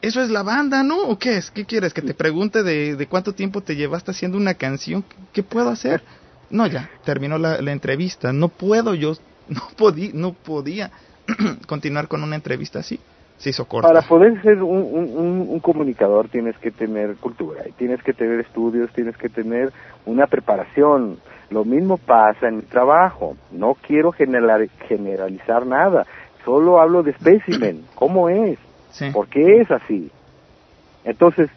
eso 0.00 0.22
es 0.22 0.30
la 0.30 0.42
banda, 0.42 0.82
¿no? 0.82 1.02
¿O 1.02 1.18
qué 1.18 1.36
es? 1.36 1.50
¿Qué 1.50 1.64
quieres? 1.64 1.92
¿Que 1.92 2.02
te 2.02 2.14
pregunte 2.14 2.62
de, 2.62 2.96
de 2.96 3.06
cuánto 3.06 3.34
tiempo 3.34 3.60
te 3.62 3.76
llevaste 3.76 4.12
haciendo 4.12 4.38
una 4.38 4.54
canción? 4.54 5.04
¿Qué 5.32 5.42
puedo 5.42 5.68
hacer? 5.68 6.02
No, 6.50 6.66
ya, 6.66 6.88
terminó 7.04 7.36
la, 7.36 7.60
la 7.60 7.72
entrevista. 7.72 8.32
No 8.32 8.48
puedo, 8.48 8.94
yo 8.94 9.14
no, 9.48 9.68
podí, 9.76 10.10
no 10.14 10.32
podía 10.32 10.90
continuar 11.66 12.08
con 12.08 12.22
una 12.22 12.36
entrevista 12.36 12.78
así. 12.78 13.00
Se 13.38 13.50
hizo 13.50 13.64
corta. 13.66 13.88
Para 13.88 14.02
poder 14.02 14.40
ser 14.42 14.62
un, 14.62 14.76
un- 14.78 15.16
un- 15.16 15.46
un 15.48 15.60
comunicador 15.60 16.28
tienes 16.28 16.56
que 16.58 16.70
tener 16.70 17.16
cultura, 17.16 17.62
tienes 17.76 18.02
que 18.02 18.12
tener 18.12 18.40
estudios, 18.40 18.90
tienes 18.92 19.16
que 19.16 19.28
tener 19.28 19.72
una 20.06 20.26
preparación. 20.26 21.18
Lo 21.50 21.64
mismo 21.64 21.96
pasa 21.96 22.48
en 22.48 22.56
mi 22.56 22.62
trabajo. 22.62 23.36
No 23.52 23.74
quiero 23.80 24.12
generalizar 24.12 25.66
nada. 25.66 26.04
Solo 26.44 26.80
hablo 26.80 27.02
de 27.02 27.12
specimen. 27.14 27.84
¿Cómo 27.94 28.28
es? 28.28 28.58
Sí. 28.90 29.10
¿Por 29.12 29.28
qué 29.28 29.60
es 29.60 29.70
así? 29.70 30.10
Entonces, 31.04 31.48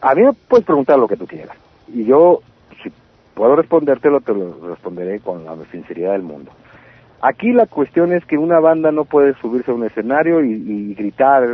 a 0.00 0.14
mí 0.14 0.22
me 0.22 0.32
puedes 0.32 0.64
preguntar 0.66 0.98
lo 0.98 1.08
que 1.08 1.16
tú 1.16 1.26
quieras. 1.26 1.56
Y 1.88 2.04
yo, 2.04 2.40
si 2.82 2.92
puedo 3.34 3.56
respondértelo, 3.56 4.20
te 4.20 4.32
lo 4.34 4.68
responderé 4.68 5.20
con 5.20 5.44
la 5.44 5.56
sinceridad 5.72 6.12
del 6.12 6.22
mundo. 6.22 6.52
Aquí 7.22 7.52
la 7.52 7.66
cuestión 7.66 8.12
es 8.12 8.24
que 8.24 8.38
una 8.38 8.60
banda 8.60 8.90
no 8.92 9.04
puede 9.04 9.34
subirse 9.40 9.70
a 9.70 9.74
un 9.74 9.84
escenario 9.84 10.42
y, 10.42 10.52
y 10.52 10.94
gritar 10.94 11.44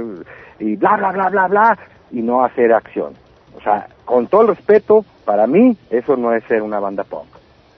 y 0.58 0.76
bla, 0.76 0.96
bla, 0.96 1.12
bla, 1.12 1.28
bla, 1.28 1.48
bla, 1.48 1.78
y 2.10 2.22
no 2.22 2.44
hacer 2.44 2.72
acción. 2.72 3.14
O 3.56 3.60
sea, 3.60 3.88
con 4.04 4.28
todo 4.28 4.42
el 4.42 4.48
respeto, 4.48 5.04
para 5.24 5.46
mí 5.46 5.76
eso 5.90 6.16
no 6.16 6.32
es 6.32 6.44
ser 6.44 6.62
una 6.62 6.78
banda 6.78 7.04
punk. 7.04 7.26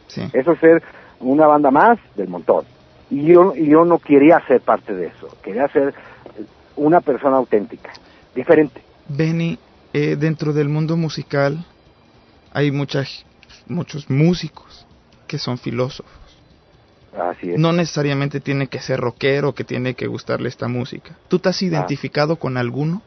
Sí. 0.08 0.22
Eso 0.32 0.52
es 0.52 0.60
ser 0.60 0.82
una 1.20 1.46
banda 1.46 1.70
más 1.70 1.98
del 2.16 2.28
montón. 2.28 2.64
Y 3.10 3.24
yo, 3.24 3.54
y 3.56 3.68
yo 3.68 3.84
no 3.84 3.98
quería 3.98 4.38
ser 4.46 4.60
parte 4.60 4.94
de 4.94 5.06
eso. 5.06 5.28
Quería 5.42 5.66
ser 5.68 5.94
una 6.76 7.00
persona 7.00 7.36
auténtica, 7.36 7.90
diferente. 8.34 8.82
Benny, 9.08 9.58
eh, 9.92 10.16
dentro 10.16 10.52
del 10.52 10.68
mundo 10.68 10.96
musical 10.96 11.64
hay 12.52 12.70
muchas, 12.70 13.24
muchos 13.66 14.10
músicos 14.10 14.86
que 15.26 15.38
son 15.38 15.58
filósofos. 15.58 16.17
Así 17.16 17.50
es. 17.52 17.58
No 17.58 17.72
necesariamente 17.72 18.40
tiene 18.40 18.66
que 18.68 18.80
ser 18.80 19.00
rockero, 19.00 19.54
que 19.54 19.64
tiene 19.64 19.94
que 19.94 20.06
gustarle 20.06 20.48
esta 20.48 20.68
música. 20.68 21.16
¿Tú 21.28 21.38
te 21.38 21.48
has 21.48 21.62
identificado 21.62 22.36
con 22.36 22.56
alguno? 22.56 23.02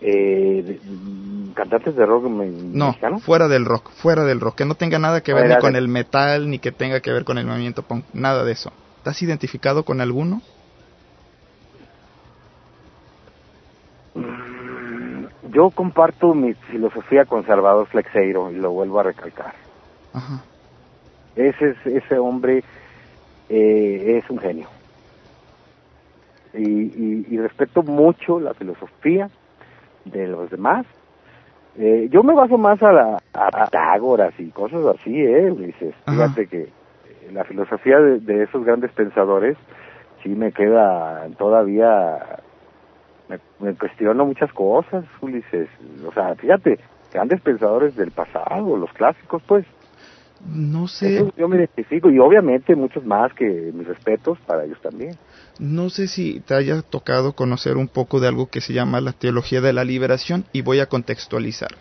Eh, 0.00 0.78
mm, 0.84 1.52
cantantes 1.52 1.96
de 1.96 2.04
rock 2.04 2.24
me- 2.24 2.46
No, 2.46 2.88
mexicano. 2.88 3.18
fuera 3.20 3.48
del 3.48 3.64
rock, 3.64 3.90
fuera 3.90 4.24
del 4.24 4.40
rock, 4.40 4.56
que 4.56 4.64
no 4.66 4.74
tenga 4.74 4.98
nada 4.98 5.22
que 5.22 5.32
ver 5.32 5.48
ni 5.48 5.56
con 5.56 5.72
de- 5.72 5.78
el 5.78 5.88
metal, 5.88 6.50
ni 6.50 6.58
que 6.58 6.72
tenga 6.72 7.00
que 7.00 7.10
ver 7.12 7.24
con 7.24 7.38
el 7.38 7.46
movimiento 7.46 7.82
punk, 7.82 8.04
nada 8.12 8.44
de 8.44 8.52
eso. 8.52 8.70
¿Te 9.02 9.10
has 9.10 9.22
identificado 9.22 9.84
con 9.84 10.00
alguno? 10.00 10.42
Yo 15.50 15.70
comparto 15.70 16.34
mi 16.34 16.54
filosofía 16.54 17.24
con 17.26 17.46
Salvador 17.46 17.86
Flexeiro 17.86 18.50
y 18.50 18.56
lo 18.56 18.72
vuelvo 18.72 19.00
a 19.00 19.04
recalcar. 19.04 19.54
Ajá. 20.12 20.42
Ese, 21.36 21.70
es- 21.70 21.86
ese 21.86 22.18
hombre 22.18 22.62
eh, 23.48 24.20
es 24.22 24.30
un 24.30 24.38
genio. 24.38 24.68
Y, 26.54 26.58
y- 26.62 27.26
y 27.30 27.38
respeto 27.38 27.82
mucho 27.82 28.38
la 28.40 28.54
filosofía 28.54 29.28
de 30.04 30.28
los 30.28 30.50
demás. 30.50 30.86
Eh, 31.78 32.08
yo 32.10 32.22
me 32.22 32.34
baso 32.34 32.56
más 32.56 32.80
a, 32.82 32.92
la, 32.92 33.18
a 33.32 33.64
Pitágoras 33.66 34.32
y 34.38 34.48
cosas 34.50 34.80
así, 34.98 35.20
¿eh, 35.20 35.50
Ulises? 35.50 35.94
Fíjate 36.14 36.46
que 36.46 36.68
la 37.32 37.42
filosofía 37.44 37.98
de, 37.98 38.20
de 38.20 38.44
esos 38.44 38.64
grandes 38.64 38.92
pensadores 38.92 39.56
sí 40.22 40.28
me 40.28 40.52
queda 40.52 41.26
todavía... 41.36 42.18
Me, 43.28 43.38
me 43.58 43.74
cuestiono 43.74 44.24
muchas 44.26 44.52
cosas, 44.52 45.04
Ulises. 45.20 45.68
O 46.06 46.12
sea, 46.12 46.34
fíjate, 46.36 46.78
grandes 47.12 47.40
pensadores 47.40 47.96
del 47.96 48.12
pasado, 48.12 48.76
los 48.76 48.92
clásicos, 48.92 49.42
pues. 49.48 49.66
No 50.46 50.88
sé, 50.88 51.16
Eso 51.16 51.32
yo 51.36 51.48
me 51.48 51.56
identifico 51.56 52.10
y 52.10 52.18
obviamente 52.18 52.76
muchos 52.76 53.04
más 53.04 53.32
que 53.32 53.72
mis 53.74 53.86
respetos 53.86 54.38
para 54.46 54.64
ellos 54.64 54.78
también. 54.82 55.16
no 55.58 55.88
sé 55.90 56.06
si 56.08 56.40
te 56.40 56.54
haya 56.54 56.82
tocado 56.82 57.32
conocer 57.32 57.76
un 57.76 57.88
poco 57.88 58.20
de 58.20 58.28
algo 58.28 58.48
que 58.48 58.60
se 58.60 58.72
llama 58.72 59.00
la 59.00 59.12
teología 59.12 59.60
de 59.60 59.72
la 59.72 59.84
liberación 59.84 60.44
y 60.52 60.62
voy 60.62 60.80
a 60.80 60.86
contextualizar. 60.86 61.74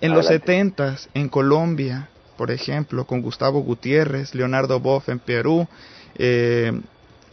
En 0.00 0.14
los 0.14 0.26
setentas, 0.26 1.10
en 1.14 1.28
Colombia, 1.28 2.08
por 2.38 2.50
ejemplo, 2.50 3.04
con 3.04 3.20
Gustavo 3.20 3.60
Gutiérrez, 3.60 4.34
Leonardo 4.34 4.80
Boff 4.80 5.10
en 5.10 5.18
Perú, 5.18 5.68
eh, 6.16 6.72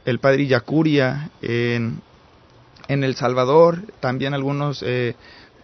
el 0.03 0.19
padre 0.19 0.47
Yacuria 0.47 1.31
en, 1.41 2.01
en 2.87 3.03
El 3.03 3.15
Salvador, 3.15 3.79
también 3.99 4.33
algunos 4.33 4.83
eh, 4.85 5.15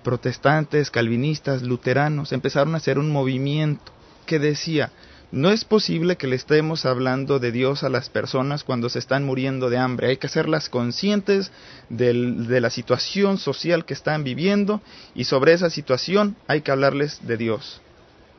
protestantes, 0.03 0.91
calvinistas, 0.91 1.61
luteranos, 1.61 2.33
empezaron 2.33 2.73
a 2.73 2.77
hacer 2.77 2.99
un 2.99 3.11
movimiento 3.11 3.92
que 4.23 4.39
decía, 4.39 4.91
no 5.31 5.49
es 5.51 5.65
posible 5.65 6.15
que 6.15 6.27
le 6.27 6.35
estemos 6.35 6.85
hablando 6.85 7.39
de 7.39 7.51
Dios 7.51 7.83
a 7.83 7.89
las 7.89 8.09
personas 8.09 8.63
cuando 8.63 8.87
se 8.89 8.99
están 8.99 9.23
muriendo 9.25 9.69
de 9.69 9.77
hambre, 9.77 10.07
hay 10.09 10.17
que 10.17 10.27
hacerlas 10.27 10.69
conscientes 10.69 11.51
del- 11.89 12.47
de 12.47 12.61
la 12.61 12.69
situación 12.69 13.37
social 13.39 13.83
que 13.85 13.93
están 13.95 14.23
viviendo 14.23 14.81
y 15.15 15.23
sobre 15.23 15.53
esa 15.53 15.69
situación 15.71 16.35
hay 16.47 16.61
que 16.61 16.71
hablarles 16.71 17.25
de 17.25 17.37
Dios. 17.37 17.81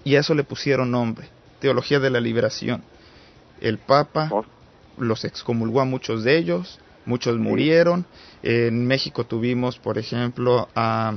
Y 0.04 0.14
a 0.16 0.20
eso 0.20 0.34
le 0.34 0.44
pusieron 0.44 0.90
nombre, 0.90 1.28
Teología 1.60 1.98
de 1.98 2.10
la 2.10 2.20
Liberación. 2.20 2.84
El 3.60 3.78
Papa 3.78 4.28
los 4.98 5.24
excomulgó 5.24 5.80
a 5.80 5.84
muchos 5.84 6.22
de 6.22 6.36
ellos, 6.36 6.78
muchos 7.06 7.36
murieron. 7.38 8.04
En 8.42 8.86
México 8.86 9.24
tuvimos, 9.24 9.78
por 9.78 9.98
ejemplo, 9.98 10.68
a... 10.76 11.14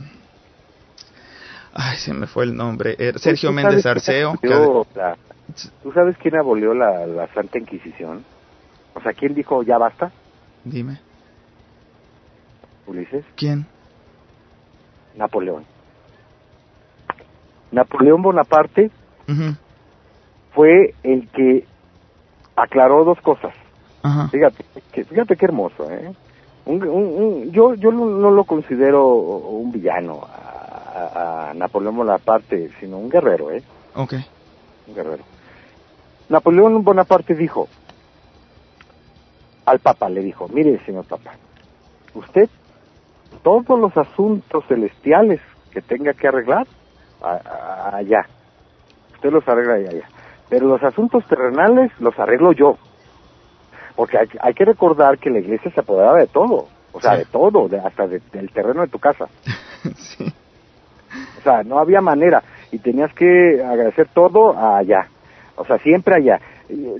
Ay, 1.80 1.96
se 1.98 2.12
me 2.12 2.26
fue 2.26 2.44
el 2.46 2.56
nombre. 2.56 2.96
eh, 2.98 3.14
Sergio 3.18 3.50
¿Tú 3.50 3.56
Méndez 3.56 3.86
Arceo. 3.86 4.34
que- 4.42 4.48
la- 4.96 5.16
¿Tú 5.84 5.92
sabes 5.94 6.18
quién 6.18 6.36
abolió 6.36 6.74
la, 6.74 7.06
la 7.06 7.28
Santa 7.34 7.60
Inquisición? 7.60 8.26
O 8.96 9.02
sea, 9.02 9.14
¿quién 9.14 9.36
dijo 9.36 9.62
ya 9.62 9.78
basta, 9.78 10.12
Dime, 10.64 11.00
Ulises? 12.88 13.24
¿quién? 13.36 13.66
Napoleón. 15.16 15.64
Napoleón 17.72 18.22
Bonaparte 18.24 18.90
fue 20.54 20.96
el 21.04 21.28
que 21.30 21.66
aclaró 22.56 23.04
dos 23.06 23.20
cosas. 23.22 23.54
Ajá. 24.02 24.30
Fíjate, 24.30 24.66
que, 24.92 25.06
fíjate 25.06 25.36
qué 25.36 25.46
hermoso, 25.46 25.90
¿eh? 25.92 26.12
Un- 26.66 26.84
un- 26.84 27.24
un- 27.24 27.52
yo 27.52 27.76
yo 27.76 27.92
no, 27.92 28.06
no 28.06 28.32
lo 28.32 28.44
considero 28.46 29.06
un 29.08 29.72
villano 29.72 30.22
a, 31.06 31.54
Napoleón 31.54 31.96
Bonaparte, 31.98 32.72
sino 32.80 32.98
un 32.98 33.10
guerrero, 33.10 33.52
¿eh? 33.52 33.64
Ok. 33.96 34.14
Un 34.88 34.94
guerrero. 34.96 35.26
Napoleón 36.30 36.84
Bonaparte 36.84 37.36
dijo 37.36 37.70
al 39.66 39.80
Papa, 39.80 40.10
le 40.10 40.22
dijo, 40.22 40.48
mire 40.48 40.84
señor 40.86 41.06
Papa, 41.06 41.36
usted 42.14 42.50
todos 43.44 43.80
los 43.80 43.96
asuntos 43.98 44.64
celestiales 44.68 45.42
que 45.72 45.82
tenga 45.82 46.14
que 46.14 46.28
arreglar, 46.28 46.68
a- 47.22 47.42
a- 47.46 47.96
allá, 47.98 48.30
usted 49.14 49.32
los 49.32 49.48
arregla 49.48 49.90
allá. 49.90 50.10
Pero 50.50 50.68
los 50.68 50.82
asuntos 50.84 51.26
terrenales 51.28 51.92
los 52.00 52.18
arreglo 52.20 52.54
yo. 52.54 52.78
Porque 53.96 54.18
hay, 54.18 54.28
hay 54.42 54.54
que 54.54 54.64
recordar 54.66 55.18
que 55.20 55.30
la 55.30 55.40
iglesia 55.40 55.72
se 55.72 55.80
apoderaba 55.82 56.18
de 56.20 56.28
todo, 56.28 56.70
o 56.92 57.02
sea, 57.02 57.14
Sí. 57.14 57.18
de 57.20 57.26
todo, 57.26 57.68
de- 57.68 57.80
hasta 57.80 58.08
de- 58.08 58.22
del 58.32 58.52
terreno 58.52 58.82
de 58.82 58.88
tu 58.90 59.00
casa. 59.00 59.30
O 61.38 61.42
sea, 61.42 61.64
no 61.64 61.80
había 61.80 62.02
manera 62.02 62.44
y 62.72 62.80
tenías 62.80 63.14
que 63.14 63.64
agradecer 63.64 64.08
todo 64.14 64.58
allá, 64.58 65.08
o 65.56 65.66
sea, 65.66 65.78
siempre 65.80 66.16
allá. 66.16 66.40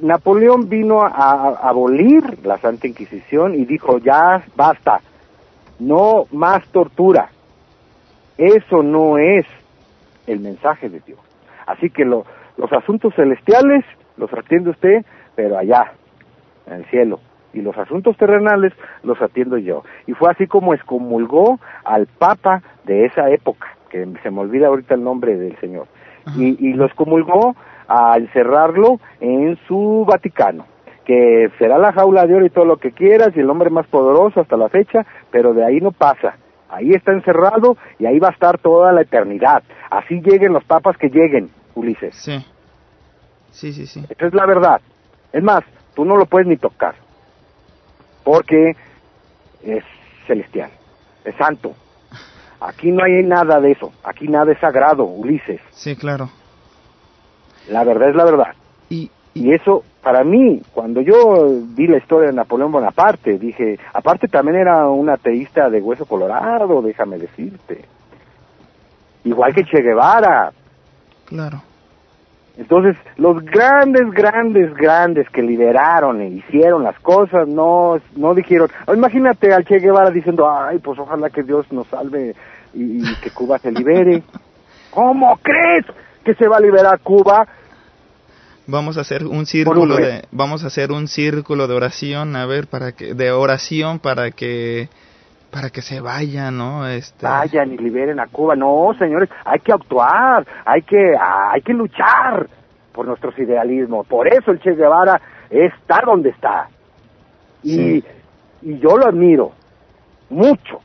Napoleón 0.02 0.70
vino 0.70 1.02
a, 1.02 1.10
a 1.10 1.70
abolir 1.70 2.24
la 2.46 2.58
Santa 2.58 2.88
Inquisición 2.88 3.54
y 3.56 3.66
dijo, 3.66 3.98
ya 3.98 4.42
basta, 4.56 5.02
no 5.80 6.26
más 6.32 6.66
tortura. 6.70 7.30
Eso 8.38 8.84
no 8.84 9.18
es 9.18 9.46
el 10.28 10.40
mensaje 10.40 10.90
de 10.90 11.00
Dios. 11.02 11.20
Así 11.66 11.90
que 11.90 12.06
lo- 12.06 12.26
los 12.58 12.72
asuntos 12.72 13.14
celestiales 13.16 13.84
los 14.16 14.32
atiende 14.34 14.70
usted, 14.72 15.06
pero 15.36 15.58
allá, 15.58 15.92
en 16.68 16.74
el 16.74 16.86
cielo. 16.86 17.20
Y 17.54 17.62
los 17.62 17.78
asuntos 17.78 18.16
terrenales 18.18 18.74
los 19.04 19.22
atiendo 19.22 19.58
yo. 19.58 19.84
Y 20.06 20.14
fue 20.14 20.30
así 20.32 20.48
como 20.48 20.74
excomulgó 20.74 21.60
al 21.84 22.06
Papa 22.08 22.62
de 22.86 23.06
esa 23.06 23.30
época, 23.32 23.68
que 23.90 24.06
se 24.24 24.32
me 24.32 24.42
olvida 24.42 24.68
ahorita 24.68 24.96
el 24.96 25.04
nombre 25.04 25.38
del 25.38 25.58
señor. 25.60 25.88
Y, 26.36 26.68
y 26.68 26.74
lo 26.74 26.86
excomulgó 26.86 27.56
a 27.88 28.18
encerrarlo 28.18 29.00
en 29.22 29.58
su 29.68 30.06
Vaticano 30.06 30.66
que 31.08 31.50
será 31.58 31.78
la 31.78 31.94
jaula 31.94 32.28
de 32.28 32.36
oro 32.36 32.46
y 32.46 32.50
todo 32.50 32.66
lo 32.66 32.78
que 32.78 32.92
quieras 32.92 33.30
y 33.34 33.40
el 33.40 33.50
hombre 33.50 33.70
más 33.70 33.88
poderoso 33.88 34.42
hasta 34.42 34.58
la 34.58 34.68
fecha, 34.68 35.06
pero 35.32 35.54
de 35.54 35.64
ahí 35.64 35.80
no 35.80 35.94
pasa. 35.94 36.36
Ahí 36.70 36.92
está 36.92 37.14
encerrado 37.14 37.78
y 37.98 38.06
ahí 38.06 38.20
va 38.20 38.28
a 38.28 38.32
estar 38.32 38.58
toda 38.58 38.92
la 38.92 39.04
eternidad. 39.04 39.64
Así 39.90 40.20
lleguen 40.20 40.52
los 40.52 40.66
papas 40.66 40.98
que 40.98 41.08
lleguen, 41.08 41.50
Ulises. 41.76 42.14
Sí. 42.14 42.46
Sí, 43.52 43.72
sí, 43.72 43.88
sí. 43.88 44.04
Esa 44.10 44.28
es 44.28 44.34
la 44.34 44.46
verdad. 44.46 44.82
Es 45.32 45.42
más, 45.42 45.64
tú 45.96 46.04
no 46.04 46.18
lo 46.18 46.26
puedes 46.26 46.46
ni 46.46 46.58
tocar. 46.58 46.96
Porque 48.26 48.76
es 49.64 49.86
celestial, 50.28 50.72
es 51.24 51.36
santo. 51.36 51.74
Aquí 52.60 52.92
no 52.92 53.04
hay 53.04 53.24
nada 53.24 53.60
de 53.60 53.72
eso. 53.72 53.92
Aquí 54.04 54.28
nada 54.28 54.52
es 54.52 54.60
sagrado, 54.60 55.04
Ulises. 55.04 55.62
Sí, 55.72 55.96
claro. 55.96 56.30
La 57.70 57.84
verdad 57.84 58.10
es 58.10 58.16
la 58.16 58.26
verdad. 58.26 58.56
Y, 58.90 59.12
y 59.34 59.54
eso, 59.54 59.84
para 60.02 60.24
mí, 60.24 60.62
cuando 60.74 61.02
yo 61.02 61.48
vi 61.76 61.88
la 61.88 61.98
historia 61.98 62.30
de 62.30 62.36
Napoleón 62.36 62.72
Bonaparte, 62.72 63.38
dije, 63.38 63.78
aparte 63.94 64.28
también 64.28 64.58
era 64.58 64.88
un 64.88 65.10
ateísta 65.10 65.70
de 65.70 65.82
hueso 65.82 66.06
colorado, 66.06 66.82
déjame 66.82 67.18
decirte. 67.18 67.86
Igual 69.24 69.54
que 69.54 69.66
Che 69.66 69.82
Guevara. 69.82 70.52
Claro. 71.26 71.62
Entonces, 72.58 72.98
los 73.18 73.44
grandes, 73.46 74.10
grandes, 74.12 74.74
grandes 74.74 75.30
que 75.30 75.44
lideraron 75.44 76.22
e 76.22 76.30
hicieron 76.30 76.84
las 76.84 77.00
cosas, 77.00 77.48
no, 77.48 78.00
no 78.16 78.34
dijeron, 78.34 78.70
imagínate 78.94 79.54
al 79.54 79.64
Che 79.64 79.80
Guevara 79.80 80.10
diciendo, 80.10 80.50
ay, 80.50 80.80
pues 80.80 80.98
ojalá 80.98 81.30
que 81.30 81.44
Dios 81.44 81.72
nos 81.72 81.86
salve 81.88 82.36
y, 82.74 83.04
y 83.04 83.16
que 83.22 83.30
Cuba 83.30 83.60
se 83.60 83.72
libere. 83.72 84.24
¿Cómo 84.90 85.38
crees 85.44 85.86
que 86.24 86.34
se 86.34 86.48
va 86.48 86.58
a 86.58 86.62
liberar 86.62 87.00
Cuba? 87.02 87.48
Vamos 88.66 88.98
a 88.98 89.02
hacer 89.02 89.26
un 89.26 89.46
círculo 89.46 89.96
de 89.96 90.26
vamos 90.32 90.64
a 90.64 90.68
hacer 90.68 90.92
un 90.92 91.08
círculo 91.08 91.68
de 91.68 91.76
oración, 91.76 92.36
a 92.36 92.46
ver 92.46 92.68
para 92.68 92.92
que 92.92 93.14
de 93.14 93.32
oración 93.32 94.00
para 94.00 94.32
que 94.32 94.90
para 95.52 95.70
que 95.70 95.82
se 95.82 96.00
vayan, 96.02 96.58
¿no? 96.58 96.88
Este 96.88 97.26
Vayan 97.26 97.72
y 97.74 97.78
liberen 97.78 98.20
a 98.20 98.28
Cuba. 98.28 98.56
No, 98.56 98.94
señores, 98.98 99.30
hay 99.46 99.60
que 99.60 99.74
actuar, 99.74 100.46
hay 100.66 100.82
que 100.82 101.16
hay 101.20 101.62
que 101.62 101.74
luchar 101.74 102.48
por 102.92 103.06
nuestros 103.06 103.38
idealismos. 103.40 104.06
Por 104.08 104.28
eso 104.28 104.52
el 104.52 104.60
Che 104.60 104.76
Guevara 104.76 105.22
está 105.50 106.02
donde 106.06 106.30
está. 106.30 106.68
Y 107.64 108.04
y 108.62 108.80
yo 108.80 108.98
lo 108.98 109.08
admiro 109.08 109.52
mucho, 110.30 110.82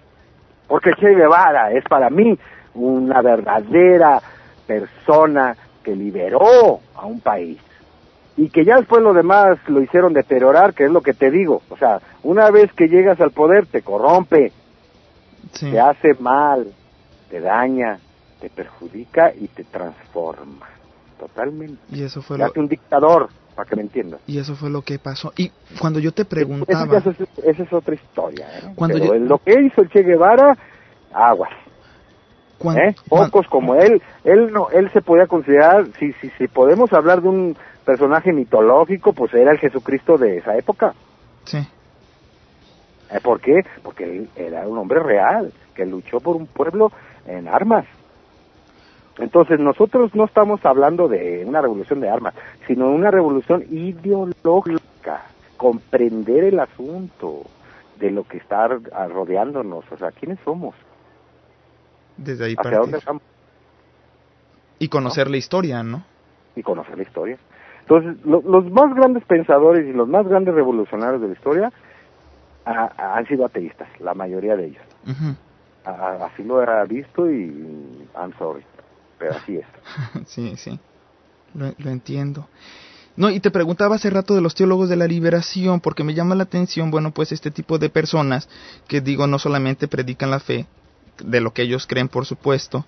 porque 0.68 0.90
el 0.90 0.96
Che 0.96 1.14
Guevara 1.14 1.72
es 1.72 1.84
para 1.84 2.10
mí 2.10 2.38
una 2.74 3.22
verdadera 3.22 4.20
persona 4.66 5.56
que 5.82 5.96
liberó 5.96 6.80
a 6.94 7.06
un 7.06 7.20
país 7.20 7.58
y 8.36 8.48
que 8.50 8.64
ya 8.64 8.76
después 8.76 9.02
lo 9.02 9.12
demás 9.12 9.58
lo 9.68 9.82
hicieron 9.82 10.12
deteriorar, 10.12 10.74
que 10.74 10.84
es 10.84 10.90
lo 10.90 11.02
que 11.02 11.12
te 11.12 11.30
digo. 11.30 11.62
O 11.68 11.76
sea, 11.76 12.00
una 12.22 12.50
vez 12.50 12.72
que 12.74 12.88
llegas 12.88 13.20
al 13.20 13.32
poder 13.32 13.66
te 13.66 13.82
corrompe, 13.82 14.52
te 15.72 15.80
hace 15.80 16.14
mal, 16.18 16.72
te 17.28 17.40
daña, 17.40 18.00
te 18.40 18.48
perjudica 18.50 19.32
y 19.34 19.48
te 19.48 19.64
transforma 19.64 20.66
totalmente. 21.18 21.80
y 21.88 22.02
eso 22.02 22.22
fue 22.22 22.36
Te 22.36 22.42
lo 22.42 22.46
hace 22.50 22.60
un 22.60 22.68
dictador, 22.68 23.28
para 23.54 23.68
que 23.68 23.76
me 23.76 23.82
entiendas. 23.82 24.20
y 24.26 24.38
eso 24.38 24.54
fue 24.56 24.70
lo 24.70 24.82
que 24.82 24.98
pasó. 24.98 25.32
Y 25.36 25.50
cuando 25.80 26.00
yo 26.00 26.12
te 26.12 26.24
preguntaba 26.24 26.86
ya 27.00 27.10
es- 27.10 27.28
esa 27.44 27.62
es 27.62 27.72
otra 27.72 27.94
historia. 27.94 28.46
¿eh? 28.58 28.72
Cuando 28.74 28.98
Pero 28.98 29.14
yo- 29.14 29.20
lo 29.24 29.38
que 29.38 29.60
hizo 29.60 29.82
el 29.82 29.88
Che 29.90 30.02
Guevara, 30.02 30.56
aguas. 31.12 31.52
cuan- 32.58 32.78
¿eh? 32.78 32.94
Pocos 33.08 33.46
como 33.48 33.74
él, 33.74 34.00
él 34.24 34.52
no, 34.52 34.70
él 34.70 34.90
se 34.92 35.02
podía 35.02 35.26
considerar, 35.26 35.86
si, 35.98 36.12
si, 36.14 36.30
si 36.38 36.48
podemos 36.48 36.92
hablar 36.92 37.20
de 37.20 37.28
un 37.28 37.56
personaje 37.82 38.32
mitológico, 38.32 39.12
pues 39.12 39.32
era 39.34 39.52
el 39.52 39.58
Jesucristo 39.58 40.18
de 40.18 40.38
esa 40.38 40.56
época. 40.56 40.94
Sí. 41.44 41.58
¿Eh? 41.58 43.20
¿Por 43.22 43.40
qué? 43.40 43.60
Porque 43.82 44.04
él 44.04 44.28
era 44.36 44.66
un 44.66 44.78
hombre 44.78 45.00
real, 45.00 45.52
que 45.74 45.86
luchó 45.86 46.20
por 46.20 46.36
un 46.36 46.46
pueblo 46.46 46.90
en 47.26 47.48
armas. 47.48 47.84
Entonces 49.18 49.60
nosotros 49.60 50.14
no 50.14 50.24
estamos 50.24 50.64
hablando 50.64 51.08
de 51.08 51.44
una 51.46 51.60
revolución 51.60 52.00
de 52.00 52.08
armas, 52.08 52.34
sino 52.66 52.88
de 52.88 52.94
una 52.94 53.10
revolución 53.10 53.64
ideológica, 53.70 55.26
comprender 55.56 56.44
el 56.44 56.60
asunto 56.60 57.42
de 57.98 58.10
lo 58.10 58.24
que 58.24 58.38
está 58.38 58.66
rodeándonos, 58.68 59.84
o 59.92 59.96
sea, 59.98 60.10
¿quiénes 60.10 60.38
somos? 60.44 60.74
desde 62.16 62.46
ahí 62.46 62.54
¿Hacia 62.58 62.78
dónde 62.78 62.98
vamos? 63.06 63.22
y 64.78 64.88
conocer 64.88 65.30
la 65.30 65.36
historia, 65.36 65.82
¿no? 65.82 66.04
y 66.54 66.62
conocer 66.62 66.96
la 66.96 67.02
historia. 67.02 67.38
Entonces, 67.82 68.24
lo- 68.24 68.42
los 68.42 68.70
más 68.70 68.94
grandes 68.94 69.24
pensadores 69.24 69.86
y 69.86 69.92
los 69.92 70.08
más 70.08 70.26
grandes 70.26 70.54
revolucionarios 70.54 71.20
de 71.20 71.28
la 71.28 71.34
historia 71.34 71.72
han 72.64 73.26
sido 73.26 73.44
ateístas, 73.44 73.88
la 74.00 74.14
mayoría 74.14 74.56
de 74.56 74.66
ellos. 74.66 74.82
Así 75.84 76.44
lo 76.44 76.62
he 76.62 76.86
visto 76.86 77.28
y 77.30 78.06
I'm 78.16 78.32
sorry, 78.38 78.62
pero 79.18 79.32
así 79.34 79.56
es. 79.56 79.66
sí, 80.28 80.54
sí. 80.56 80.78
Lo, 81.54 81.72
lo 81.78 81.90
entiendo. 81.90 82.46
No, 83.16 83.28
y 83.30 83.40
te 83.40 83.50
preguntaba 83.50 83.96
hace 83.96 84.08
rato 84.08 84.34
de 84.34 84.40
los 84.40 84.54
teólogos 84.54 84.88
de 84.88 84.96
la 84.96 85.06
liberación, 85.06 85.80
porque 85.80 86.04
me 86.04 86.14
llama 86.14 86.34
la 86.34 86.44
atención, 86.44 86.90
bueno, 86.90 87.10
pues 87.10 87.30
este 87.32 87.50
tipo 87.50 87.78
de 87.78 87.90
personas 87.90 88.48
que 88.88 89.00
digo 89.02 89.26
no 89.26 89.38
solamente 89.38 89.86
predican 89.88 90.30
la 90.30 90.40
fe, 90.40 90.66
de 91.22 91.40
lo 91.42 91.50
que 91.52 91.62
ellos 91.62 91.86
creen, 91.86 92.08
por 92.08 92.24
supuesto, 92.24 92.86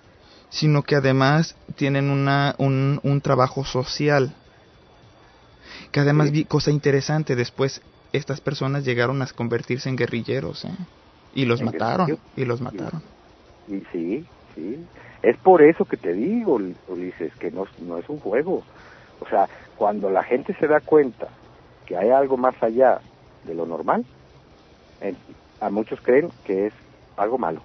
sino 0.49 0.81
que 0.81 0.95
además 0.95 1.55
tienen 1.75 2.09
una, 2.09 2.55
un, 2.57 2.99
un 3.03 3.21
trabajo 3.21 3.65
social. 3.65 4.33
Que 5.95 6.01
además 6.01 6.29
vi 6.29 6.43
cosa 6.43 6.71
interesante, 6.71 7.37
después 7.37 7.81
estas 8.11 8.41
personas 8.41 8.83
llegaron 8.83 9.21
a 9.21 9.27
convertirse 9.27 9.87
en 9.87 9.95
guerrilleros, 9.95 10.65
¿eh? 10.65 10.75
Y 11.33 11.45
los 11.45 11.61
mataron, 11.61 12.19
y 12.35 12.43
los 12.43 12.59
mataron. 12.59 13.01
Y 13.69 13.79
sí, 13.93 14.25
sí. 14.55 14.77
Es 15.23 15.37
por 15.37 15.61
eso 15.61 15.85
que 15.85 15.95
te 15.95 16.11
digo, 16.11 16.59
Ul- 16.59 16.75
Ulises, 16.89 17.33
que 17.35 17.49
no, 17.49 17.63
no 17.79 17.97
es 17.97 18.09
un 18.09 18.19
juego. 18.19 18.61
O 19.21 19.29
sea, 19.29 19.47
cuando 19.77 20.09
la 20.09 20.21
gente 20.23 20.53
se 20.59 20.67
da 20.67 20.81
cuenta 20.81 21.29
que 21.85 21.95
hay 21.95 22.09
algo 22.09 22.35
más 22.35 22.61
allá 22.61 22.99
de 23.45 23.55
lo 23.55 23.65
normal, 23.65 24.03
en- 24.99 25.15
a 25.61 25.69
muchos 25.69 26.01
creen 26.01 26.27
que 26.43 26.67
es 26.67 26.73
algo 27.15 27.37
malo. 27.37 27.61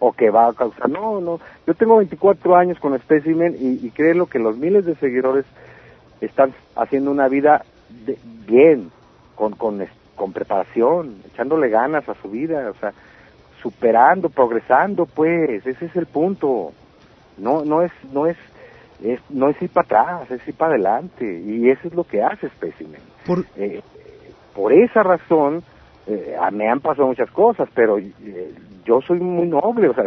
O 0.00 0.12
que 0.12 0.30
va 0.30 0.48
a 0.48 0.52
causar, 0.52 0.90
no, 0.90 1.20
no. 1.20 1.38
Yo 1.64 1.74
tengo 1.74 1.98
24 1.98 2.56
años 2.56 2.80
con 2.80 2.98
Specimen 2.98 3.54
y, 3.60 3.86
y 3.86 3.90
créelo 3.90 4.26
que 4.26 4.40
los 4.40 4.56
miles 4.56 4.84
de 4.84 4.96
seguidores 4.96 5.44
están 6.26 6.54
haciendo 6.76 7.10
una 7.10 7.28
vida 7.28 7.64
de- 7.88 8.18
bien, 8.22 8.90
con, 9.34 9.52
con, 9.56 9.84
con 10.14 10.32
preparación, 10.32 11.22
echándole 11.26 11.68
ganas 11.68 12.08
a 12.08 12.14
su 12.22 12.30
vida, 12.30 12.70
o 12.70 12.74
sea, 12.74 12.92
superando, 13.62 14.28
progresando, 14.30 15.06
pues, 15.06 15.66
ese 15.66 15.86
es 15.86 15.96
el 15.96 16.06
punto. 16.06 16.72
No, 17.38 17.64
no 17.64 17.82
es, 17.82 17.92
no 18.04 18.26
es, 18.26 18.36
es 19.02 19.20
no 19.30 19.48
es 19.48 19.60
ir 19.62 19.70
para 19.70 19.84
atrás, 19.84 20.30
es 20.30 20.46
ir 20.46 20.56
para 20.56 20.74
adelante, 20.74 21.24
y 21.24 21.70
eso 21.70 21.88
es 21.88 21.94
lo 21.94 22.04
que 22.04 22.22
hace 22.22 22.48
Specimen. 22.50 23.02
Por, 23.26 23.44
Eh, 23.56 23.80
por 24.54 24.72
esa 24.72 25.02
razón, 25.02 25.64
eh, 26.06 26.36
me 26.52 26.68
han 26.68 26.80
pasado 26.80 27.08
muchas 27.08 27.30
cosas, 27.30 27.68
pero 27.74 27.98
eh, 27.98 28.54
yo 28.84 29.00
soy 29.00 29.18
muy 29.20 29.46
noble, 29.48 29.88
o 29.88 29.94
sea, 29.94 30.04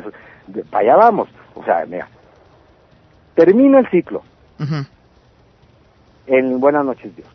para 0.70 0.84
allá 0.84 0.96
vamos. 0.98 1.30
O 1.56 1.64
sea, 1.64 1.86
mira, 1.88 2.08
termina 3.34 3.80
el 3.80 3.90
ciclo 3.90 4.24
Ujú. 4.60 4.86
En 6.28 6.60
Buenas 6.60 6.86
noches 6.86 7.16
Dios. 7.16 7.28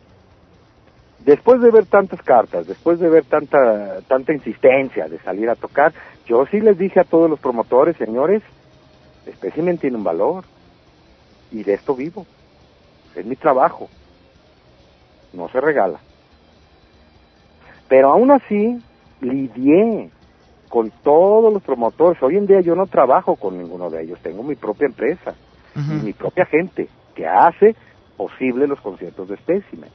Después 1.19 1.61
de 1.61 1.69
ver 1.69 1.85
tantas 1.85 2.21
cartas, 2.21 2.65
después 2.67 2.99
de 2.99 3.09
ver 3.09 3.25
tanta 3.25 4.01
tanta 4.07 4.33
insistencia 4.33 5.07
de 5.07 5.19
salir 5.19 5.49
a 5.49 5.55
tocar, 5.55 5.93
yo 6.25 6.45
sí 6.47 6.59
les 6.59 6.77
dije 6.77 6.99
a 6.99 7.03
todos 7.03 7.29
los 7.29 7.39
promotores, 7.39 7.95
señores, 7.97 8.41
Specimen 9.29 9.77
tiene 9.77 9.97
un 9.97 10.03
valor 10.03 10.45
y 11.51 11.63
de 11.63 11.73
esto 11.73 11.95
vivo. 11.95 12.25
Es 13.15 13.25
mi 13.25 13.35
trabajo. 13.35 13.89
No 15.33 15.47
se 15.49 15.61
regala. 15.61 15.99
Pero 17.87 18.09
aún 18.09 18.31
así 18.31 18.77
lidié 19.19 20.09
con 20.69 20.89
todos 21.03 21.53
los 21.53 21.61
promotores. 21.61 22.21
Hoy 22.23 22.37
en 22.37 22.47
día 22.47 22.61
yo 22.61 22.75
no 22.75 22.87
trabajo 22.87 23.35
con 23.35 23.57
ninguno 23.57 23.89
de 23.89 24.03
ellos, 24.03 24.19
tengo 24.21 24.43
mi 24.43 24.55
propia 24.55 24.87
empresa 24.87 25.35
y 25.75 26.03
mi 26.03 26.13
propia 26.13 26.45
gente 26.45 26.87
que 27.15 27.27
hace 27.27 27.75
posible 28.21 28.67
los 28.67 28.79
conciertos 28.81 29.27
de 29.29 29.37
Specimen. 29.37 29.89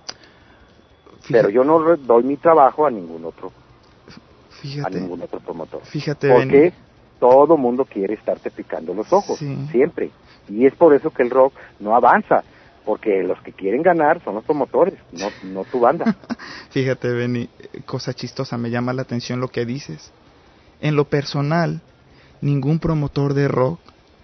Pero 1.30 1.48
yo 1.48 1.62
no 1.62 1.96
doy 1.96 2.24
mi 2.24 2.36
trabajo 2.36 2.84
a 2.84 2.90
ningún 2.90 3.24
otro, 3.24 3.52
a 4.84 4.90
ningún 4.90 5.22
otro 5.22 5.38
promotor. 5.40 5.80
fíjate, 5.84 6.28
Porque 6.28 6.72
todo 7.20 7.56
mundo 7.56 7.84
quiere 7.84 8.14
estarte 8.14 8.50
picando 8.50 8.94
los 8.94 9.12
ojos, 9.12 9.38
Sí. 9.38 9.56
siempre. 9.70 10.10
Y 10.48 10.66
es 10.66 10.74
por 10.74 10.92
eso 10.92 11.10
que 11.10 11.22
el 11.22 11.30
rock 11.30 11.54
no 11.78 11.94
avanza, 11.94 12.42
porque 12.84 13.22
los 13.22 13.40
que 13.42 13.52
quieren 13.52 13.82
ganar 13.82 14.22
son 14.24 14.34
los 14.34 14.44
promotores, 14.44 14.94
no, 15.12 15.28
no 15.44 15.64
tu 15.64 15.80
banda. 15.80 16.04
Fíjate, 16.70 17.12
Benny, 17.12 17.48
eh, 17.58 17.80
cosa 17.84 18.12
chistosa, 18.12 18.58
me 18.58 18.70
llama 18.70 18.92
la 18.92 19.02
atención 19.02 19.40
lo 19.40 19.48
que 19.48 19.64
dices. 19.64 20.12
En 20.80 20.96
lo 20.96 21.04
personal, 21.04 21.80
ningún 22.40 22.80
promotor 22.80 23.34
de 23.34 23.46
rock 23.48 23.78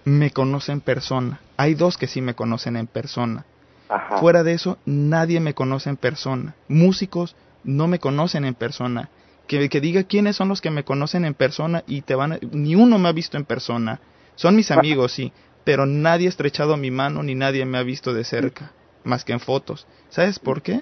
me 0.05 0.31
conoce 0.31 0.73
en 0.73 0.81
persona. 0.81 1.39
Hay 1.55 1.73
dos 1.75 1.97
que 1.97 2.07
sí 2.07 2.21
me 2.21 2.33
conocen 2.33 2.75
en 2.75 2.87
persona. 2.87 3.45
Ajá. 3.89 4.17
Fuera 4.17 4.43
de 4.43 4.53
eso, 4.53 4.77
nadie 4.85 5.39
me 5.39 5.53
conoce 5.53 5.89
en 5.89 5.97
persona. 5.97 6.55
Músicos 6.67 7.35
no 7.63 7.87
me 7.87 7.99
conocen 7.99 8.45
en 8.45 8.53
persona. 8.55 9.09
Que, 9.47 9.67
que 9.69 9.81
diga 9.81 10.03
quiénes 10.03 10.35
son 10.37 10.47
los 10.49 10.61
que 10.61 10.71
me 10.71 10.83
conocen 10.83 11.25
en 11.25 11.33
persona 11.33 11.83
y 11.85 12.01
te 12.01 12.15
van 12.15 12.33
a- 12.33 12.39
ni 12.51 12.75
uno 12.75 12.97
me 12.97 13.09
ha 13.09 13.11
visto 13.11 13.37
en 13.37 13.43
persona. 13.45 13.99
Son 14.35 14.55
mis 14.55 14.71
amigos, 14.71 15.11
sí, 15.11 15.31
pero 15.63 15.85
nadie 15.85 16.27
ha 16.27 16.29
estrechado 16.29 16.77
mi 16.77 16.91
mano 16.91 17.21
ni 17.23 17.35
nadie 17.35 17.65
me 17.65 17.77
ha 17.77 17.83
visto 17.83 18.13
de 18.13 18.23
cerca, 18.23 18.71
más 19.03 19.23
que 19.25 19.33
en 19.33 19.39
fotos. 19.39 19.85
¿Sabes 20.09 20.39
por 20.39 20.61
qué? 20.61 20.81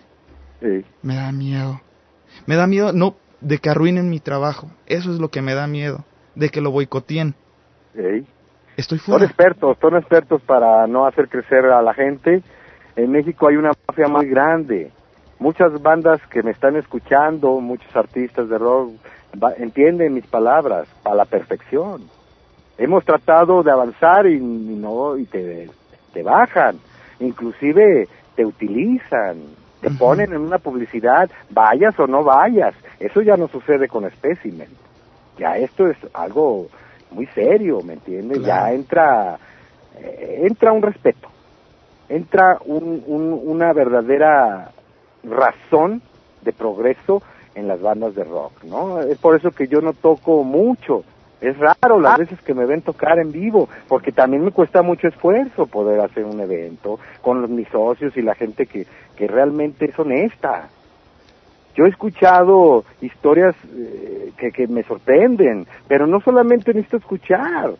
Sí. 0.62 0.86
Me 1.02 1.16
da 1.16 1.32
miedo. 1.32 1.82
Me 2.46 2.56
da 2.56 2.68
miedo 2.68 2.94
no 2.94 3.16
de 3.42 3.58
que 3.58 3.70
arruinen 3.70 4.10
mi 4.10 4.20
trabajo. 4.20 4.70
Eso 4.86 5.12
es 5.12 5.20
lo 5.20 5.30
que 5.30 5.42
me 5.42 5.56
da 5.56 5.66
miedo, 5.68 6.06
de 6.36 6.50
que 6.50 6.62
lo 6.62 6.70
boicoteen. 6.72 7.34
Sí. 7.96 8.26
Estoy 8.78 9.00
Son 9.00 9.06
fuera. 9.06 9.26
expertos, 9.26 9.78
son 9.82 9.98
expertos 9.98 10.42
para 10.44 10.86
no 10.88 11.06
hacer 11.08 11.28
crecer 11.30 11.66
a 11.66 11.82
la 11.82 11.94
gente 11.94 12.42
en 12.96 13.12
México 13.12 13.48
hay 13.48 13.56
una 13.58 13.72
mafia 13.88 14.08
muy 14.08 14.28
grande. 14.28 14.92
Muchas 15.40 15.82
bandas 15.82 16.22
que 16.28 16.44
me 16.44 16.52
están 16.52 16.76
escuchando, 16.76 17.60
muchos 17.60 17.96
artistas 17.96 18.48
de 18.50 18.58
rock, 18.58 18.92
va- 19.42 19.54
entienden 19.58 20.14
mis 20.14 20.26
palabras 20.28 20.88
a 21.04 21.16
la 21.16 21.26
perfección. 21.26 22.02
Hemos 22.78 23.04
tratado 23.06 23.64
de 23.64 23.72
avanzar 23.72 24.28
y, 24.28 24.36
y 24.36 24.40
no 24.40 25.18
y 25.18 25.26
te, 25.26 25.70
te 26.14 26.24
bajan, 26.24 26.78
inclusive 27.20 28.08
te 28.36 28.46
utilizan, 28.46 29.38
te 29.82 29.90
ponen 29.92 30.32
en 30.32 30.42
una 30.42 30.58
publicidad, 30.60 31.30
vayas 31.50 32.00
o 32.00 32.06
no 32.08 32.24
vayas. 32.24 32.76
Eso 33.00 33.22
ya 33.22 33.36
no 33.36 33.48
sucede 33.48 33.88
con 33.88 34.10
Specimen. 34.10 34.70
Ya 35.38 35.58
esto 35.58 35.88
es 35.88 35.98
algo 36.14 36.68
muy 37.12 37.26
serio, 37.28 37.82
¿me 37.84 37.94
entiendes? 37.94 38.44
Ya 38.46 38.72
entra 38.72 39.38
eh, 40.00 40.44
entra 40.48 40.72
un 40.72 40.82
respeto, 40.84 41.28
entra 42.16 42.58
un, 42.66 43.04
un- 43.08 43.42
una 43.46 43.74
verdadera 43.74 44.72
razón 45.24 46.02
de 46.42 46.54
progreso 46.54 47.22
en 47.56 47.68
las 47.68 47.82
bandas 47.82 48.16
de 48.16 48.24
rock, 48.24 48.64
¿no? 48.64 49.02
Es 49.02 49.18
por 49.20 49.36
eso 49.36 49.52
que 49.52 49.68
yo 49.68 49.82
no 49.82 49.94
toco 49.94 50.44
mucho. 50.44 51.04
Es 51.42 51.58
raro 51.58 52.00
las 52.00 52.18
veces 52.20 52.40
que 52.44 52.54
me 52.54 52.66
ven 52.66 52.82
tocar 52.84 53.18
en 53.18 53.32
vivo, 53.32 53.68
porque 53.88 54.12
también 54.12 54.44
me 54.46 54.52
cuesta 54.52 54.84
mucho 54.84 55.08
esfuerzo 55.08 55.66
poder 55.66 56.00
hacer 56.00 56.24
un 56.24 56.40
evento 56.40 57.00
con 57.22 57.56
mis 57.56 57.68
socios 57.70 58.16
y 58.16 58.22
la 58.22 58.36
gente 58.36 58.68
que, 58.68 58.86
que 59.16 59.28
realmente 59.28 59.86
es 59.86 59.98
honesta. 60.00 60.70
Yo 61.76 61.86
he 61.86 61.90
escuchado 61.90 62.84
historias 63.02 63.56
eh, 63.76 64.32
que, 64.38 64.52
que 64.52 64.68
me 64.68 64.84
sorprenden, 64.84 65.66
pero 65.88 66.06
no 66.06 66.20
solamente 66.22 66.74
necesito 66.74 66.98
escuchar, 66.98 67.72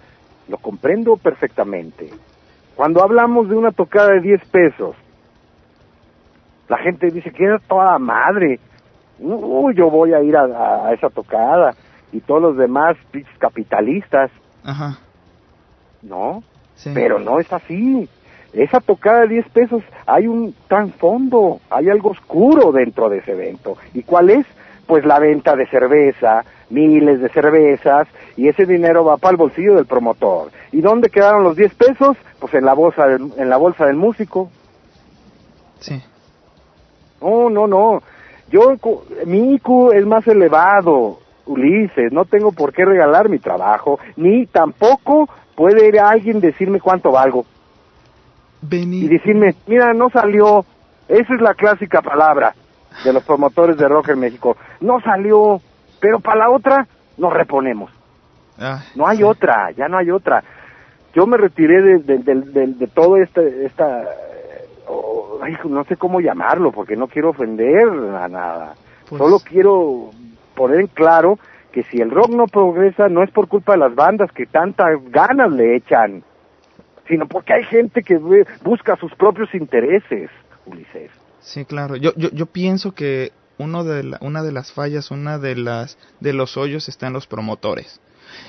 lo 0.48 0.58
comprendo 0.58 1.18
perfectamente. 1.18 2.10
Cuando 2.76 3.04
hablamos 3.04 3.50
de 3.50 3.56
una 3.56 3.72
tocada 3.72 4.14
de 4.14 4.22
10 4.22 4.46
pesos, 4.46 4.96
la 6.68 6.78
gente 6.78 7.12
dice 7.12 7.32
que 7.32 7.44
era 7.44 7.60
toda 7.60 8.00
madre. 8.00 8.60
Uy, 9.20 9.76
yo 9.76 9.90
voy 9.90 10.14
a 10.14 10.22
ir 10.22 10.36
a, 10.38 10.92
esa 10.94 11.10
tocada. 11.10 11.74
Y 12.12 12.22
todos 12.22 12.42
los 12.42 12.58
demás, 12.58 12.98
capitalistas, 13.40 14.32
Ajá. 14.64 14.98
¿no? 16.02 16.44
Sí. 16.76 16.92
Pero 16.94 17.20
no 17.20 17.40
es 17.40 17.52
así. 17.52 18.10
Esa 18.54 18.82
tocada 18.82 19.22
de 19.22 19.28
10 19.28 19.50
pesos, 19.50 19.84
hay 20.06 20.28
un 20.28 20.54
trasfondo, 20.68 21.60
hay 21.70 21.90
algo 21.90 22.12
oscuro 22.12 22.72
dentro 22.72 23.10
de 23.10 23.20
ese 23.20 23.32
evento. 23.32 23.78
¿Y 23.94 24.04
cuál 24.04 24.30
es? 24.30 24.46
Pues 24.88 25.06
la 25.06 25.20
venta 25.20 25.56
de 25.56 25.68
cerveza, 25.68 26.44
miles 26.72 27.22
de 27.22 27.30
cervezas, 27.30 28.08
y 28.38 28.48
ese 28.48 28.66
dinero 28.66 29.04
va 29.04 29.18
para 29.18 29.32
el 29.32 29.38
bolsillo 29.38 29.76
del 29.76 29.86
promotor. 29.86 30.52
¿Y 30.72 30.82
dónde 30.82 31.10
quedaron 31.10 31.44
los 31.44 31.56
10 31.56 31.74
pesos? 31.76 32.18
Pues 32.40 32.54
en 32.54 32.66
la 32.66 32.74
bolsa 32.74 33.06
del, 33.08 33.32
en 33.38 33.50
la 33.50 33.58
bolsa 33.58 33.86
del 33.86 33.98
músico. 33.98 34.50
Sí. 35.80 36.02
No, 37.22 37.50
no, 37.50 37.68
no. 37.68 38.02
Yo, 38.50 38.74
mi 39.26 39.54
IQ 39.56 39.94
es 39.94 40.06
más 40.06 40.28
elevado, 40.28 41.20
Ulises. 41.46 42.12
No 42.12 42.26
tengo 42.26 42.52
por 42.52 42.74
qué 42.74 42.86
regalar 42.86 43.30
mi 43.30 43.40
trabajo, 43.40 44.00
ni 44.16 44.46
tampoco 44.46 45.30
puede 45.56 45.88
ir 45.88 46.00
alguien 46.00 46.40
decirme 46.40 46.80
cuánto 46.80 47.12
valgo. 47.12 47.46
Y 48.70 49.08
decirme, 49.08 49.56
mira, 49.68 49.94
no 49.94 50.10
salió. 50.10 50.66
Esa 51.08 51.34
es 51.34 51.42
la 51.42 51.54
clásica 51.56 52.02
palabra 52.02 52.54
de 53.04 53.14
los 53.14 53.24
promotores 53.24 53.78
de 53.78 53.88
rock 53.88 54.10
en 54.10 54.20
México. 54.20 54.56
No 54.80 55.00
salió, 55.02 55.62
pero 56.02 56.20
para 56.20 56.40
la 56.40 56.50
otra 56.50 56.88
nos 57.18 57.32
reponemos. 57.32 57.92
Ah, 58.60 58.84
No 58.96 59.08
hay 59.08 59.24
otra, 59.24 59.72
ya 59.72 59.88
no 59.88 59.98
hay 59.98 60.12
otra. 60.12 60.44
Yo 61.14 61.26
me 61.28 61.38
retiré 61.38 61.82
de, 61.82 61.98
de, 62.00 62.18
de, 62.20 62.36
de- 62.42 62.68
de 62.68 62.88
todo 62.88 63.18
este, 63.18 63.66
esta, 63.66 64.04
oh, 64.88 65.40
ay, 65.42 65.56
no 65.66 65.84
sé 65.86 65.96
cómo 65.98 66.20
llamarlo, 66.20 66.72
porque 66.72 66.96
no 66.96 67.08
quiero 67.08 67.30
ofender 67.30 67.88
a 67.90 68.28
nada. 68.28 68.74
Pues- 69.10 69.20
Solo 69.22 69.40
quiero 69.40 70.12
poner 70.56 70.82
en 70.82 70.88
claro 70.88 71.38
que 71.72 71.84
si 71.84 72.02
el 72.02 72.12
rock 72.12 72.32
no 72.32 72.46
progresa 72.48 73.08
no 73.10 73.24
es 73.24 73.32
por 73.32 73.48
culpa 73.48 73.74
de 73.74 73.80
las 73.80 73.96
bandas 73.96 74.32
que 74.32 74.46
tantas 74.46 74.90
ganas 75.10 75.52
le 75.52 75.76
echan, 75.78 76.24
sino 77.08 77.26
porque 77.28 77.54
hay 77.54 77.64
gente 77.64 78.04
que 78.04 78.18
busca 78.64 78.96
sus 78.98 79.14
propios 79.16 79.54
intereses, 79.56 80.30
Ulises. 80.66 81.12
Sí, 81.40 81.66
claro. 81.66 81.96
Yo, 81.96 82.12
yo, 82.16 82.30
yo 82.32 82.46
pienso 82.46 82.92
que 82.94 83.32
uno 83.62 83.84
de 83.84 84.04
la- 84.04 84.18
una 84.22 84.44
de 84.44 84.52
las 84.52 84.72
fallas, 84.72 85.12
una 85.12 85.38
de 85.38 85.56
las 85.56 85.98
de 86.20 86.34
los 86.34 86.58
hoyos 86.58 86.90
está 86.90 87.08
en 87.08 87.14
los 87.14 87.28
promotores. 87.28 88.00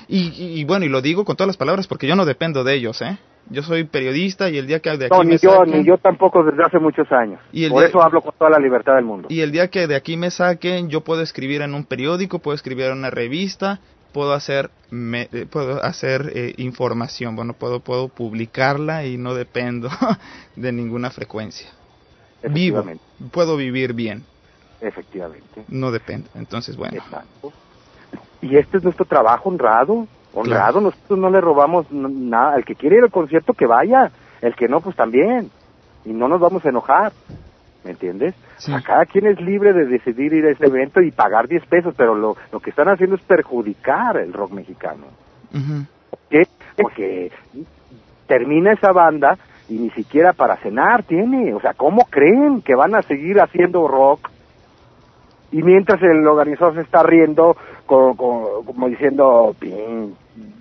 Y, 0.07 0.29
y- 0.29 0.59
y 0.59 0.63
bueno, 0.63 0.85
y 0.85 0.89
lo 0.89 1.01
digo 1.01 1.25
con 1.25 1.35
todas 1.35 1.47
las 1.47 1.57
palabras 1.57 1.87
porque 1.87 2.07
yo 2.07 2.15
no 2.15 2.25
dependo 2.25 2.63
de 2.63 2.73
ellos, 2.75 3.01
¿eh? 3.01 3.17
Yo 3.49 3.61
soy 3.61 3.83
periodista 3.83 4.49
y 4.49 4.57
el 4.57 4.65
día 4.67 4.79
que 4.79 4.89
de 4.97 5.05
aquí 5.07 5.17
No, 5.17 5.23
me 5.23 5.31
ni 5.33 5.37
yo, 5.37 5.51
saquen- 5.51 5.79
ni 5.79 5.85
yo 5.85 5.97
tampoco 5.97 6.43
desde 6.43 6.63
hace 6.63 6.79
muchos 6.79 7.11
años. 7.11 7.41
Y 7.51 7.67
Por 7.69 7.79
día- 7.81 7.89
eso 7.89 8.01
hablo 8.01 8.21
con 8.21 8.33
toda 8.37 8.49
la 8.49 8.59
libertad 8.59 8.95
del 8.95 9.03
mundo. 9.03 9.27
Y 9.29 9.41
el 9.41 9.51
día 9.51 9.67
que 9.69 9.85
de 9.87 9.95
aquí 9.95 10.15
me 10.15 10.31
saquen, 10.31 10.89
yo 10.89 11.01
puedo 11.01 11.21
escribir 11.21 11.61
en 11.61 11.73
un 11.73 11.83
periódico, 11.83 12.39
puedo 12.39 12.55
escribir 12.55 12.85
en 12.85 12.99
una 12.99 13.09
revista, 13.09 13.81
puedo 14.13 14.31
hacer 14.33 14.69
me- 14.91 15.27
eh, 15.33 15.45
puedo 15.49 15.83
hacer 15.83 16.31
eh, 16.33 16.53
información, 16.57 17.35
bueno, 17.35 17.53
puedo 17.53 17.81
puedo 17.81 18.07
publicarla 18.07 19.05
y 19.05 19.17
no 19.17 19.33
dependo 19.33 19.89
de 20.55 20.71
ninguna 20.71 21.09
frecuencia. 21.09 21.67
Vivo, 22.49 22.83
puedo 23.31 23.57
vivir 23.57 23.93
bien, 23.93 24.23
Efectivamente. 24.83 25.63
no 25.69 25.91
dependo. 25.91 26.29
Entonces, 26.35 26.75
bueno. 26.75 27.01
Y 28.41 28.57
este 28.57 28.77
es 28.77 28.83
nuestro 28.83 29.05
trabajo 29.05 29.49
honrado, 29.49 30.07
honrado, 30.33 30.81
nosotros 30.81 31.17
no 31.17 31.29
le 31.29 31.39
robamos 31.39 31.89
nada, 31.91 32.57
el 32.57 32.65
que 32.65 32.75
quiere 32.75 32.97
ir 32.97 33.03
al 33.03 33.11
concierto 33.11 33.53
que 33.53 33.65
vaya, 33.65 34.11
el 34.41 34.55
que 34.55 34.67
no 34.67 34.81
pues 34.81 34.95
también, 34.95 35.49
y 36.03 36.11
no 36.11 36.27
nos 36.27 36.41
vamos 36.41 36.65
a 36.65 36.69
enojar, 36.69 37.13
¿me 37.85 37.91
entiendes? 37.91 38.35
A 38.71 38.81
cada 38.81 39.05
quien 39.05 39.27
es 39.27 39.39
libre 39.39 39.73
de 39.73 39.85
decidir 39.85 40.33
ir 40.33 40.45
a 40.45 40.51
ese 40.51 40.65
evento 40.65 41.01
y 41.01 41.11
pagar 41.11 41.47
10 41.47 41.65
pesos, 41.65 41.93
pero 41.97 42.15
lo, 42.15 42.35
lo 42.51 42.59
que 42.59 42.69
están 42.69 42.89
haciendo 42.89 43.15
es 43.15 43.21
perjudicar 43.21 44.17
el 44.17 44.33
rock 44.33 44.51
mexicano. 44.51 45.05
¿Por 46.09 46.19
qué? 46.29 46.47
Porque 46.75 47.31
termina 48.27 48.73
esa 48.73 48.91
banda 48.91 49.37
y 49.69 49.75
ni 49.75 49.89
siquiera 49.91 50.33
para 50.33 50.57
cenar 50.57 51.03
tiene, 51.03 51.53
o 51.53 51.61
sea, 51.61 51.73
¿cómo 51.73 52.05
creen 52.05 52.61
que 52.61 52.75
van 52.75 52.95
a 52.95 53.01
seguir 53.01 53.39
haciendo 53.39 53.87
rock? 53.87 54.29
Y 55.53 55.61
mientras 55.63 56.01
el 56.01 56.27
organizador 56.27 56.73
se 56.75 56.81
está 56.81 57.03
riendo, 57.03 57.55
co- 57.85 58.15
co- 58.15 58.63
como 58.65 58.89
diciendo, 58.89 59.55
"Pin, 59.59 60.15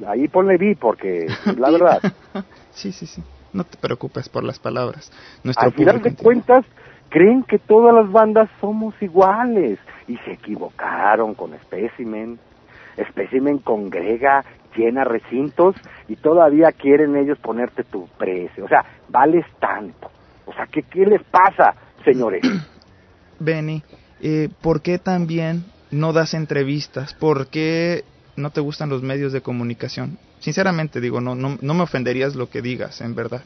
ahí 0.07 0.29
ponle 0.29 0.59
vi, 0.59 0.75
porque 0.75 1.27
la 1.59 1.71
verdad. 1.71 2.01
Sí, 2.71 2.91
sí, 2.93 3.07
sí. 3.07 3.23
No 3.53 3.65
te 3.65 3.77
preocupes 3.77 4.29
por 4.31 4.45
las 4.45 4.59
palabras. 4.59 5.13
Nuestro 5.45 5.67
Al 5.67 5.73
final 5.75 6.01
de 6.01 6.15
cuentas, 6.17 6.65
creen 7.11 7.43
que 7.43 7.59
todas 7.59 7.95
las 7.95 8.11
bandas 8.11 8.49
somos 8.63 8.95
iguales 9.03 9.79
y 10.09 10.17
se 10.19 10.33
equivocaron 10.33 11.35
con 11.35 11.51
Specimen. 11.59 12.39
Specimen 13.11 13.59
congrega, 13.59 14.43
llena 14.75 15.05
recintos 15.05 15.75
y 16.09 16.17
todavía 16.17 16.73
quieren 16.73 17.15
ellos 17.17 17.39
ponerte 17.41 17.85
tu 17.85 18.07
precio. 18.19 18.65
O 18.65 18.69
sea, 18.69 18.85
vales 19.09 19.45
tanto. 19.61 20.11
O 20.47 20.53
sea, 20.55 20.67
¿qué, 20.67 20.83
qué 20.83 21.05
les 21.05 21.23
pasa, 21.25 21.75
señores? 22.05 22.43
Benny, 23.39 23.83
eh, 24.23 24.49
¿por 24.61 24.83
qué 24.83 24.99
también 24.99 25.65
no 25.91 26.13
das 26.13 26.35
entrevistas? 26.35 27.13
¿Por 27.15 27.49
qué 27.51 28.05
no 28.37 28.51
te 28.51 28.61
gustan 28.61 28.89
los 28.89 29.03
medios 29.03 29.33
de 29.33 29.43
comunicación? 29.43 30.19
Sinceramente 30.39 31.01
digo, 31.01 31.21
no, 31.21 31.35
no, 31.35 31.59
no 31.61 31.75
me 31.75 31.83
ofenderías 31.83 32.35
lo 32.35 32.49
que 32.49 32.63
digas, 32.63 33.01
en 33.01 33.15
verdad. 33.15 33.45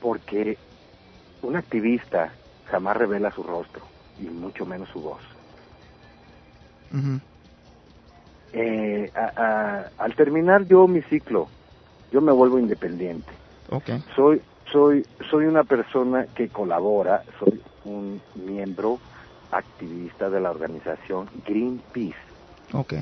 Porque 0.00 0.58
un 1.42 1.56
activista 1.56 2.36
jamás 2.64 2.96
revela 2.96 3.30
su 3.32 3.42
rostro 3.42 3.88
y 4.18 4.24
mucho 4.24 4.66
menos 4.66 4.88
su 4.90 5.00
voz. 5.00 5.22
Eh, 8.52 9.10
a- 9.14 9.32
a- 9.36 9.90
al 9.96 10.14
terminar 10.16 10.66
yo 10.66 10.86
mi 10.88 11.02
ciclo, 11.02 11.50
yo 12.10 12.20
me 12.20 12.32
vuelvo 12.32 12.58
independiente. 12.58 13.32
Soy, 14.14 14.42
soy, 14.72 15.06
soy 15.30 15.44
una 15.46 15.64
persona 15.64 16.26
que 16.34 16.50
colabora, 16.50 17.22
soy 17.38 17.62
un 17.86 18.20
miembro 18.34 18.98
activista 19.50 20.28
de 20.28 20.40
la 20.40 20.50
organización 20.50 21.28
Greenpeace. 21.46 22.16
Ok. 22.72 22.94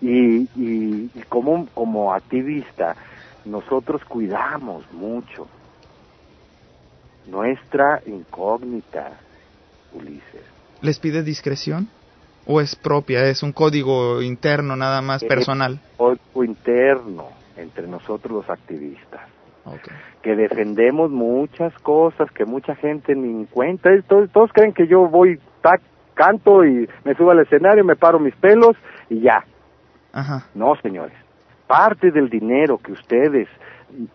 Y, 0.00 0.48
y, 0.56 1.10
y 1.14 1.22
como, 1.28 1.66
como 1.74 2.12
activista, 2.12 2.96
nosotros 3.44 4.04
cuidamos 4.04 4.84
mucho 4.92 5.46
nuestra 7.26 8.02
incógnita, 8.06 9.12
Ulises. 9.92 10.44
¿Les 10.82 10.98
pide 10.98 11.22
discreción? 11.22 11.88
¿O 12.46 12.60
es 12.60 12.76
propia? 12.76 13.24
¿Es 13.24 13.42
un 13.42 13.52
código 13.52 14.20
interno 14.20 14.76
nada 14.76 15.00
más 15.00 15.22
Es 15.22 15.28
personal? 15.28 15.80
Código 15.96 16.44
interno 16.44 17.28
entre 17.56 17.86
nosotros 17.86 18.32
los 18.32 18.50
activistas. 18.50 19.22
Que 20.22 20.36
defendemos 20.36 21.10
muchas 21.10 21.72
cosas 21.78 22.30
que 22.32 22.44
mucha 22.44 22.74
gente 22.74 23.14
ni 23.14 23.30
en 23.30 23.46
cuenta. 23.46 23.90
Todos, 24.06 24.30
todos 24.30 24.52
creen 24.52 24.72
que 24.72 24.86
yo 24.86 25.08
voy, 25.08 25.38
tac, 25.62 25.80
canto 26.14 26.64
y 26.64 26.88
me 27.04 27.14
subo 27.14 27.30
al 27.30 27.40
escenario, 27.40 27.84
me 27.84 27.96
paro 27.96 28.18
mis 28.18 28.34
pelos 28.36 28.76
y 29.08 29.20
ya. 29.20 29.44
Ajá. 30.12 30.46
No, 30.54 30.74
señores. 30.76 31.16
Parte 31.66 32.10
del 32.10 32.28
dinero 32.28 32.78
que 32.78 32.92
ustedes 32.92 33.48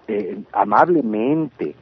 eh, 0.08 0.38
amablemente 0.53 1.76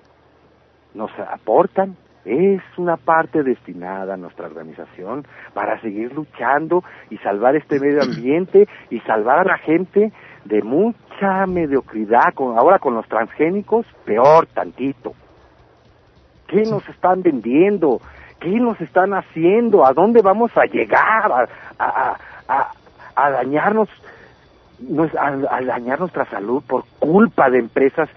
nos 0.94 1.12
aportan, 1.20 1.96
es 2.26 2.62
una 2.78 2.98
parte 2.98 3.42
destinada 3.42 4.16
a 4.16 4.18
nuestra 4.18 4.48
organización 4.48 5.26
para 5.54 5.80
seguir 5.80 6.14
luchando 6.14 6.84
y 7.10 7.18
salvar 7.20 7.56
este 7.56 7.80
medio 7.80 8.02
ambiente 8.04 8.68
y 8.90 9.00
salvar 9.02 9.40
a 9.40 9.44
la 9.46 9.58
gente 9.60 10.12
de 10.48 10.61
mucha 10.61 11.45
mediocridad. 11.45 12.34
Con, 12.34 12.58
ahora 12.58 12.80
con 12.80 12.95
los 12.95 13.08
transgénicos, 13.08 13.85
peor 14.06 14.48
tantito. 14.48 15.14
¿Qué 16.48 16.64
nos 16.64 16.88
están 16.90 17.22
vendiendo? 17.22 18.00
¿Qué 18.40 18.51
nos 18.59 18.80
están 18.80 19.14
haciendo? 19.14 19.85
¿A 19.85 19.93
dónde 19.93 20.22
vamos 20.22 20.51
a 20.56 20.66
llegar? 20.66 21.32
A, 21.32 21.48
a, 21.80 22.17
a, 22.48 22.72
a 23.16 23.30
dañarnos 23.32 23.90
a, 25.19 25.27
a 25.27 25.61
dañar 25.61 26.00
nuestra 26.00 26.26
salud 26.26 26.64
por 26.67 26.84
culpa 27.00 27.50
de 27.50 27.59
empresas 27.59 28.09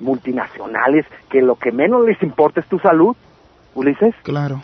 multinacionales 0.00 1.06
que 1.30 1.40
lo 1.40 1.56
que 1.56 1.70
menos 1.72 2.04
les 2.04 2.20
importa 2.22 2.60
es 2.60 2.66
tu 2.66 2.78
salud, 2.78 3.16
Ulises. 3.74 4.14
Claro. 4.22 4.60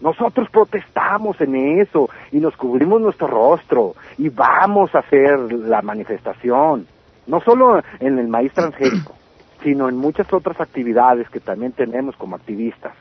Nosotros 0.00 0.48
protestamos 0.50 1.40
en 1.40 1.80
eso 1.80 2.08
y 2.30 2.38
nos 2.38 2.56
cubrimos 2.56 3.00
nuestro 3.00 3.26
rostro 3.26 3.94
y 4.16 4.28
vamos 4.28 4.94
a 4.94 5.00
hacer 5.00 5.52
la 5.52 5.82
manifestación, 5.82 6.86
no 7.26 7.40
solo 7.40 7.82
en 7.98 8.18
el 8.18 8.28
maíz 8.28 8.52
transgénico, 8.52 9.14
sino 9.62 9.88
en 9.88 9.96
muchas 9.96 10.32
otras 10.32 10.60
actividades 10.60 11.28
que 11.30 11.40
también 11.40 11.72
tenemos 11.72 12.16
como 12.16 12.36
activistas. 12.36 12.92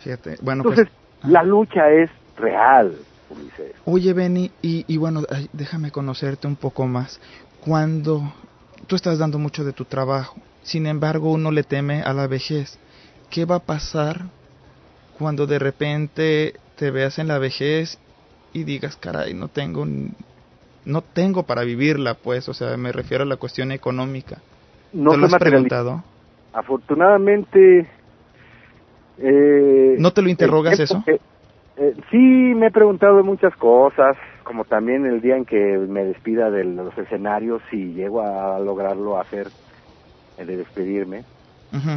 Fíjate, 0.00 0.36
bueno, 0.42 0.62
Entonces, 0.62 0.88
pues, 1.20 1.32
la 1.32 1.42
lucha 1.42 1.90
es 1.90 2.10
real, 2.36 2.94
Ulises. 3.30 3.72
Oye, 3.86 4.12
Benny, 4.12 4.50
y, 4.60 4.84
y 4.86 4.98
bueno, 4.98 5.22
déjame 5.52 5.90
conocerte 5.90 6.46
un 6.46 6.56
poco 6.56 6.86
más. 6.86 7.18
Cuando 7.64 8.22
tú 8.86 8.94
estás 8.94 9.18
dando 9.18 9.38
mucho 9.38 9.64
de 9.64 9.72
tu 9.72 9.86
trabajo, 9.86 10.36
sin 10.62 10.86
embargo 10.86 11.32
uno 11.32 11.50
le 11.50 11.62
teme 11.62 12.02
a 12.02 12.12
la 12.12 12.26
vejez. 12.26 12.78
¿Qué 13.30 13.44
va 13.44 13.56
a 13.56 13.60
pasar 13.60 14.26
cuando 15.18 15.46
de 15.46 15.58
repente 15.58 16.54
te 16.76 16.90
veas 16.90 17.18
en 17.18 17.28
la 17.28 17.38
vejez 17.38 17.98
y 18.52 18.64
digas, 18.64 18.96
caray, 18.96 19.34
no 19.34 19.48
tengo, 19.48 19.86
no 20.84 21.02
tengo 21.02 21.44
para 21.44 21.62
vivirla, 21.62 22.14
pues, 22.14 22.48
o 22.48 22.54
sea, 22.54 22.76
me 22.76 22.92
refiero 22.92 23.24
a 23.24 23.26
la 23.26 23.36
cuestión 23.36 23.72
económica. 23.72 24.38
No 24.92 25.12
¿Te 25.12 25.16
lo 25.18 25.26
has 25.26 25.34
preguntado? 25.34 26.04
Afortunadamente... 26.52 27.86
Eh, 29.18 29.96
¿No 29.98 30.12
te 30.12 30.22
lo 30.22 30.28
interrogas 30.28 30.78
eh, 30.78 30.82
eso? 30.82 31.02
eh, 31.06 31.18
eh, 31.78 31.94
sí, 32.10 32.16
me 32.16 32.68
he 32.68 32.70
preguntado 32.70 33.22
muchas 33.22 33.54
cosas, 33.56 34.16
como 34.44 34.64
también 34.64 35.04
el 35.04 35.20
día 35.20 35.36
en 35.36 35.44
que 35.44 35.56
me 35.56 36.04
despida 36.04 36.50
de 36.50 36.64
los 36.64 36.96
escenarios, 36.96 37.62
si 37.70 37.92
llego 37.92 38.22
a 38.22 38.58
lograrlo 38.60 39.18
hacer, 39.18 39.48
eh, 40.38 40.44
de 40.44 40.56
despedirme, 40.56 41.24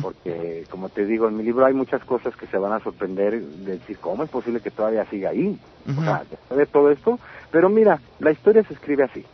Porque 0.02 0.66
como 0.70 0.90
te 0.90 1.06
digo, 1.06 1.28
en 1.28 1.38
mi 1.38 1.44
libro 1.44 1.66
hay 1.66 1.74
muchas 1.74 2.04
cosas 2.04 2.36
que 2.36 2.48
se 2.48 2.58
van 2.58 2.74
a 2.74 2.80
sorprender 2.80 3.40
de 3.40 3.74
decir, 3.74 3.98
¿cómo 4.00 4.24
es 4.24 4.30
posible 4.30 4.60
que 4.60 4.72
todavía 4.72 5.06
siga 5.06 5.30
ahí? 5.30 5.58
Ujú. 5.88 6.02
O 6.02 6.04
sea, 6.04 6.24
después 6.30 6.58
de 6.58 6.66
todo 6.66 6.92
esto, 6.92 7.20
pero 7.52 7.70
mira, 7.70 8.00
la 8.20 8.32
historia 8.32 8.64
se 8.64 8.74
escribe 8.74 9.04
así. 9.04 9.26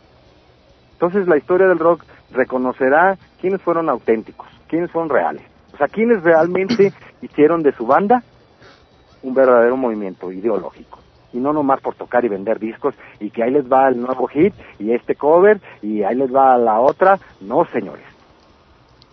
Entonces 0.92 1.26
la 1.26 1.36
historia 1.36 1.66
del 1.66 1.78
rock 1.78 2.04
reconocerá 2.30 3.18
quiénes 3.40 3.60
fueron 3.60 3.88
auténticos, 3.88 4.46
quiénes 4.68 4.90
fueron 4.90 5.10
reales. 5.10 5.42
O 5.74 5.76
sea, 5.76 5.88
quiénes 5.88 6.22
realmente 6.22 6.92
hicieron 7.22 7.62
de 7.62 7.72
su 7.72 7.86
banda 7.86 8.22
un 9.22 9.34
verdadero 9.34 9.76
movimiento 9.76 10.32
ideológico. 10.32 11.00
Y 11.32 11.38
no 11.38 11.52
nomás 11.52 11.80
por 11.80 11.94
tocar 11.96 12.24
y 12.24 12.28
vender 12.28 12.58
discos 12.58 12.94
y 13.20 13.30
que 13.30 13.42
ahí 13.42 13.50
les 13.50 13.70
va 13.70 13.88
el 13.88 14.00
nuevo 14.00 14.26
hit 14.26 14.54
y 14.78 14.92
este 14.92 15.16
cover 15.16 15.60
y 15.82 16.02
ahí 16.02 16.14
les 16.14 16.34
va 16.34 16.56
la 16.56 16.80
otra. 16.80 17.18
No, 17.40 17.66
señores. 17.66 18.04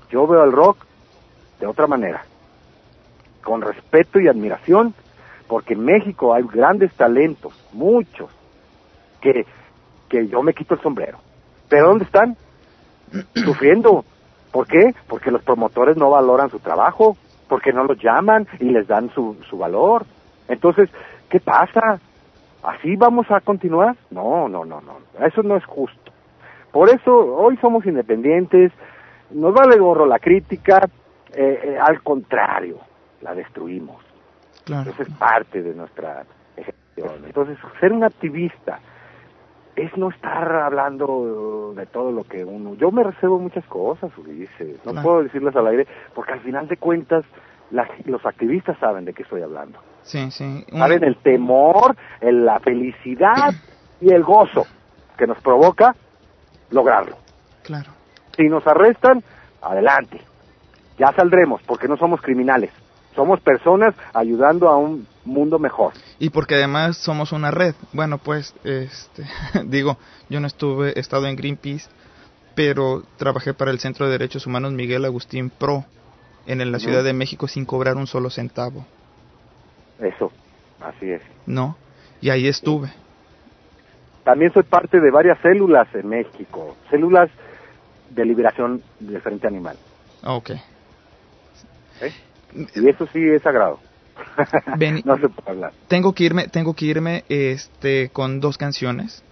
Yo 0.10 0.26
veo 0.27 0.43
el 0.43 0.52
rock 0.52 0.77
de 1.64 1.69
otra 1.69 1.88
manera. 1.88 2.24
Con 3.42 3.61
respeto 3.61 4.19
y 4.19 4.27
admiración, 4.27 4.93
porque 5.48 5.75
en 5.75 5.85
México 5.85 6.33
hay 6.33 6.43
grandes 6.43 6.93
talentos, 6.93 7.53
muchos, 7.72 8.30
que, 9.22 9.45
que 10.09 10.27
yo 10.27 10.43
me 10.43 10.53
quito 10.53 10.74
el 10.74 10.82
sombrero. 10.82 11.19
¿Pero 11.69 11.88
dónde 11.88 12.03
están? 12.03 12.35
Sufriendo. 13.45 14.03
¿Por 14.51 14.67
qué? 14.67 14.93
Porque 15.08 15.32
los 15.32 15.42
promotores 15.42 15.95
no 15.95 16.09
valoran 16.09 16.50
su 16.50 16.59
trabajo, 16.59 17.16
porque 17.48 17.72
no 17.72 17.85
los 17.85 17.98
llaman 17.98 18.45
y 18.59 18.66
les 18.66 18.85
dan 18.85 19.09
su, 19.11 19.38
su 19.50 19.58
valor. 19.58 20.06
Entonces, 20.50 20.90
¿qué 21.30 21.40
pasa? 21.40 21.98
¿Así 22.61 22.98
vamos 22.98 23.25
a 23.32 23.40
continuar? 23.40 23.95
No, 24.11 24.50
no, 24.50 24.66
no, 24.66 24.82
no. 24.82 24.98
Eso 25.25 25.43
no 25.43 25.56
es 25.56 25.66
justo. 25.66 26.11
Por 26.74 26.90
eso 26.90 27.14
hoy 27.14 27.56
somos 27.58 27.85
independientes, 27.85 28.74
nos 29.32 29.53
vale 29.53 29.77
gorro 29.77 30.06
la 30.06 30.19
crítica, 30.19 30.90
eh, 31.34 31.60
eh, 31.64 31.78
al 31.80 32.02
contrario, 32.03 32.80
la 33.22 33.34
destruimos. 33.36 34.03
Claro. 34.66 34.92
Eso 34.92 35.03
es 35.03 35.10
parte 35.18 35.62
de 35.62 35.74
nuestra 35.74 36.24
ejecución. 36.56 37.26
Entonces, 37.26 37.58
ser 37.80 37.92
un 37.92 38.03
activista 38.03 38.80
es 39.76 39.95
no 39.98 40.10
estar 40.10 40.52
hablando 40.56 41.74
de 41.76 41.86
todo 41.88 42.12
lo 42.12 42.24
que 42.24 42.45
uno... 42.45 42.76
Yo 42.76 42.92
me 42.92 43.03
reservo 43.03 43.40
muchas 43.40 43.66
cosas, 43.66 44.16
Ulises. 44.18 44.78
No 44.86 44.92
Claro. 44.92 45.02
puedo 45.08 45.24
decirlas 45.24 45.56
al 45.56 45.68
aire 45.68 45.88
porque 46.14 46.34
al 46.34 46.42
final 46.42 46.68
de 46.68 46.78
cuentas 46.78 47.26
la- 47.72 47.88
los 48.06 48.24
activistas 48.26 48.78
saben 48.78 49.03
de 49.06 49.14
qué 49.14 49.24
estoy 49.24 49.42
hablando. 49.42 49.80
Sí, 50.03 50.30
sí. 50.32 50.64
Un- 50.72 50.80
Saben 50.80 51.03
el 51.03 51.18
temor, 51.18 51.95
el- 52.22 52.45
la 52.45 52.60
felicidad 52.60 53.52
y 54.00 54.14
el 54.14 54.22
gozo 54.24 54.66
que 55.18 55.26
nos 55.26 55.42
provoca 55.42 55.95
lograrlo. 56.70 57.16
Claro. 57.64 57.92
Si 58.38 58.44
nos 58.44 58.66
arrestan, 58.68 59.24
adelante. 59.62 60.22
Ya 60.97 61.11
saldremos 61.13 61.61
porque 61.63 61.88
no 61.88 61.97
somos 61.97 62.22
criminales. 62.22 62.72
Somos 63.15 63.39
personas 63.41 63.93
ayudando 64.13 64.69
a 64.69 64.77
un 64.77 65.07
mundo 65.23 65.59
mejor. 65.59 65.93
Y 66.19 66.31
porque 66.31 66.55
además 66.55 66.97
somos 66.97 67.31
una 67.31 67.51
red. 67.51 67.75
Bueno, 67.91 68.17
pues, 68.17 68.55
este, 68.63 69.23
digo, 69.65 69.97
yo 70.30 70.39
no 70.39 70.47
estuve, 70.47 70.93
he 70.95 70.99
estado 70.99 71.27
en 71.27 71.35
Greenpeace, 71.35 71.89
pero 72.55 73.03
trabajé 73.17 73.53
para 73.53 73.72
el 73.72 73.80
Centro 73.80 74.05
de 74.05 74.13
Derechos 74.13 74.47
Humanos 74.47 74.73
Miguel 74.73 75.05
Agustín 75.05 75.49
Pro 75.51 75.85
en 76.45 76.72
la. 76.72 76.80
Ciudad 76.80 77.03
de 77.03 77.13
México 77.13 77.47
sin 77.47 77.65
cobrar 77.65 77.95
un 77.95 78.07
solo 78.07 78.30
centavo, 78.30 78.85
Eso, 79.99 80.31
así 80.81 81.11
es. 81.11 81.22
¿no? 81.45 81.77
Y 82.22 82.30
ahí 82.30 82.47
estuve. 82.47 82.91
También 84.23 84.51
soy 84.53 84.63
parte 84.63 84.99
de 84.99 85.11
varias 85.11 85.39
células 85.41 85.88
en 85.93 86.07
México, 86.07 86.77
células 86.89 87.30
de 88.09 88.25
liberación 88.25 88.81
del 88.99 89.22
frente 89.22 89.47
animal. 89.47 89.77
Ok. 90.23 90.51
¿Eh? 92.01 92.13
Y 92.75 92.88
eso 92.88 93.07
sí 93.11 93.19
es 93.19 93.41
sagrado. 93.41 93.80
No 95.05 95.17
se 95.17 95.30
puede 95.30 95.49
hablar. 95.49 95.73
Tengo 95.88 96.13
que 96.13 96.23
irme, 96.23 96.47
tengo 96.47 96.75
que 96.75 96.85
irme, 96.85 97.23
este, 97.30 98.09
con 98.09 98.39
dos 98.39 98.57
canciones. 98.57 99.23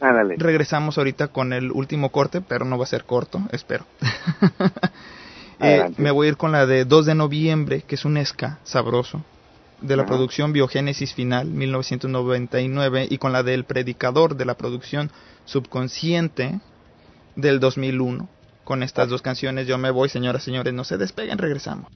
Ándale. 0.00 0.36
Regresamos 0.38 0.96
ahorita 0.96 1.28
con 1.28 1.52
el 1.52 1.70
último 1.70 2.10
corte, 2.10 2.40
pero 2.40 2.64
no 2.64 2.78
va 2.78 2.84
a 2.84 2.88
ser 2.88 3.04
corto, 3.04 3.40
espero. 3.52 3.84
Eh, 5.62 5.92
me 5.98 6.10
voy 6.10 6.26
a 6.26 6.30
ir 6.30 6.36
con 6.38 6.52
la 6.52 6.64
de 6.64 6.86
2 6.86 7.04
de 7.04 7.14
noviembre, 7.14 7.82
que 7.82 7.96
es 7.96 8.06
un 8.06 8.16
ska 8.24 8.60
sabroso, 8.64 9.22
de 9.82 9.94
la 9.94 10.04
Ajá. 10.04 10.12
producción 10.12 10.54
Biogénesis 10.54 11.12
Final, 11.12 11.48
1999, 11.48 13.08
y 13.10 13.18
con 13.18 13.34
la 13.34 13.42
del 13.42 13.64
Predicador, 13.64 14.36
de 14.36 14.46
la 14.46 14.54
producción 14.54 15.10
Subconsciente, 15.44 16.60
del 17.36 17.60
2001. 17.60 18.26
Con 18.70 18.84
estas 18.84 19.08
dos 19.08 19.20
canciones 19.20 19.66
yo 19.66 19.78
me 19.78 19.90
voy, 19.90 20.08
señoras 20.08 20.44
señores, 20.44 20.72
no 20.72 20.84
se 20.84 20.96
despeguen, 20.96 21.38
regresamos. 21.38 21.90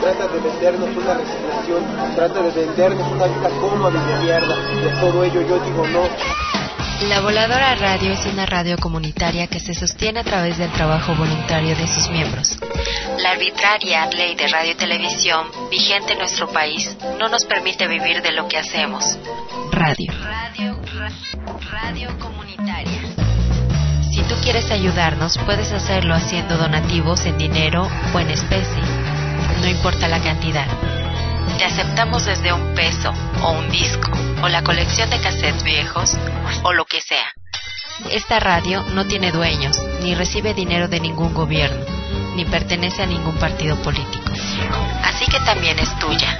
Trata 0.00 0.28
de 0.28 0.40
vendernos 0.40 0.96
una 0.96 1.14
resignación, 1.14 1.84
trata 2.14 2.42
de 2.42 2.50
vendernos 2.50 3.12
una 3.12 3.26
vida 3.26 3.48
cómoda 3.60 3.90
y 3.90 4.12
de 4.12 4.24
mierda. 4.24 4.56
Y 4.82 4.88
a 4.88 5.00
todo 5.00 5.24
ello 5.24 5.40
yo 5.42 5.58
digo 5.60 5.86
no. 5.88 6.08
La 7.08 7.20
Voladora 7.20 7.74
Radio 7.74 8.12
es 8.12 8.24
una 8.24 8.46
radio 8.46 8.78
comunitaria 8.78 9.46
que 9.46 9.60
se 9.60 9.74
sostiene 9.74 10.20
a 10.20 10.24
través 10.24 10.58
del 10.58 10.70
trabajo 10.70 11.14
voluntario 11.14 11.76
de 11.76 11.86
sus 11.86 12.08
miembros. 12.08 12.56
La 13.18 13.32
arbitraria 13.32 14.06
ley 14.06 14.34
de 14.34 14.48
radio 14.48 14.72
y 14.72 14.74
televisión 14.74 15.46
vigente 15.70 16.12
en 16.12 16.20
nuestro 16.20 16.48
país 16.48 16.96
no 17.18 17.28
nos 17.28 17.44
permite 17.44 17.88
vivir 17.88 18.22
de 18.22 18.32
lo 18.32 18.48
que 18.48 18.58
hacemos. 18.58 19.18
Radio. 19.70 20.12
Radio, 20.22 20.78
radio 21.70 22.18
comunitaria. 22.18 23.02
Si 24.14 24.22
tú 24.22 24.36
quieres 24.42 24.70
ayudarnos, 24.70 25.36
puedes 25.38 25.72
hacerlo 25.72 26.14
haciendo 26.14 26.56
donativos 26.56 27.26
en 27.26 27.36
dinero 27.36 27.86
o 28.14 28.20
en 28.20 28.30
especie. 28.30 29.03
No 29.60 29.68
importa 29.68 30.08
la 30.08 30.20
cantidad. 30.20 30.66
Te 31.58 31.64
aceptamos 31.64 32.24
desde 32.24 32.52
un 32.52 32.74
peso 32.74 33.12
o 33.42 33.52
un 33.52 33.70
disco 33.70 34.10
o 34.42 34.48
la 34.48 34.62
colección 34.62 35.08
de 35.10 35.20
cassettes 35.20 35.62
viejos 35.62 36.16
o 36.62 36.72
lo 36.72 36.84
que 36.84 37.00
sea. 37.00 37.32
Esta 38.10 38.40
radio 38.40 38.82
no 38.94 39.06
tiene 39.06 39.30
dueños, 39.30 39.80
ni 40.02 40.14
recibe 40.14 40.52
dinero 40.52 40.88
de 40.88 41.00
ningún 41.00 41.32
gobierno, 41.32 41.84
ni 42.34 42.44
pertenece 42.44 43.02
a 43.02 43.06
ningún 43.06 43.36
partido 43.36 43.76
político. 43.82 44.24
Así 45.04 45.24
que 45.26 45.38
también 45.40 45.78
es 45.78 45.96
tuya. 45.98 46.36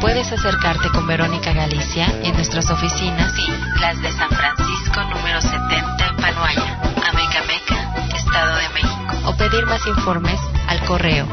Puedes 0.00 0.30
acercarte 0.30 0.88
con 0.90 1.06
Verónica 1.06 1.52
Galicia 1.52 2.06
en 2.22 2.34
nuestras 2.34 2.70
oficinas 2.70 3.34
y 3.36 3.80
las 3.80 4.00
de 4.00 4.12
San 4.12 4.30
Francisco 4.30 5.02
número 5.02 5.40
70 5.40 6.06
en 6.06 6.16
Panuaya, 6.16 6.80
Amecameca, 7.10 7.94
Estado 8.14 8.56
de 8.56 8.68
México. 8.68 9.14
O 9.26 9.36
pedir 9.36 9.66
más 9.66 9.84
informes 9.86 10.40
al 10.68 10.80
correo 10.84 11.26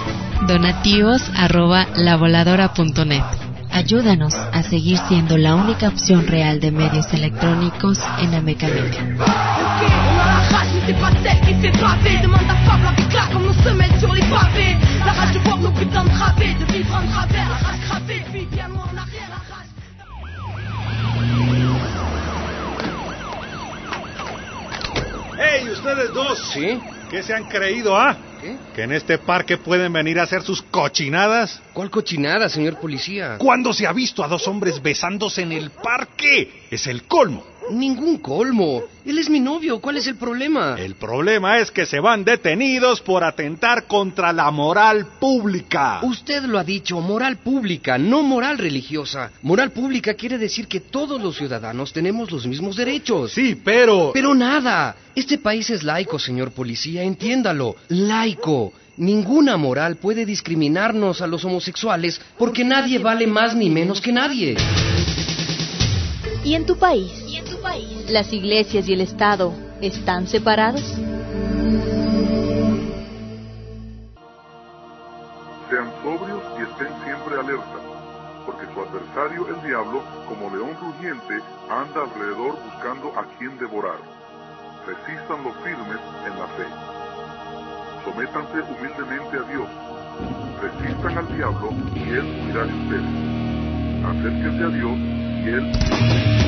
donativos 0.48 1.22
arroba 1.36 1.88
lavoladora.net. 1.96 3.24
Ayúdanos 3.72 4.36
a 4.36 4.64
seguir 4.64 4.98
siendo 5.08 5.38
la 5.38 5.56
única 5.56 5.88
opción 5.90 6.28
real 6.28 6.60
de 6.60 6.72
medios 6.72 7.12
electrónicos 7.14 8.00
en 8.20 8.34
Amecameca. 8.34 9.00
On 9.02 10.20
a 10.20 10.26
la 10.26 10.40
rage, 10.50 10.70
mais 10.74 10.82
c'est 10.86 11.00
pas 11.00 11.12
celle 11.22 11.42
qui 11.42 11.54
fait 11.62 11.82
baver. 11.82 12.18
Demande 12.22 12.50
à 12.50 12.56
Fable 12.66 12.88
avec 12.88 13.14
là 13.14 13.28
comme 13.34 13.44
nos 13.44 13.54
semelles 13.64 14.00
sur 14.00 14.14
les 14.14 14.22
pavés. 14.22 14.78
La 15.06 15.12
rage 15.12 15.34
de 15.34 15.40
voir 15.40 15.58
nos 15.58 15.72
putains 15.72 16.06
de 16.06 16.10
travées, 16.10 16.54
de 16.54 16.66
vivre 16.72 16.96
en 16.96 17.06
travers, 17.12 17.50
la 17.50 17.56
rage 17.68 17.80
cravée, 17.88 18.24
puis 18.32 18.48
bien 18.52 18.70
loin 18.70 18.86
en 18.94 18.98
arrière, 18.98 19.30
la 19.30 19.42
rage. 19.52 19.72
¡Hey, 25.38 25.70
ustedes 25.70 26.14
dos! 26.14 26.38
¿Sí? 26.54 26.80
¿Qué 27.10 27.22
se 27.22 27.34
han 27.34 27.44
creído, 27.44 27.96
ah? 27.96 28.18
¿Que 28.74 28.84
en 28.84 28.92
este 28.92 29.18
parque 29.18 29.58
pueden 29.58 29.94
venir 29.94 30.20
a 30.20 30.24
hacer 30.24 30.42
sus 30.42 30.62
cochinadas? 30.62 31.62
¿Cuál 31.74 31.90
cochinada, 31.90 32.50
señor 32.50 32.80
policía? 32.80 33.38
¿Cuándo 33.38 33.74
se 33.74 33.88
ha 33.88 33.94
visto 33.94 34.24
a 34.24 34.28
dos 34.28 34.48
hombres 34.48 34.82
besándose 34.82 35.42
en 35.42 35.52
el 35.52 35.72
parque? 35.72 36.66
Es 36.70 36.88
el 36.88 37.04
colmo. 37.04 37.55
Ningún 37.72 38.18
colmo. 38.18 38.84
Él 39.06 39.18
es 39.18 39.30
mi 39.30 39.40
novio. 39.40 39.80
¿Cuál 39.80 39.98
es 39.98 40.08
el 40.08 40.16
problema? 40.16 40.76
El 40.78 40.96
problema 40.96 41.60
es 41.60 41.72
que 41.72 41.86
se 41.86 42.00
van 42.00 42.24
detenidos 42.24 43.02
por 43.02 43.24
atentar 43.24 43.86
contra 43.86 44.32
la 44.34 44.50
moral 44.52 45.08
pública. 45.20 46.00
Usted 46.04 46.44
lo 46.44 46.60
ha 46.60 46.64
dicho, 46.64 47.00
moral 47.02 47.38
pública, 47.38 47.98
no 47.98 48.24
moral 48.24 48.58
religiosa. 48.58 49.32
Moral 49.42 49.72
pública 49.72 50.14
quiere 50.14 50.38
decir 50.38 50.68
que 50.68 50.80
todos 50.80 51.22
los 51.22 51.38
ciudadanos 51.38 51.94
tenemos 51.94 52.32
los 52.32 52.46
mismos 52.46 52.76
derechos. 52.76 53.32
Sí, 53.32 53.60
pero... 53.64 54.12
Pero 54.14 54.34
nada. 54.34 54.96
Este 55.16 55.38
país 55.38 55.70
es 55.70 55.84
laico, 55.84 56.20
señor 56.20 56.52
policía, 56.52 57.04
entiéndalo. 57.04 57.76
Laico. 57.90 58.74
Ninguna 58.98 59.58
moral 59.58 59.98
puede 59.98 60.26
discriminarnos 60.26 61.22
a 61.22 61.28
los 61.28 61.44
homosexuales 61.44 62.22
porque 62.38 62.64
nadie 62.64 63.00
vale 63.00 63.28
más 63.28 63.56
ni 63.56 63.70
menos 63.70 64.00
que 64.00 64.14
nadie. 64.14 64.56
¿Y 66.46 66.54
en 66.54 66.66
tu 66.66 66.78
país? 66.78 67.25
¿Las 68.10 68.32
iglesias 68.32 68.88
y 68.88 68.94
el 68.94 69.02
Estado 69.02 69.54
están 69.82 70.28
separados? 70.28 70.82
Sean 75.70 75.92
sobrios 76.04 76.44
y 76.58 76.62
estén 76.62 76.94
siempre 77.04 77.36
alerta, 77.36 77.80
porque 78.46 78.66
su 78.74 78.80
adversario 78.80 79.48
el 79.50 79.68
diablo, 79.68 80.04
como 80.30 80.50
león 80.56 80.78
rugiente, 80.80 81.42
anda 81.70 82.04
alrededor 82.04 82.56
buscando 82.64 83.12
a 83.18 83.26
quien 83.38 83.58
devorar. 83.58 83.98
Resistan 84.86 85.44
los 85.44 85.56
firmes 85.58 86.00
en 86.26 86.40
la 86.40 86.48
fe. 86.56 86.68
Sométanse 88.06 88.62
humildemente 88.72 89.38
a 89.38 89.44
Dios. 89.50 89.68
Resistan 90.62 91.18
al 91.18 91.36
diablo 91.36 91.72
y 91.96 92.10
él 92.10 92.46
huirá 92.46 92.66
de 92.66 92.74
ustedes. 92.74 93.14
Acérquense 94.06 94.64
a 94.64 94.70
Dios 94.70 94.98
y 95.44 95.50
él 95.50 96.45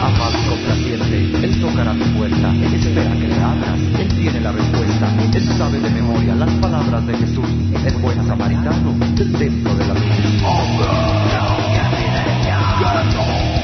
amado 0.00 0.32
y 0.38 0.48
complaciente, 0.48 1.46
Él 1.46 1.60
tocará 1.60 1.92
tu 1.94 2.04
puerta, 2.16 2.50
él 2.50 2.74
espera 2.74 3.12
que 3.12 3.28
le 3.28 3.34
abras, 3.34 3.78
Él 3.98 4.08
tiene 4.08 4.40
la 4.40 4.52
respuesta, 4.52 5.14
Él 5.34 5.48
sabe 5.56 5.80
de 5.80 5.90
memoria 5.90 6.34
las 6.34 6.50
palabras 6.54 7.06
de 7.06 7.16
Jesús, 7.16 7.48
el 7.84 7.96
buen 7.96 8.26
samaritano 8.26 8.92
del 9.14 9.32
templo 9.32 9.74
de 9.74 9.86
la 9.86 9.94
vida. 9.94 10.06
cruz. 13.16 13.56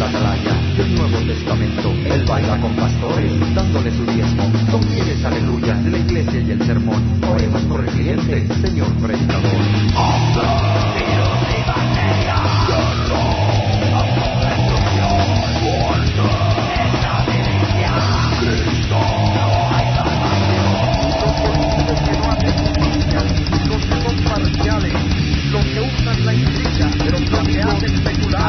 la 0.00 0.06
atalaya 0.06 0.49
del 0.80 0.94
Nuevo 0.94 1.18
Testamento. 1.26 1.92
Él 2.06 2.24
baila 2.26 2.58
con 2.60 2.74
pastores, 2.74 3.54
dándole 3.54 3.90
su 3.90 4.06
diezmo. 4.06 4.50
Son 4.70 4.80
aleluya, 5.26 5.74
de 5.74 5.90
la 5.90 5.98
iglesia 5.98 6.40
y 6.40 6.50
el 6.52 6.62
sermón. 6.64 7.02
Oremos 7.28 7.62
por 7.62 7.80
el 7.80 7.90
cliente, 7.90 8.48
Señor 8.62 8.88
predicador. 8.94 9.60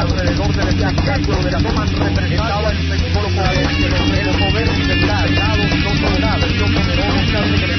alrededor 0.02 0.52
del 0.56 0.68
espectáculo 0.68 1.38
de 1.44 1.50
la 1.52 1.58
toma 1.58 1.84
represada 1.86 2.70
el 2.70 2.98
sector 2.98 3.22
poder, 3.22 4.26
el 4.26 4.38
poder 4.38 4.68
central, 4.86 5.34
dado 5.34 5.62
no 5.62 6.08
soldado, 6.08 6.46
yo 6.48 6.66
poderoso, 6.66 7.71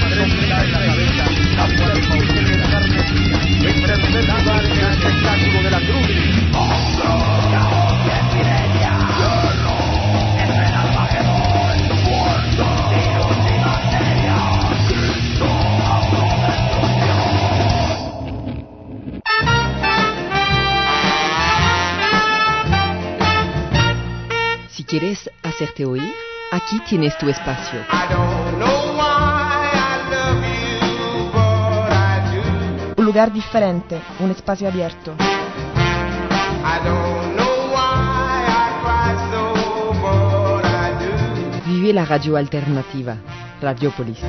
¿Quieres 24.93 25.27
hacerte 25.41 25.87
oír? 25.87 26.13
Aquí 26.51 26.79
tienes 26.87 27.17
tu 27.17 27.27
espacio. 27.27 27.79
Un 32.95 33.03
lugar 33.03 33.33
diferente, 33.33 33.99
un 34.19 34.29
espacio 34.29 34.67
abierto. 34.67 35.15
Vive 41.65 41.91
la 41.91 42.05
radio 42.05 42.37
alternativa, 42.37 43.17
Radiopolis. 43.59 44.19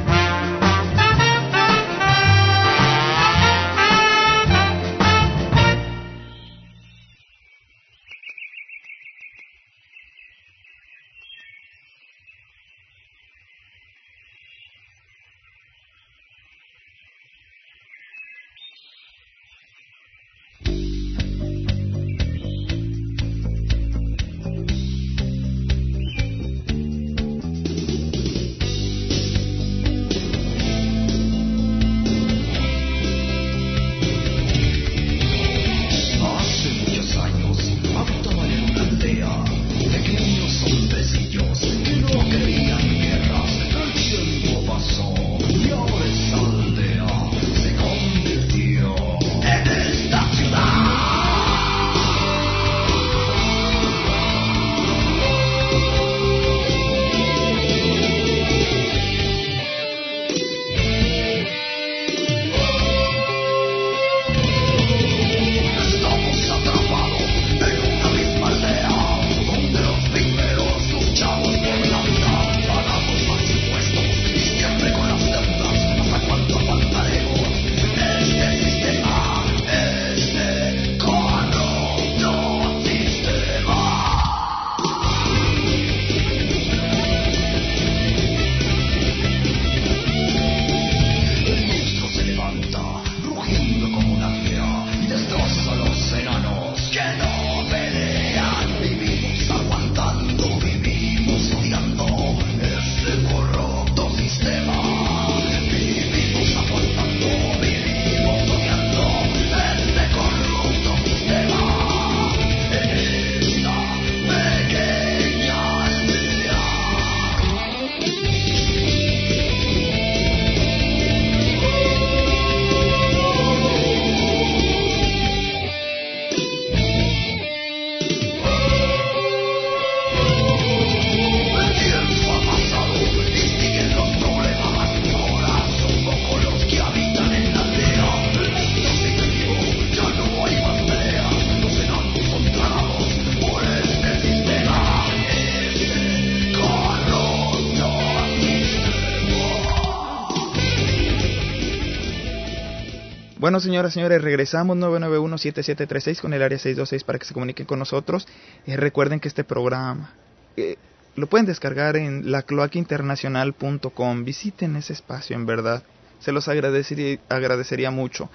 Bueno, 153.55 153.63
señoras 153.63 153.95
señores, 153.95 154.21
regresamos 154.21 154.77
991-7736 154.79 156.21
con 156.21 156.35
el 156.35 156.43
área 156.43 156.59
626 156.59 157.05
para 157.05 157.21
que 157.21 157.25
se 157.25 157.35
comuniquen 157.35 157.67
con 157.67 157.79
nosotros. 157.79 158.27
Eh, 158.67 158.77
recuerden 158.77 159.21
que 159.21 159.29
este 159.29 159.45
programa 159.45 160.13
eh, 160.57 160.75
lo 161.15 161.29
pueden 161.29 161.47
descargar 161.47 161.97
en 161.97 162.33
lacloaquinternacional.com. 162.33 164.25
Visiten 164.25 164.75
ese 164.75 164.93
espacio, 164.93 165.37
en 165.37 165.47
verdad. 165.47 165.85
Se 166.19 166.33
los 166.33 166.49
agradecería, 166.49 167.21
agradecería 167.29 167.93
mucho. 167.93 168.29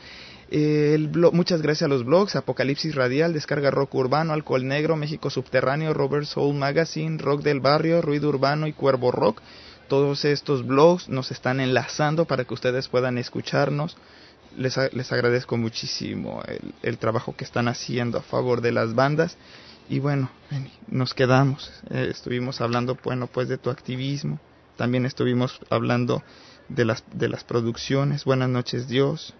Eh, 0.51 0.97
muchas 1.33 1.61
gracias 1.61 1.87
a 1.87 1.89
los 1.89 2.05
blogs 2.05 2.37
Apocalipsis 2.37 2.95
Radial, 2.95 3.33
Descarga 3.33 3.71
Rock 3.71 3.95
Urbano, 3.95 4.31
Alcohol 4.31 4.65
Negro, 4.65 4.95
México 4.95 5.29
Subterráneo, 5.29 5.93
Robert 5.93 6.27
Soul 6.27 6.55
Magazine, 6.55 7.17
Rock 7.17 7.41
del 7.41 7.59
Barrio, 7.59 8.01
Ruido 8.01 8.29
Urbano 8.29 8.67
y 8.67 8.71
Cuervo 8.71 9.11
Rock. 9.11 9.41
Todos 9.89 10.23
estos 10.23 10.65
blogs 10.65 11.09
nos 11.09 11.29
están 11.31 11.59
enlazando 11.59 12.23
para 12.23 12.45
que 12.45 12.53
ustedes 12.53 12.87
puedan 12.87 13.17
escucharnos. 13.17 13.97
Les, 14.57 14.77
les 14.93 15.11
agradezco 15.11 15.57
muchísimo 15.57 16.41
el, 16.47 16.73
el 16.81 16.97
trabajo 16.97 17.35
que 17.35 17.43
están 17.43 17.67
haciendo 17.67 18.17
a 18.17 18.21
favor 18.21 18.61
de 18.61 18.71
las 18.71 18.95
bandas. 18.95 19.37
Y 19.89 19.99
bueno, 19.99 20.29
nos 20.87 21.13
quedamos. 21.13 21.71
Eh, 21.89 22.07
estuvimos 22.11 22.61
hablando, 22.61 22.97
bueno, 23.03 23.27
pues 23.27 23.47
de 23.47 23.57
tu 23.57 23.69
activismo. 23.69 24.39
También 24.77 25.05
estuvimos 25.05 25.59
hablando 25.69 26.23
de 26.67 26.85
las, 26.85 27.03
de 27.13 27.27
las 27.29 27.43
producciones. 27.43 28.23
Buenas 28.25 28.49
noches, 28.49 28.87
Dios. 28.87 29.33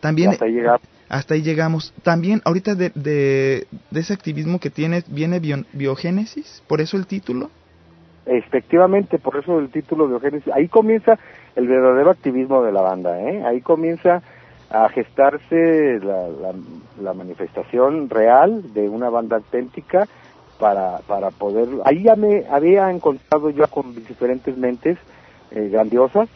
También 0.00 0.30
Hasta 0.30 0.44
ahí 0.44 0.52
llegamos. 0.52 0.80
hasta 1.08 1.34
ahí 1.34 1.42
llegamos. 1.42 1.92
También 2.02 2.42
ahorita 2.44 2.74
de, 2.74 2.90
de, 2.94 3.66
de 3.90 4.00
ese 4.00 4.12
activismo 4.12 4.60
que 4.60 4.70
tienes 4.70 5.04
viene 5.08 5.40
bio- 5.40 5.64
biogénesis, 5.72 6.62
por 6.66 6.80
eso 6.80 6.96
el 6.96 7.06
título. 7.06 7.50
Efectivamente, 8.26 9.18
por 9.18 9.36
eso 9.36 9.58
el 9.58 9.68
título 9.70 10.08
de 10.08 10.14
Ogénesis. 10.14 10.52
Ahí 10.52 10.68
comienza 10.68 11.18
el 11.56 11.68
verdadero 11.68 12.10
activismo 12.10 12.62
de 12.62 12.72
la 12.72 12.80
banda, 12.80 13.20
¿eh? 13.20 13.44
Ahí 13.44 13.60
comienza 13.60 14.22
a 14.70 14.88
gestarse 14.88 16.00
la, 16.02 16.28
la, 16.28 16.54
la 17.02 17.12
manifestación 17.14 18.08
real 18.08 18.72
de 18.72 18.88
una 18.88 19.10
banda 19.10 19.36
auténtica 19.36 20.08
para, 20.58 20.98
para 21.06 21.30
poder... 21.30 21.68
Ahí 21.84 22.02
ya 22.02 22.16
me 22.16 22.44
había 22.50 22.90
encontrado 22.90 23.50
yo 23.50 23.64
con 23.68 23.94
diferentes 23.94 24.56
mentes 24.56 24.98
eh, 25.50 25.68
grandiosas 25.70 26.28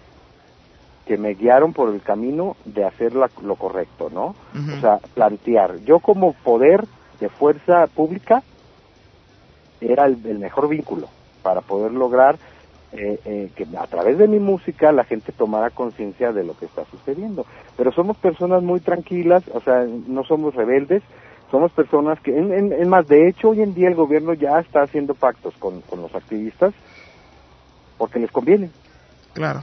que 1.06 1.16
me 1.16 1.34
guiaron 1.34 1.72
por 1.72 1.88
el 1.94 2.02
camino 2.02 2.54
de 2.66 2.84
hacer 2.84 3.14
la- 3.14 3.30
lo 3.42 3.56
correcto, 3.56 4.10
¿no? 4.12 4.34
O 4.76 4.80
sea, 4.80 4.98
plantear. 5.14 5.78
Yo 5.86 6.00
como 6.00 6.34
poder 6.34 6.84
de 7.18 7.30
fuerza 7.30 7.86
pública 7.86 8.42
era 9.80 10.04
el, 10.04 10.18
el 10.26 10.38
mejor 10.38 10.68
vínculo 10.68 11.08
para 11.48 11.62
poder 11.62 11.92
lograr 11.92 12.38
eh, 12.92 13.20
eh, 13.24 13.50
que 13.56 13.64
a 13.78 13.86
través 13.86 14.18
de 14.18 14.28
mi 14.28 14.38
música 14.38 14.92
la 14.92 15.04
gente 15.04 15.32
tomara 15.32 15.70
conciencia 15.70 16.30
de 16.30 16.44
lo 16.44 16.54
que 16.54 16.66
está 16.66 16.84
sucediendo. 16.90 17.46
Pero 17.74 17.90
somos 17.90 18.18
personas 18.18 18.62
muy 18.62 18.80
tranquilas, 18.80 19.42
o 19.54 19.62
sea, 19.62 19.82
no 19.88 20.24
somos 20.24 20.54
rebeldes, 20.54 21.02
somos 21.50 21.72
personas 21.72 22.20
que, 22.20 22.36
en, 22.36 22.52
en- 22.52 22.72
en 22.74 22.86
más, 22.90 23.06
de 23.08 23.28
hecho, 23.30 23.48
hoy 23.48 23.62
en 23.62 23.72
día 23.72 23.88
el 23.88 23.94
gobierno 23.94 24.34
ya 24.34 24.58
está 24.60 24.82
haciendo 24.82 25.14
pactos 25.14 25.54
con, 25.58 25.80
con 25.80 26.02
los 26.02 26.14
activistas 26.14 26.74
porque 27.96 28.18
les 28.18 28.30
conviene. 28.30 28.72
Claro. 29.32 29.60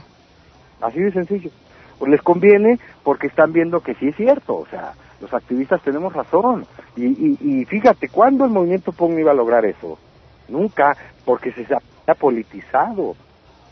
Así 0.80 0.98
de 0.98 1.12
sencillo. 1.12 1.50
Pues 1.98 2.10
les 2.10 2.20
conviene 2.22 2.78
porque 3.04 3.28
están 3.28 3.52
viendo 3.52 3.80
que 3.80 3.94
sí 3.94 4.08
es 4.08 4.16
cierto, 4.16 4.56
o 4.56 4.66
sea, 4.66 4.94
los 5.20 5.32
activistas 5.32 5.80
tenemos 5.82 6.12
razón. 6.12 6.66
Y, 6.96 7.04
y, 7.06 7.36
y 7.40 7.64
fíjate, 7.66 8.08
¿cuándo 8.10 8.44
el 8.44 8.50
movimiento 8.50 8.92
PON 8.92 9.16
iba 9.20 9.30
a 9.30 9.34
lograr 9.34 9.64
eso? 9.64 10.00
Nunca, 10.48 10.96
porque 11.24 11.52
se 11.52 11.66
ha 11.74 12.14
politizado 12.14 13.16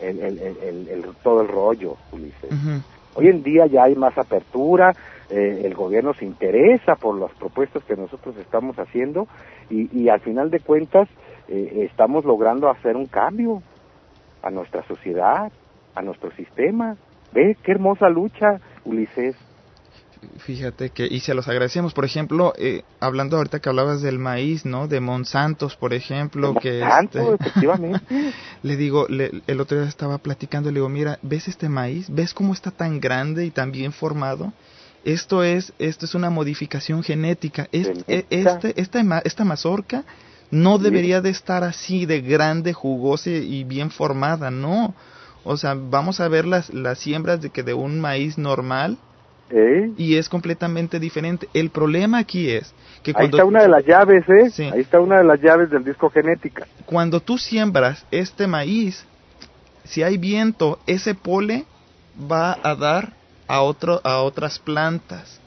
el, 0.00 0.20
el, 0.20 0.38
el, 0.40 0.88
el- 0.88 1.16
todo 1.22 1.42
el 1.42 1.48
rollo, 1.48 1.96
Ulises. 2.12 2.50
Hoy 3.16 3.28
en 3.28 3.42
día 3.44 3.66
ya 3.66 3.84
hay 3.84 3.94
más 3.94 4.16
apertura, 4.18 4.92
eh, 5.30 5.62
el 5.64 5.74
gobierno 5.74 6.14
se 6.14 6.24
interesa 6.24 6.96
por 6.96 7.18
las 7.18 7.32
propuestas 7.36 7.84
que 7.84 7.94
nosotros 7.96 8.36
estamos 8.38 8.76
haciendo 8.76 9.28
y, 9.70 9.96
y 9.96 10.08
al 10.08 10.20
final 10.20 10.50
de 10.50 10.58
cuentas 10.60 11.08
eh, 11.48 11.86
estamos 11.88 12.24
logrando 12.24 12.68
hacer 12.68 12.96
un 12.96 13.06
cambio 13.06 13.62
a 14.42 14.50
nuestra 14.50 14.82
sociedad, 14.88 15.52
a 15.94 16.02
nuestro 16.02 16.30
sistema. 16.32 16.96
Ve 17.32 17.56
qué 17.62 17.72
hermosa 17.72 18.08
lucha, 18.08 18.60
Ulises. 18.84 19.36
Fíjate 20.38 20.90
que, 20.90 21.06
y 21.06 21.20
se 21.20 21.34
los 21.34 21.48
agradecemos, 21.48 21.92
por 21.94 22.04
ejemplo, 22.04 22.52
eh, 22.58 22.82
hablando 23.00 23.36
ahorita 23.36 23.60
que 23.60 23.68
hablabas 23.68 24.02
del 24.02 24.18
maíz, 24.18 24.64
¿no? 24.64 24.88
De 24.88 25.00
Monsantos, 25.00 25.76
por 25.76 25.94
ejemplo, 25.94 26.54
que 26.60 26.80
Monsanto, 26.80 27.18
este, 27.20 27.34
efectivamente. 27.48 28.34
le 28.62 28.76
digo, 28.76 29.06
le- 29.08 29.42
el 29.46 29.60
otro 29.60 29.78
día 29.80 29.88
estaba 29.88 30.18
platicando, 30.18 30.70
le 30.70 30.74
digo, 30.76 30.88
mira, 30.88 31.18
¿ves 31.22 31.48
este 31.48 31.68
maíz? 31.68 32.06
¿Ves 32.08 32.34
cómo 32.34 32.52
está 32.52 32.70
tan 32.70 33.00
grande 33.00 33.44
y 33.46 33.50
tan 33.50 33.72
bien 33.72 33.92
formado? 33.92 34.52
Esto 35.04 35.42
es, 35.42 35.72
esto 35.78 36.06
es 36.06 36.14
una 36.14 36.30
modificación 36.30 37.02
genética. 37.02 37.68
Es- 37.72 37.88
e- 37.88 38.24
Genética. 38.26 38.58
este, 38.70 38.80
esta, 38.80 39.18
esta 39.24 39.44
mazorca 39.44 40.04
no 40.50 40.78
debería 40.78 41.20
de 41.20 41.30
estar 41.30 41.64
así 41.64 42.06
de 42.06 42.20
grande, 42.20 42.72
jugosa 42.72 43.30
y 43.30 43.64
bien 43.64 43.90
formada, 43.90 44.50
no. 44.50 44.94
O 45.42 45.56
sea, 45.58 45.74
vamos 45.74 46.20
a 46.20 46.28
ver 46.28 46.46
las, 46.46 46.72
las 46.72 46.98
siembras 47.00 47.42
de 47.42 47.50
que 47.50 47.62
de 47.62 47.74
un 47.74 48.00
maíz 48.00 48.38
normal 48.38 48.96
¿Eh? 49.50 49.90
y 49.98 50.16
es 50.16 50.28
completamente 50.28 50.98
diferente. 50.98 51.48
El 51.54 51.70
problema 51.70 52.18
aquí 52.18 52.50
es 52.50 52.72
que 53.02 53.10
Ahí 53.10 53.14
cuando, 53.14 53.36
está 53.36 53.44
una 53.44 53.62
de 53.62 53.68
las 53.68 53.84
llaves, 53.84 54.24
¿eh? 54.28 54.50
Sí. 54.50 54.62
Ahí 54.64 54.80
está 54.80 55.00
una 55.00 55.18
de 55.18 55.24
las 55.24 55.40
llaves 55.40 55.70
del 55.70 55.84
disco 55.84 56.08
genética. 56.10 56.66
cuando 56.86 57.20
tú 57.20 57.36
siembras 57.38 58.06
este 58.10 58.46
maíz, 58.46 59.04
si 59.84 60.02
hay 60.02 60.16
viento, 60.16 60.78
ese 60.86 61.14
pole 61.14 61.66
va 62.30 62.56
a 62.62 62.74
dar 62.74 63.12
a, 63.46 63.60
otro, 63.60 64.00
a 64.02 64.22
otras 64.22 64.58
plantas. 64.58 65.40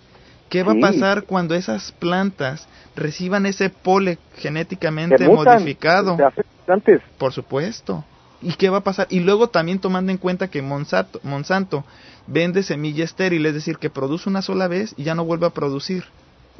¿Qué 0.49 0.63
va 0.63 0.73
Sí. 0.73 0.77
a 0.77 0.81
pasar 0.81 1.23
cuando 1.23 1.55
esas 1.55 1.91
plantas 1.91 2.67
reciban 2.95 3.45
ese 3.45 3.69
pole 3.69 4.17
genéticamente 4.37 5.17
Se 5.17 5.27
mutan, 5.27 5.55
modificado? 5.55 6.15
se. 6.15 7.01
Por 7.17 7.33
supuesto. 7.33 8.05
¿Y 8.41 8.53
qué 8.53 8.69
va 8.69 8.77
a 8.77 8.83
pasar? 8.83 9.07
Y 9.09 9.19
luego 9.21 9.47
también 9.47 9.79
tomando 9.79 10.11
en 10.11 10.17
cuenta 10.17 10.47
que 10.49 10.61
Monsanto, 10.61 11.19
Monsanto 11.23 11.83
vende 12.27 12.61
semilla 12.63 13.03
estéril, 13.03 13.45
es 13.45 13.53
decir, 13.53 13.77
que 13.77 13.89
produce 13.89 14.29
una 14.29 14.41
sola 14.41 14.67
vez 14.67 14.93
y 14.97 15.03
ya 15.03 15.15
no 15.15 15.25
vuelve 15.25 15.47
a 15.47 15.51
producir. 15.51 16.03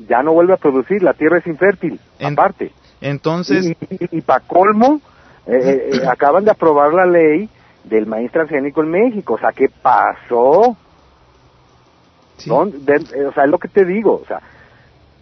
Ya 0.07 0.21
no 0.23 0.33
vuelve 0.33 0.53
a 0.53 0.57
producir, 0.57 1.01
la 1.03 1.13
tierra 1.13 1.37
es 1.39 1.47
infértil, 1.47 1.99
aparte. 2.23 2.71
Entonces, 3.01 3.75
Y, 4.11 4.21
para 4.21 4.39
colmo, 4.45 5.01
eh, 5.45 5.59
eh, 5.63 5.89
eh, 6.03 6.07
acaban 6.11 6.45
de 6.45 6.51
aprobar 6.51 6.93
la 6.93 7.05
ley 7.05 7.49
del 7.83 8.05
maíz 8.05 8.31
transgénico 8.31 8.81
en 8.81 8.89
México. 8.91 9.35
O 9.35 9.37
sea, 9.39 9.51
¿qué 9.51 9.69
pasó? 9.69 10.75
¿Dónde- 12.45 12.77
de- 12.79 13.19
eh, 13.21 13.25
o 13.25 13.33
sea, 13.33 13.45
es 13.45 13.49
lo 13.49 13.57
que 13.57 13.67
te 13.67 13.85
digo. 13.85 14.21
O 14.21 14.25
sea, 14.27 14.41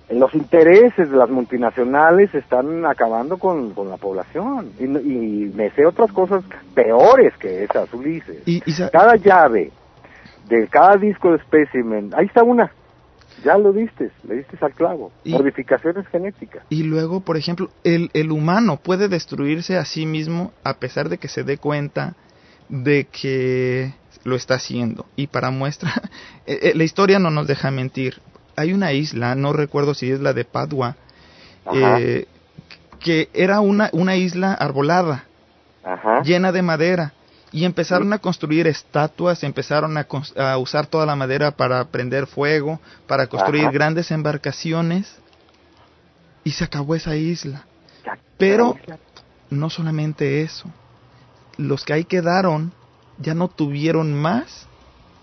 los 0.09 0.34
intereses 0.35 1.09
de 1.09 1.17
las 1.17 1.30
multinacionales 1.30 2.34
están 2.35 2.85
acabando 2.85 3.38
con, 3.38 3.72
con 3.74 3.90
la 3.90 3.98
población. 3.98 4.72
Y, 4.80 4.84
y 4.84 5.51
me 5.56 5.72
sé 5.72 5.85
otras 5.85 6.11
cosas 6.11 6.43
peores 6.74 7.34
que 7.38 7.64
esas, 7.64 7.92
Ulises. 7.93 8.43
y, 8.45 8.58
y 8.66 8.90
Cada 8.92 9.16
llave 9.16 9.72
de 10.48 10.67
cada 10.67 10.98
disco 10.98 11.32
de 11.32 11.40
specimen, 11.40 12.11
ahí 12.16 12.27
está 12.27 12.43
una. 12.43 12.72
Ya 13.43 13.58
lo 13.58 13.74
diste, 13.74 14.11
le 14.27 14.35
diste 14.35 14.58
al 14.61 14.74
clavo. 14.74 15.11
Modificaciones 15.25 16.08
genéticas. 16.08 16.64
Y 16.69 16.84
luego, 16.84 17.19
por 17.19 17.35
ejemplo, 17.35 17.69
el, 17.84 18.09
el 18.14 18.32
humano 18.32 18.77
puede 18.77 19.09
destruirse 19.09 19.77
a 19.77 19.85
sí 19.85 20.06
mismo 20.06 20.53
a 20.64 20.75
pesar 20.75 21.09
de 21.09 21.17
que 21.17 21.27
se 21.27 21.43
dé 21.43 21.58
cuenta 21.58 22.16
de 22.69 23.06
que 23.06 23.93
lo 24.24 24.35
está 24.35 24.56
haciendo. 24.56 25.06
Y 25.16 25.27
para 25.27 25.51
muestra, 25.51 25.92
eh, 26.45 26.59
eh, 26.61 26.72
la 26.75 26.84
historia 26.84 27.19
no 27.19 27.30
nos 27.30 27.48
deja 27.48 27.72
mentir. 27.72 28.22
Hay 28.56 28.74
una 28.74 28.93
isla, 28.93 29.35
no 29.35 29.53
recuerdo 29.53 29.93
si 29.93 30.11
es 30.11 30.19
la 30.19 30.34
de 30.34 30.45
Padua, 30.45 30.95
eh, 31.74 32.27
que 33.00 33.30
era 33.34 33.59
una, 33.59 33.90
una 33.92 34.16
isla 34.16 34.53
arbolada, 34.53 35.25
Ajá. 35.84 36.22
llena 36.24 36.51
de 36.51 36.61
madera. 36.61 37.14
Y 37.51 37.64
empezaron 37.64 38.11
a 38.11 38.19
construir 38.19 38.67
estatuas, 38.67 39.43
empezaron 39.43 39.98
a, 39.98 40.58
usar 40.58 40.88
toda 40.88 41.06
la 41.06 41.16
madera 41.16 41.51
para 41.51 41.85
prender 41.85 42.27
fuego, 42.27 42.82
para 43.08 43.27
construir 43.27 43.64
Ajá. 43.64 43.72
grandes 43.72 44.11
embarcaciones. 44.11 45.17
Y 46.43 46.51
se 46.51 46.66
acabó 46.66 46.95
esa 46.95 47.16
isla. 47.16 47.66
Pero 48.38 48.75
no 49.50 49.69
solamente 49.69 50.42
eso. 50.42 50.69
Los 51.58 51.85
que 51.85 51.93
ahí 51.93 52.03
quedaron 52.03 52.74
ya 53.19 53.34
no 53.34 53.48
tuvieron 53.48 54.14
más 54.14 54.67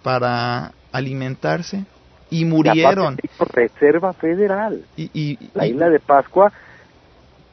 para 0.02 0.72
alimentarse 0.90 1.84
y 2.32 2.44
murieron. 2.46 3.16
dijo 3.22 3.44
Reserva 3.44 4.12
Federal. 4.14 4.84
Y, 4.96 5.10
y- 5.12 5.50
La 5.54 5.66
isla 5.66 5.90
de 5.90 6.00
Pascua 6.00 6.52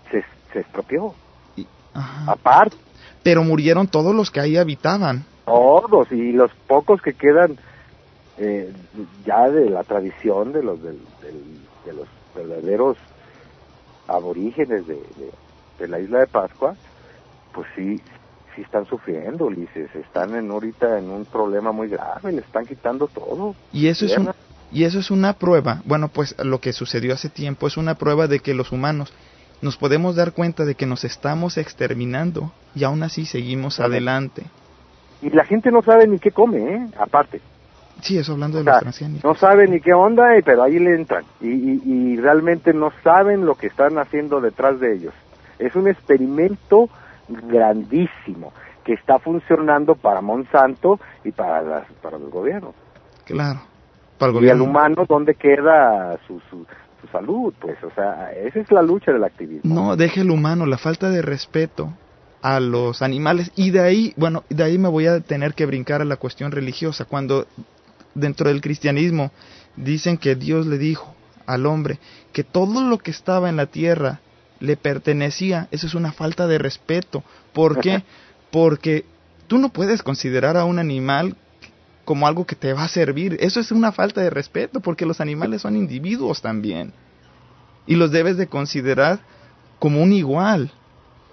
se, 0.09 0.23
se 0.53 0.59
estropeó. 0.59 1.13
ajá. 1.93 2.31
Aparte, 2.31 2.77
Pero 3.23 3.43
murieron 3.43 3.87
todos 3.87 4.15
los 4.15 4.31
que 4.31 4.39
ahí 4.39 4.55
habitaban. 4.57 5.25
todos 5.45 6.11
y 6.11 6.31
los 6.31 6.51
pocos 6.67 7.01
que 7.01 7.13
quedan 7.13 7.57
eh, 8.37 8.71
ya 9.25 9.49
de 9.49 9.69
la 9.69 9.83
tradición 9.83 10.53
de 10.53 10.63
los 10.63 10.81
del- 10.81 11.05
del- 11.21 11.59
de 11.85 11.93
los 11.93 12.07
verdaderos 12.33 12.95
aborígenes 14.07 14.87
de, 14.87 14.95
de- 14.95 15.31
de 15.79 15.87
la 15.89 15.99
isla 15.99 16.19
de 16.19 16.27
Pascua, 16.27 16.75
pues 17.53 17.67
sí, 17.75 18.01
sí 18.55 18.61
están 18.61 18.85
sufriendo, 18.85 19.45
Ulises, 19.45 19.93
están 19.95 20.35
en 20.35 20.49
ahorita 20.51 20.97
en 20.99 21.09
un 21.09 21.25
problema 21.25 21.71
muy 21.73 21.89
grave, 21.89 22.31
le 22.31 22.41
están 22.41 22.65
quitando 22.65 23.07
todo. 23.07 23.55
Y 23.73 23.87
eso 23.87 24.05
es 24.05 24.17
un-. 24.17 24.31
Y 24.71 24.83
eso 24.83 24.99
es 24.99 25.11
una 25.11 25.33
prueba. 25.33 25.81
Bueno, 25.85 26.09
pues 26.09 26.35
lo 26.43 26.59
que 26.59 26.73
sucedió 26.73 27.13
hace 27.13 27.29
tiempo 27.29 27.67
es 27.67 27.77
una 27.77 27.95
prueba 27.95 28.27
de 28.27 28.39
que 28.39 28.53
los 28.53 28.71
humanos 28.71 29.13
nos 29.61 29.77
podemos 29.77 30.15
dar 30.15 30.31
cuenta 30.33 30.63
de 30.65 30.75
que 30.75 30.85
nos 30.85 31.03
estamos 31.03 31.57
exterminando 31.57 32.51
y 32.75 32.83
aún 32.83 33.03
así 33.03 33.25
seguimos 33.25 33.79
adelante. 33.79 34.43
Y 35.21 35.29
la 35.31 35.43
gente 35.43 35.69
no 35.71 35.81
sabe 35.81 36.07
ni 36.07 36.17
qué 36.19 36.31
come, 36.31 36.59
¿eh? 36.75 36.87
aparte. 36.97 37.41
Sí, 38.01 38.17
eso 38.17 38.31
hablando 38.31 38.57
de 38.57 38.61
O 38.61 38.63
sea, 38.63 38.73
los 38.75 38.81
transgénicos. 38.83 39.23
no 39.25 39.35
saben 39.35 39.71
ni 39.71 39.81
qué 39.81 39.93
onda, 39.93 40.37
eh, 40.37 40.41
pero 40.45 40.63
ahí 40.63 40.79
le 40.79 40.95
entran. 40.95 41.25
Y, 41.41 41.49
y- 41.49 41.81
y 41.85 42.15
realmente 42.17 42.73
no 42.73 42.93
saben 43.03 43.45
lo 43.45 43.55
que 43.55 43.67
están 43.67 43.97
haciendo 43.97 44.39
detrás 44.39 44.79
de 44.79 44.93
ellos. 44.95 45.13
Es 45.57 45.75
un 45.75 45.89
experimento 45.89 46.87
grandísimo 47.27 48.53
que 48.85 48.93
está 48.93 49.19
funcionando 49.19 49.95
para 49.95 50.21
Monsanto 50.21 50.99
y 51.25 51.31
para, 51.31 51.61
las, 51.61 51.91
para 52.01 52.17
los 52.17 52.31
gobiernos. 52.31 52.73
Claro. 53.25 53.59
Y 54.19 54.31
gobierno. 54.31 54.63
humano, 54.65 55.05
¿dónde 55.07 55.35
queda 55.35 56.17
su, 56.27 56.41
su, 56.49 56.65
su 57.01 57.07
salud? 57.11 57.53
Pues, 57.59 57.81
o 57.83 57.91
sea, 57.91 58.31
esa 58.33 58.59
es 58.59 58.71
la 58.71 58.81
lucha 58.81 59.11
del 59.11 59.23
activismo. 59.23 59.73
No, 59.73 59.95
deja 59.95 60.21
el 60.21 60.31
humano, 60.31 60.65
la 60.65 60.77
falta 60.77 61.09
de 61.09 61.21
respeto 61.21 61.93
a 62.41 62.59
los 62.59 63.01
animales. 63.01 63.51
Y 63.55 63.71
de 63.71 63.81
ahí, 63.81 64.13
bueno, 64.17 64.43
de 64.49 64.63
ahí 64.63 64.77
me 64.77 64.89
voy 64.89 65.07
a 65.07 65.19
tener 65.21 65.53
que 65.53 65.65
brincar 65.65 66.01
a 66.01 66.05
la 66.05 66.17
cuestión 66.17 66.51
religiosa. 66.51 67.05
Cuando 67.05 67.47
dentro 68.13 68.49
del 68.49 68.61
cristianismo 68.61 69.31
dicen 69.75 70.17
que 70.17 70.35
Dios 70.35 70.65
le 70.65 70.77
dijo 70.77 71.15
al 71.45 71.65
hombre 71.65 71.99
que 72.31 72.43
todo 72.43 72.83
lo 72.83 72.97
que 72.99 73.11
estaba 73.11 73.49
en 73.49 73.55
la 73.55 73.65
tierra 73.65 74.19
le 74.59 74.77
pertenecía, 74.77 75.67
eso 75.71 75.87
es 75.87 75.95
una 75.95 76.11
falta 76.11 76.47
de 76.47 76.57
respeto. 76.57 77.23
¿Por 77.53 77.79
qué? 77.79 78.03
Porque 78.51 79.05
tú 79.47 79.57
no 79.57 79.69
puedes 79.69 80.03
considerar 80.03 80.57
a 80.57 80.65
un 80.65 80.79
animal 80.79 81.35
como 82.09 82.25
algo 82.25 82.43
que 82.43 82.55
te 82.55 82.73
va 82.73 82.85
a 82.85 82.87
servir. 82.87 83.37
Eso 83.39 83.59
es 83.59 83.71
una 83.71 83.91
falta 83.91 84.19
de 84.19 84.31
respeto 84.31 84.79
porque 84.79 85.05
los 85.05 85.21
animales 85.21 85.61
son 85.61 85.75
individuos 85.75 86.41
también. 86.41 86.91
Y 87.85 87.93
los 87.97 88.09
debes 88.09 88.35
de 88.35 88.47
considerar 88.47 89.19
como 89.77 90.01
un 90.01 90.11
igual. 90.11 90.71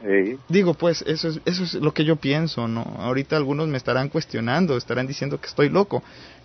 Sí. 0.02 0.36
Digo, 0.50 0.74
pues 0.74 1.00
eso 1.06 1.28
es, 1.28 1.40
eso 1.46 1.64
es 1.64 1.72
lo 1.76 1.94
que 1.94 2.04
yo 2.04 2.16
pienso, 2.16 2.68
¿no? 2.68 2.82
Ahorita 2.98 3.38
algunos 3.38 3.68
me 3.68 3.78
estarán 3.78 4.10
cuestionando, 4.10 4.76
estarán 4.76 5.06
diciendo 5.06 5.40
que 5.40 5.46
estoy 5.46 5.70
loco, 5.70 6.02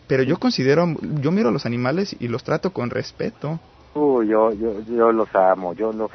pero 0.08 0.24
yo 0.24 0.38
considero, 0.40 0.88
yo 1.19 1.30
miro 1.34 1.50
a 1.50 1.51
los 1.51 1.66
animales 1.66 2.16
y 2.18 2.30
los 2.30 2.45
trato 2.45 2.72
con 2.72 2.90
respeto. 2.90 3.60
Uh, 3.95 4.24
yo, 4.24 4.53
yo, 4.53 4.80
yo 4.88 5.11
los 5.11 5.27
amo, 5.35 5.74
yo 5.74 5.92
lo... 5.92 6.10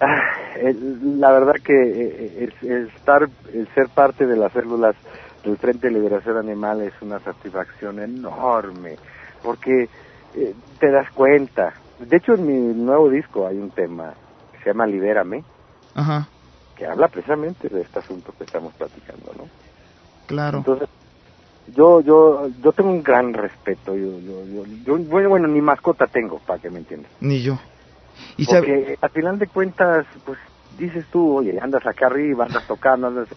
Ah, 0.00 0.56
el- 0.60 1.20
la 1.20 1.30
verdad 1.30 1.54
que 1.62 1.72
eh, 1.80 2.50
el, 2.60 2.68
el 2.68 2.88
estar, 2.88 3.28
el 3.52 3.68
ser 3.72 3.88
parte 3.90 4.26
de 4.26 4.36
las 4.36 4.52
células 4.52 4.96
del 5.44 5.58
Frente 5.58 5.88
de 5.88 5.94
Liberación 5.94 6.36
Animal 6.38 6.82
es 6.82 6.94
una 7.02 7.20
satisfacción 7.20 7.98
enorme, 8.00 8.98
porque 9.42 9.88
eh, 10.34 10.54
te 10.78 10.90
das 10.90 11.10
cuenta. 11.12 11.74
De 11.98 12.16
hecho, 12.16 12.34
en 12.34 12.46
mi 12.46 12.74
nuevo 12.74 13.08
disco 13.10 13.46
hay 13.46 13.58
un 13.58 13.70
tema 13.70 14.14
que 14.52 14.58
se 14.58 14.70
llama 14.70 14.86
Libérame, 14.86 15.44
Ajá, 15.94 16.28
que 16.74 16.86
habla 16.86 17.08
precisamente 17.08 17.68
de 17.68 17.82
este 17.82 18.00
asunto 18.00 18.32
que 18.36 18.44
estamos 18.44 18.74
platicando, 18.74 19.32
¿no? 19.34 19.50
claro. 20.26 20.58
Entonces, 20.58 20.88
yo, 21.66 22.00
yo, 22.00 22.48
yo 22.58 22.72
tengo 22.72 22.90
un 22.90 23.02
gran 23.02 23.32
respeto. 23.32 23.94
Yo, 23.96 24.18
yo, 24.20 24.44
yo, 24.46 24.64
yo- 24.84 24.98
bueno, 25.04 25.28
bueno, 25.30 25.48
ni 25.48 25.60
mascota 25.60 26.06
tengo, 26.08 26.40
para 26.40 26.58
que 26.58 26.70
me 26.70 26.80
entiendas. 26.80 27.12
Ni 27.20 27.42
yo. 27.42 27.58
Y 28.36 28.44
sabe- 28.44 28.58
Porque 28.60 28.96
al 29.00 29.10
final 29.10 29.38
de 29.38 29.48
cuentas, 29.48 30.06
pues 30.24 30.38
dices 30.70 31.06
tú, 31.10 31.36
oye, 31.38 31.58
andas 31.60 31.86
acá 31.86 32.06
arriba, 32.06 32.44
andas 32.46 32.66
tocando, 32.66 33.06
andas... 33.06 33.28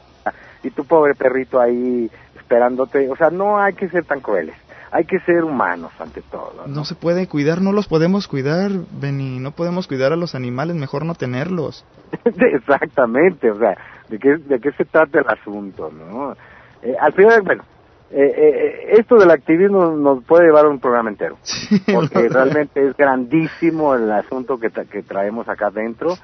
Y 0.64 0.72
tu 0.72 0.84
pobre 0.86 1.14
perrito 1.16 1.60
ahí 1.60 2.10
esperándote. 2.36 3.10
O 3.10 3.16
sea, 3.16 3.30
no 3.30 3.60
hay 3.60 3.74
que 3.74 3.90
ser 3.90 4.06
tan 4.06 4.20
crueles. 4.22 4.56
hay 4.92 5.04
que 5.06 5.20
ser 5.20 5.44
humanos 5.44 5.92
ante 6.00 6.22
todo. 6.22 6.54
¿no? 6.66 6.68
No 6.74 6.86
se 6.86 6.96
puede 6.96 7.28
cuidar, 7.28 7.62
no 7.62 7.72
los 7.74 7.88
podemos 7.88 8.28
cuidar, 8.28 8.72
Benny. 9.00 9.40
No 9.40 9.52
podemos 9.52 9.88
cuidar 9.88 10.14
a 10.14 10.16
los 10.16 10.34
animales, 10.36 10.76
mejor 10.76 11.06
no 11.06 11.14
tenerlos. 11.16 11.86
Exactamente, 12.26 13.52
o 13.52 13.58
sea, 13.58 13.78
¿de 14.10 14.20
qué, 14.20 14.38
de 14.38 14.60
qué 14.60 14.72
se 14.72 14.86
trata 14.86 15.20
el 15.20 15.28
asunto, 15.28 15.92
no? 15.92 16.34
Eh, 16.82 16.96
al 17.00 17.14
final, 17.14 17.42
bueno, 17.42 17.64
eh, 18.12 18.34
eh, 18.38 18.96
esto 19.00 19.16
del 19.18 19.32
activismo 19.32 19.92
nos 19.92 20.24
puede 20.24 20.46
llevar 20.46 20.66
a 20.66 20.70
un 20.70 20.80
programa 20.80 21.10
entero, 21.10 21.38
porque 21.94 22.30
realmente 22.30 22.88
es 22.88 22.96
grandísimo 22.96 23.94
el 23.96 24.10
asunto 24.12 24.58
que, 24.58 24.72
tra- 24.72 24.88
que 24.88 25.04
traemos 25.04 25.48
acá 25.50 25.68
adentro. 25.68 26.16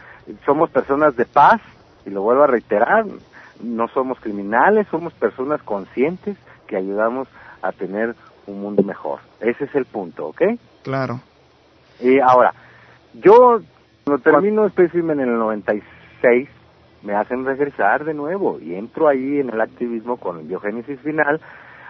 Somos 0.46 0.70
personas 0.70 1.16
de 1.18 1.26
paz, 1.26 1.60
y 2.06 2.10
lo 2.10 2.22
vuelvo 2.22 2.44
a 2.44 2.48
reiterar, 2.48 3.06
no 3.64 3.88
somos 3.88 4.20
criminales, 4.20 4.88
somos 4.92 5.14
personas 5.14 5.62
conscientes 5.64 6.38
que 6.68 6.78
ayudamos 6.78 7.28
a 7.62 7.72
tener 7.72 8.16
un 8.46 8.62
mundo 8.62 8.84
mejor. 8.84 9.20
Ese 9.40 9.66
es 9.66 9.76
el 9.76 9.86
punto, 9.86 10.28
¿ok? 10.28 10.42
Claro. 10.84 11.22
Y 12.00 12.20
ahora, 12.20 12.54
yo 13.14 13.62
cuando 14.04 14.22
termino 14.22 14.66
espécimen 14.66 15.20
en 15.20 15.30
el 15.30 15.38
96, 15.38 16.50
me 17.04 17.16
hacen 17.16 17.46
regresar 17.46 18.06
de 18.06 18.14
nuevo 18.14 18.60
y 18.60 18.76
entro 18.76 19.08
ahí 19.08 19.40
en 19.40 19.50
el 19.50 19.62
activismo 19.62 20.18
con 20.18 20.40
el 20.40 20.48
biogénesis 20.48 21.00
final. 21.02 21.40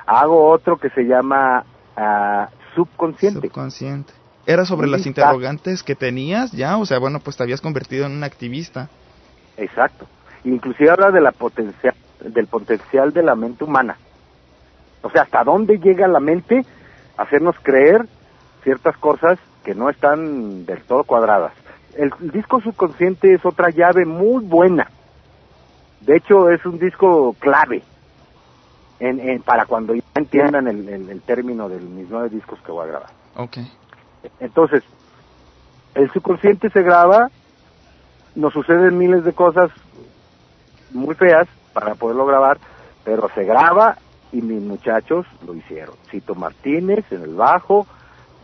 Hago 0.06 0.50
otro 0.50 0.78
que 0.78 0.90
se 0.90 1.04
llama 1.04 1.66
ah, 1.96 2.50
subconsciente. 2.76 3.48
Subconsciente. 3.48 4.14
¿Era 4.46 4.66
sobre 4.66 4.88
las 4.88 5.06
interrogantes 5.06 5.84
que 5.84 5.96
tenías 5.96 6.52
ya? 6.52 6.78
O 6.78 6.86
sea, 6.86 7.00
bueno, 7.00 7.20
pues 7.22 7.38
te 7.38 7.44
habías 7.44 7.62
convertido 7.62 8.06
en 8.06 8.12
un 8.12 8.24
activista. 8.24 8.90
Exacto. 9.56 10.06
Inclusive 10.46 10.90
habla 10.90 11.12
de 11.12 11.22
la 11.22 11.32
potencial, 11.32 11.94
del 12.22 12.48
potencial 12.48 13.14
de 13.14 13.24
la 13.24 13.36
mente 13.36 13.64
humana. 13.64 13.98
O 15.02 15.10
sea, 15.10 15.24
hasta 15.24 15.44
dónde 15.44 15.80
llega 15.80 16.08
la 16.08 16.20
mente 16.20 16.66
a 17.18 17.24
hacernos 17.24 17.56
creer 17.62 18.06
ciertas 18.64 18.98
cosas 18.98 19.38
que 19.64 19.76
no 19.76 19.90
están 19.90 20.66
del 20.66 20.82
todo 20.84 21.04
cuadradas. 21.04 21.54
El, 21.96 22.12
el 22.22 22.32
disco 22.32 22.60
subconsciente 22.62 23.34
es 23.34 23.46
otra 23.46 23.70
llave 23.70 24.06
muy 24.06 24.44
buena. 24.44 24.90
De 26.02 26.18
hecho, 26.18 26.50
es 26.50 26.66
un 26.66 26.80
disco 26.80 27.34
clave 27.40 27.84
en, 29.00 29.20
en- 29.20 29.42
para 29.42 29.66
cuando 29.66 29.94
ya 29.94 30.02
entiendan 30.16 30.68
el, 30.68 30.88
el- 30.90 31.10
el 31.10 31.22
término 31.22 31.70
de 31.70 31.80
mis 31.80 32.10
nueve 32.10 32.30
discos 32.30 32.60
que 32.66 32.72
voy 32.72 32.86
a 32.86 32.92
grabar. 32.92 33.10
Ok. 33.36 33.58
Entonces, 34.40 34.84
el 35.96 36.10
subconsciente 36.12 36.70
se 36.70 36.82
graba, 36.82 37.30
nos 38.36 38.52
suceden 38.54 38.98
miles 38.98 39.24
de 39.24 39.34
cosas 39.34 39.70
muy 40.94 41.16
feas 41.16 41.48
para 41.74 41.96
poderlo 41.96 42.26
grabar, 42.26 42.58
pero 43.04 43.30
se 43.36 43.44
graba 43.44 43.98
y 44.32 44.42
mis 44.42 44.62
muchachos 44.62 45.26
lo 45.46 45.54
hicieron. 45.56 45.96
Cito 46.10 46.36
Martínez 46.36 47.06
en 47.12 47.22
el 47.24 47.36
bajo, 47.36 47.86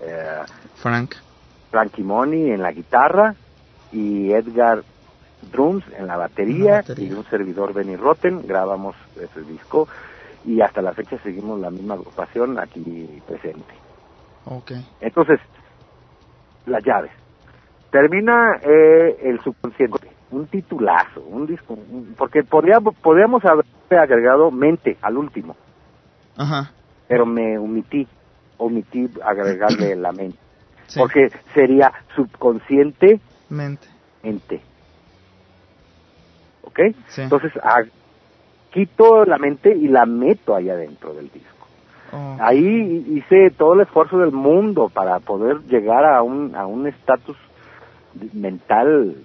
eh, 0.01 0.41
Frank. 0.75 1.15
Frankie 1.71 2.03
Moni 2.03 2.51
en 2.51 2.61
la 2.61 2.71
guitarra 2.71 3.35
y 3.91 4.31
Edgar 4.31 4.83
Drums 5.51 5.83
en 5.97 6.07
la 6.07 6.17
batería, 6.17 6.55
En 6.55 6.65
la 6.71 6.77
batería. 6.77 7.09
y 7.09 7.13
un 7.13 7.25
servidor 7.25 7.73
Benny 7.73 7.95
Rotten, 7.95 8.45
grabamos 8.45 8.95
ese 9.15 9.41
disco 9.41 9.87
y 10.45 10.61
hasta 10.61 10.81
la 10.81 10.93
fecha 10.93 11.17
seguimos 11.23 11.59
la 11.59 11.69
misma 11.69 11.93
agrupación 11.95 12.59
aquí 12.59 13.21
presente. 13.27 13.73
Ok. 14.45 14.71
Entonces, 15.01 15.39
las 16.65 16.83
llaves. 16.83 17.11
Termina 17.91 18.57
eh, 18.61 19.17
el 19.23 19.39
subconsciente, 19.41 20.09
un 20.31 20.47
titulazo, 20.47 21.21
un 21.21 21.45
disco, 21.47 21.73
un- 21.73 22.15
porque 22.17 22.43
podríamos, 22.43 22.95
podríamos 22.95 23.43
haber 23.45 23.65
agregado 23.91 24.51
mente 24.51 24.97
al 25.01 25.17
último, 25.17 25.55
Ajá. 26.37 26.71
pero 27.07 27.25
me 27.25 27.57
omití, 27.57 28.07
omití 28.57 29.09
agregarle 29.23 29.95
la 29.95 30.11
mente, 30.11 30.37
Sí. 30.89 30.97
porque 30.99 31.29
sería 31.53 31.91
subconsciente 32.15 33.19
Mente. 33.49 33.87
mente. 34.23 34.61
¿Ok? 36.63 36.79
Sí. 37.09 37.21
Entonces, 37.21 37.51
ah, 37.63 37.83
quito 38.71 39.25
la 39.25 39.37
mente 39.37 39.75
y 39.75 39.87
la 39.87 40.05
meto 40.05 40.55
ahí 40.55 40.69
adentro 40.69 41.13
del 41.13 41.29
disco. 41.31 41.67
Oh, 42.11 42.37
Ahí 42.39 43.05
hice 43.07 43.51
todo 43.51 43.73
el 43.75 43.81
esfuerzo 43.81 44.17
del 44.17 44.31
mundo 44.31 44.89
para 44.89 45.19
poder 45.19 45.61
llegar 45.67 46.05
a 46.05 46.23
un 46.23 46.55
a 46.55 46.65
un 46.65 46.87
estatus 46.87 47.37
mental 48.33 49.15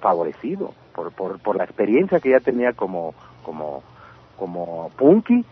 favorecido 0.00 0.74
por, 0.94 1.12
por 1.12 1.38
por 1.38 1.56
la 1.56 1.64
experiencia 1.64 2.20
que 2.20 2.30
ya 2.30 2.40
tenía 2.40 2.72
como 2.72 3.14
como 3.44 3.82
como 4.36 4.90
punky 4.96 5.44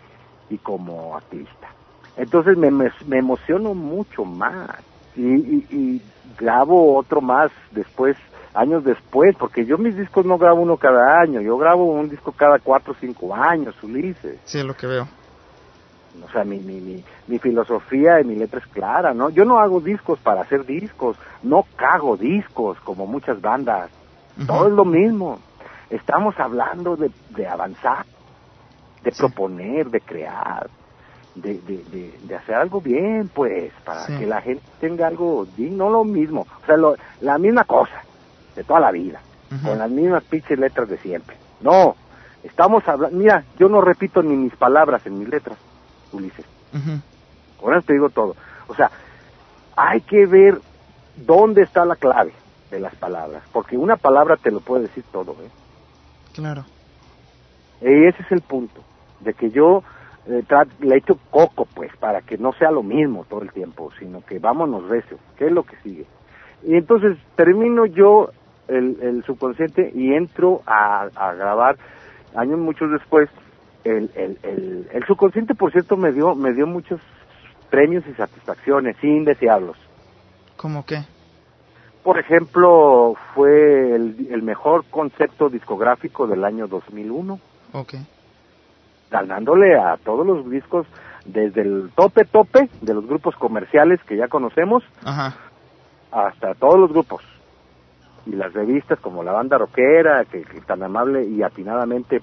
y 0.48 0.58
como 0.58 1.16
activista. 1.16 1.68
Entonces 2.16 2.56
me, 2.56 2.70
me, 2.70 2.90
me 3.06 3.18
emociono 3.18 3.74
mucho 3.74 4.24
más 4.24 4.70
y, 5.16 5.22
y, 5.22 5.66
y 5.70 6.02
grabo 6.38 6.96
otro 6.96 7.20
más 7.20 7.50
después, 7.70 8.16
años 8.54 8.84
después, 8.84 9.36
porque 9.36 9.64
yo 9.64 9.78
mis 9.78 9.96
discos 9.96 10.26
no 10.26 10.38
grabo 10.38 10.60
uno 10.62 10.76
cada 10.76 11.20
año, 11.20 11.40
yo 11.40 11.56
grabo 11.56 11.84
un 11.84 12.08
disco 12.08 12.32
cada 12.32 12.58
cuatro 12.58 12.92
o 12.92 12.96
cinco 13.00 13.34
años, 13.34 13.74
Ulises. 13.82 14.38
Sí, 14.44 14.58
es 14.58 14.64
lo 14.64 14.74
que 14.74 14.86
veo. 14.86 15.06
O 16.24 16.30
sea, 16.32 16.44
mi, 16.44 16.58
mi, 16.58 16.80
mi, 16.80 17.04
mi 17.28 17.38
filosofía 17.38 18.20
y 18.20 18.24
mi 18.24 18.34
letra 18.34 18.60
es 18.60 18.66
clara, 18.66 19.14
¿no? 19.14 19.30
Yo 19.30 19.44
no 19.44 19.58
hago 19.58 19.80
discos 19.80 20.18
para 20.18 20.42
hacer 20.42 20.66
discos, 20.66 21.16
no 21.42 21.64
cago 21.76 22.16
discos 22.16 22.78
como 22.80 23.06
muchas 23.06 23.40
bandas. 23.40 23.90
Todo 24.46 24.66
es 24.68 24.72
lo 24.72 24.84
mismo. 24.84 25.38
Estamos 25.90 26.38
hablando 26.38 26.96
de, 26.96 27.10
de 27.30 27.46
avanzar, 27.46 28.06
de 29.02 29.10
proponer, 29.12 29.90
de 29.90 30.00
crear, 30.00 30.68
de, 31.34 31.54
de, 31.60 31.84
de, 31.84 32.18
de 32.22 32.36
hacer 32.36 32.54
algo 32.54 32.80
bien, 32.80 33.28
pues, 33.34 33.72
para 33.84 34.06
Sí. 34.06 34.18
que 34.18 34.26
la 34.26 34.40
gente 34.40 34.62
tenga 34.80 35.06
algo 35.08 35.46
digno, 35.56 35.84
no 35.86 35.90
lo 35.90 36.04
mismo. 36.04 36.46
O 36.62 36.66
sea, 36.66 36.76
lo- 36.76 36.96
la 37.20 37.38
misma 37.38 37.64
cosa, 37.64 38.02
de 38.54 38.64
toda 38.64 38.80
la 38.80 38.90
vida, 38.92 39.20
con 39.64 39.78
las 39.78 39.90
mismas 39.90 40.22
pinches 40.24 40.58
letras 40.58 40.88
de 40.88 40.96
siempre. 40.98 41.36
No, 41.60 41.96
estamos 42.44 42.86
hablando, 42.86 43.16
mira, 43.18 43.42
yo 43.58 43.68
no 43.68 43.80
repito 43.80 44.22
ni 44.22 44.36
mis 44.36 44.54
palabras 44.56 45.04
en 45.06 45.18
mis 45.18 45.28
letras, 45.28 45.58
Ulises. 46.12 46.46
Con 47.60 47.74
eso 47.74 47.82
te 47.86 47.92
digo 47.94 48.10
todo. 48.10 48.36
O 48.68 48.74
sea, 48.76 48.90
hay 49.76 50.00
que 50.02 50.24
ver 50.26 50.60
dónde 51.26 51.62
está 51.62 51.84
la 51.84 51.96
clave 51.96 52.32
de 52.70 52.80
las 52.80 52.94
palabras, 52.96 53.42
porque 53.52 53.76
una 53.76 53.96
palabra 53.96 54.36
te 54.36 54.50
lo 54.50 54.60
puede 54.60 54.82
decir 54.82 55.04
todo, 55.12 55.32
¿eh? 55.32 55.50
Claro. 56.34 56.64
Y 57.80 58.06
ese 58.06 58.22
es 58.22 58.32
el 58.32 58.40
punto, 58.42 58.82
de 59.20 59.34
que 59.34 59.50
yo 59.50 59.82
eh, 60.26 60.44
le 60.80 60.96
echo 60.96 61.18
coco, 61.30 61.66
pues, 61.74 61.90
para 61.96 62.20
que 62.20 62.38
no 62.38 62.52
sea 62.52 62.70
lo 62.70 62.82
mismo 62.82 63.24
todo 63.28 63.42
el 63.42 63.52
tiempo, 63.52 63.90
sino 63.98 64.24
que 64.24 64.38
vámonos 64.38 64.88
recio, 64.88 65.18
¿qué 65.36 65.46
es 65.46 65.52
lo 65.52 65.64
que 65.64 65.76
sigue? 65.82 66.06
Y 66.62 66.76
entonces 66.76 67.16
termino 67.36 67.86
yo 67.86 68.30
el, 68.68 68.98
el 69.00 69.24
subconsciente 69.24 69.90
y 69.94 70.12
entro 70.12 70.60
a, 70.66 71.08
a 71.14 71.32
grabar 71.34 71.76
años 72.36 72.58
muchos 72.58 72.90
después. 72.90 73.28
El, 73.82 74.10
el, 74.14 74.38
el, 74.42 74.88
el 74.92 75.04
subconsciente, 75.06 75.54
por 75.54 75.72
cierto, 75.72 75.96
me 75.96 76.12
dio, 76.12 76.34
me 76.34 76.52
dio 76.52 76.66
muchos 76.66 77.00
premios 77.70 78.04
y 78.06 78.12
satisfacciones, 78.12 78.94
sin 79.00 79.24
desearlos. 79.24 79.78
¿Cómo 80.58 80.84
qué? 80.84 80.98
Por 82.02 82.18
ejemplo, 82.18 83.14
fue 83.34 83.94
el, 83.94 84.28
el 84.30 84.42
mejor 84.42 84.84
concepto 84.90 85.48
discográfico 85.50 86.26
del 86.26 86.44
año 86.44 86.66
2001 86.66 87.38
Ok. 87.72 87.94
ganándole 89.10 89.78
a 89.78 89.96
todos 89.98 90.26
los 90.26 90.48
discos 90.50 90.86
desde 91.24 91.60
el 91.62 91.90
tope 91.94 92.24
tope 92.24 92.68
de 92.80 92.94
los 92.94 93.06
grupos 93.06 93.36
comerciales 93.36 94.00
que 94.04 94.16
ya 94.16 94.28
conocemos 94.28 94.82
Ajá. 95.04 95.36
hasta 96.10 96.54
todos 96.54 96.78
los 96.80 96.90
grupos 96.90 97.22
y 98.26 98.30
las 98.32 98.52
revistas 98.52 98.98
como 99.00 99.22
la 99.22 99.32
banda 99.32 99.58
rockera 99.58 100.24
que, 100.24 100.42
que 100.42 100.60
tan 100.62 100.82
amable 100.82 101.24
y 101.26 101.42
atinadamente 101.42 102.22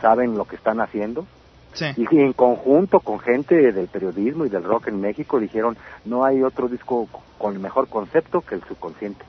saben 0.00 0.36
lo 0.38 0.44
que 0.44 0.56
están 0.56 0.80
haciendo 0.80 1.26
Sí. 1.74 1.86
y, 1.96 2.20
en 2.20 2.32
conjunto 2.34 3.00
con 3.00 3.18
gente 3.20 3.54
del 3.72 3.88
periodismo 3.88 4.44
y 4.44 4.48
del 4.50 4.64
rock 4.64 4.88
en 4.88 5.00
México 5.00 5.38
dijeron 5.40 5.76
no 6.04 6.24
hay 6.24 6.42
otro 6.42 6.68
disco 6.68 7.06
co- 7.10 7.22
con 7.38 7.54
el 7.54 7.60
mejor 7.60 7.88
concepto 7.88 8.40
que 8.42 8.54
el 8.56 8.62
subconsciente. 8.64 9.24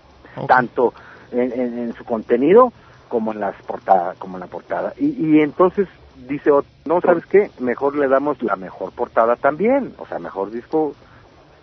Tanto 0.48 0.94
en, 1.32 1.52
en- 1.54 1.78
en 1.80 1.94
su 1.96 2.04
contenido 2.04 2.72
como 3.10 3.32
en 3.32 3.40
las 3.40 3.56
portadas 3.64 4.18
como 4.18 4.38
en 4.38 4.42
la 4.42 4.48
portada. 4.48 4.94
Y, 4.98 5.08
y 5.38 5.42
entonces 5.42 5.88
dice 6.28 6.52
otro, 6.52 6.70
no 6.86 7.00
sabes 7.02 7.26
qué 7.28 7.52
mejor 7.60 7.96
le 7.96 8.08
damos 8.08 8.42
la 8.44 8.56
mejor 8.56 8.92
portada 8.92 9.36
también. 9.36 9.94
O 9.98 10.06
sea 10.08 10.20
mejor 10.20 10.52
disco 10.52 10.94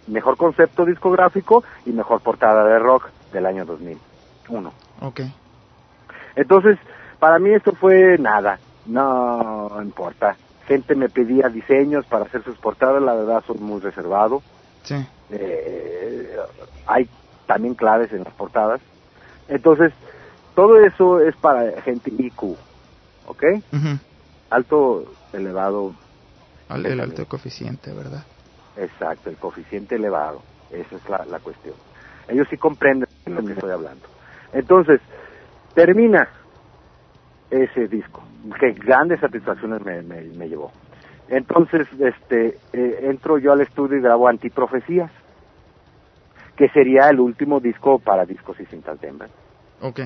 mejor 0.07 0.37
concepto 0.37 0.85
discográfico 0.87 1.63
y 1.85 1.91
mejor 1.93 2.21
portada 2.21 2.65
de 2.65 2.79
rock 2.79 3.09
del 3.33 3.47
año 3.47 3.65
2001 3.65 4.73
Ok. 5.03 5.21
entonces, 6.37 6.79
para 7.19 7.39
mí 7.39 7.51
esto 7.51 7.73
fue 7.75 8.17
nada, 8.19 8.59
no 8.87 9.81
importa. 9.83 10.37
Gente 10.71 10.95
me 10.95 11.09
pedía 11.09 11.49
diseños 11.49 12.07
para 12.07 12.27
hacer 12.27 12.45
sus 12.45 12.57
portadas, 12.61 13.03
la 13.03 13.13
verdad 13.17 13.43
soy 13.45 13.59
muy 13.59 13.81
reservado. 13.81 14.41
Sí. 14.85 14.95
Eh, 15.31 16.37
hay 16.87 17.11
también 17.45 17.75
claves 17.75 18.13
en 18.13 18.23
las 18.23 18.33
portadas. 18.35 18.81
Entonces, 19.49 19.93
todo 20.55 20.79
eso 20.79 21.19
es 21.23 21.37
para 21.39 21.83
gente 21.83 22.13
IQ, 22.17 22.57
¿ok? 23.27 23.43
Alto, 24.51 25.17
elevado. 25.33 25.97
Al- 26.69 26.87
El 26.87 27.01
alto 27.01 27.27
coeficiente, 27.27 27.93
¿verdad? 27.93 28.23
Exacto, 28.77 29.29
el 29.29 29.39
coeficiente 29.39 29.97
elevado. 29.97 30.45
Esa 30.71 30.95
es 30.95 31.09
la, 31.09 31.25
la 31.25 31.41
cuestión. 31.41 31.75
Ellos 32.29 32.47
sí 32.49 32.57
comprenden 32.57 33.09
de 33.27 33.33
lo 33.33 33.45
que 33.45 33.55
estoy 33.55 33.73
hablando. 33.73 34.07
Entonces, 34.53 35.01
termina 35.75 36.29
ese 37.51 37.89
disco. 37.89 38.23
Que 38.59 38.73
grandes 38.73 39.21
satisfacciones 39.21 39.85
me, 39.85 40.03
me, 40.03 40.23
me 40.23 40.49
llevó. 40.49 40.71
Entonces, 41.29 41.87
este, 41.99 42.59
eh, 42.73 42.99
entro 43.03 43.39
yo 43.39 43.53
al 43.53 43.61
estudio 43.61 43.99
y 43.99 44.01
grabo 44.01 44.29
Antiprofecías, 44.29 45.11
que 46.57 46.69
sería 46.71 47.09
el 47.09 47.21
último 47.21 47.61
disco 47.61 47.99
para 47.99 48.25
discos 48.27 48.59
y 48.61 48.67
cintas 48.67 49.01
Denver. 49.01 49.29
Ok. 49.81 50.01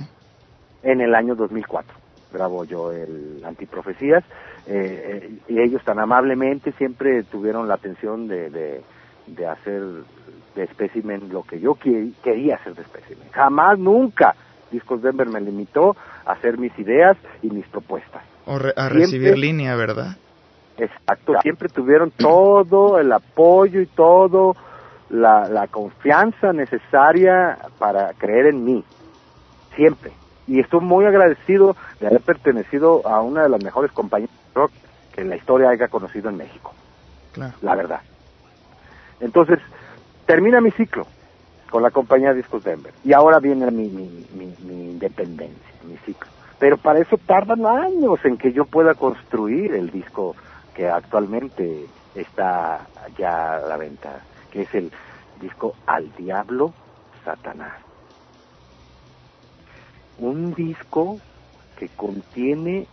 En 0.82 1.00
el 1.00 1.14
año 1.14 1.34
2004 1.34 1.96
grabo 2.32 2.64
yo 2.64 2.90
el 2.90 3.42
Antiprofecías 3.44 4.24
eh, 4.66 5.20
eh, 5.22 5.38
y 5.48 5.60
ellos 5.60 5.82
tan 5.84 6.00
amablemente 6.00 6.72
siempre 6.72 7.22
tuvieron 7.22 7.68
la 7.68 7.74
atención 7.74 8.26
de, 8.26 8.50
de, 8.50 8.82
de 9.28 9.46
hacer 9.46 9.80
de 10.56 10.62
espécimen 10.64 11.28
lo 11.32 11.42
que 11.44 11.60
yo 11.60 11.74
que- 11.76 12.10
quería 12.24 12.56
hacer 12.56 12.74
de 12.74 12.82
espécimen. 12.82 13.28
Jamás, 13.32 13.78
nunca 13.78 14.34
Discos 14.74 15.00
Denver 15.02 15.28
me 15.28 15.40
limitó 15.40 15.96
a 16.26 16.32
hacer 16.32 16.58
mis 16.58 16.76
ideas 16.78 17.16
y 17.42 17.48
mis 17.50 17.66
propuestas. 17.68 18.22
O 18.46 18.58
re- 18.58 18.74
a 18.76 18.88
Siempre- 18.88 18.98
recibir 19.00 19.38
línea, 19.38 19.74
¿verdad? 19.76 20.16
Exacto, 20.76 21.34
siempre 21.40 21.68
tuvieron 21.68 22.10
todo 22.10 22.98
el 22.98 23.10
apoyo 23.12 23.80
y 23.80 23.86
todo 23.86 24.56
la, 25.08 25.48
la 25.48 25.68
confianza 25.68 26.52
necesaria 26.52 27.56
para 27.78 28.12
creer 28.14 28.46
en 28.46 28.64
mí, 28.64 28.84
siempre. 29.76 30.10
Y 30.46 30.60
estoy 30.60 30.80
muy 30.80 31.04
agradecido 31.06 31.76
de 32.00 32.08
haber 32.08 32.20
pertenecido 32.20 33.06
a 33.06 33.20
una 33.22 33.44
de 33.44 33.48
las 33.48 33.62
mejores 33.62 33.92
compañías 33.92 34.30
de 34.30 34.60
rock 34.60 34.72
que 35.14 35.24
la 35.24 35.36
historia 35.36 35.70
haya 35.70 35.88
conocido 35.88 36.28
en 36.28 36.36
México, 36.36 36.74
Claro. 37.32 37.54
la 37.62 37.74
verdad. 37.76 38.00
Entonces, 39.20 39.60
termina 40.26 40.60
mi 40.60 40.70
ciclo 40.72 41.06
con 41.74 41.82
la 41.82 41.90
compañía 41.90 42.32
Discos 42.32 42.62
Denver. 42.62 42.94
Y 43.02 43.12
ahora 43.14 43.40
viene 43.40 43.68
mi, 43.72 43.90
mi, 43.90 44.28
mi, 44.30 44.54
mi 44.60 44.90
independencia, 44.90 45.74
mi 45.82 45.96
ciclo. 46.06 46.30
Pero 46.60 46.78
para 46.78 47.00
eso 47.00 47.16
tardan 47.26 47.66
años 47.66 48.20
en 48.22 48.38
que 48.38 48.52
yo 48.52 48.64
pueda 48.66 48.94
construir 48.94 49.74
el 49.74 49.90
disco 49.90 50.36
que 50.72 50.88
actualmente 50.88 51.90
está 52.14 52.88
ya 53.18 53.56
a 53.56 53.66
la 53.66 53.76
venta, 53.76 54.24
que 54.52 54.62
es 54.62 54.68
el 54.72 54.92
disco 55.40 55.72
Al 55.84 56.12
Diablo 56.12 56.74
Satanás. 57.24 57.74
Un 60.16 60.54
disco 60.54 61.18
que 61.76 61.88
contiene 61.96 62.86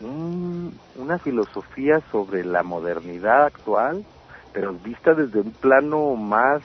un- 0.00 0.78
una 0.94 1.18
filosofía 1.20 2.02
sobre 2.12 2.44
la 2.44 2.62
modernidad 2.62 3.46
actual, 3.46 4.04
pero 4.52 4.74
vista 4.74 5.14
desde 5.14 5.40
un 5.40 5.54
plano 5.54 6.16
más 6.16 6.62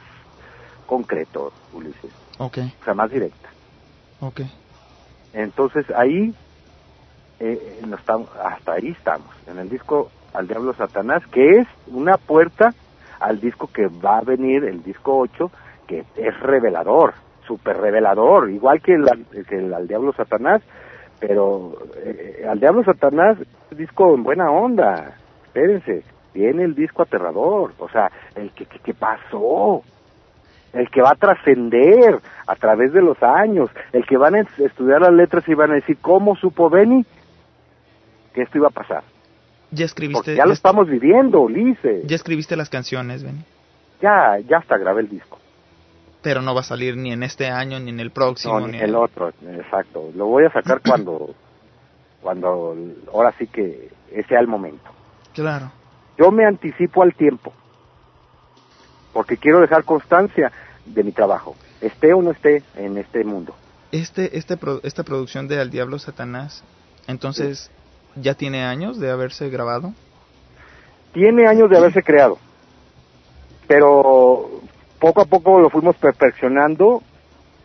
concreto, 0.91 1.53
Ulises, 1.71 2.11
Ok, 2.37 2.57
o 2.81 2.83
sea, 2.83 2.93
más 2.93 3.09
directa. 3.09 3.49
ok. 4.19 4.41
Entonces 5.31 5.85
ahí, 5.95 6.35
eh, 7.39 7.79
eh, 7.79 7.81
no 7.87 7.95
estamos, 7.95 8.29
hasta 8.35 8.73
ahí 8.73 8.89
estamos, 8.89 9.29
en 9.47 9.57
el 9.59 9.69
disco 9.69 10.11
Al 10.33 10.49
Diablo 10.49 10.73
Satanás, 10.73 11.23
que 11.31 11.59
es 11.59 11.67
una 11.87 12.17
puerta 12.17 12.73
al 13.21 13.39
disco 13.39 13.67
que 13.67 13.87
va 13.87 14.17
a 14.17 14.21
venir, 14.23 14.65
el 14.65 14.83
disco 14.83 15.17
8, 15.17 15.49
que 15.87 16.03
es 16.17 16.39
revelador, 16.41 17.13
súper 17.47 17.77
revelador, 17.77 18.49
igual 18.51 18.81
que 18.81 18.95
el, 18.95 19.05
que 19.47 19.59
el 19.59 19.73
Al 19.73 19.87
Diablo 19.87 20.11
Satanás, 20.11 20.61
pero 21.21 21.71
eh, 22.03 22.45
Al 22.49 22.59
Diablo 22.59 22.83
Satanás 22.83 23.37
disco 23.69 24.13
en 24.13 24.23
buena 24.23 24.51
onda, 24.51 25.15
espérense, 25.45 26.03
viene 26.33 26.63
el 26.63 26.75
disco 26.75 27.03
aterrador, 27.03 27.71
o 27.79 27.87
sea, 27.87 28.11
el 28.35 28.51
que, 28.51 28.65
que, 28.65 28.79
que 28.79 28.93
pasó, 28.93 29.83
el 30.73 30.89
que 30.89 31.01
va 31.01 31.11
a 31.11 31.15
trascender 31.15 32.19
a 32.47 32.55
través 32.55 32.93
de 32.93 33.01
los 33.01 33.21
años, 33.21 33.69
el 33.93 34.05
que 34.05 34.17
van 34.17 34.35
a 34.35 34.39
es- 34.41 34.59
estudiar 34.59 35.01
las 35.01 35.13
letras 35.13 35.47
y 35.47 35.53
van 35.53 35.71
a 35.71 35.75
decir, 35.75 35.97
¿cómo 36.01 36.35
supo 36.35 36.69
Benny 36.69 37.05
que 38.33 38.41
esto 38.43 38.57
iba 38.57 38.67
a 38.67 38.71
pasar? 38.71 39.03
Ya 39.71 39.85
escribiste, 39.85 40.17
Porque 40.19 40.35
ya 40.35 40.45
lo 40.45 40.53
estamos 40.53 40.87
viviendo, 40.89 41.41
Ulises. 41.41 42.05
ya 42.05 42.15
escribiste 42.15 42.55
las 42.55 42.69
canciones, 42.69 43.23
Benny. 43.23 43.43
Ya, 44.01 44.37
ya 44.47 44.57
hasta 44.57 44.77
grabé 44.77 45.01
el 45.01 45.09
disco. 45.09 45.37
Pero 46.21 46.41
no 46.41 46.53
va 46.53 46.59
a 46.61 46.63
salir 46.63 46.97
ni 46.97 47.11
en 47.11 47.23
este 47.23 47.47
año, 47.49 47.79
ni 47.79 47.89
en 47.89 47.99
el 47.99 48.11
próximo, 48.11 48.59
No, 48.59 48.67
ni 48.67 48.77
el 48.79 48.95
otro, 48.95 49.29
exacto. 49.29 50.09
Lo 50.15 50.25
voy 50.27 50.45
a 50.45 50.51
sacar 50.51 50.81
cuando, 50.87 51.33
cuando, 52.21 52.75
ahora 53.13 53.33
sí 53.37 53.47
que 53.47 53.89
sea 54.27 54.39
el 54.39 54.47
momento. 54.47 54.89
Claro. 55.33 55.71
Yo 56.17 56.31
me 56.31 56.45
anticipo 56.45 57.01
al 57.03 57.13
tiempo, 57.15 57.53
porque 59.13 59.37
quiero 59.37 59.59
dejar 59.59 59.83
constancia 59.83 60.51
de 60.85 61.03
mi 61.03 61.11
trabajo, 61.11 61.55
esté 61.81 62.13
o 62.13 62.21
no 62.21 62.31
esté 62.31 62.63
en 62.75 62.97
este 62.97 63.23
mundo. 63.23 63.55
Este, 63.91 64.37
este, 64.37 64.57
esta 64.83 65.03
producción 65.03 65.47
de 65.47 65.59
Al 65.59 65.69
Diablo 65.69 65.99
Satanás, 65.99 66.63
entonces, 67.07 67.71
¿ya 68.15 68.35
tiene 68.35 68.63
años 68.63 68.99
de 68.99 69.11
haberse 69.11 69.49
grabado? 69.49 69.93
Tiene 71.13 71.47
años 71.47 71.69
de 71.69 71.77
haberse 71.77 72.01
creado, 72.01 72.37
pero 73.67 74.49
poco 74.99 75.21
a 75.21 75.25
poco 75.25 75.59
lo 75.59 75.69
fuimos 75.69 75.95
perfeccionando 75.97 77.01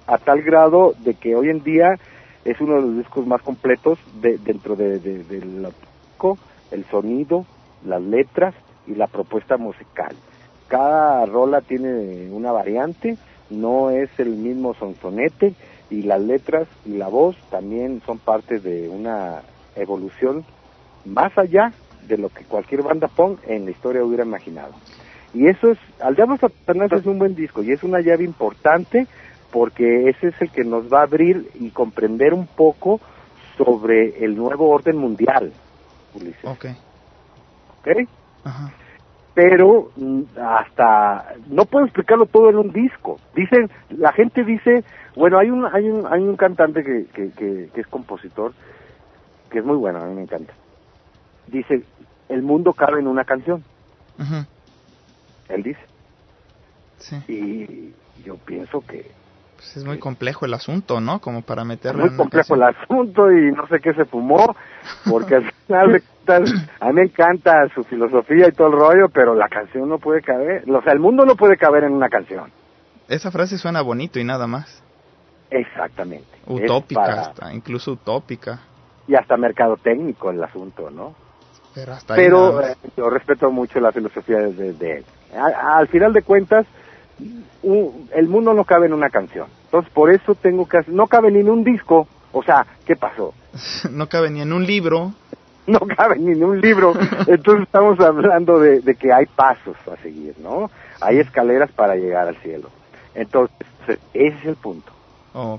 a 0.07 0.19
tal 0.19 0.43
grado 0.43 0.95
de 0.99 1.15
que 1.15 1.37
hoy 1.37 1.51
en 1.51 1.63
día 1.63 1.97
es 2.45 2.61
uno 2.61 2.77
de 2.77 2.81
los 2.83 2.97
discos 2.97 3.27
más 3.27 3.43
completos 3.43 3.99
de, 4.21 4.39
dentro 4.39 4.77
de, 4.77 4.99
de, 4.99 5.25
del 5.25 5.67
disco, 6.11 6.39
el 6.71 6.85
sonido, 6.87 7.45
las 7.85 8.01
letras 8.03 8.55
y 8.87 8.95
la 8.95 9.07
propuesta 9.07 9.57
musical. 9.57 10.15
Cada 10.69 11.25
rola 11.27 11.61
tiene 11.61 12.29
una 12.31 12.53
variante, 12.53 13.17
no 13.51 13.91
es 13.91 14.11
el 14.19 14.31
mismo 14.31 14.75
sonsonete 14.75 15.55
y 15.91 16.03
las 16.03 16.21
letras 16.21 16.67
y 16.85 16.97
la 16.97 17.09
voz 17.09 17.37
también 17.51 18.03
son 18.05 18.19
parte 18.19 18.59
de 18.59 18.89
una 18.89 19.43
evolución 19.77 20.45
más 21.05 21.37
allá 21.39 21.73
de 22.09 22.19
lo 22.19 22.29
que 22.29 22.45
cualquier 22.45 22.83
banda 22.83 23.09
punk 23.09 23.41
en 23.47 23.65
la 23.65 23.71
historia 23.71 24.05
hubiera 24.05 24.25
imaginado. 24.25 24.73
Y 25.35 25.49
eso 25.49 25.71
es, 25.71 25.79
Al 26.01 26.17
Diablo 26.17 26.37
Satanás 26.39 26.91
es 26.93 27.07
un 27.07 27.19
buen 27.19 27.35
disco 27.35 27.63
y 27.63 27.71
es 27.71 27.83
una 27.83 28.01
llave 28.01 28.25
importante 28.25 29.07
porque 29.53 30.09
ese 30.09 30.29
es 30.29 30.35
el 30.41 30.51
que 30.51 30.65
nos 30.65 30.93
va 30.93 31.01
a 31.01 31.05
abrir 31.05 31.51
y 31.55 31.71
comprender 31.71 32.35
un 32.35 32.47
poco 32.47 33.01
sobre 33.57 34.25
el 34.25 34.37
nuevo 34.37 34.69
orden 34.69 34.97
mundial, 34.97 35.53
Ulises. 36.15 36.45
Ok. 36.45 36.67
¿Ok? 37.81 38.09
Ajá. 38.45 38.73
Pero 39.37 39.93
mm, 39.97 40.23
hasta 40.43 41.35
no 41.49 41.67
puedo 41.67 41.85
explicarlo 41.85 42.27
todo 42.27 42.51
en 42.51 42.57
un 42.57 42.73
disco. 42.73 43.21
Dicen, 43.37 43.71
la 43.91 44.13
gente 44.13 44.43
dice, 44.43 44.83
bueno, 45.15 45.39
hay 45.39 45.51
un 45.51 45.65
hay 45.67 45.89
un 45.89 46.07
hay 46.11 46.23
un 46.23 46.37
cantante 46.37 46.83
que, 46.83 47.05
que, 47.15 47.31
que, 47.31 47.69
que 47.73 47.81
es 47.81 47.87
compositor 47.87 48.53
que 49.51 49.59
es 49.61 49.65
muy 49.65 49.77
bueno, 49.77 50.01
a 50.01 50.07
mí 50.07 50.15
me 50.15 50.23
encanta. 50.23 50.53
Dice, 51.47 51.85
el 52.29 52.43
mundo 52.43 52.73
cabe 52.73 53.01
en 53.01 53.07
una 53.07 53.25
canción. 53.25 53.63
Ujú. 54.19 54.45
Él 55.49 55.63
dice. 55.63 55.81
Sí. 56.99 57.17
Y 57.29 58.25
yo 58.25 58.37
pienso 58.39 58.81
que 58.81 59.11
Pues 59.57 59.77
es 59.77 59.85
muy 59.85 59.99
complejo 59.99 60.47
el 60.47 60.55
asunto, 60.55 61.01
¿no? 61.01 61.21
Como 61.21 61.43
para 61.43 61.63
es 61.63 61.69
meterlo 61.69 62.01
muy 62.01 62.09
en 62.09 62.15
una 62.15 62.23
complejo 62.25 62.55
el 62.55 62.63
asunto 62.63 63.31
y 63.31 63.53
no 63.53 63.67
sé 63.69 63.81
qué 63.81 63.93
se 63.93 64.07
fumó, 64.07 64.57
porque 65.09 65.37
al 65.37 65.53
final 65.67 65.93
de 65.93 66.03
a 66.35 66.87
mí 66.89 66.93
me 66.93 67.03
encanta 67.03 67.69
su 67.75 67.85
filosofía 67.85 68.49
y 68.49 68.53
todo 68.53 68.69
el 68.69 68.73
rollo, 68.75 69.09
pero 69.13 69.35
la 69.35 69.49
canción 69.49 69.89
no 69.89 69.99
puede 69.99 70.23
caber, 70.23 70.65
o 70.71 70.83
sea, 70.83 70.93
el 70.93 70.99
mundo 71.01 71.25
no 71.25 71.37
puede 71.37 71.57
caber 71.57 71.85
en 71.85 71.93
una 71.93 72.09
canción. 72.09 72.51
Esa 73.09 73.31
frase 73.31 73.57
suena 73.59 73.83
bonito 73.83 74.19
y 74.19 74.25
nada 74.25 74.47
más. 74.47 74.83
Exactamente. 75.51 76.27
Utópica, 76.47 77.01
para- 77.01 77.21
hasta, 77.23 77.53
incluso 77.55 77.93
utópica. 77.93 78.61
y 79.09 79.15
hasta 79.15 79.37
mercadotecnico 79.37 80.31
el 80.31 80.43
asunto, 80.43 80.91
¿no? 80.91 81.15
Pero 81.75 81.93
hasta 81.93 82.21
eh, 82.73 82.75
yo 82.97 83.09
respeto 83.11 83.51
mucho 83.51 83.79
la 83.81 83.93
filosofía 83.93 84.39
de, 84.39 84.71
él. 84.99 85.05
A- 85.37 85.79
al 85.79 85.89
final 85.89 86.13
de 86.13 86.23
cuentas, 86.23 86.67
un- 87.63 88.09
el 88.15 88.29
mundo 88.29 88.53
no 88.55 88.65
cabe 88.65 88.87
en 88.87 88.93
una 88.95 89.11
canción. 89.11 89.47
Entonces, 89.67 89.93
por 89.93 90.11
eso 90.11 90.35
tengo 90.35 90.67
que 90.67 90.79
no 90.89 91.07
cabe 91.07 91.31
ni 91.31 91.41
en 91.41 91.51
un 91.51 91.63
disco. 91.65 92.09
O 92.33 92.43
sea, 92.43 92.67
¿qué 92.85 92.97
pasó? 92.97 93.33
no 93.91 94.09
cabe 94.09 94.31
ni 94.31 94.41
en 94.41 94.53
un 94.53 94.67
libro. 94.67 95.13
No 95.73 95.81
cabe 95.81 96.19
ni 96.19 96.33
en 96.33 96.45
un 96.45 96.61
libro. 96.61 96.95
Entonces 97.27 97.65
estamos 97.65 97.99
hablando 98.01 98.61
de, 98.61 98.81
de 98.81 98.95
que 98.95 99.13
hay 99.13 99.27
pasos 99.27 99.77
a 99.93 99.97
seguir, 99.97 100.35
¿no? 100.39 100.71
Hay 101.01 101.19
escaleras 101.19 101.71
para 101.73 101.97
llegar 101.97 102.29
al 102.29 102.37
cielo. 102.37 102.71
Entonces, 103.15 103.57
ese 104.15 104.37
es 104.39 104.45
el 104.45 104.57
punto. 104.57 104.93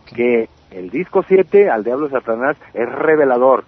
Que 0.05 0.49
el 0.71 0.89
disco 0.89 1.23
7, 1.27 1.69
Al 1.69 1.83
Diablo 1.83 2.09
Satanás, 2.09 2.57
es 2.73 2.89
revelador. 2.89 3.65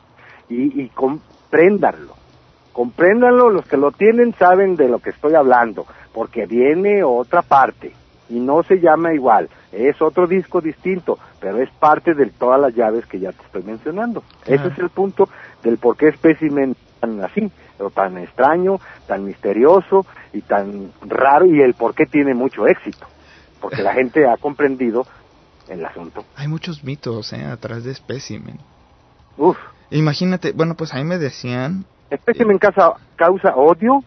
Y, 0.48 0.82
y 0.82 0.90
compréndanlo. 0.90 2.16
Compréndanlo, 2.74 3.50
los 3.50 3.66
que 3.68 3.78
lo 3.78 3.92
tienen 3.92 4.34
saben 4.34 4.76
de 4.76 4.88
lo 4.88 5.00
que 5.00 5.10
estoy 5.10 5.36
hablando, 5.36 5.86
porque 6.14 6.46
viene 6.46 7.04
otra 7.04 7.42
parte 7.42 7.92
y 8.30 8.40
no 8.40 8.64
se 8.64 8.80
llama 8.80 9.14
igual. 9.14 9.50
Es 9.72 10.02
otro 10.02 10.28
disco 10.28 10.62
distinto, 10.62 11.20
pero 11.40 11.62
es 11.62 11.70
parte 11.72 12.14
de 12.14 12.26
todas 12.28 12.60
las 12.60 12.74
llaves 12.74 13.06
que 13.06 13.20
ya 13.20 13.32
te 13.32 13.44
estoy 13.44 13.64
mencionando. 13.64 14.24
Ese 14.46 14.68
es 14.68 14.80
el 14.80 14.90
punto 14.90 15.30
del 15.64 15.78
por 15.78 15.96
qué 15.96 16.12
Specimen 16.12 16.76
tan 17.00 17.24
así, 17.24 17.52
tan 17.94 18.18
extraño, 18.18 18.80
tan 19.08 19.26
misterioso 19.26 20.06
y 20.34 20.42
tan 20.42 20.92
raro 21.02 21.46
y 21.46 21.62
el 21.62 21.76
por 21.76 21.94
qué 21.94 22.06
tiene 22.06 22.34
mucho 22.34 22.68
éxito, 22.68 23.06
porque 23.62 23.84
la 23.84 23.94
gente 23.94 24.28
ha 24.28 24.38
comprendido 24.38 25.06
el 25.68 25.86
asunto. 25.86 26.26
Hay 26.36 26.48
muchos 26.48 26.84
mitos 26.84 27.32
¿eh? 27.34 27.46
atrás 27.46 27.84
de 27.84 27.94
Specimen. 27.94 28.58
Uf, 29.38 29.58
Imagínate, 29.92 30.52
bueno, 30.52 30.76
pues 30.76 30.94
ahí 30.94 31.04
me 31.04 31.18
decían, 31.18 31.86
Specimen 32.14 32.58
causa, 32.60 32.94
causa 33.16 33.56
odio, 33.56 34.04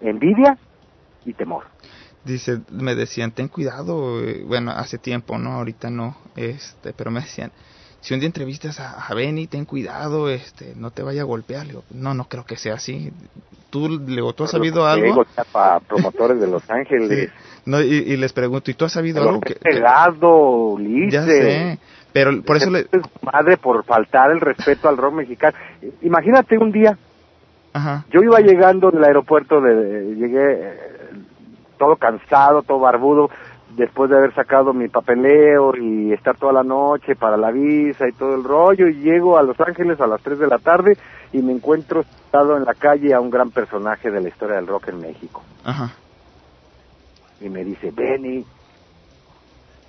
envidia 0.00 0.56
y 1.24 1.34
temor. 1.34 1.64
Dice, 2.24 2.60
me 2.70 2.94
decían, 2.94 3.32
ten 3.32 3.48
cuidado, 3.48 4.22
eh, 4.22 4.44
bueno, 4.46 4.70
hace 4.72 4.98
tiempo, 4.98 5.38
¿no? 5.38 5.52
Ahorita 5.52 5.90
no, 5.90 6.16
este, 6.36 6.92
pero 6.92 7.10
me 7.10 7.20
decían, 7.20 7.52
si 8.00 8.14
un 8.14 8.20
día 8.20 8.26
entrevistas 8.26 8.80
a, 8.80 9.06
a 9.06 9.14
Benny, 9.14 9.46
ten 9.46 9.64
cuidado, 9.64 10.28
este, 10.28 10.74
no 10.76 10.90
te 10.90 11.02
vaya 11.02 11.22
a 11.22 11.24
golpear. 11.24 11.66
Le 11.66 11.72
digo, 11.72 11.84
no, 11.90 12.14
no 12.14 12.24
creo 12.24 12.44
que 12.44 12.56
sea 12.56 12.74
así. 12.74 13.12
¿Tú, 13.70 13.88
le 13.88 14.16
digo, 14.16 14.32
¿tú 14.32 14.44
has 14.44 14.50
sabido 14.50 14.84
algo? 14.86 15.04
Digo, 15.06 15.24
para 15.52 15.78
promotores 15.80 16.40
de 16.40 16.48
Los 16.48 16.68
Ángeles. 16.68 17.30
No, 17.64 17.80
y, 17.80 17.86
y 17.86 18.16
les 18.16 18.32
pregunto, 18.32 18.70
¿y 18.72 18.74
tú 18.74 18.84
has 18.84 18.92
sabido 18.92 19.20
Pero 19.20 19.28
algo? 19.28 19.40
Que, 19.40 19.54
pegado, 19.54 20.28
Ulises. 20.72 21.12
ya 21.12 21.24
sé, 21.24 21.78
pero 22.12 22.42
por 22.42 22.56
eso 22.56 22.70
le... 22.70 22.86
Madre 23.22 23.56
por 23.56 23.84
faltar 23.84 24.32
el 24.32 24.40
respeto 24.40 24.88
al 24.88 24.96
rock 24.96 25.14
mexicano. 25.14 25.56
Imagínate 26.02 26.58
un 26.58 26.72
día, 26.72 26.98
Ajá, 27.72 28.04
yo 28.10 28.20
iba 28.22 28.40
llegando 28.40 28.90
del 28.90 29.04
aeropuerto, 29.04 29.60
de, 29.60 30.14
llegué 30.16 30.76
todo 31.82 31.96
cansado, 31.96 32.62
todo 32.62 32.78
barbudo, 32.78 33.28
después 33.70 34.08
de 34.08 34.16
haber 34.16 34.32
sacado 34.36 34.72
mi 34.72 34.86
papeleo 34.86 35.76
y 35.76 36.12
estar 36.12 36.36
toda 36.36 36.52
la 36.52 36.62
noche 36.62 37.16
para 37.16 37.36
la 37.36 37.50
visa 37.50 38.06
y 38.08 38.12
todo 38.12 38.36
el 38.36 38.44
rollo, 38.44 38.86
y 38.86 39.00
llego 39.00 39.36
a 39.36 39.42
Los 39.42 39.58
Ángeles 39.58 40.00
a 40.00 40.06
las 40.06 40.22
3 40.22 40.38
de 40.38 40.46
la 40.46 40.58
tarde 40.58 40.96
y 41.32 41.42
me 41.42 41.50
encuentro 41.50 42.04
sentado 42.04 42.56
en 42.56 42.64
la 42.64 42.74
calle 42.74 43.12
a 43.12 43.20
un 43.20 43.30
gran 43.30 43.50
personaje 43.50 44.12
de 44.12 44.20
la 44.20 44.28
historia 44.28 44.54
del 44.56 44.68
rock 44.68 44.90
en 44.90 45.00
México. 45.00 45.42
ajá. 45.64 45.90
Y 47.40 47.48
me 47.48 47.64
dice, 47.64 47.90
Benny, 47.90 48.46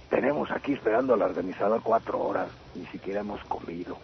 tenemos 0.10 0.50
aquí 0.50 0.74
esperando 0.74 1.14
al 1.14 1.22
organizador 1.22 1.80
cuatro 1.84 2.20
horas, 2.20 2.48
ni 2.74 2.88
siquiera 2.88 3.20
hemos 3.20 3.44
comido. 3.44 3.96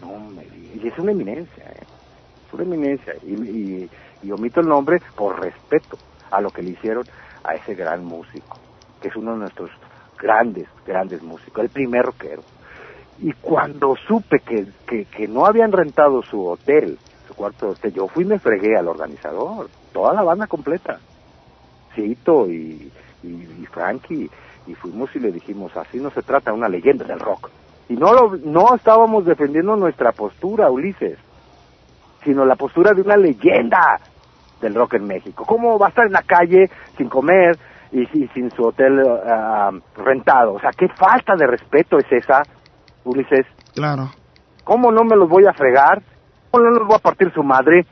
No 0.00 0.18
me 0.30 0.42
digas. 0.46 0.84
Y 0.84 0.88
es 0.88 0.98
una 0.98 1.12
eminencia, 1.12 1.62
¿eh? 1.62 1.86
es 2.48 2.52
una 2.52 2.64
eminencia. 2.64 3.14
Y, 3.22 3.34
y, 3.34 3.90
y 4.22 4.30
omito 4.30 4.60
el 4.60 4.68
nombre 4.68 5.00
por 5.16 5.40
respeto 5.40 5.98
a 6.30 6.40
lo 6.40 6.50
que 6.50 6.62
le 6.62 6.70
hicieron 6.70 7.04
a 7.44 7.54
ese 7.54 7.74
gran 7.74 8.04
músico, 8.04 8.58
que 9.00 9.08
es 9.08 9.16
uno 9.16 9.32
de 9.32 9.38
nuestros 9.38 9.70
grandes, 10.18 10.68
grandes 10.86 11.22
músicos, 11.22 11.64
el 11.64 11.70
primer 11.70 12.04
rockero. 12.04 12.42
Y 13.18 13.32
cuando 13.34 13.94
supe 14.08 14.40
que, 14.40 14.66
que, 14.86 15.04
que 15.04 15.28
no 15.28 15.46
habían 15.46 15.72
rentado 15.72 16.22
su 16.22 16.46
hotel, 16.46 16.98
su 17.26 17.34
cuarto 17.34 17.66
de 17.66 17.72
hotel, 17.72 17.92
yo 17.92 18.08
fui 18.08 18.24
y 18.24 18.28
me 18.28 18.38
fregué 18.38 18.76
al 18.76 18.88
organizador, 18.88 19.68
toda 19.92 20.12
la 20.12 20.22
banda 20.22 20.46
completa. 20.46 20.98
Cito 21.94 22.48
y, 22.48 22.90
y, 23.22 23.28
y 23.28 23.66
Frankie, 23.70 24.30
y 24.66 24.74
fuimos 24.74 25.14
y 25.14 25.20
le 25.20 25.32
dijimos, 25.32 25.76
así 25.76 25.98
no 25.98 26.10
se 26.10 26.22
trata 26.22 26.52
una 26.52 26.68
leyenda 26.68 27.04
del 27.04 27.20
rock. 27.20 27.50
Y 27.88 27.94
no, 27.94 28.12
lo, 28.12 28.36
no 28.36 28.74
estábamos 28.74 29.24
defendiendo 29.24 29.76
nuestra 29.76 30.12
postura, 30.12 30.70
Ulises, 30.70 31.18
sino 32.24 32.44
la 32.44 32.56
postura 32.56 32.92
de 32.92 33.02
una 33.02 33.16
leyenda 33.16 34.00
del 34.62 34.74
rock 34.74 34.94
en 34.94 35.06
México. 35.06 35.44
¿Cómo 35.44 35.78
va 35.78 35.86
a 35.86 35.88
estar 35.90 36.06
en 36.06 36.12
la 36.12 36.22
calle 36.22 36.70
sin 36.96 37.08
comer 37.08 37.58
y, 37.90 38.02
y 38.18 38.28
sin 38.28 38.50
su 38.52 38.64
hotel 38.64 39.02
ah, 39.26 39.70
rentado? 39.96 40.54
O 40.54 40.60
sea, 40.60 40.70
¿qué 40.70 40.88
falta 40.88 41.34
de 41.36 41.46
respeto 41.46 41.98
es 41.98 42.10
esa, 42.10 42.42
Ulises? 43.04 43.46
Claro. 43.74 44.10
¿Cómo 44.64 44.90
no 44.90 45.04
me 45.04 45.16
los 45.16 45.28
voy 45.28 45.44
a 45.46 45.52
fregar? 45.52 46.02
¿Cómo 46.50 46.64
no 46.64 46.70
los 46.70 46.86
voy 46.86 46.96
a 46.96 47.00
partir 47.02 47.30
su 47.32 47.42
madre? 47.42 47.84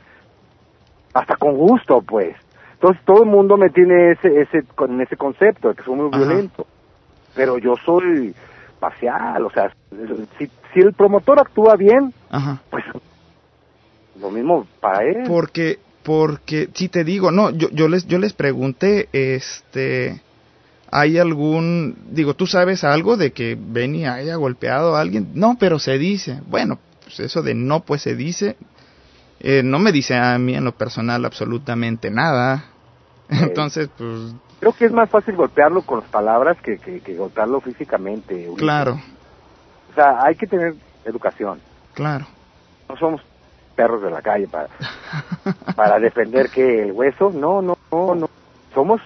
Hasta 1.13 1.35
con 1.35 1.55
gusto, 1.55 2.01
pues. 2.01 2.35
Entonces 2.73 3.03
todo 3.05 3.23
el 3.23 3.29
mundo 3.29 3.57
me 3.57 3.69
tiene 3.69 4.13
ese, 4.13 4.41
ese, 4.41 4.63
con 4.73 4.99
ese 5.01 5.15
concepto 5.17 5.69
de 5.69 5.75
que 5.75 5.83
soy 5.83 5.95
muy 5.95 6.09
violento. 6.09 6.65
Pero 7.35 7.57
yo 7.57 7.75
soy 7.85 8.33
parcial, 8.79 9.45
o 9.45 9.51
sea, 9.51 9.71
si, 10.39 10.47
si 10.73 10.79
el 10.79 10.93
promotor 10.93 11.39
actúa 11.39 11.75
bien, 11.75 12.11
Ajá. 12.31 12.59
pues 12.71 12.83
lo 14.19 14.31
mismo 14.31 14.65
para 14.79 15.03
él. 15.03 15.23
Porque, 15.27 15.77
porque, 16.03 16.69
si 16.73 16.89
te 16.89 17.03
digo, 17.03 17.31
no, 17.31 17.49
yo, 17.51 17.69
yo 17.71 17.87
les, 17.87 18.07
yo 18.07 18.17
les 18.17 18.33
pregunté, 18.33 19.09
este, 19.13 20.21
¿hay 20.89 21.17
algún, 21.17 21.95
digo, 22.09 22.33
tú 22.33 22.47
sabes 22.47 22.83
algo 22.83 23.17
de 23.17 23.31
que 23.31 23.57
Benny 23.59 24.05
haya 24.05 24.35
golpeado 24.35 24.95
a 24.95 25.01
alguien? 25.01 25.29
No, 25.33 25.57
pero 25.59 25.79
se 25.79 25.97
dice. 25.97 26.41
Bueno, 26.47 26.79
pues 27.03 27.19
eso 27.19 27.41
de 27.41 27.53
no, 27.53 27.81
pues 27.81 28.01
se 28.01 28.15
dice. 28.15 28.55
Eh, 29.39 29.63
no 29.63 29.79
me 29.79 29.91
dice 29.91 30.15
a 30.15 30.37
mí 30.37 30.55
en 30.55 30.63
lo 30.65 30.71
personal 30.73 31.25
absolutamente 31.25 32.09
nada. 32.11 32.65
Entonces, 33.29 33.89
pues, 33.97 34.33
Creo 34.59 34.73
que 34.73 34.85
es 34.85 34.91
más 34.91 35.09
fácil 35.09 35.35
golpearlo 35.35 35.81
con 35.81 36.01
las 36.01 36.09
palabras 36.09 36.57
que, 36.61 36.77
que, 36.77 36.99
que 36.99 37.15
golpearlo 37.15 37.61
físicamente. 37.61 38.47
Claro, 38.57 39.01
O 39.91 39.95
sea, 39.95 40.23
hay 40.23 40.35
que 40.35 40.45
tener 40.47 40.75
educación. 41.05 41.59
claro. 41.93 42.27
No 42.87 42.97
somos 42.97 43.21
perros 43.75 44.01
de 44.01 44.11
la 44.11 44.21
calle 44.21 44.47
para, 44.47 44.67
para 45.75 45.99
defender 45.99 46.49
que 46.49 46.83
el 46.83 46.91
hueso. 46.91 47.31
No, 47.31 47.61
no, 47.61 47.77
no, 47.91 48.15
no. 48.15 48.29
Somos, 48.73 49.01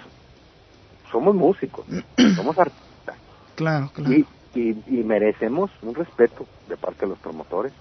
somos 1.12 1.36
músicos, 1.36 1.86
somos 2.36 2.58
artistas. 2.58 3.16
Claro, 3.56 3.90
claro. 3.94 4.12
Y, 4.12 4.26
y, 4.54 4.84
y 4.88 5.04
merecemos 5.04 5.72
un 5.82 5.96
respeto 5.96 6.46
de 6.68 6.78
parte 6.78 7.02
de 7.02 7.08
los 7.08 7.20
promotores. 7.20 7.74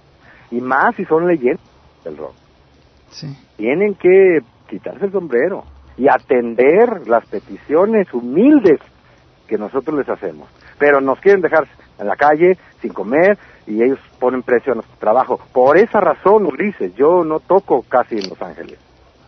Y 0.51 0.61
más 0.61 0.95
si 0.97 1.05
son 1.05 1.27
leyendas 1.27 1.65
del 2.05 2.17
rock. 2.17 2.35
Sí. 3.11 3.37
Tienen 3.57 3.95
que 3.95 4.41
quitarse 4.69 5.07
el 5.07 5.13
sombrero 5.13 5.65
y 5.97 6.09
atender 6.09 7.07
las 7.07 7.27
peticiones 7.27 8.13
humildes 8.13 8.81
que 9.47 9.59
nosotros 9.59 9.99
les 9.99 10.09
hacemos. 10.09 10.49
Pero 10.79 11.01
nos 11.01 11.21
quieren 11.21 11.41
dejar 11.41 11.67
en 11.99 12.07
la 12.07 12.17
calle 12.17 12.57
sin 12.81 12.93
comer 12.93 13.39
y 13.67 13.83
ellos 13.83 13.99
ponen 14.19 14.43
precio 14.43 14.73
a 14.73 14.75
nuestro 14.77 14.97
trabajo. 14.99 15.41
Por 15.53 15.77
esa 15.79 16.01
razón, 16.01 16.47
Ulises, 16.47 16.95
yo 16.95 17.25
no 17.25 17.41
toco 17.41 17.83
casi 17.89 18.17
en 18.19 18.29
Los 18.29 18.41
Ángeles. 18.43 18.79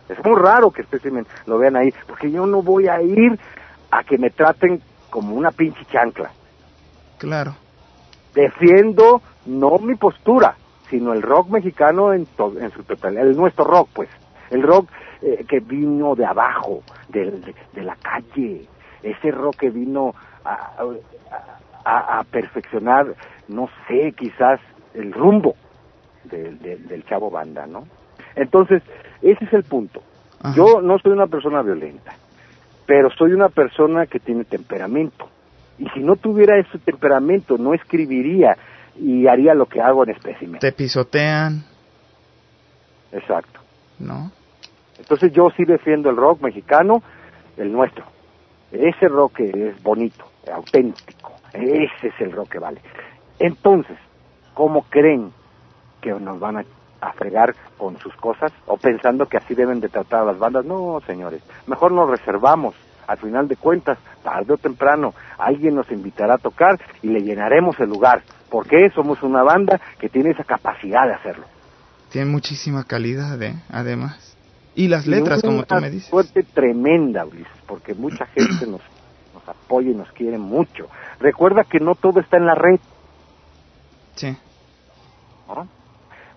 Es 0.09 0.23
muy 0.23 0.35
raro 0.39 0.71
que 0.71 0.83
Specimen 0.83 1.25
lo 1.45 1.57
vean 1.57 1.75
ahí, 1.75 1.93
porque 2.07 2.31
yo 2.31 2.45
no 2.45 2.61
voy 2.61 2.87
a 2.87 3.01
ir 3.01 3.37
a 3.91 4.03
que 4.03 4.17
me 4.17 4.29
traten 4.29 4.81
como 5.09 5.35
una 5.35 5.51
pinche 5.51 5.83
chancla. 5.91 6.29
Claro. 7.17 7.55
Defiendo 8.33 9.21
no 9.45 9.77
mi 9.79 9.95
postura, 9.95 10.55
sino 10.89 11.13
el 11.13 11.21
rock 11.21 11.49
mexicano 11.49 12.13
en, 12.13 12.25
to- 12.25 12.53
en 12.59 12.71
su 12.71 12.83
totalidad, 12.83 13.27
el 13.27 13.35
nuestro 13.35 13.65
rock, 13.65 13.89
pues. 13.93 14.09
El 14.49 14.61
rock 14.63 14.89
eh, 15.21 15.43
que 15.47 15.59
vino 15.59 16.15
de 16.15 16.25
abajo, 16.25 16.83
de, 17.09 17.53
de 17.73 17.81
la 17.83 17.95
calle, 17.95 18.65
ese 19.03 19.31
rock 19.31 19.57
que 19.57 19.69
vino 19.69 20.13
a, 20.45 20.51
a- 20.53 20.83
a 21.31 21.57
perfeccionar, 22.31 23.07
no 23.47 23.69
sé, 23.87 24.13
quizás 24.13 24.59
el 24.93 25.13
rumbo 25.13 25.55
del- 26.23 27.03
chavo 27.07 27.29
banda, 27.29 27.65
¿no? 27.67 27.87
Entonces, 28.35 28.83
ese 29.21 29.45
es 29.45 29.53
el 29.53 29.63
punto. 29.63 30.01
Yo 30.55 30.81
no 30.81 30.99
soy 30.99 31.11
una 31.13 31.27
persona 31.27 31.61
violenta, 31.61 32.13
pero 32.85 33.09
soy 33.09 33.33
una 33.33 33.49
persona 33.49 34.05
que 34.05 34.19
tiene 34.19 34.43
temperamento. 34.43 35.29
Y 35.79 35.87
si 35.89 35.99
no 35.99 36.15
tuviera 36.15 36.57
ese 36.59 36.77
temperamento, 36.79 37.57
no 37.57 37.73
escribiría 37.73 38.57
y 38.99 39.27
haría 39.27 39.53
lo 39.53 39.65
que 39.67 39.81
hago 39.81 40.03
en 40.03 40.11
espécimen. 40.11 40.59
Te 40.59 40.71
pisotean, 40.71 41.63
Exacto. 43.11 43.59
¿no? 43.99 44.31
Entonces 44.99 45.31
yo 45.31 45.49
sí 45.55 45.63
defiendo 45.65 46.09
el 46.09 46.17
rock 46.17 46.41
mexicano, 46.41 47.01
el 47.57 47.71
nuestro. 47.71 48.03
Ese 48.71 49.07
rock 49.07 49.37
que 49.37 49.69
es 49.69 49.81
bonito, 49.81 50.25
auténtico. 50.51 51.36
Ese 51.53 52.07
es 52.07 52.13
el 52.21 52.31
rock 52.31 52.49
que 52.53 52.59
vale. 52.59 52.81
Entonces, 53.39 53.97
¿cómo 54.53 54.83
creen 54.89 55.31
que 56.01 56.11
nos 56.11 56.39
van 56.39 56.57
a, 56.57 56.65
a 57.01 57.13
fregar 57.13 57.55
con 57.77 57.97
sus 57.99 58.15
cosas? 58.15 58.51
¿O 58.65 58.77
pensando 58.77 59.25
que 59.27 59.37
así 59.37 59.53
deben 59.55 59.79
de 59.79 59.89
tratar 59.89 60.21
a 60.21 60.25
las 60.25 60.39
bandas? 60.39 60.65
No, 60.65 60.99
señores. 61.05 61.41
Mejor 61.67 61.91
nos 61.91 62.09
reservamos. 62.09 62.75
Al 63.07 63.17
final 63.19 63.47
de 63.47 63.55
cuentas, 63.55 63.97
tarde 64.21 64.53
o 64.53 64.57
temprano, 64.57 65.13
alguien 65.37 65.75
nos 65.75 65.89
invitará 65.91 66.33
a 66.33 66.37
tocar 66.37 66.77
y 67.01 67.07
le 67.07 67.21
llenaremos 67.21 67.79
el 67.79 67.87
lugar. 67.89 68.21
porque 68.49 68.89
Somos 68.93 69.23
una 69.23 69.43
banda 69.43 69.79
que 69.97 70.09
tiene 70.09 70.31
esa 70.31 70.43
capacidad 70.43 71.05
de 71.07 71.13
hacerlo. 71.13 71.45
Tiene 72.11 72.29
muchísima 72.29 72.83
calidad, 72.83 73.41
¿eh? 73.41 73.55
Además. 73.69 74.35
Y 74.75 74.89
las 74.89 75.07
Y 75.07 75.11
letras, 75.11 75.41
como 75.41 75.63
tú 75.63 75.75
me 75.75 75.89
dices. 75.89 76.09
suerte 76.09 76.43
tremenda, 76.43 77.25
Ulises, 77.25 77.47
porque 77.65 77.93
mucha 77.93 78.25
gente 78.35 78.67
nos, 78.67 78.81
nos 79.47 79.55
apoya 79.55 79.91
y 79.91 79.95
nos 79.95 80.11
quiere 80.13 80.37
mucho. 80.37 80.89
Recuerda 81.19 81.63
que 81.63 81.79
no 81.79 81.95
todo 81.95 82.19
está 82.19 82.37
en 82.37 82.45
la 82.45 82.55
red, 82.55 82.79
Sí. 84.15 84.37
¿no? 85.47 85.67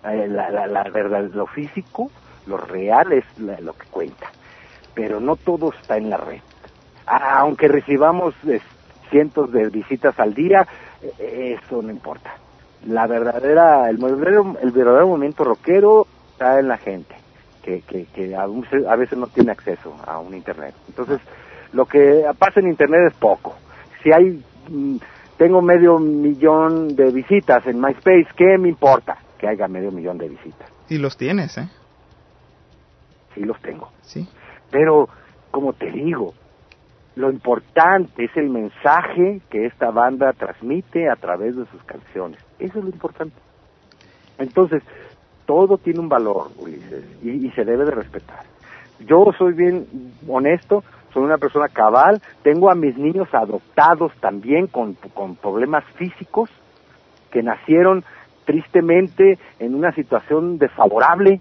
Eh, 0.03 0.27
La, 0.27 0.49
la, 0.49 0.67
la 0.67 0.83
verdad, 0.89 1.29
lo 1.33 1.47
físico, 1.47 2.11
lo 2.45 2.57
real 2.57 3.11
es 3.13 3.25
la- 3.35 3.59
lo 3.59 3.73
que 3.73 3.85
cuenta, 3.89 4.33
pero 4.93 5.19
no 5.19 5.35
todo 5.37 5.69
está 5.79 5.97
en 5.97 6.09
la 6.09 6.17
red. 6.17 6.41
Aunque 7.05 7.67
recibamos 7.67 8.33
cientos 9.09 9.51
de 9.51 9.67
visitas 9.69 10.17
al 10.19 10.33
día, 10.33 10.65
eh, 11.01 11.57
eso 11.59 11.81
no 11.81 11.91
importa. 11.91 12.31
La 12.81 13.05
verdadera, 13.07 13.89
el 13.89 13.97
verdadero, 13.97 14.55
el 14.61 14.71
verdadero 14.71 15.07
momento 15.07 15.43
rockero 15.43 16.07
está 16.31 16.59
en 16.59 16.67
la 16.67 16.77
gente, 16.77 17.15
que, 17.61 17.83
que, 17.83 18.07
que 18.07 18.35
a, 18.35 18.47
un- 18.47 18.65
a 18.87 18.95
veces 18.95 19.17
no 19.17 19.27
tiene 19.27 19.51
acceso 19.51 19.99
a 20.05 20.19
un 20.19 20.33
Internet. 20.35 20.75
Entonces, 20.87 21.19
lo 21.73 21.85
que 21.85 22.23
pasa 22.37 22.59
en 22.59 22.67
Internet 22.67 23.11
es 23.11 23.17
poco. 23.17 23.55
Si 24.03 24.11
hay, 24.11 24.43
mm, 24.69 24.97
tengo 25.37 25.61
medio 25.61 25.99
millón 25.99 26.95
de 26.95 27.11
visitas 27.11 27.65
en 27.67 27.79
MySpace, 27.79 28.27
¿qué 28.35 28.57
me 28.57 28.69
importa 28.69 29.17
que 29.37 29.47
haya 29.47 29.67
medio 29.67 29.91
millón 29.91 30.17
de 30.17 30.29
visitas? 30.29 30.69
Y 30.89 30.97
los 30.97 31.17
tienes, 31.17 31.57
¿eh? 31.57 31.69
Sí 33.33 33.41
los 33.41 33.59
tengo. 33.61 33.89
Sí. 34.01 34.27
Pero, 34.69 35.07
como 35.51 35.73
te 35.73 35.89
digo, 35.89 36.33
lo 37.15 37.29
importante 37.29 38.25
es 38.25 38.35
el 38.35 38.49
mensaje 38.49 39.41
que 39.49 39.65
esta 39.65 39.91
banda 39.91 40.33
transmite 40.33 41.09
a 41.09 41.15
través 41.15 41.55
de 41.55 41.65
sus 41.67 41.83
canciones. 41.83 42.43
Eso 42.59 42.79
es 42.79 42.83
lo 42.83 42.89
importante. 42.89 43.35
Entonces, 44.37 44.83
todo 45.45 45.77
tiene 45.77 45.99
un 45.99 46.09
valor, 46.09 46.51
Ulises, 46.57 47.05
y, 47.23 47.47
y 47.47 47.51
se 47.51 47.63
debe 47.63 47.85
de 47.85 47.91
respetar. 47.91 48.43
Yo 48.99 49.31
soy 49.37 49.53
bien 49.53 49.87
honesto, 50.27 50.83
soy 51.13 51.23
una 51.23 51.37
persona 51.37 51.67
cabal, 51.67 52.21
tengo 52.43 52.69
a 52.71 52.75
mis 52.75 52.97
niños 52.97 53.27
adoptados 53.33 54.11
también 54.19 54.67
con, 54.67 54.93
con 55.13 55.35
problemas 55.35 55.83
físicos 55.95 56.49
que 57.31 57.41
nacieron 57.43 58.03
tristemente 58.45 59.37
en 59.59 59.75
una 59.75 59.91
situación 59.93 60.57
desfavorable 60.57 61.39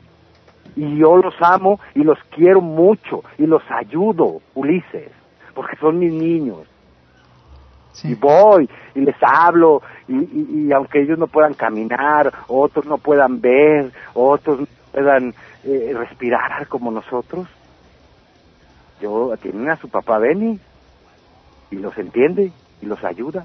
y 0.77 0.97
yo 0.99 1.17
los 1.17 1.35
amo 1.41 1.81
y 1.95 2.05
los 2.05 2.19
quiero 2.35 2.61
mucho 2.61 3.23
y 3.39 3.47
los 3.47 3.63
ayudo, 3.71 4.41
Ulises, 4.55 5.11
porque 5.55 5.77
son 5.77 5.99
mis 5.99 6.13
niños. 6.13 6.59
Y 8.05 8.15
voy 8.15 8.69
y 8.95 9.01
les 9.01 9.17
hablo 9.21 9.83
y, 10.09 10.15
y- 10.17 10.67
y 10.69 10.73
aunque 10.73 11.03
ellos 11.03 11.19
no 11.19 11.27
puedan 11.27 11.55
caminar, 11.55 12.33
otros 12.47 12.87
no 12.87 12.99
puedan 12.99 13.41
ver, 13.41 13.91
otros 14.15 14.61
no 14.61 14.67
puedan 14.93 15.35
eh, 15.65 15.93
respirar 15.97 16.67
como 16.69 16.91
nosotros, 16.93 17.49
yo 19.01 19.35
tienen 19.41 19.71
a 19.71 19.77
su 19.77 19.89
papá 19.89 20.19
Benny 20.19 20.59
y 21.71 21.77
los 21.77 21.97
entiende 21.99 22.53
y 22.81 22.87
los 22.87 23.03
ayuda. 23.05 23.45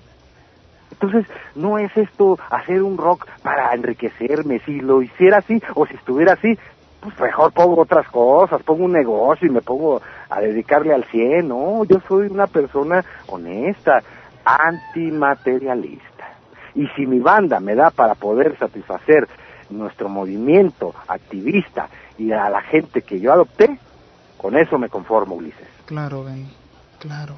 Entonces, 0.92 1.26
no 1.56 1.78
es 1.78 1.96
esto 1.98 2.38
hacer 2.50 2.82
un 2.82 2.98
rock 2.98 3.28
para 3.42 3.74
enriquecerme. 3.74 4.60
Si 4.60 4.80
lo 4.80 5.02
hiciera 5.02 5.40
así 5.40 5.62
o 5.74 5.86
si 5.86 5.96
estuviera 5.96 6.34
así, 6.34 6.58
pues 7.02 7.20
mejor 7.20 7.52
pongo 7.52 7.82
otras 7.82 8.08
cosas, 8.08 8.64
pongo 8.64 8.86
un 8.86 8.94
negocio 8.94 9.48
y 9.48 9.52
me 9.52 9.62
pongo 9.62 10.02
a 10.30 10.40
dedicarle 10.40 10.94
al 10.94 11.04
100. 11.06 11.48
No, 11.48 11.84
yo 11.86 12.00
soy 12.08 12.28
una 12.28 12.48
persona 12.48 13.04
honesta, 13.28 14.02
antimaterialista. 14.46 16.30
Y 16.76 16.88
si 16.96 17.06
mi 17.06 17.20
banda 17.20 17.60
me 17.60 17.76
da 17.76 17.90
para 17.90 18.16
poder 18.16 18.58
satisfacer 18.58 19.28
nuestro 19.70 20.10
movimiento 20.10 20.94
activista 21.08 21.90
y 22.18 22.32
a 22.32 22.50
la 22.50 22.62
gente 22.62 23.02
que 23.02 23.20
yo 23.20 23.34
adopté, 23.34 23.78
con 24.38 24.58
eso 24.58 24.78
me 24.78 24.90
conformo, 24.90 25.36
Ulises. 25.36 25.68
Claro, 25.86 26.24
Benny, 26.24 26.50
claro. 27.00 27.36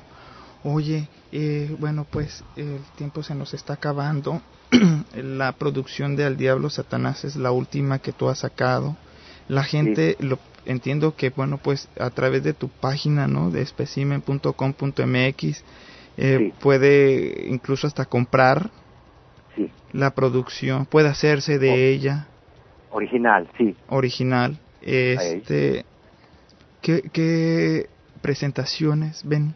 Oye, 0.64 1.08
eh, 1.32 1.76
bueno, 1.80 2.06
pues 2.09 2.43
el 2.56 2.80
tiempo 2.95 3.24
se 3.24 3.35
nos 3.35 3.53
está 3.53 3.74
acabando. 3.74 4.42
la 5.16 5.51
producción 5.53 6.16
de 6.16 6.26
Al 6.26 6.35
Diablo 6.38 6.69
Satanás 6.69 7.24
es 7.24 7.35
la 7.35 7.51
última 7.51 8.00
que 8.00 8.11
tú 8.11 8.27
has 8.30 8.40
sacado. 8.40 8.95
La 9.48 9.64
gente, 9.64 10.17
lo 10.19 10.40
entiendo 10.66 11.16
que, 11.16 11.30
bueno, 11.30 11.58
pues 11.58 11.88
a 12.00 12.09
través 12.09 12.43
de 12.43 12.53
tu 12.53 12.67
página, 12.67 13.27
¿no? 13.27 13.50
De 13.50 13.66
specimen.com.mx, 13.66 15.64
eh, 16.17 16.53
puede 16.59 17.45
incluso 17.48 17.88
hasta 17.88 18.06
comprar 18.06 18.69
Sí. 19.56 19.72
la 19.93 20.11
producción, 20.11 20.85
puede 20.85 21.08
hacerse 21.08 21.58
de 21.59 21.90
ella 21.90 22.27
Original, 22.92 23.50
sí. 23.58 23.76
original. 23.90 24.59
Este, 24.82 25.85
¿qué, 26.81 27.01
qué 27.14 27.85
presentaciones 28.22 29.27
ven? 29.27 29.53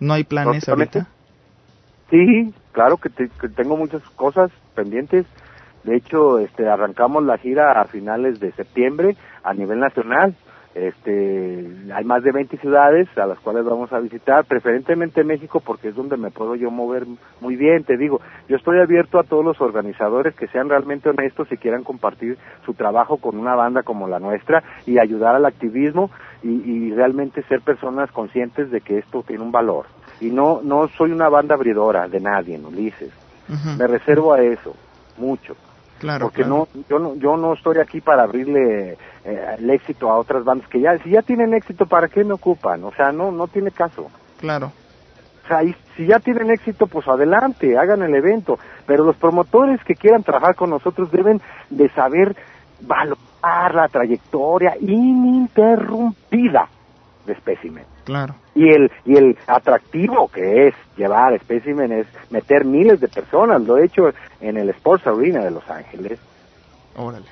¿No 0.00 0.14
hay 0.14 0.24
planes 0.24 0.68
ahorita? 0.68 1.08
Sí, 2.10 2.54
claro 2.72 2.96
que, 2.98 3.08
te- 3.10 3.30
que 3.40 3.48
tengo 3.48 3.76
muchas 3.76 4.02
cosas 4.16 4.50
pendientes. 4.74 5.26
De 5.84 5.96
hecho, 5.96 6.38
este, 6.38 6.68
arrancamos 6.68 7.24
la 7.24 7.38
gira 7.38 7.80
a 7.80 7.84
finales 7.86 8.40
de 8.40 8.52
septiembre 8.52 9.16
a 9.42 9.54
nivel 9.54 9.80
nacional. 9.80 10.34
Este, 10.76 11.66
hay 11.94 12.04
más 12.04 12.22
de 12.22 12.32
20 12.32 12.58
ciudades 12.58 13.08
a 13.16 13.24
las 13.24 13.40
cuales 13.40 13.64
vamos 13.64 13.90
a 13.94 13.98
visitar, 13.98 14.44
preferentemente 14.44 15.24
México 15.24 15.60
porque 15.60 15.88
es 15.88 15.94
donde 15.94 16.18
me 16.18 16.30
puedo 16.30 16.54
yo 16.54 16.70
mover 16.70 17.06
muy 17.40 17.56
bien. 17.56 17.84
Te 17.84 17.96
digo, 17.96 18.20
yo 18.46 18.56
estoy 18.56 18.78
abierto 18.80 19.18
a 19.18 19.22
todos 19.22 19.42
los 19.42 19.58
organizadores 19.62 20.34
que 20.34 20.48
sean 20.48 20.68
realmente 20.68 21.08
honestos 21.08 21.48
y 21.50 21.56
quieran 21.56 21.82
compartir 21.82 22.36
su 22.66 22.74
trabajo 22.74 23.16
con 23.16 23.38
una 23.38 23.54
banda 23.54 23.84
como 23.84 24.06
la 24.06 24.18
nuestra 24.18 24.62
y 24.84 24.98
ayudar 24.98 25.34
al 25.34 25.46
activismo 25.46 26.10
y, 26.42 26.50
y 26.50 26.92
realmente 26.92 27.42
ser 27.44 27.62
personas 27.62 28.12
conscientes 28.12 28.70
de 28.70 28.82
que 28.82 28.98
esto 28.98 29.22
tiene 29.22 29.44
un 29.44 29.52
valor. 29.52 29.86
Y 30.20 30.26
no, 30.26 30.60
no 30.62 30.88
soy 30.88 31.10
una 31.10 31.30
banda 31.30 31.54
abridora 31.54 32.06
de 32.06 32.20
nadie, 32.20 32.58
Ulises. 32.58 33.12
Ujú. 33.48 33.78
Me 33.78 33.86
reservo 33.86 34.34
a 34.34 34.42
eso, 34.42 34.76
mucho. 35.16 35.56
Claro, 35.98 36.26
porque 36.26 36.42
claro. 36.42 36.68
no 36.74 36.82
yo 36.88 36.98
no 36.98 37.14
yo 37.16 37.36
no 37.36 37.54
estoy 37.54 37.78
aquí 37.78 38.00
para 38.00 38.24
abrirle 38.24 38.98
eh, 39.24 39.54
el 39.58 39.70
éxito 39.70 40.10
a 40.10 40.18
otras 40.18 40.44
bandas 40.44 40.68
que 40.68 40.80
ya 40.80 40.98
si 40.98 41.10
ya 41.10 41.22
tienen 41.22 41.54
éxito 41.54 41.86
para 41.86 42.08
qué 42.08 42.22
me 42.22 42.34
ocupan 42.34 42.84
o 42.84 42.92
sea 42.92 43.12
no 43.12 43.30
no 43.32 43.46
tiene 43.46 43.70
caso 43.70 44.08
Claro. 44.38 44.72
o 45.44 45.48
sea 45.48 45.62
y 45.64 45.74
si 45.96 46.06
ya 46.06 46.18
tienen 46.20 46.50
éxito 46.50 46.86
pues 46.86 47.08
adelante 47.08 47.78
hagan 47.78 48.02
el 48.02 48.14
evento 48.14 48.58
pero 48.86 49.04
los 49.04 49.16
promotores 49.16 49.82
que 49.84 49.94
quieran 49.94 50.22
trabajar 50.22 50.54
con 50.54 50.68
nosotros 50.70 51.10
deben 51.10 51.40
de 51.70 51.88
saber 51.90 52.36
valorar 52.82 53.74
la 53.74 53.88
trayectoria 53.88 54.76
ininterrumpida 54.80 56.68
de 57.26 57.34
Specimen 57.36 57.84
Claro. 58.04 58.34
y 58.54 58.68
el 58.70 58.90
y 59.04 59.16
el 59.16 59.36
atractivo 59.46 60.28
que 60.28 60.68
es 60.68 60.74
llevar 60.96 61.38
Specimen 61.40 61.92
es 61.92 62.06
meter 62.30 62.64
miles 62.64 63.00
de 63.00 63.08
personas 63.08 63.60
lo 63.62 63.76
he 63.78 63.84
hecho 63.86 64.10
en 64.40 64.56
el 64.56 64.70
Sports 64.70 65.06
Arena 65.06 65.44
de 65.44 65.50
Los 65.50 65.68
Ángeles 65.68 66.18
Órale. 66.96 67.26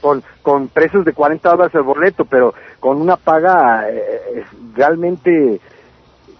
con, 0.00 0.22
con 0.42 0.68
precios 0.68 1.04
de 1.04 1.12
40 1.12 1.50
dólares 1.50 1.74
el 1.74 1.82
boleto, 1.82 2.24
pero 2.24 2.54
con 2.80 3.00
una 3.00 3.16
paga 3.16 3.88
eh, 3.90 4.44
realmente 4.74 5.60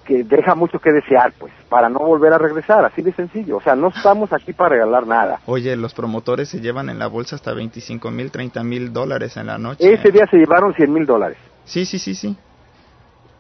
que 0.07 0.23
deja 0.23 0.55
mucho 0.55 0.79
que 0.79 0.93
desear, 0.93 1.33
pues, 1.37 1.53
para 1.69 1.89
no 1.89 1.99
volver 1.99 2.33
a 2.33 2.39
regresar, 2.39 2.85
así 2.85 3.03
de 3.03 3.13
sencillo. 3.13 3.57
O 3.57 3.61
sea, 3.61 3.75
no 3.75 3.89
estamos 3.89 4.33
aquí 4.33 4.53
para 4.53 4.71
regalar 4.77 5.05
nada. 5.05 5.41
Oye, 5.47 5.75
los 5.75 5.95
promotores 5.95 6.49
se 6.49 6.61
llevan 6.61 6.89
en 6.91 7.01
la 7.01 7.09
bolsa 7.09 7.35
hasta 7.35 7.53
25 7.53 8.11
mil, 8.13 8.31
30 8.31 8.63
mil 8.63 8.93
dólares 8.93 9.37
en 9.37 9.47
la 9.49 9.59
noche. 9.59 9.93
Ese 9.93 10.13
día 10.13 10.25
se 10.31 10.37
llevaron 10.37 10.73
100 10.75 10.93
mil 10.93 11.05
dólares. 11.07 11.37
Sí, 11.65 11.85
sí, 11.85 11.99
sí, 11.99 12.15
sí. 12.15 12.37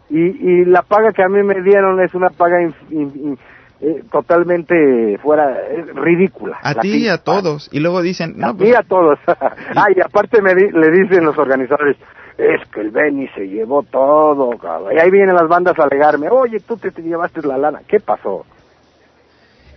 Y, 0.08 0.20
y 0.20 0.64
la 0.64 0.82
paga 0.82 1.12
que 1.12 1.22
a 1.22 1.28
mí 1.28 1.42
me 1.42 1.62
dieron 1.62 2.00
es 2.00 2.14
una 2.14 2.30
paga 2.30 2.62
in- 2.62 2.74
in- 2.90 3.12
in- 3.24 3.38
eh, 3.80 4.02
totalmente 4.10 5.18
fuera, 5.22 5.50
eh, 5.68 5.84
ridícula. 5.94 6.58
A 6.62 6.74
ti 6.76 6.96
y 7.04 7.08
a 7.08 7.18
todos. 7.18 7.68
Y 7.72 7.80
luego 7.80 8.00
dicen, 8.02 8.34
no, 8.36 8.54
mí 8.54 8.72
a 8.72 8.82
todos. 8.82 9.18
Ay, 9.74 9.94
y 9.96 10.00
aparte 10.00 10.40
me 10.40 10.54
di- 10.54 10.70
le 10.70 10.90
dicen 10.90 11.24
los 11.24 11.36
organizadores, 11.36 11.96
es 12.38 12.66
que 12.70 12.80
el 12.80 12.90
Benny 12.90 13.28
se 13.34 13.46
llevó 13.48 13.82
todo, 13.82 14.50
cabrón. 14.58 14.92
Y 14.96 14.98
ahí 15.00 15.10
vienen 15.10 15.34
las 15.34 15.48
bandas 15.48 15.78
a 15.78 15.82
alegarme, 15.84 16.28
oye, 16.30 16.60
tú 16.60 16.76
te, 16.76 16.90
te 16.90 17.02
llevaste 17.02 17.42
la 17.42 17.58
lana. 17.58 17.80
¿Qué 17.86 18.00
pasó? 18.00 18.46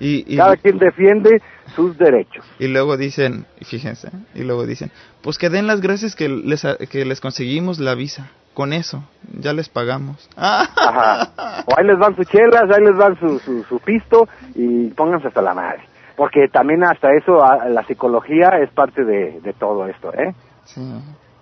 y, 0.02 0.24
y, 0.34 0.38
Cada 0.38 0.56
quien 0.56 0.78
defiende 0.78 1.42
sus 1.76 1.98
derechos. 1.98 2.46
y 2.58 2.68
luego 2.68 2.96
dicen, 2.96 3.46
fíjense, 3.70 4.10
y 4.34 4.44
luego 4.44 4.66
dicen, 4.66 4.92
pues 5.22 5.38
que 5.38 5.50
den 5.50 5.68
las 5.68 5.82
gracias 5.82 6.16
que 6.16 6.30
les, 6.30 6.66
que 6.90 7.04
les 7.04 7.20
conseguimos 7.20 7.80
la 7.80 7.96
visa. 7.96 8.32
Con 8.60 8.74
eso, 8.74 9.02
ya 9.40 9.54
les 9.54 9.70
pagamos. 9.70 10.28
Ajá. 10.36 11.30
O 11.66 11.78
ahí 11.78 11.86
les 11.86 11.98
van 11.98 12.14
sus 12.18 12.28
chelas, 12.28 12.64
ahí 12.70 12.84
les 12.84 12.98
van 12.98 13.18
su, 13.18 13.40
su, 13.40 13.64
su 13.64 13.80
pisto 13.80 14.28
y 14.54 14.88
pónganse 14.90 15.30
hasta 15.30 15.42
la 15.42 15.54
madre. 15.54 15.80
Porque 16.18 16.50
también 16.52 16.84
hasta 16.84 17.08
eso, 17.14 17.42
a- 17.42 17.70
la 17.70 17.86
psicología 17.86 18.50
es 18.62 18.70
parte 18.72 19.06
de, 19.06 19.40
de 19.40 19.54
todo 19.54 19.88
esto, 19.88 20.14
¿eh? 20.14 20.34
Sí. 20.66 20.82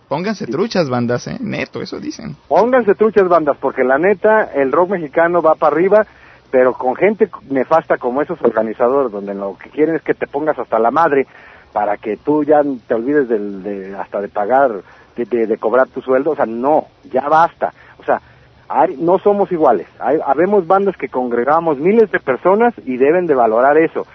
Pónganse 0.08 0.46
truchas, 0.46 0.92
bandas, 0.92 1.26
¿eh? 1.26 1.38
Neto, 1.40 1.82
eso 1.82 2.00
dicen. 2.00 2.36
Pónganse 2.48 2.94
truchas 2.94 3.28
bandas, 3.28 3.58
porque 3.60 3.84
la 3.84 3.98
neta, 3.98 4.52
el 4.54 4.72
rock 4.72 4.92
mexicano 4.92 5.42
va 5.42 5.56
para 5.56 5.76
arriba, 5.76 6.06
pero 6.52 6.74
con 6.74 6.96
gente 6.96 7.32
nefasta 7.50 7.98
como 7.98 8.22
esos 8.22 8.40
organizadores, 8.44 9.12
donde 9.12 9.34
lo 9.34 9.58
que 9.58 9.72
quieren 9.72 9.96
es 9.96 10.04
que 10.04 10.14
te 10.14 10.28
pongas 10.28 10.60
hasta 10.60 10.78
la 10.78 10.92
madre 10.92 11.26
para 11.74 11.98
que 11.98 12.18
tú 12.18 12.44
ya 12.44 12.62
te 12.88 12.94
olvides 12.94 13.28
del, 13.28 13.64
de, 13.64 13.96
hasta 13.98 14.22
de 14.22 14.28
pagar, 14.30 14.70
de, 15.18 15.26
de- 15.26 15.48
de 15.48 15.58
cobrar 15.58 15.88
tu 15.88 16.02
sueldo, 16.02 16.32
o 16.32 16.36
sea, 16.36 16.46
no, 16.46 16.86
ya 17.12 17.28
basta. 17.28 17.74
O 18.00 18.04
sea, 18.04 18.22
hay, 18.70 18.96
no 18.98 19.18
somos 19.20 19.52
iguales. 19.52 19.88
Hay, 20.00 20.18
habemos 20.26 20.68
bandas 20.68 20.96
que 20.98 21.10
congregamos 21.10 21.78
miles 21.80 22.12
de 22.12 22.20
personas 22.20 22.74
y 22.86 22.98
deben 22.98 23.26
de 23.26 23.36
valorar 23.36 23.78
eso. 23.78 24.06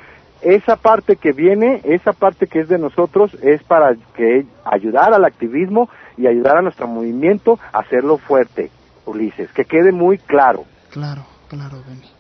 Esa 0.43 0.77
parte 0.77 1.17
que 1.17 1.33
viene, 1.33 1.81
esa 1.85 2.13
parte 2.13 2.47
que 2.49 2.61
es 2.61 2.69
de 2.69 2.79
nosotros, 2.79 3.33
es 3.43 3.63
para 3.63 3.95
que 4.17 4.45
ayudar 4.65 5.15
al 5.15 5.25
activismo 5.25 5.89
y 6.17 6.27
ayudar 6.27 6.57
a 6.59 6.63
nuestro 6.63 6.87
movimiento 6.89 7.59
a 7.73 7.79
hacerlo 7.79 8.19
fuerte, 8.19 8.71
Ulises, 9.07 9.51
que 9.53 9.65
quede 9.65 9.93
muy 9.93 10.19
claro, 10.19 10.65
Claro, 10.91 11.25
claro, 11.49 11.79
Benny. 11.89 12.11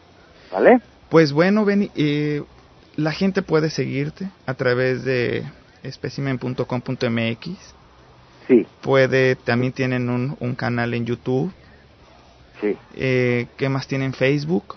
¿vale? 0.52 0.78
Pues 1.10 1.32
bueno, 1.32 1.64
Benny, 1.64 1.90
eh, 1.96 2.42
la 2.96 3.12
gente 3.12 3.42
puede 3.42 3.68
seguirte 3.70 4.30
a 4.46 4.54
través 4.54 5.04
de 5.04 5.44
specimen.com.mx. 5.84 7.74
Sí. 8.46 8.66
Puede, 8.82 9.36
también 9.36 9.72
tienen 9.72 10.10
un, 10.10 10.36
un 10.40 10.54
canal 10.54 10.94
en 10.94 11.06
YouTube. 11.06 11.52
Sí. 12.60 12.76
Eh, 12.94 13.46
¿Qué 13.56 13.68
más 13.68 13.86
tienen? 13.86 14.12
Facebook. 14.12 14.76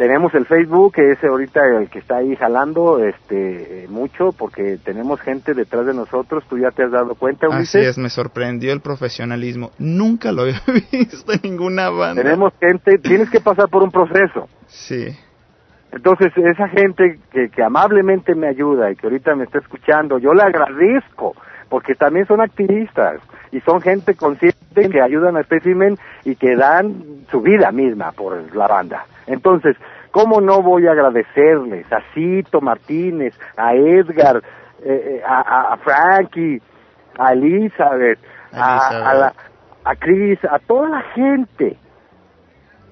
Tenemos 0.00 0.34
el 0.34 0.46
Facebook, 0.46 0.94
que 0.94 1.12
es 1.12 1.22
ahorita 1.22 1.60
el 1.78 1.90
que 1.90 1.98
está 1.98 2.16
ahí 2.16 2.34
jalando 2.34 3.04
este 3.04 3.84
eh, 3.84 3.88
mucho, 3.88 4.32
porque 4.32 4.78
tenemos 4.82 5.20
gente 5.20 5.52
detrás 5.52 5.84
de 5.84 5.92
nosotros. 5.92 6.42
¿Tú 6.48 6.56
ya 6.56 6.70
te 6.70 6.84
has 6.84 6.90
dado 6.90 7.14
cuenta, 7.16 7.50
Ulises? 7.50 7.74
Así 7.74 7.86
es, 7.86 7.98
me 7.98 8.08
sorprendió 8.08 8.72
el 8.72 8.80
profesionalismo. 8.80 9.72
Nunca 9.78 10.32
lo 10.32 10.42
había 10.44 10.62
visto 10.90 11.30
en 11.34 11.40
ninguna 11.42 11.90
banda. 11.90 12.22
Tenemos 12.22 12.54
gente, 12.58 12.96
tienes 12.96 13.28
que 13.28 13.40
pasar 13.40 13.68
por 13.68 13.82
un 13.82 13.90
proceso. 13.90 14.48
Sí. 14.68 15.14
Entonces, 15.92 16.32
esa 16.34 16.68
gente 16.68 17.18
que, 17.30 17.50
que 17.50 17.62
amablemente 17.62 18.34
me 18.34 18.48
ayuda 18.48 18.90
y 18.90 18.96
que 18.96 19.06
ahorita 19.06 19.34
me 19.34 19.44
está 19.44 19.58
escuchando, 19.58 20.18
yo 20.18 20.32
le 20.32 20.44
agradezco, 20.44 21.34
porque 21.70 21.94
también 21.94 22.26
son 22.26 22.42
activistas 22.42 23.20
y 23.52 23.60
son 23.60 23.80
gente 23.80 24.14
consciente 24.14 24.88
que 24.90 25.00
ayudan 25.00 25.38
a 25.38 25.42
Specimen 25.44 25.96
y 26.24 26.34
que 26.36 26.54
dan 26.56 27.24
su 27.30 27.40
vida 27.40 27.72
misma 27.72 28.12
por 28.12 28.54
la 28.54 28.66
banda. 28.66 29.06
Entonces, 29.26 29.76
¿cómo 30.10 30.40
no 30.42 30.60
voy 30.62 30.86
a 30.86 30.92
agradecerles 30.92 31.90
a 31.92 32.00
Cito 32.12 32.60
Martínez, 32.60 33.34
a 33.56 33.74
Edgar, 33.74 34.42
eh, 34.84 35.18
eh, 35.18 35.22
a, 35.26 35.40
a- 35.40 35.72
a 35.74 35.76
Frankie, 35.78 36.60
a 37.18 37.32
Elizabeth, 37.32 38.18
a, 38.52 38.88
a, 39.10 39.14
la- 39.14 39.32
a 39.84 39.96
Chris, 39.96 40.38
a 40.44 40.58
toda 40.58 40.88
la 40.88 41.00
gente 41.14 41.76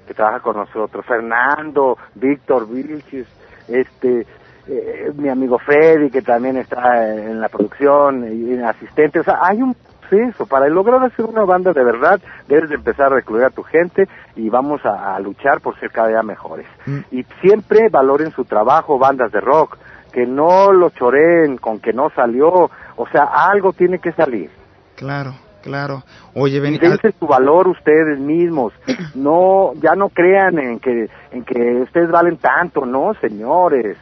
que 0.07 0.15
trabaja 0.15 0.41
con 0.41 0.57
nosotros, 0.57 1.05
Fernando, 1.05 1.99
Víctor 2.15 2.67
Vilchis, 2.69 3.27
este, 3.69 4.27
eh, 4.69 5.13
mi 5.17 5.29
amigo 5.29 5.59
Freddy, 5.59 6.11
que 6.11 6.23
también 6.23 6.57
está 6.57 7.13
en 7.15 7.41
la 7.41 7.49
producción, 7.49 8.25
y 8.31 8.53
en 8.53 8.65
asistente, 8.65 9.21
o 9.21 9.25
sea, 9.25 9.39
hay 9.43 9.63
un 9.63 9.75
proceso, 10.09 10.47
para 10.47 10.69
lograr 10.69 11.03
hacer 11.05 11.25
una 11.25 11.45
banda 11.45 11.73
de 11.73 11.85
verdad, 11.85 12.21
debes 12.47 12.69
de 12.71 12.77
empezar 12.77 13.07
a 13.07 13.17
recluir 13.17 13.45
a 13.45 13.51
tu 13.51 13.63
gente 13.63 14.09
y 14.37 14.49
vamos 14.49 14.85
a, 14.85 15.15
a 15.15 15.21
luchar 15.21 15.61
por 15.61 15.79
ser 15.79 15.91
cada 15.91 16.09
día 16.09 16.23
mejores. 16.23 16.67
Y 17.11 17.25
siempre 17.41 17.89
valoren 17.91 18.31
su 18.33 18.45
trabajo, 18.45 18.99
bandas 18.99 19.33
de 19.33 19.41
rock, 19.41 19.77
que 20.13 20.27
no 20.27 20.73
lo 20.73 20.91
choreen 20.91 21.59
con 21.59 21.81
que 21.81 21.93
no 21.93 22.11
salió, 22.11 22.71
o 22.97 23.07
sea, 23.13 23.25
algo 23.25 23.73
tiene 23.73 23.99
que 23.99 24.13
salir. 24.13 24.51
Claro, 24.97 25.35
claro. 25.63 26.03
Oye, 26.35 26.61
ven, 26.61 26.79
dense 26.79 27.13
su 27.19 27.27
valor 27.27 27.69
ustedes 27.69 28.19
mismos. 28.19 28.73
No, 29.15 29.73
ya 29.83 29.95
no 29.95 30.11
crean 30.11 30.59
en 30.59 30.79
que, 30.79 31.09
en 31.33 31.45
que 31.45 31.81
ustedes 31.83 32.11
valen 32.11 32.37
tanto, 32.37 32.87
no, 32.87 33.15
señores. 33.21 33.97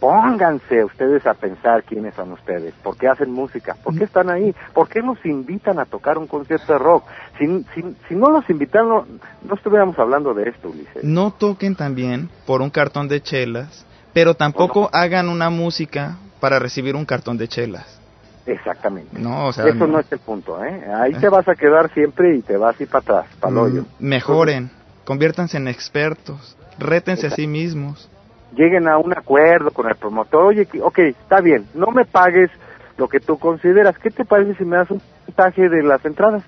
Pónganse 0.00 0.84
ustedes 0.84 1.26
a 1.26 1.34
pensar 1.34 1.82
quiénes 1.82 2.14
son 2.14 2.32
ustedes, 2.32 2.72
por 2.82 2.96
qué 2.96 3.08
hacen 3.08 3.32
música, 3.32 3.76
por 3.82 3.96
qué 3.96 4.04
están 4.04 4.30
ahí, 4.30 4.54
por 4.72 4.88
qué 4.88 5.02
nos 5.02 5.24
invitan 5.26 5.78
a 5.80 5.86
tocar 5.86 6.18
un 6.18 6.26
concierto 6.26 6.72
de 6.72 6.78
rock. 6.78 7.04
Si, 7.38 7.46
si, 7.74 7.96
si 8.08 8.14
no 8.14 8.30
los 8.30 8.48
invitan, 8.48 8.88
no, 8.88 9.06
no 9.42 9.54
estuviéramos 9.54 9.98
hablando 9.98 10.34
de 10.34 10.50
esto, 10.50 10.68
Ulises. 10.68 11.02
no 11.02 11.32
toquen 11.32 11.74
también 11.74 12.28
por 12.46 12.62
un 12.62 12.70
cartón 12.70 13.08
de 13.08 13.20
chelas, 13.20 13.84
pero 14.12 14.34
tampoco 14.34 14.88
hagan 14.92 15.28
una 15.28 15.50
música 15.50 16.16
para 16.40 16.58
recibir 16.58 16.94
un 16.94 17.04
cartón 17.04 17.36
de 17.36 17.48
chelas. 17.48 17.98
Exactamente. 18.46 19.18
No, 19.18 19.46
o 19.46 19.52
sea, 19.52 19.66
Eso 19.66 19.86
no 19.86 19.98
es 19.98 20.10
el 20.10 20.20
punto, 20.20 20.64
¿eh? 20.64 20.84
Ahí 20.94 21.12
te 21.14 21.28
vas 21.28 21.46
a 21.48 21.54
quedar 21.54 21.92
siempre 21.92 22.36
y 22.36 22.42
te 22.42 22.56
vas 22.56 22.78
a 22.78 22.82
ir 22.82 22.88
para 22.88 23.00
atrás, 23.00 23.26
para 23.40 23.52
el 23.52 23.58
hoyo. 23.58 23.82
Mm, 23.82 24.06
mejoren, 24.06 24.70
conviértanse 25.04 25.58
en 25.58 25.68
expertos, 25.68 26.56
rétense 26.78 27.26
a 27.26 27.30
sí 27.30 27.46
mismos. 27.46 28.08
Lleguen 28.50 28.88
a 28.88 28.98
un 28.98 29.16
acuerdo 29.16 29.70
con 29.72 29.88
el 29.88 29.96
promotor, 29.96 30.46
oye, 30.46 30.68
ok, 30.82 30.98
está 30.98 31.40
bien, 31.40 31.68
no 31.74 31.88
me 31.88 32.04
pagues 32.04 32.50
lo 32.96 33.08
que 33.08 33.20
tú 33.20 33.38
consideras, 33.38 33.96
¿qué 33.98 34.10
te 34.10 34.24
parece 34.24 34.54
si 34.56 34.64
me 34.64 34.76
das 34.76 34.90
un 34.90 35.00
porcentaje 35.00 35.68
de 35.68 35.82
las 35.82 36.04
entradas? 36.04 36.44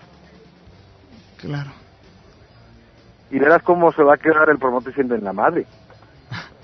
Claro. 1.37 1.71
Y 3.31 3.39
verás 3.39 3.63
cómo 3.63 3.93
se 3.93 4.03
va 4.03 4.15
a 4.15 4.19
quedar 4.19 4.49
el 4.51 4.59
promotor 4.59 4.93
siendo 4.95 5.15
en 5.15 5.25
la 5.25 5.33
madre. 5.33 5.67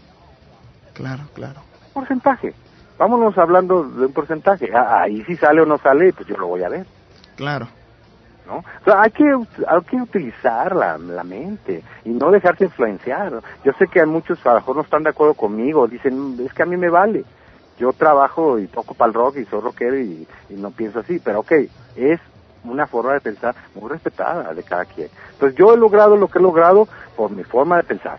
Claro, 0.94 1.24
claro. 1.34 1.62
Porcentaje. 1.92 2.54
Vámonos 2.98 3.36
hablando 3.36 3.82
de 3.84 4.06
un 4.06 4.14
porcentaje. 4.14 4.70
Ah, 4.74 5.02
ahí 5.02 5.22
si 5.24 5.36
sale 5.36 5.60
o 5.60 5.66
no 5.66 5.76
sale, 5.76 6.14
pues 6.14 6.26
yo 6.26 6.38
lo 6.38 6.46
voy 6.46 6.62
a 6.62 6.70
ver, 6.70 6.86
Claro. 7.36 7.68
¿No? 8.46 8.58
O 8.58 8.84
sea, 8.84 9.02
hay 9.02 9.10
que, 9.10 9.24
hay 9.24 9.80
que 9.82 9.96
utilizar 9.96 10.74
la, 10.74 10.98
la 10.98 11.24
mente 11.24 11.82
y 12.04 12.10
no 12.10 12.30
dejarse 12.30 12.64
influenciar. 12.64 13.32
Yo 13.64 13.72
sé 13.78 13.86
que 13.88 14.00
hay 14.00 14.06
muchos 14.06 14.44
a 14.46 14.50
lo 14.50 14.54
mejor 14.56 14.76
no 14.76 14.82
están 14.82 15.02
de 15.02 15.10
acuerdo 15.10 15.34
conmigo, 15.34 15.86
dicen, 15.86 16.36
es 16.44 16.52
que 16.52 16.62
a 16.62 16.66
mí 16.66 16.76
me 16.76 16.88
vale. 16.88 17.24
Yo 17.78 17.92
trabajo 17.92 18.58
y 18.58 18.68
toco 18.68 18.94
para 18.94 19.08
el 19.08 19.14
rock 19.14 19.36
y 19.36 19.44
soy 19.44 19.60
rockero 19.60 19.98
y, 19.98 20.26
y 20.48 20.54
no 20.54 20.70
pienso 20.70 21.00
así, 21.00 21.20
pero 21.22 21.40
ok, 21.40 21.52
es 21.96 22.20
una 22.64 22.86
forma 22.86 23.12
de 23.12 23.20
pensar 23.20 23.54
muy 23.74 23.90
respetada 23.90 24.54
de 24.54 24.62
cada 24.62 24.84
quien. 24.84 25.08
Entonces 25.32 25.58
yo 25.58 25.74
he 25.74 25.76
logrado 25.76 26.16
lo 26.16 26.28
que 26.28 26.38
he 26.38 26.42
logrado 26.42 26.88
por 27.16 27.30
mi 27.30 27.44
forma 27.44 27.76
de 27.76 27.82
pensar. 27.82 28.18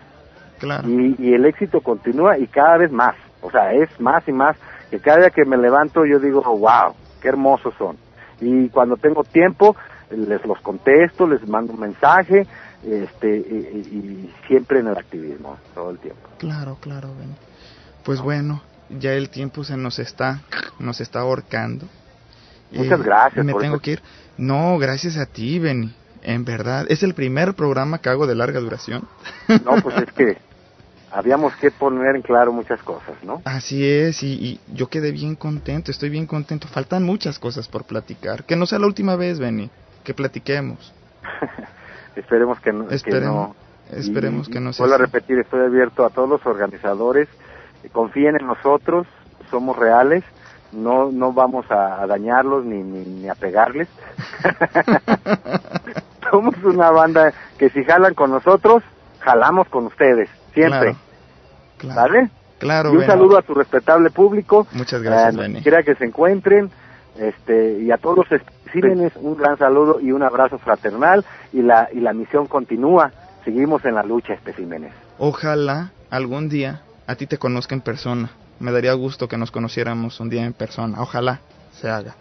Claro. 0.58 0.88
Y, 0.88 1.16
y 1.18 1.34
el 1.34 1.44
éxito 1.44 1.80
continúa 1.80 2.38
y 2.38 2.46
cada 2.46 2.78
vez 2.78 2.92
más. 2.92 3.14
O 3.40 3.50
sea, 3.50 3.72
es 3.72 3.88
más 4.00 4.26
y 4.28 4.32
más 4.32 4.56
que 4.90 5.00
cada 5.00 5.18
día 5.18 5.30
que 5.30 5.44
me 5.44 5.56
levanto 5.56 6.04
yo 6.04 6.18
digo, 6.18 6.42
wow, 6.42 6.94
qué 7.20 7.28
hermosos 7.28 7.74
son. 7.78 7.96
Y 8.40 8.68
cuando 8.68 8.96
tengo 8.96 9.24
tiempo, 9.24 9.76
les 10.10 10.44
los 10.44 10.60
contesto, 10.60 11.26
les 11.26 11.46
mando 11.46 11.72
un 11.72 11.80
mensaje, 11.80 12.46
este, 12.84 13.36
y, 13.36 14.32
siempre 14.46 14.80
en 14.80 14.88
el 14.88 14.96
activismo, 14.96 15.58
todo 15.74 15.90
el 15.90 15.98
tiempo. 15.98 16.28
Claro, 16.38 16.78
claro, 16.80 17.14
Benny. 17.18 17.34
Pues 18.04 18.20
bueno, 18.20 18.62
ya 18.88 19.12
el 19.12 19.30
tiempo 19.30 19.64
se 19.64 19.76
nos 19.76 19.98
está, 19.98 20.40
nos 20.78 21.00
está 21.00 21.20
ahorcando. 21.20 21.86
Muchas 22.70 23.02
gracias 23.02 23.44
Me 23.44 23.52
por 23.52 23.62
tengo 23.62 23.76
eso. 23.76 23.82
que 23.82 23.90
ir. 23.92 24.02
No, 24.36 24.78
gracias 24.78 25.16
a 25.16 25.26
ti, 25.26 25.58
Benny. 25.58 25.94
En 26.22 26.44
verdad, 26.44 26.86
es 26.88 27.02
el 27.02 27.14
primer 27.14 27.54
programa 27.54 27.98
que 27.98 28.08
hago 28.08 28.26
de 28.26 28.34
larga 28.34 28.60
duración. 28.60 29.06
No, 29.64 29.80
pues 29.82 29.96
es 29.96 30.12
que 30.12 30.36
habíamos 31.10 31.54
que 31.56 31.70
poner 31.70 32.16
en 32.16 32.22
claro 32.22 32.52
muchas 32.52 32.82
cosas, 32.82 33.14
¿no? 33.22 33.40
Así 33.44 33.88
es, 33.88 34.22
y, 34.22 34.32
y 34.32 34.60
yo 34.74 34.88
quedé 34.88 35.12
bien 35.12 35.36
contento, 35.36 35.90
estoy 35.90 36.10
bien 36.10 36.26
contento. 36.26 36.68
Faltan 36.68 37.04
muchas 37.04 37.38
cosas 37.38 37.68
por 37.68 37.84
platicar. 37.84 38.44
Que 38.44 38.56
no 38.56 38.66
sea 38.66 38.78
la 38.78 38.86
última 38.86 39.16
vez, 39.16 39.38
Benny, 39.38 39.70
que 40.08 40.14
platiquemos. 40.14 40.94
Esperemos 42.16 42.58
que 42.60 42.72
no. 42.72 42.88
que 42.88 42.94
Esperemos, 42.94 43.50
no. 43.90 43.96
esperemos 43.98 44.48
Y- 44.48 44.52
que 44.52 44.58
no 44.60 44.72
sea 44.72 44.84
Vuelvo 44.86 44.94
a 44.94 45.04
así. 45.04 45.12
repetir, 45.12 45.38
estoy 45.38 45.66
abierto 45.66 46.06
a 46.06 46.08
todos 46.08 46.30
los 46.30 46.46
organizadores. 46.46 47.28
eh, 47.84 47.90
Confíen 47.92 48.34
en 48.40 48.46
nosotros, 48.46 49.06
somos 49.50 49.76
reales. 49.76 50.24
No, 50.72 51.10
no 51.12 51.34
vamos 51.34 51.70
a, 51.70 52.00
a 52.02 52.06
dañarlos 52.06 52.64
ni, 52.64 52.82
ni, 52.82 53.04
ni 53.04 53.28
a 53.28 53.34
pegarles. 53.34 53.86
somos 56.30 56.54
una 56.64 56.90
banda 56.90 57.32
que 57.58 57.68
si 57.68 57.84
jalan 57.84 58.14
con 58.14 58.30
nosotros, 58.30 58.82
jalamos 59.20 59.68
con 59.68 59.84
ustedes, 59.86 60.30
siempre. 60.54 60.96
Claro, 61.76 62.00
¿Vale? 62.00 62.30
Claro, 62.58 62.92
y 62.94 62.96
un 62.96 63.04
saludo 63.06 63.36
a 63.38 63.42
tu 63.42 63.52
respetable 63.54 64.08
público. 64.10 64.66
Muchas 64.72 65.02
gracias, 65.02 65.34
eh, 65.34 65.38
Benny. 65.38 65.62
Quiera 65.62 65.82
que 65.82 65.94
se 65.96 66.06
encuentren. 66.06 66.70
Este, 67.18 67.80
y 67.80 67.90
a 67.90 67.96
todos 67.96 68.18
los 68.18 68.40
un 68.74 69.36
gran 69.36 69.58
saludo 69.58 70.00
y 70.00 70.12
un 70.12 70.22
abrazo 70.22 70.58
fraternal. 70.58 71.24
Y 71.52 71.62
la, 71.62 71.88
y 71.92 72.00
la 72.00 72.12
misión 72.12 72.46
continúa. 72.46 73.12
Seguimos 73.44 73.84
en 73.84 73.94
la 73.94 74.02
lucha, 74.02 74.34
especímenes. 74.34 74.92
Ojalá 75.18 75.92
algún 76.10 76.48
día 76.48 76.82
a 77.06 77.14
ti 77.14 77.26
te 77.26 77.38
conozca 77.38 77.74
en 77.74 77.80
persona. 77.80 78.30
Me 78.60 78.72
daría 78.72 78.92
gusto 78.94 79.28
que 79.28 79.36
nos 79.38 79.50
conociéramos 79.50 80.20
un 80.20 80.28
día 80.28 80.44
en 80.44 80.52
persona. 80.52 81.00
Ojalá 81.00 81.40
se 81.72 81.88
haga. 81.88 82.14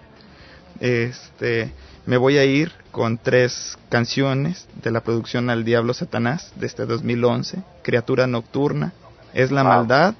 Este, 0.80 1.72
me 2.06 2.17
voy 2.17 2.38
a 2.38 2.45
ir 2.45 2.72
con 2.92 3.17
tres 3.17 3.77
canciones 3.90 4.67
de 4.82 4.92
la 4.92 5.01
producción 5.01 5.50
Al 5.50 5.66
Diablo 5.66 5.93
Satanás 5.93 6.53
de 6.56 6.67
este 6.67 6.85
2011, 6.85 7.64
Criatura 7.84 8.27
Nocturna, 8.27 8.93
Es 9.34 9.51
la 9.51 9.64
Wow. 9.64 9.72
Maldad 9.72 10.16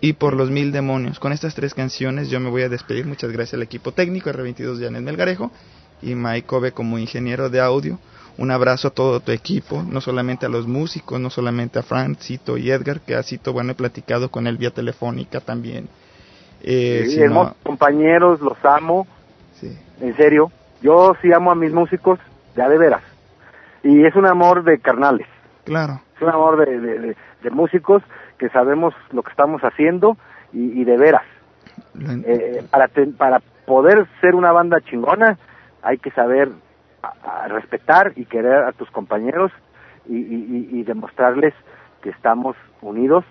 y 0.00 0.12
Por 0.14 0.34
los 0.34 0.50
Mil 0.50 0.70
Demonios. 0.72 1.18
Con 1.18 1.32
estas 1.32 1.54
tres 1.54 1.74
canciones 1.74 2.30
yo 2.30 2.40
me 2.40 2.50
voy 2.50 2.62
a 2.62 2.68
despedir. 2.68 3.06
Muchas 3.06 3.30
gracias 3.32 3.54
al 3.54 3.62
equipo 3.62 3.92
técnico 3.92 4.30
R22 4.30 4.80
Janet 4.82 5.02
Melgarejo 5.02 5.50
y 6.02 6.14
Mike 6.14 6.46
Kobe 6.46 6.72
como 6.72 6.98
ingeniero 6.98 7.50
de 7.50 7.60
audio. 7.60 7.98
Un 8.36 8.52
abrazo 8.52 8.88
a 8.88 8.90
todo 8.92 9.18
tu 9.18 9.32
equipo, 9.32 9.82
no 9.82 10.00
solamente 10.00 10.46
a 10.46 10.48
los 10.48 10.68
músicos, 10.68 11.18
no 11.18 11.28
solamente 11.28 11.80
a 11.80 11.82
Frank, 11.82 12.18
Cito 12.20 12.56
y 12.56 12.70
Edgar, 12.70 13.00
que 13.00 13.16
a 13.16 13.22
Cito, 13.24 13.52
bueno, 13.52 13.72
he 13.72 13.74
platicado 13.74 14.30
con 14.30 14.46
él 14.46 14.56
vía 14.56 14.70
telefónica 14.70 15.40
también. 15.40 15.88
Eh, 16.62 17.02
Sí, 17.06 17.10
sino- 17.14 17.24
hermosos 17.24 17.56
compañeros, 17.64 18.40
los 18.40 18.56
amo. 18.64 19.08
Sí. 19.60 19.76
En 20.00 20.16
serio. 20.16 20.52
Yo 20.80 21.14
sí 21.20 21.32
amo 21.32 21.50
a 21.50 21.56
mis 21.56 21.72
músicos, 21.72 22.20
ya 22.56 22.68
de 22.68 22.78
veras. 22.78 23.02
Y 23.82 24.04
es 24.04 24.14
un 24.14 24.26
amor 24.26 24.62
de 24.62 24.78
carnales. 24.78 25.26
Claro, 25.64 26.00
amor 26.26 26.64
de, 26.66 26.80
de- 26.80 27.16
de- 27.42 27.50
músicos 27.50 28.02
que 28.38 28.48
sabemos 28.48 28.94
lo 29.12 29.22
que 29.22 29.30
estamos 29.30 29.62
haciendo 29.62 30.16
y, 30.52 30.80
y 30.80 30.84
de 30.84 30.96
veras. 30.96 31.22
Eh, 32.24 32.64
para, 32.70 32.88
te- 32.88 33.06
para 33.06 33.40
poder 33.66 34.06
ser 34.20 34.34
una 34.34 34.52
banda 34.52 34.80
chingona 34.80 35.38
hay 35.82 35.98
que 35.98 36.10
saber 36.10 36.50
a- 37.02 37.44
a 37.44 37.48
respetar 37.48 38.12
y 38.16 38.24
querer 38.24 38.64
a 38.64 38.72
tus 38.72 38.90
compañeros 38.90 39.52
y, 40.08 40.16
y- 40.16 40.68
y- 40.72 40.78
y 40.80 40.82
demostrarles 40.84 41.54
que 42.02 42.10
estamos 42.10 42.56
unidos 42.80 43.24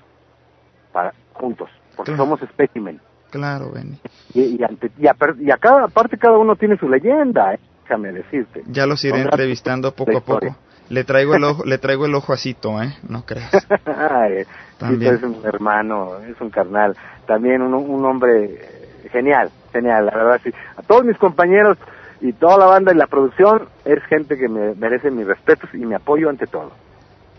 para 0.92 1.14
juntos, 1.34 1.70
porque 1.96 2.12
Claro. 2.12 2.24
somos 2.26 2.42
espécimen. 2.42 3.00
Claro, 3.30 3.72
Benny. 3.72 4.00
Y, 4.34 4.58
y, 4.60 4.64
ante, 4.64 4.90
y, 4.98 5.08
a, 5.08 5.16
y 5.40 5.52
a 5.52 5.58
cada 5.58 5.88
parte 5.90 6.18
cada 6.18 6.38
uno 6.38 6.56
tiene 6.56 6.78
su 6.78 6.88
leyenda, 6.90 7.54
¿eh? 7.54 7.60
déjame 7.84 8.12
decirte. 8.12 8.64
Ya 8.68 8.86
los 8.86 9.04
iré 9.06 9.18
Son 9.18 9.28
entrevistando 9.28 9.92
poco 9.94 10.18
a 10.18 10.22
poco. 10.22 10.56
Le 10.90 11.04
traigo 11.04 11.36
el 11.36 11.44
ojo, 11.44 11.66
le 11.66 11.78
traigo 11.78 12.06
el 12.06 12.16
ojo 12.16 12.34
a 12.34 12.38
Cito, 12.38 12.82
¿eh? 12.82 12.96
No 13.08 13.26
creas. 13.26 13.52
Ay, 13.86 14.46
También. 14.78 15.16
Es 15.16 15.24
un 15.24 15.42
hermano, 15.44 16.20
es 16.20 16.40
un 16.40 16.50
carnal. 16.50 16.96
También 17.26 17.62
un, 17.62 17.74
un 17.74 18.06
hombre 18.06 18.58
genial, 19.12 19.52
genial, 19.72 20.06
la 20.06 20.12
verdad 20.16 20.42
sí. 20.44 20.52
A 20.76 20.82
todos 20.82 21.04
mis 21.04 21.18
compañeros 21.18 21.78
y 22.22 22.34
toda 22.34 22.58
la 22.58 22.66
banda 22.66 22.92
y 22.94 22.96
la 22.96 23.08
producción 23.08 23.68
es 23.86 24.04
gente 24.06 24.38
que 24.38 24.48
me 24.48 24.74
merece 24.76 25.12
mis 25.12 25.28
respetos 25.28 25.70
y 25.74 25.86
mi 25.86 25.94
apoyo 25.94 26.30
ante 26.30 26.48
todo. 26.48 26.72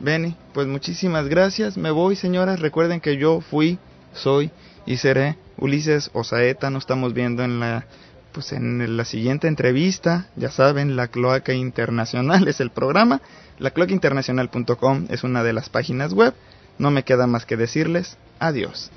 Benny, 0.01 0.37
pues 0.55 0.67
muchísimas 0.67 1.29
gracias. 1.29 1.77
Me 1.77 1.91
voy, 1.91 2.15
señoras. 2.15 2.61
Recuerden 2.61 3.01
que 3.01 3.17
yo 3.17 3.41
fui, 3.41 3.79
soy 4.13 4.51
y 4.87 4.99
seré 4.99 5.37
Ulises 5.57 6.11
Osaeta. 6.13 6.71
Nos 6.71 6.85
estamos 6.85 7.15
viendo 7.15 7.43
en 7.43 7.59
la 7.59 7.85
pues 8.39 8.53
en 8.53 8.97
la 8.97 9.05
siguiente 9.05 9.49
entrevista. 9.49 10.27
Ya 10.37 10.49
saben, 10.49 10.95
La 10.95 11.09
Cloaca 11.09 11.55
Internacional 11.55 12.47
es 12.47 12.61
el 12.61 12.71
programa. 12.71 13.21
Lacloacainternacional.com 13.59 15.07
es 15.09 15.25
una 15.25 15.43
de 15.43 15.53
las 15.53 15.69
páginas 15.69 16.13
web. 16.13 16.35
No 16.79 16.93
me 16.93 17.03
queda 17.03 17.27
más 17.27 17.47
que 17.47 17.57
decirles 17.57 18.17
adiós. 18.39 18.93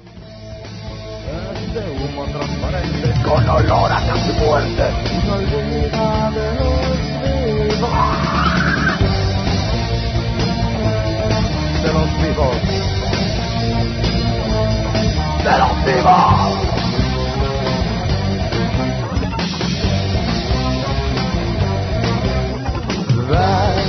Ven, 23.32 23.88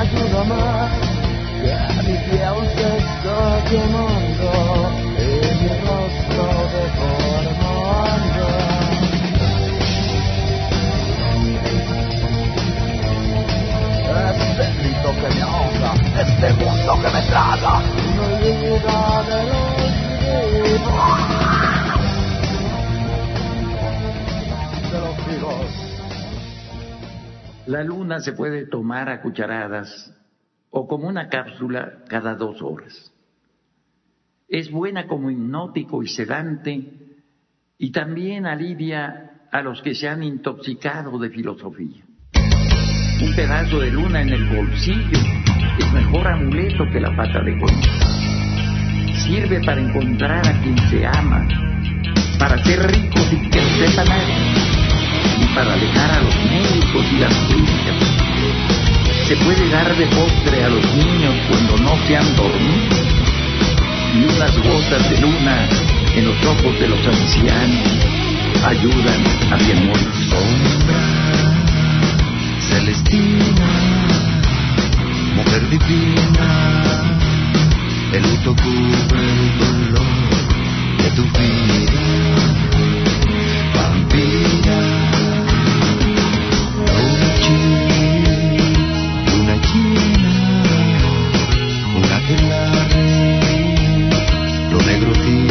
ayúdame, 0.00 0.64
que 1.60 1.76
mi 2.06 2.16
piel 2.24 2.58
se 2.74 2.88
está 2.96 3.40
quemando 3.68 4.52
y 5.18 5.30
mi 5.60 5.70
rostro 5.84 6.46
deformando. 6.72 8.46
Este 14.32 14.64
grito 14.78 15.08
que 15.20 15.28
me 15.34 15.42
ahoga, 15.42 15.90
este 16.22 16.48
mundo 16.54 16.92
que 17.02 17.08
me 17.10 17.22
traga. 17.28 17.74
Una 18.14 18.28
vida 18.38 18.98
de 19.28 19.38
los 19.50 19.90
vivos. 20.68 21.49
La 27.66 27.84
luna 27.84 28.20
se 28.20 28.32
puede 28.32 28.66
tomar 28.66 29.08
a 29.08 29.20
cucharadas 29.20 30.12
o 30.70 30.86
como 30.88 31.08
una 31.08 31.28
cápsula 31.28 32.04
cada 32.08 32.34
dos 32.34 32.62
horas. 32.62 33.12
Es 34.48 34.70
buena 34.70 35.06
como 35.06 35.30
hipnótico 35.30 36.02
y 36.02 36.08
sedante 36.08 37.00
y 37.78 37.92
también 37.92 38.46
alivia 38.46 39.46
a 39.52 39.62
los 39.62 39.82
que 39.82 39.94
se 39.94 40.08
han 40.08 40.22
intoxicado 40.22 41.18
de 41.18 41.30
filosofía. 41.30 42.04
Un 43.22 43.36
pedazo 43.36 43.80
de 43.80 43.90
luna 43.90 44.22
en 44.22 44.30
el 44.30 44.44
bolsillo 44.56 45.18
es 45.78 45.92
mejor 45.92 46.26
amuleto 46.26 46.84
que 46.90 47.00
la 47.00 47.14
pata 47.14 47.42
de 47.42 47.58
coño. 47.58 49.14
Sirve 49.24 49.62
para 49.64 49.80
encontrar 49.80 50.46
a 50.46 50.62
quien 50.62 50.78
se 50.88 51.06
ama, 51.06 51.46
para 52.38 52.62
ser 52.64 52.80
rico 52.90 53.18
sin 53.28 53.50
que 53.50 53.60
sepa 53.60 54.04
nadie 54.04 54.56
y 54.56 54.59
para 55.54 55.74
alejar 55.74 56.10
a 56.10 56.20
los 56.20 56.34
médicos 56.36 57.04
y 57.12 57.18
las 57.18 57.34
clínicas. 57.34 57.96
Se 59.26 59.36
puede 59.36 59.68
dar 59.70 59.96
de 59.96 60.06
postre 60.06 60.64
a 60.64 60.68
los 60.68 60.84
niños 60.94 61.34
cuando 61.48 61.76
no 61.78 61.96
se 62.06 62.16
han 62.16 62.36
dormido 62.36 63.10
y 64.14 64.24
unas 64.24 64.56
gotas 64.58 65.10
de 65.10 65.20
luna 65.20 65.68
en 66.16 66.26
los 66.26 66.44
ojos 66.44 66.80
de 66.80 66.88
los 66.88 67.06
ancianos 67.06 68.10
ayudan 68.64 69.22
a 69.52 69.56
quien 69.56 69.86
muere. 69.86 70.10
Celestina, 72.60 73.68
mujer 75.36 75.68
divina, 75.70 77.18
el 78.12 78.22
luto 78.22 78.54
cubre 78.62 79.20
el 79.20 79.58
dolor 79.58 80.30
de 80.98 81.10
tu 81.16 81.22
vida, 81.38 82.02
vampira, 83.74 84.89
negro 95.00 95.12
tiene 95.24 95.49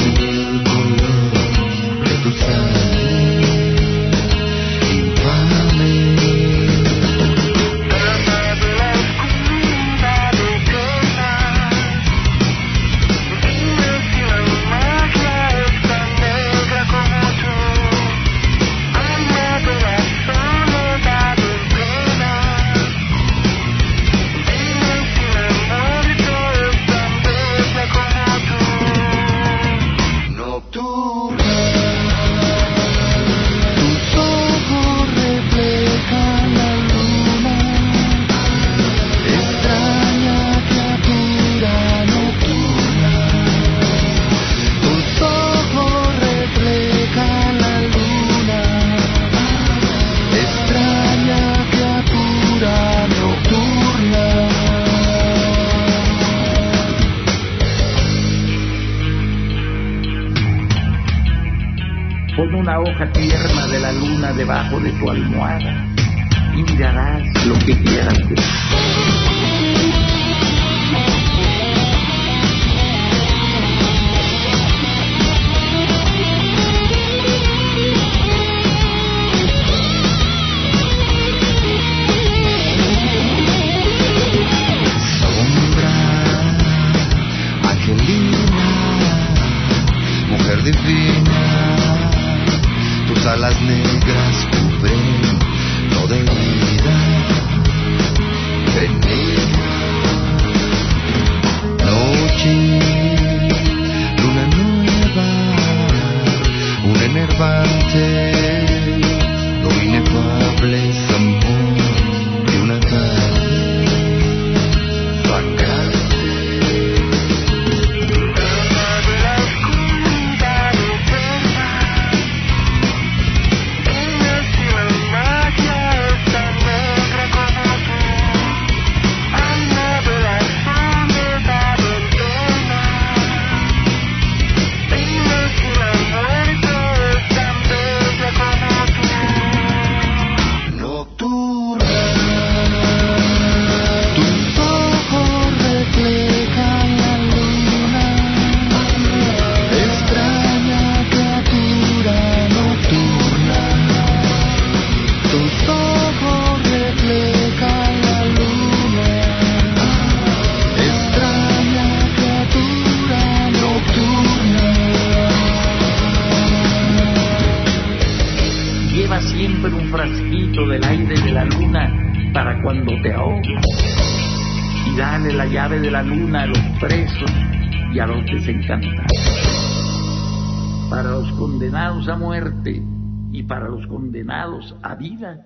a 184.82 184.96
vida, 184.96 185.46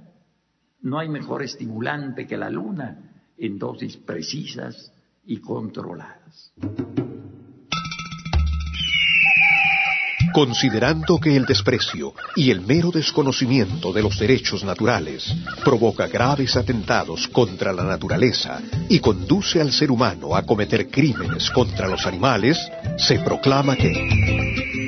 no 0.81 0.99
hay 0.99 1.09
mejor 1.09 1.43
estimulante 1.43 2.27
que 2.27 2.37
la 2.37 2.49
luna 2.49 3.13
en 3.37 3.57
dosis 3.57 3.97
precisas 3.97 4.91
y 5.25 5.37
controladas. 5.37 6.53
Considerando 10.33 11.19
que 11.19 11.35
el 11.35 11.45
desprecio 11.45 12.13
y 12.35 12.49
el 12.49 12.61
mero 12.61 12.89
desconocimiento 12.89 13.93
de 13.93 14.01
los 14.01 14.17
derechos 14.17 14.63
naturales 14.63 15.31
provoca 15.63 16.07
graves 16.07 16.55
atentados 16.55 17.27
contra 17.27 17.71
la 17.71 17.83
naturaleza 17.83 18.59
y 18.89 18.99
conduce 18.99 19.61
al 19.61 19.71
ser 19.71 19.91
humano 19.91 20.35
a 20.35 20.41
cometer 20.43 20.89
crímenes 20.89 21.51
contra 21.51 21.87
los 21.87 22.07
animales, 22.07 22.57
se 22.97 23.19
proclama 23.19 23.75
que 23.75 23.91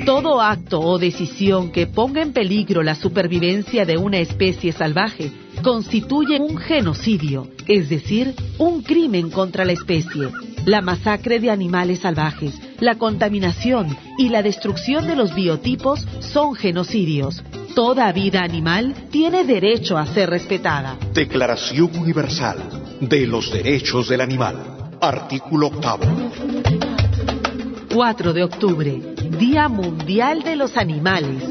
todo 0.06 0.40
acto 0.40 0.80
o 0.80 0.98
decisión 0.98 1.72
que 1.72 1.88
ponga 1.88 2.22
en 2.22 2.32
peligro 2.32 2.84
la 2.84 2.94
supervivencia 2.94 3.84
de 3.84 3.96
una 3.96 4.18
especie 4.18 4.72
salvaje 4.72 5.32
constituye 5.62 6.38
un 6.38 6.56
genocidio, 6.58 7.48
es 7.66 7.88
decir, 7.88 8.34
un 8.58 8.82
crimen 8.82 9.30
contra 9.30 9.64
la 9.64 9.72
especie. 9.72 10.28
La 10.64 10.80
masacre 10.80 11.40
de 11.40 11.50
animales 11.50 12.00
salvajes, 12.00 12.54
la 12.78 12.94
contaminación 12.94 13.96
y 14.16 14.28
la 14.28 14.42
destrucción 14.42 15.08
de 15.08 15.16
los 15.16 15.34
biotipos 15.34 16.06
son 16.20 16.54
genocidios. 16.54 17.42
Toda 17.74 18.12
vida 18.12 18.42
animal 18.42 18.94
tiene 19.10 19.42
derecho 19.42 19.98
a 19.98 20.06
ser 20.06 20.30
respetada. 20.30 20.96
Declaración 21.12 21.90
Universal 21.98 22.58
de 23.00 23.26
los 23.26 23.52
Derechos 23.52 24.08
del 24.08 24.20
Animal. 24.20 24.96
Artículo 25.00 25.66
octavo. 25.66 26.04
4 27.96 28.34
de 28.34 28.42
octubre, 28.42 29.00
Día 29.38 29.70
Mundial 29.70 30.42
de 30.42 30.54
los 30.54 30.76
Animales. 30.76 31.42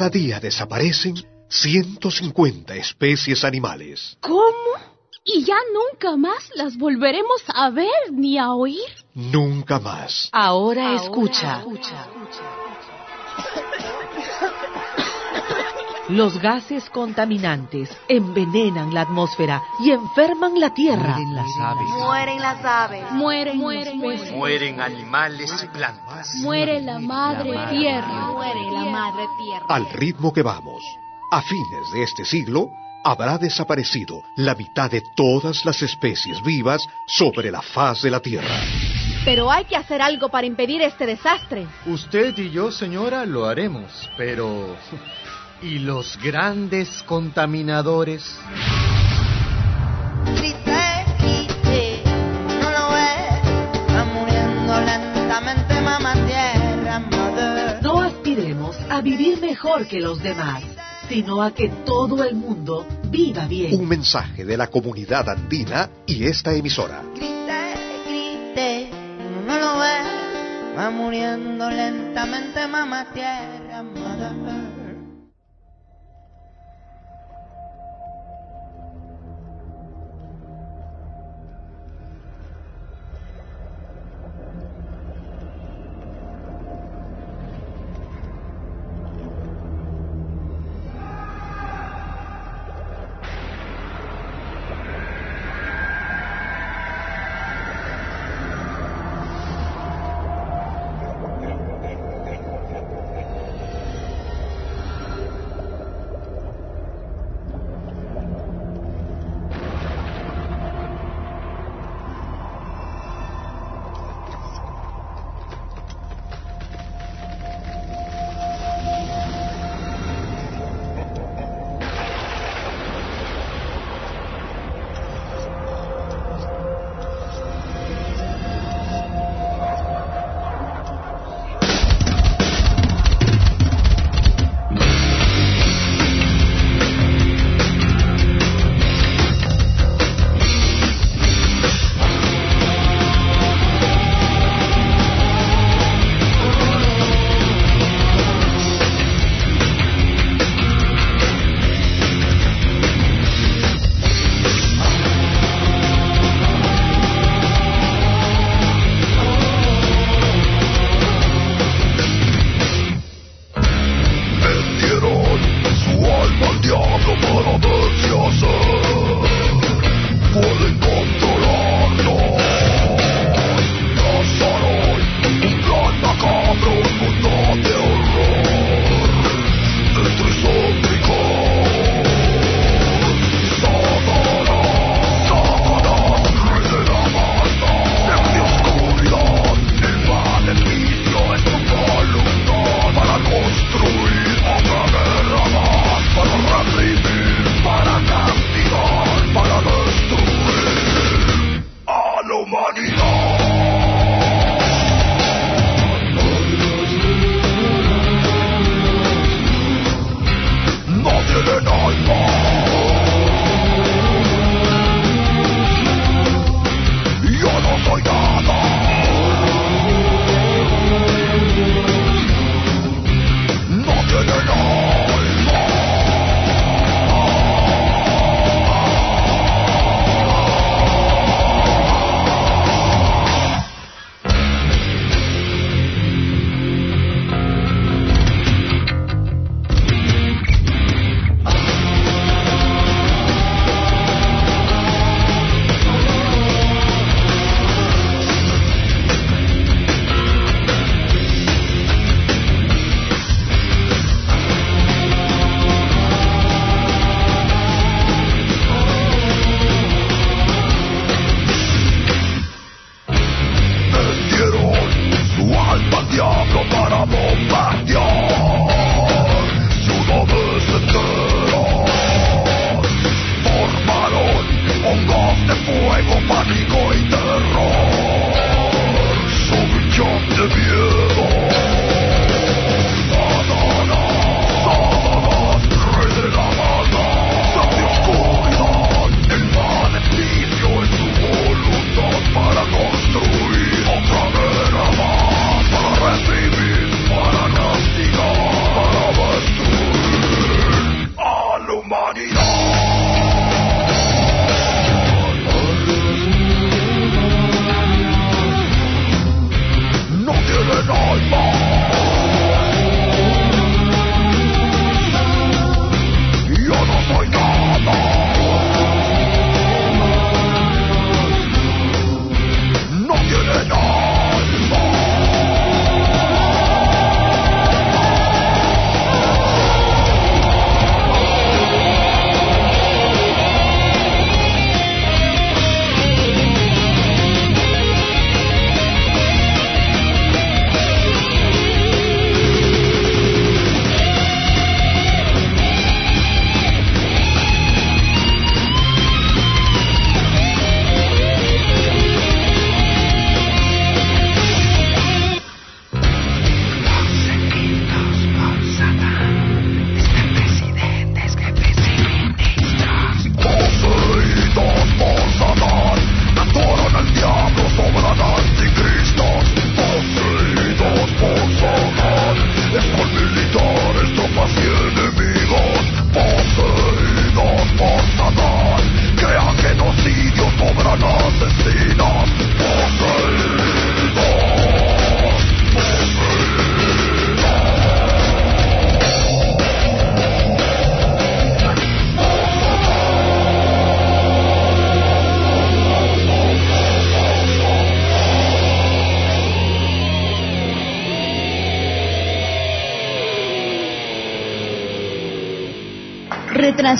Cada 0.00 0.08
día 0.08 0.40
desaparecen 0.40 1.14
150 1.50 2.74
especies 2.74 3.44
animales. 3.44 4.16
¿Cómo? 4.22 4.70
¿Y 5.22 5.44
ya 5.44 5.58
nunca 5.74 6.16
más 6.16 6.50
las 6.54 6.78
volveremos 6.78 7.42
a 7.48 7.68
ver 7.68 8.10
ni 8.10 8.38
a 8.38 8.52
oír? 8.52 8.88
Nunca 9.12 9.78
más. 9.78 10.30
Ahora, 10.32 10.94
escucha. 10.94 11.62
Los 16.10 16.40
gases 16.40 16.90
contaminantes 16.90 17.88
envenenan 18.08 18.92
la 18.92 19.02
atmósfera 19.02 19.62
y 19.78 19.92
enferman 19.92 20.58
la 20.58 20.74
tierra. 20.74 21.16
Mueren 21.16 21.36
las 21.36 21.56
aves. 21.60 21.88
Mueren 21.98 22.40
las 22.40 22.64
aves. 22.64 23.12
Mueren, 23.12 23.56
mueren, 23.58 23.98
mueren. 23.98 24.36
Mueren 24.36 24.80
animales 24.80 25.52
y 25.62 25.68
plantas. 25.68 26.34
Muere 26.42 26.80
la 26.80 26.98
madre 26.98 27.52
tierra. 27.70 28.32
Muere 28.32 28.72
la 28.72 28.84
madre 28.86 29.24
tierra. 29.38 29.66
Al 29.68 29.88
ritmo 29.92 30.32
que 30.32 30.42
vamos, 30.42 30.82
a 31.30 31.42
fines 31.42 31.92
de 31.92 32.02
este 32.02 32.24
siglo, 32.24 32.70
habrá 33.04 33.38
desaparecido 33.38 34.24
la 34.34 34.56
mitad 34.56 34.90
de 34.90 35.04
todas 35.14 35.64
las 35.64 35.80
especies 35.80 36.42
vivas 36.42 36.82
sobre 37.06 37.52
la 37.52 37.62
faz 37.62 38.02
de 38.02 38.10
la 38.10 38.18
Tierra. 38.18 38.60
Pero 39.24 39.50
hay 39.50 39.64
que 39.64 39.76
hacer 39.76 40.02
algo 40.02 40.28
para 40.28 40.46
impedir 40.46 40.82
este 40.82 41.06
desastre. 41.06 41.68
Usted 41.86 42.36
y 42.38 42.50
yo, 42.50 42.72
señora, 42.72 43.26
lo 43.26 43.46
haremos, 43.46 44.10
pero... 44.16 44.76
¿Y 45.62 45.78
los 45.78 46.18
grandes 46.22 47.02
contaminadores? 47.02 48.24
No 52.60 52.70
lo 52.70 52.90
ves, 52.90 53.94
va 53.94 54.04
muriendo 54.06 54.80
lentamente 54.80 55.80
mamá 55.82 56.14
tierra, 56.26 56.98
mother. 57.00 57.82
No 57.82 58.00
aspiremos 58.00 58.74
a 58.88 59.02
vivir 59.02 59.38
mejor 59.38 59.86
que 59.86 60.00
los 60.00 60.22
demás, 60.22 60.62
sino 61.10 61.42
a 61.42 61.52
que 61.52 61.68
todo 61.84 62.24
el 62.24 62.36
mundo 62.36 62.86
viva 63.10 63.46
bien. 63.46 63.78
Un 63.78 63.86
mensaje 63.86 64.46
de 64.46 64.56
la 64.56 64.68
comunidad 64.68 65.28
andina 65.28 65.90
y 66.06 66.24
esta 66.24 66.54
emisora. 66.54 67.02
Grite, 67.14 67.74
grite, 68.06 68.90
no 69.46 69.58
lo 69.58 69.78
ves, 69.78 70.78
va 70.78 70.90
muriendo 70.90 71.68
lentamente 71.68 72.66
mamá 72.66 73.12
tierra, 73.12 73.82
mother. 73.82 74.59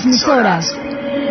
Transmisoras. 0.01 0.65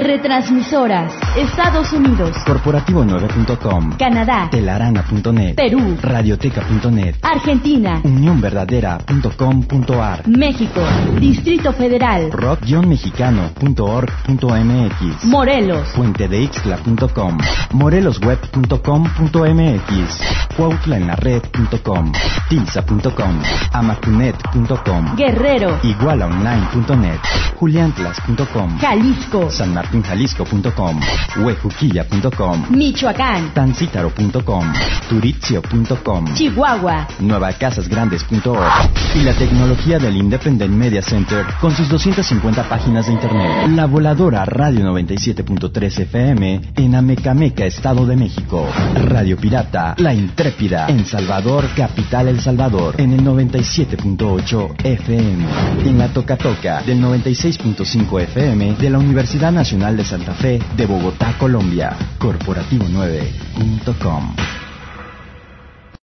Retransmisoras. 0.00 1.12
Estados 1.36 1.92
Unidos. 1.92 2.36
Corporativo9.com. 2.46 3.96
Canadá. 3.98 4.48
Telarana.net. 4.48 5.56
Perú. 5.56 5.96
Radioteca.net. 6.00 7.16
Argentina. 7.20 8.00
Unionverdadera.com.ar. 8.04 10.28
México. 10.28 10.80
Distrito 11.18 11.72
Federal. 11.72 12.30
rock-mexicano.org.mx. 12.30 15.24
Morelos. 15.24 15.88
puentedeixtla.com. 15.96 17.38
morelosweb.com.mx. 17.72 20.20
cuautlaenlared.com. 20.56 22.12
tilsa.com. 22.48 23.42
amacunet.com. 23.72 25.16
Guerrero. 25.16 25.78
igualaonline.net. 25.82 27.20
juliantlas.com. 27.58 28.78
Jalisco. 28.80 29.50
sanmartinjalisco.com. 29.50 31.00
huejuquilla.com. 31.36 32.66
Michoacán. 32.70 33.54
tancítaro.com. 33.54 34.72
turitzio.com. 35.08 36.34
Chihuahua. 36.34 37.06
nuevacasasgrandes.org 37.20 38.99
y 39.14 39.22
la 39.22 39.34
tecnología 39.34 39.98
del 39.98 40.16
Independent 40.16 40.72
Media 40.72 41.02
Center 41.02 41.44
con 41.60 41.72
sus 41.72 41.88
250 41.88 42.68
páginas 42.68 43.06
de 43.06 43.12
internet. 43.12 43.68
La 43.70 43.86
voladora 43.86 44.44
Radio 44.44 44.84
97.3 44.92 46.00
FM 46.00 46.60
en 46.76 46.94
Amecameca, 46.94 47.64
Estado 47.64 48.06
de 48.06 48.14
México. 48.16 48.68
Radio 48.94 49.36
Pirata, 49.36 49.96
La 49.98 50.14
Intrépida 50.14 50.86
en 50.88 51.04
Salvador, 51.04 51.64
Capital 51.74 52.28
El 52.28 52.40
Salvador 52.40 52.94
en 53.00 53.12
el 53.12 53.24
97.8 53.24 54.84
FM. 54.84 55.44
En 55.86 55.98
la 55.98 56.06
Toca 56.08 56.36
Toca 56.36 56.82
del 56.82 57.02
96.5 57.02 58.20
FM 58.22 58.74
de 58.74 58.90
la 58.90 58.98
Universidad 58.98 59.50
Nacional 59.50 59.96
de 59.96 60.04
Santa 60.04 60.34
Fe 60.34 60.60
de 60.76 60.86
Bogotá, 60.86 61.34
Colombia. 61.38 61.96
Corporativo9.com. 62.18 64.49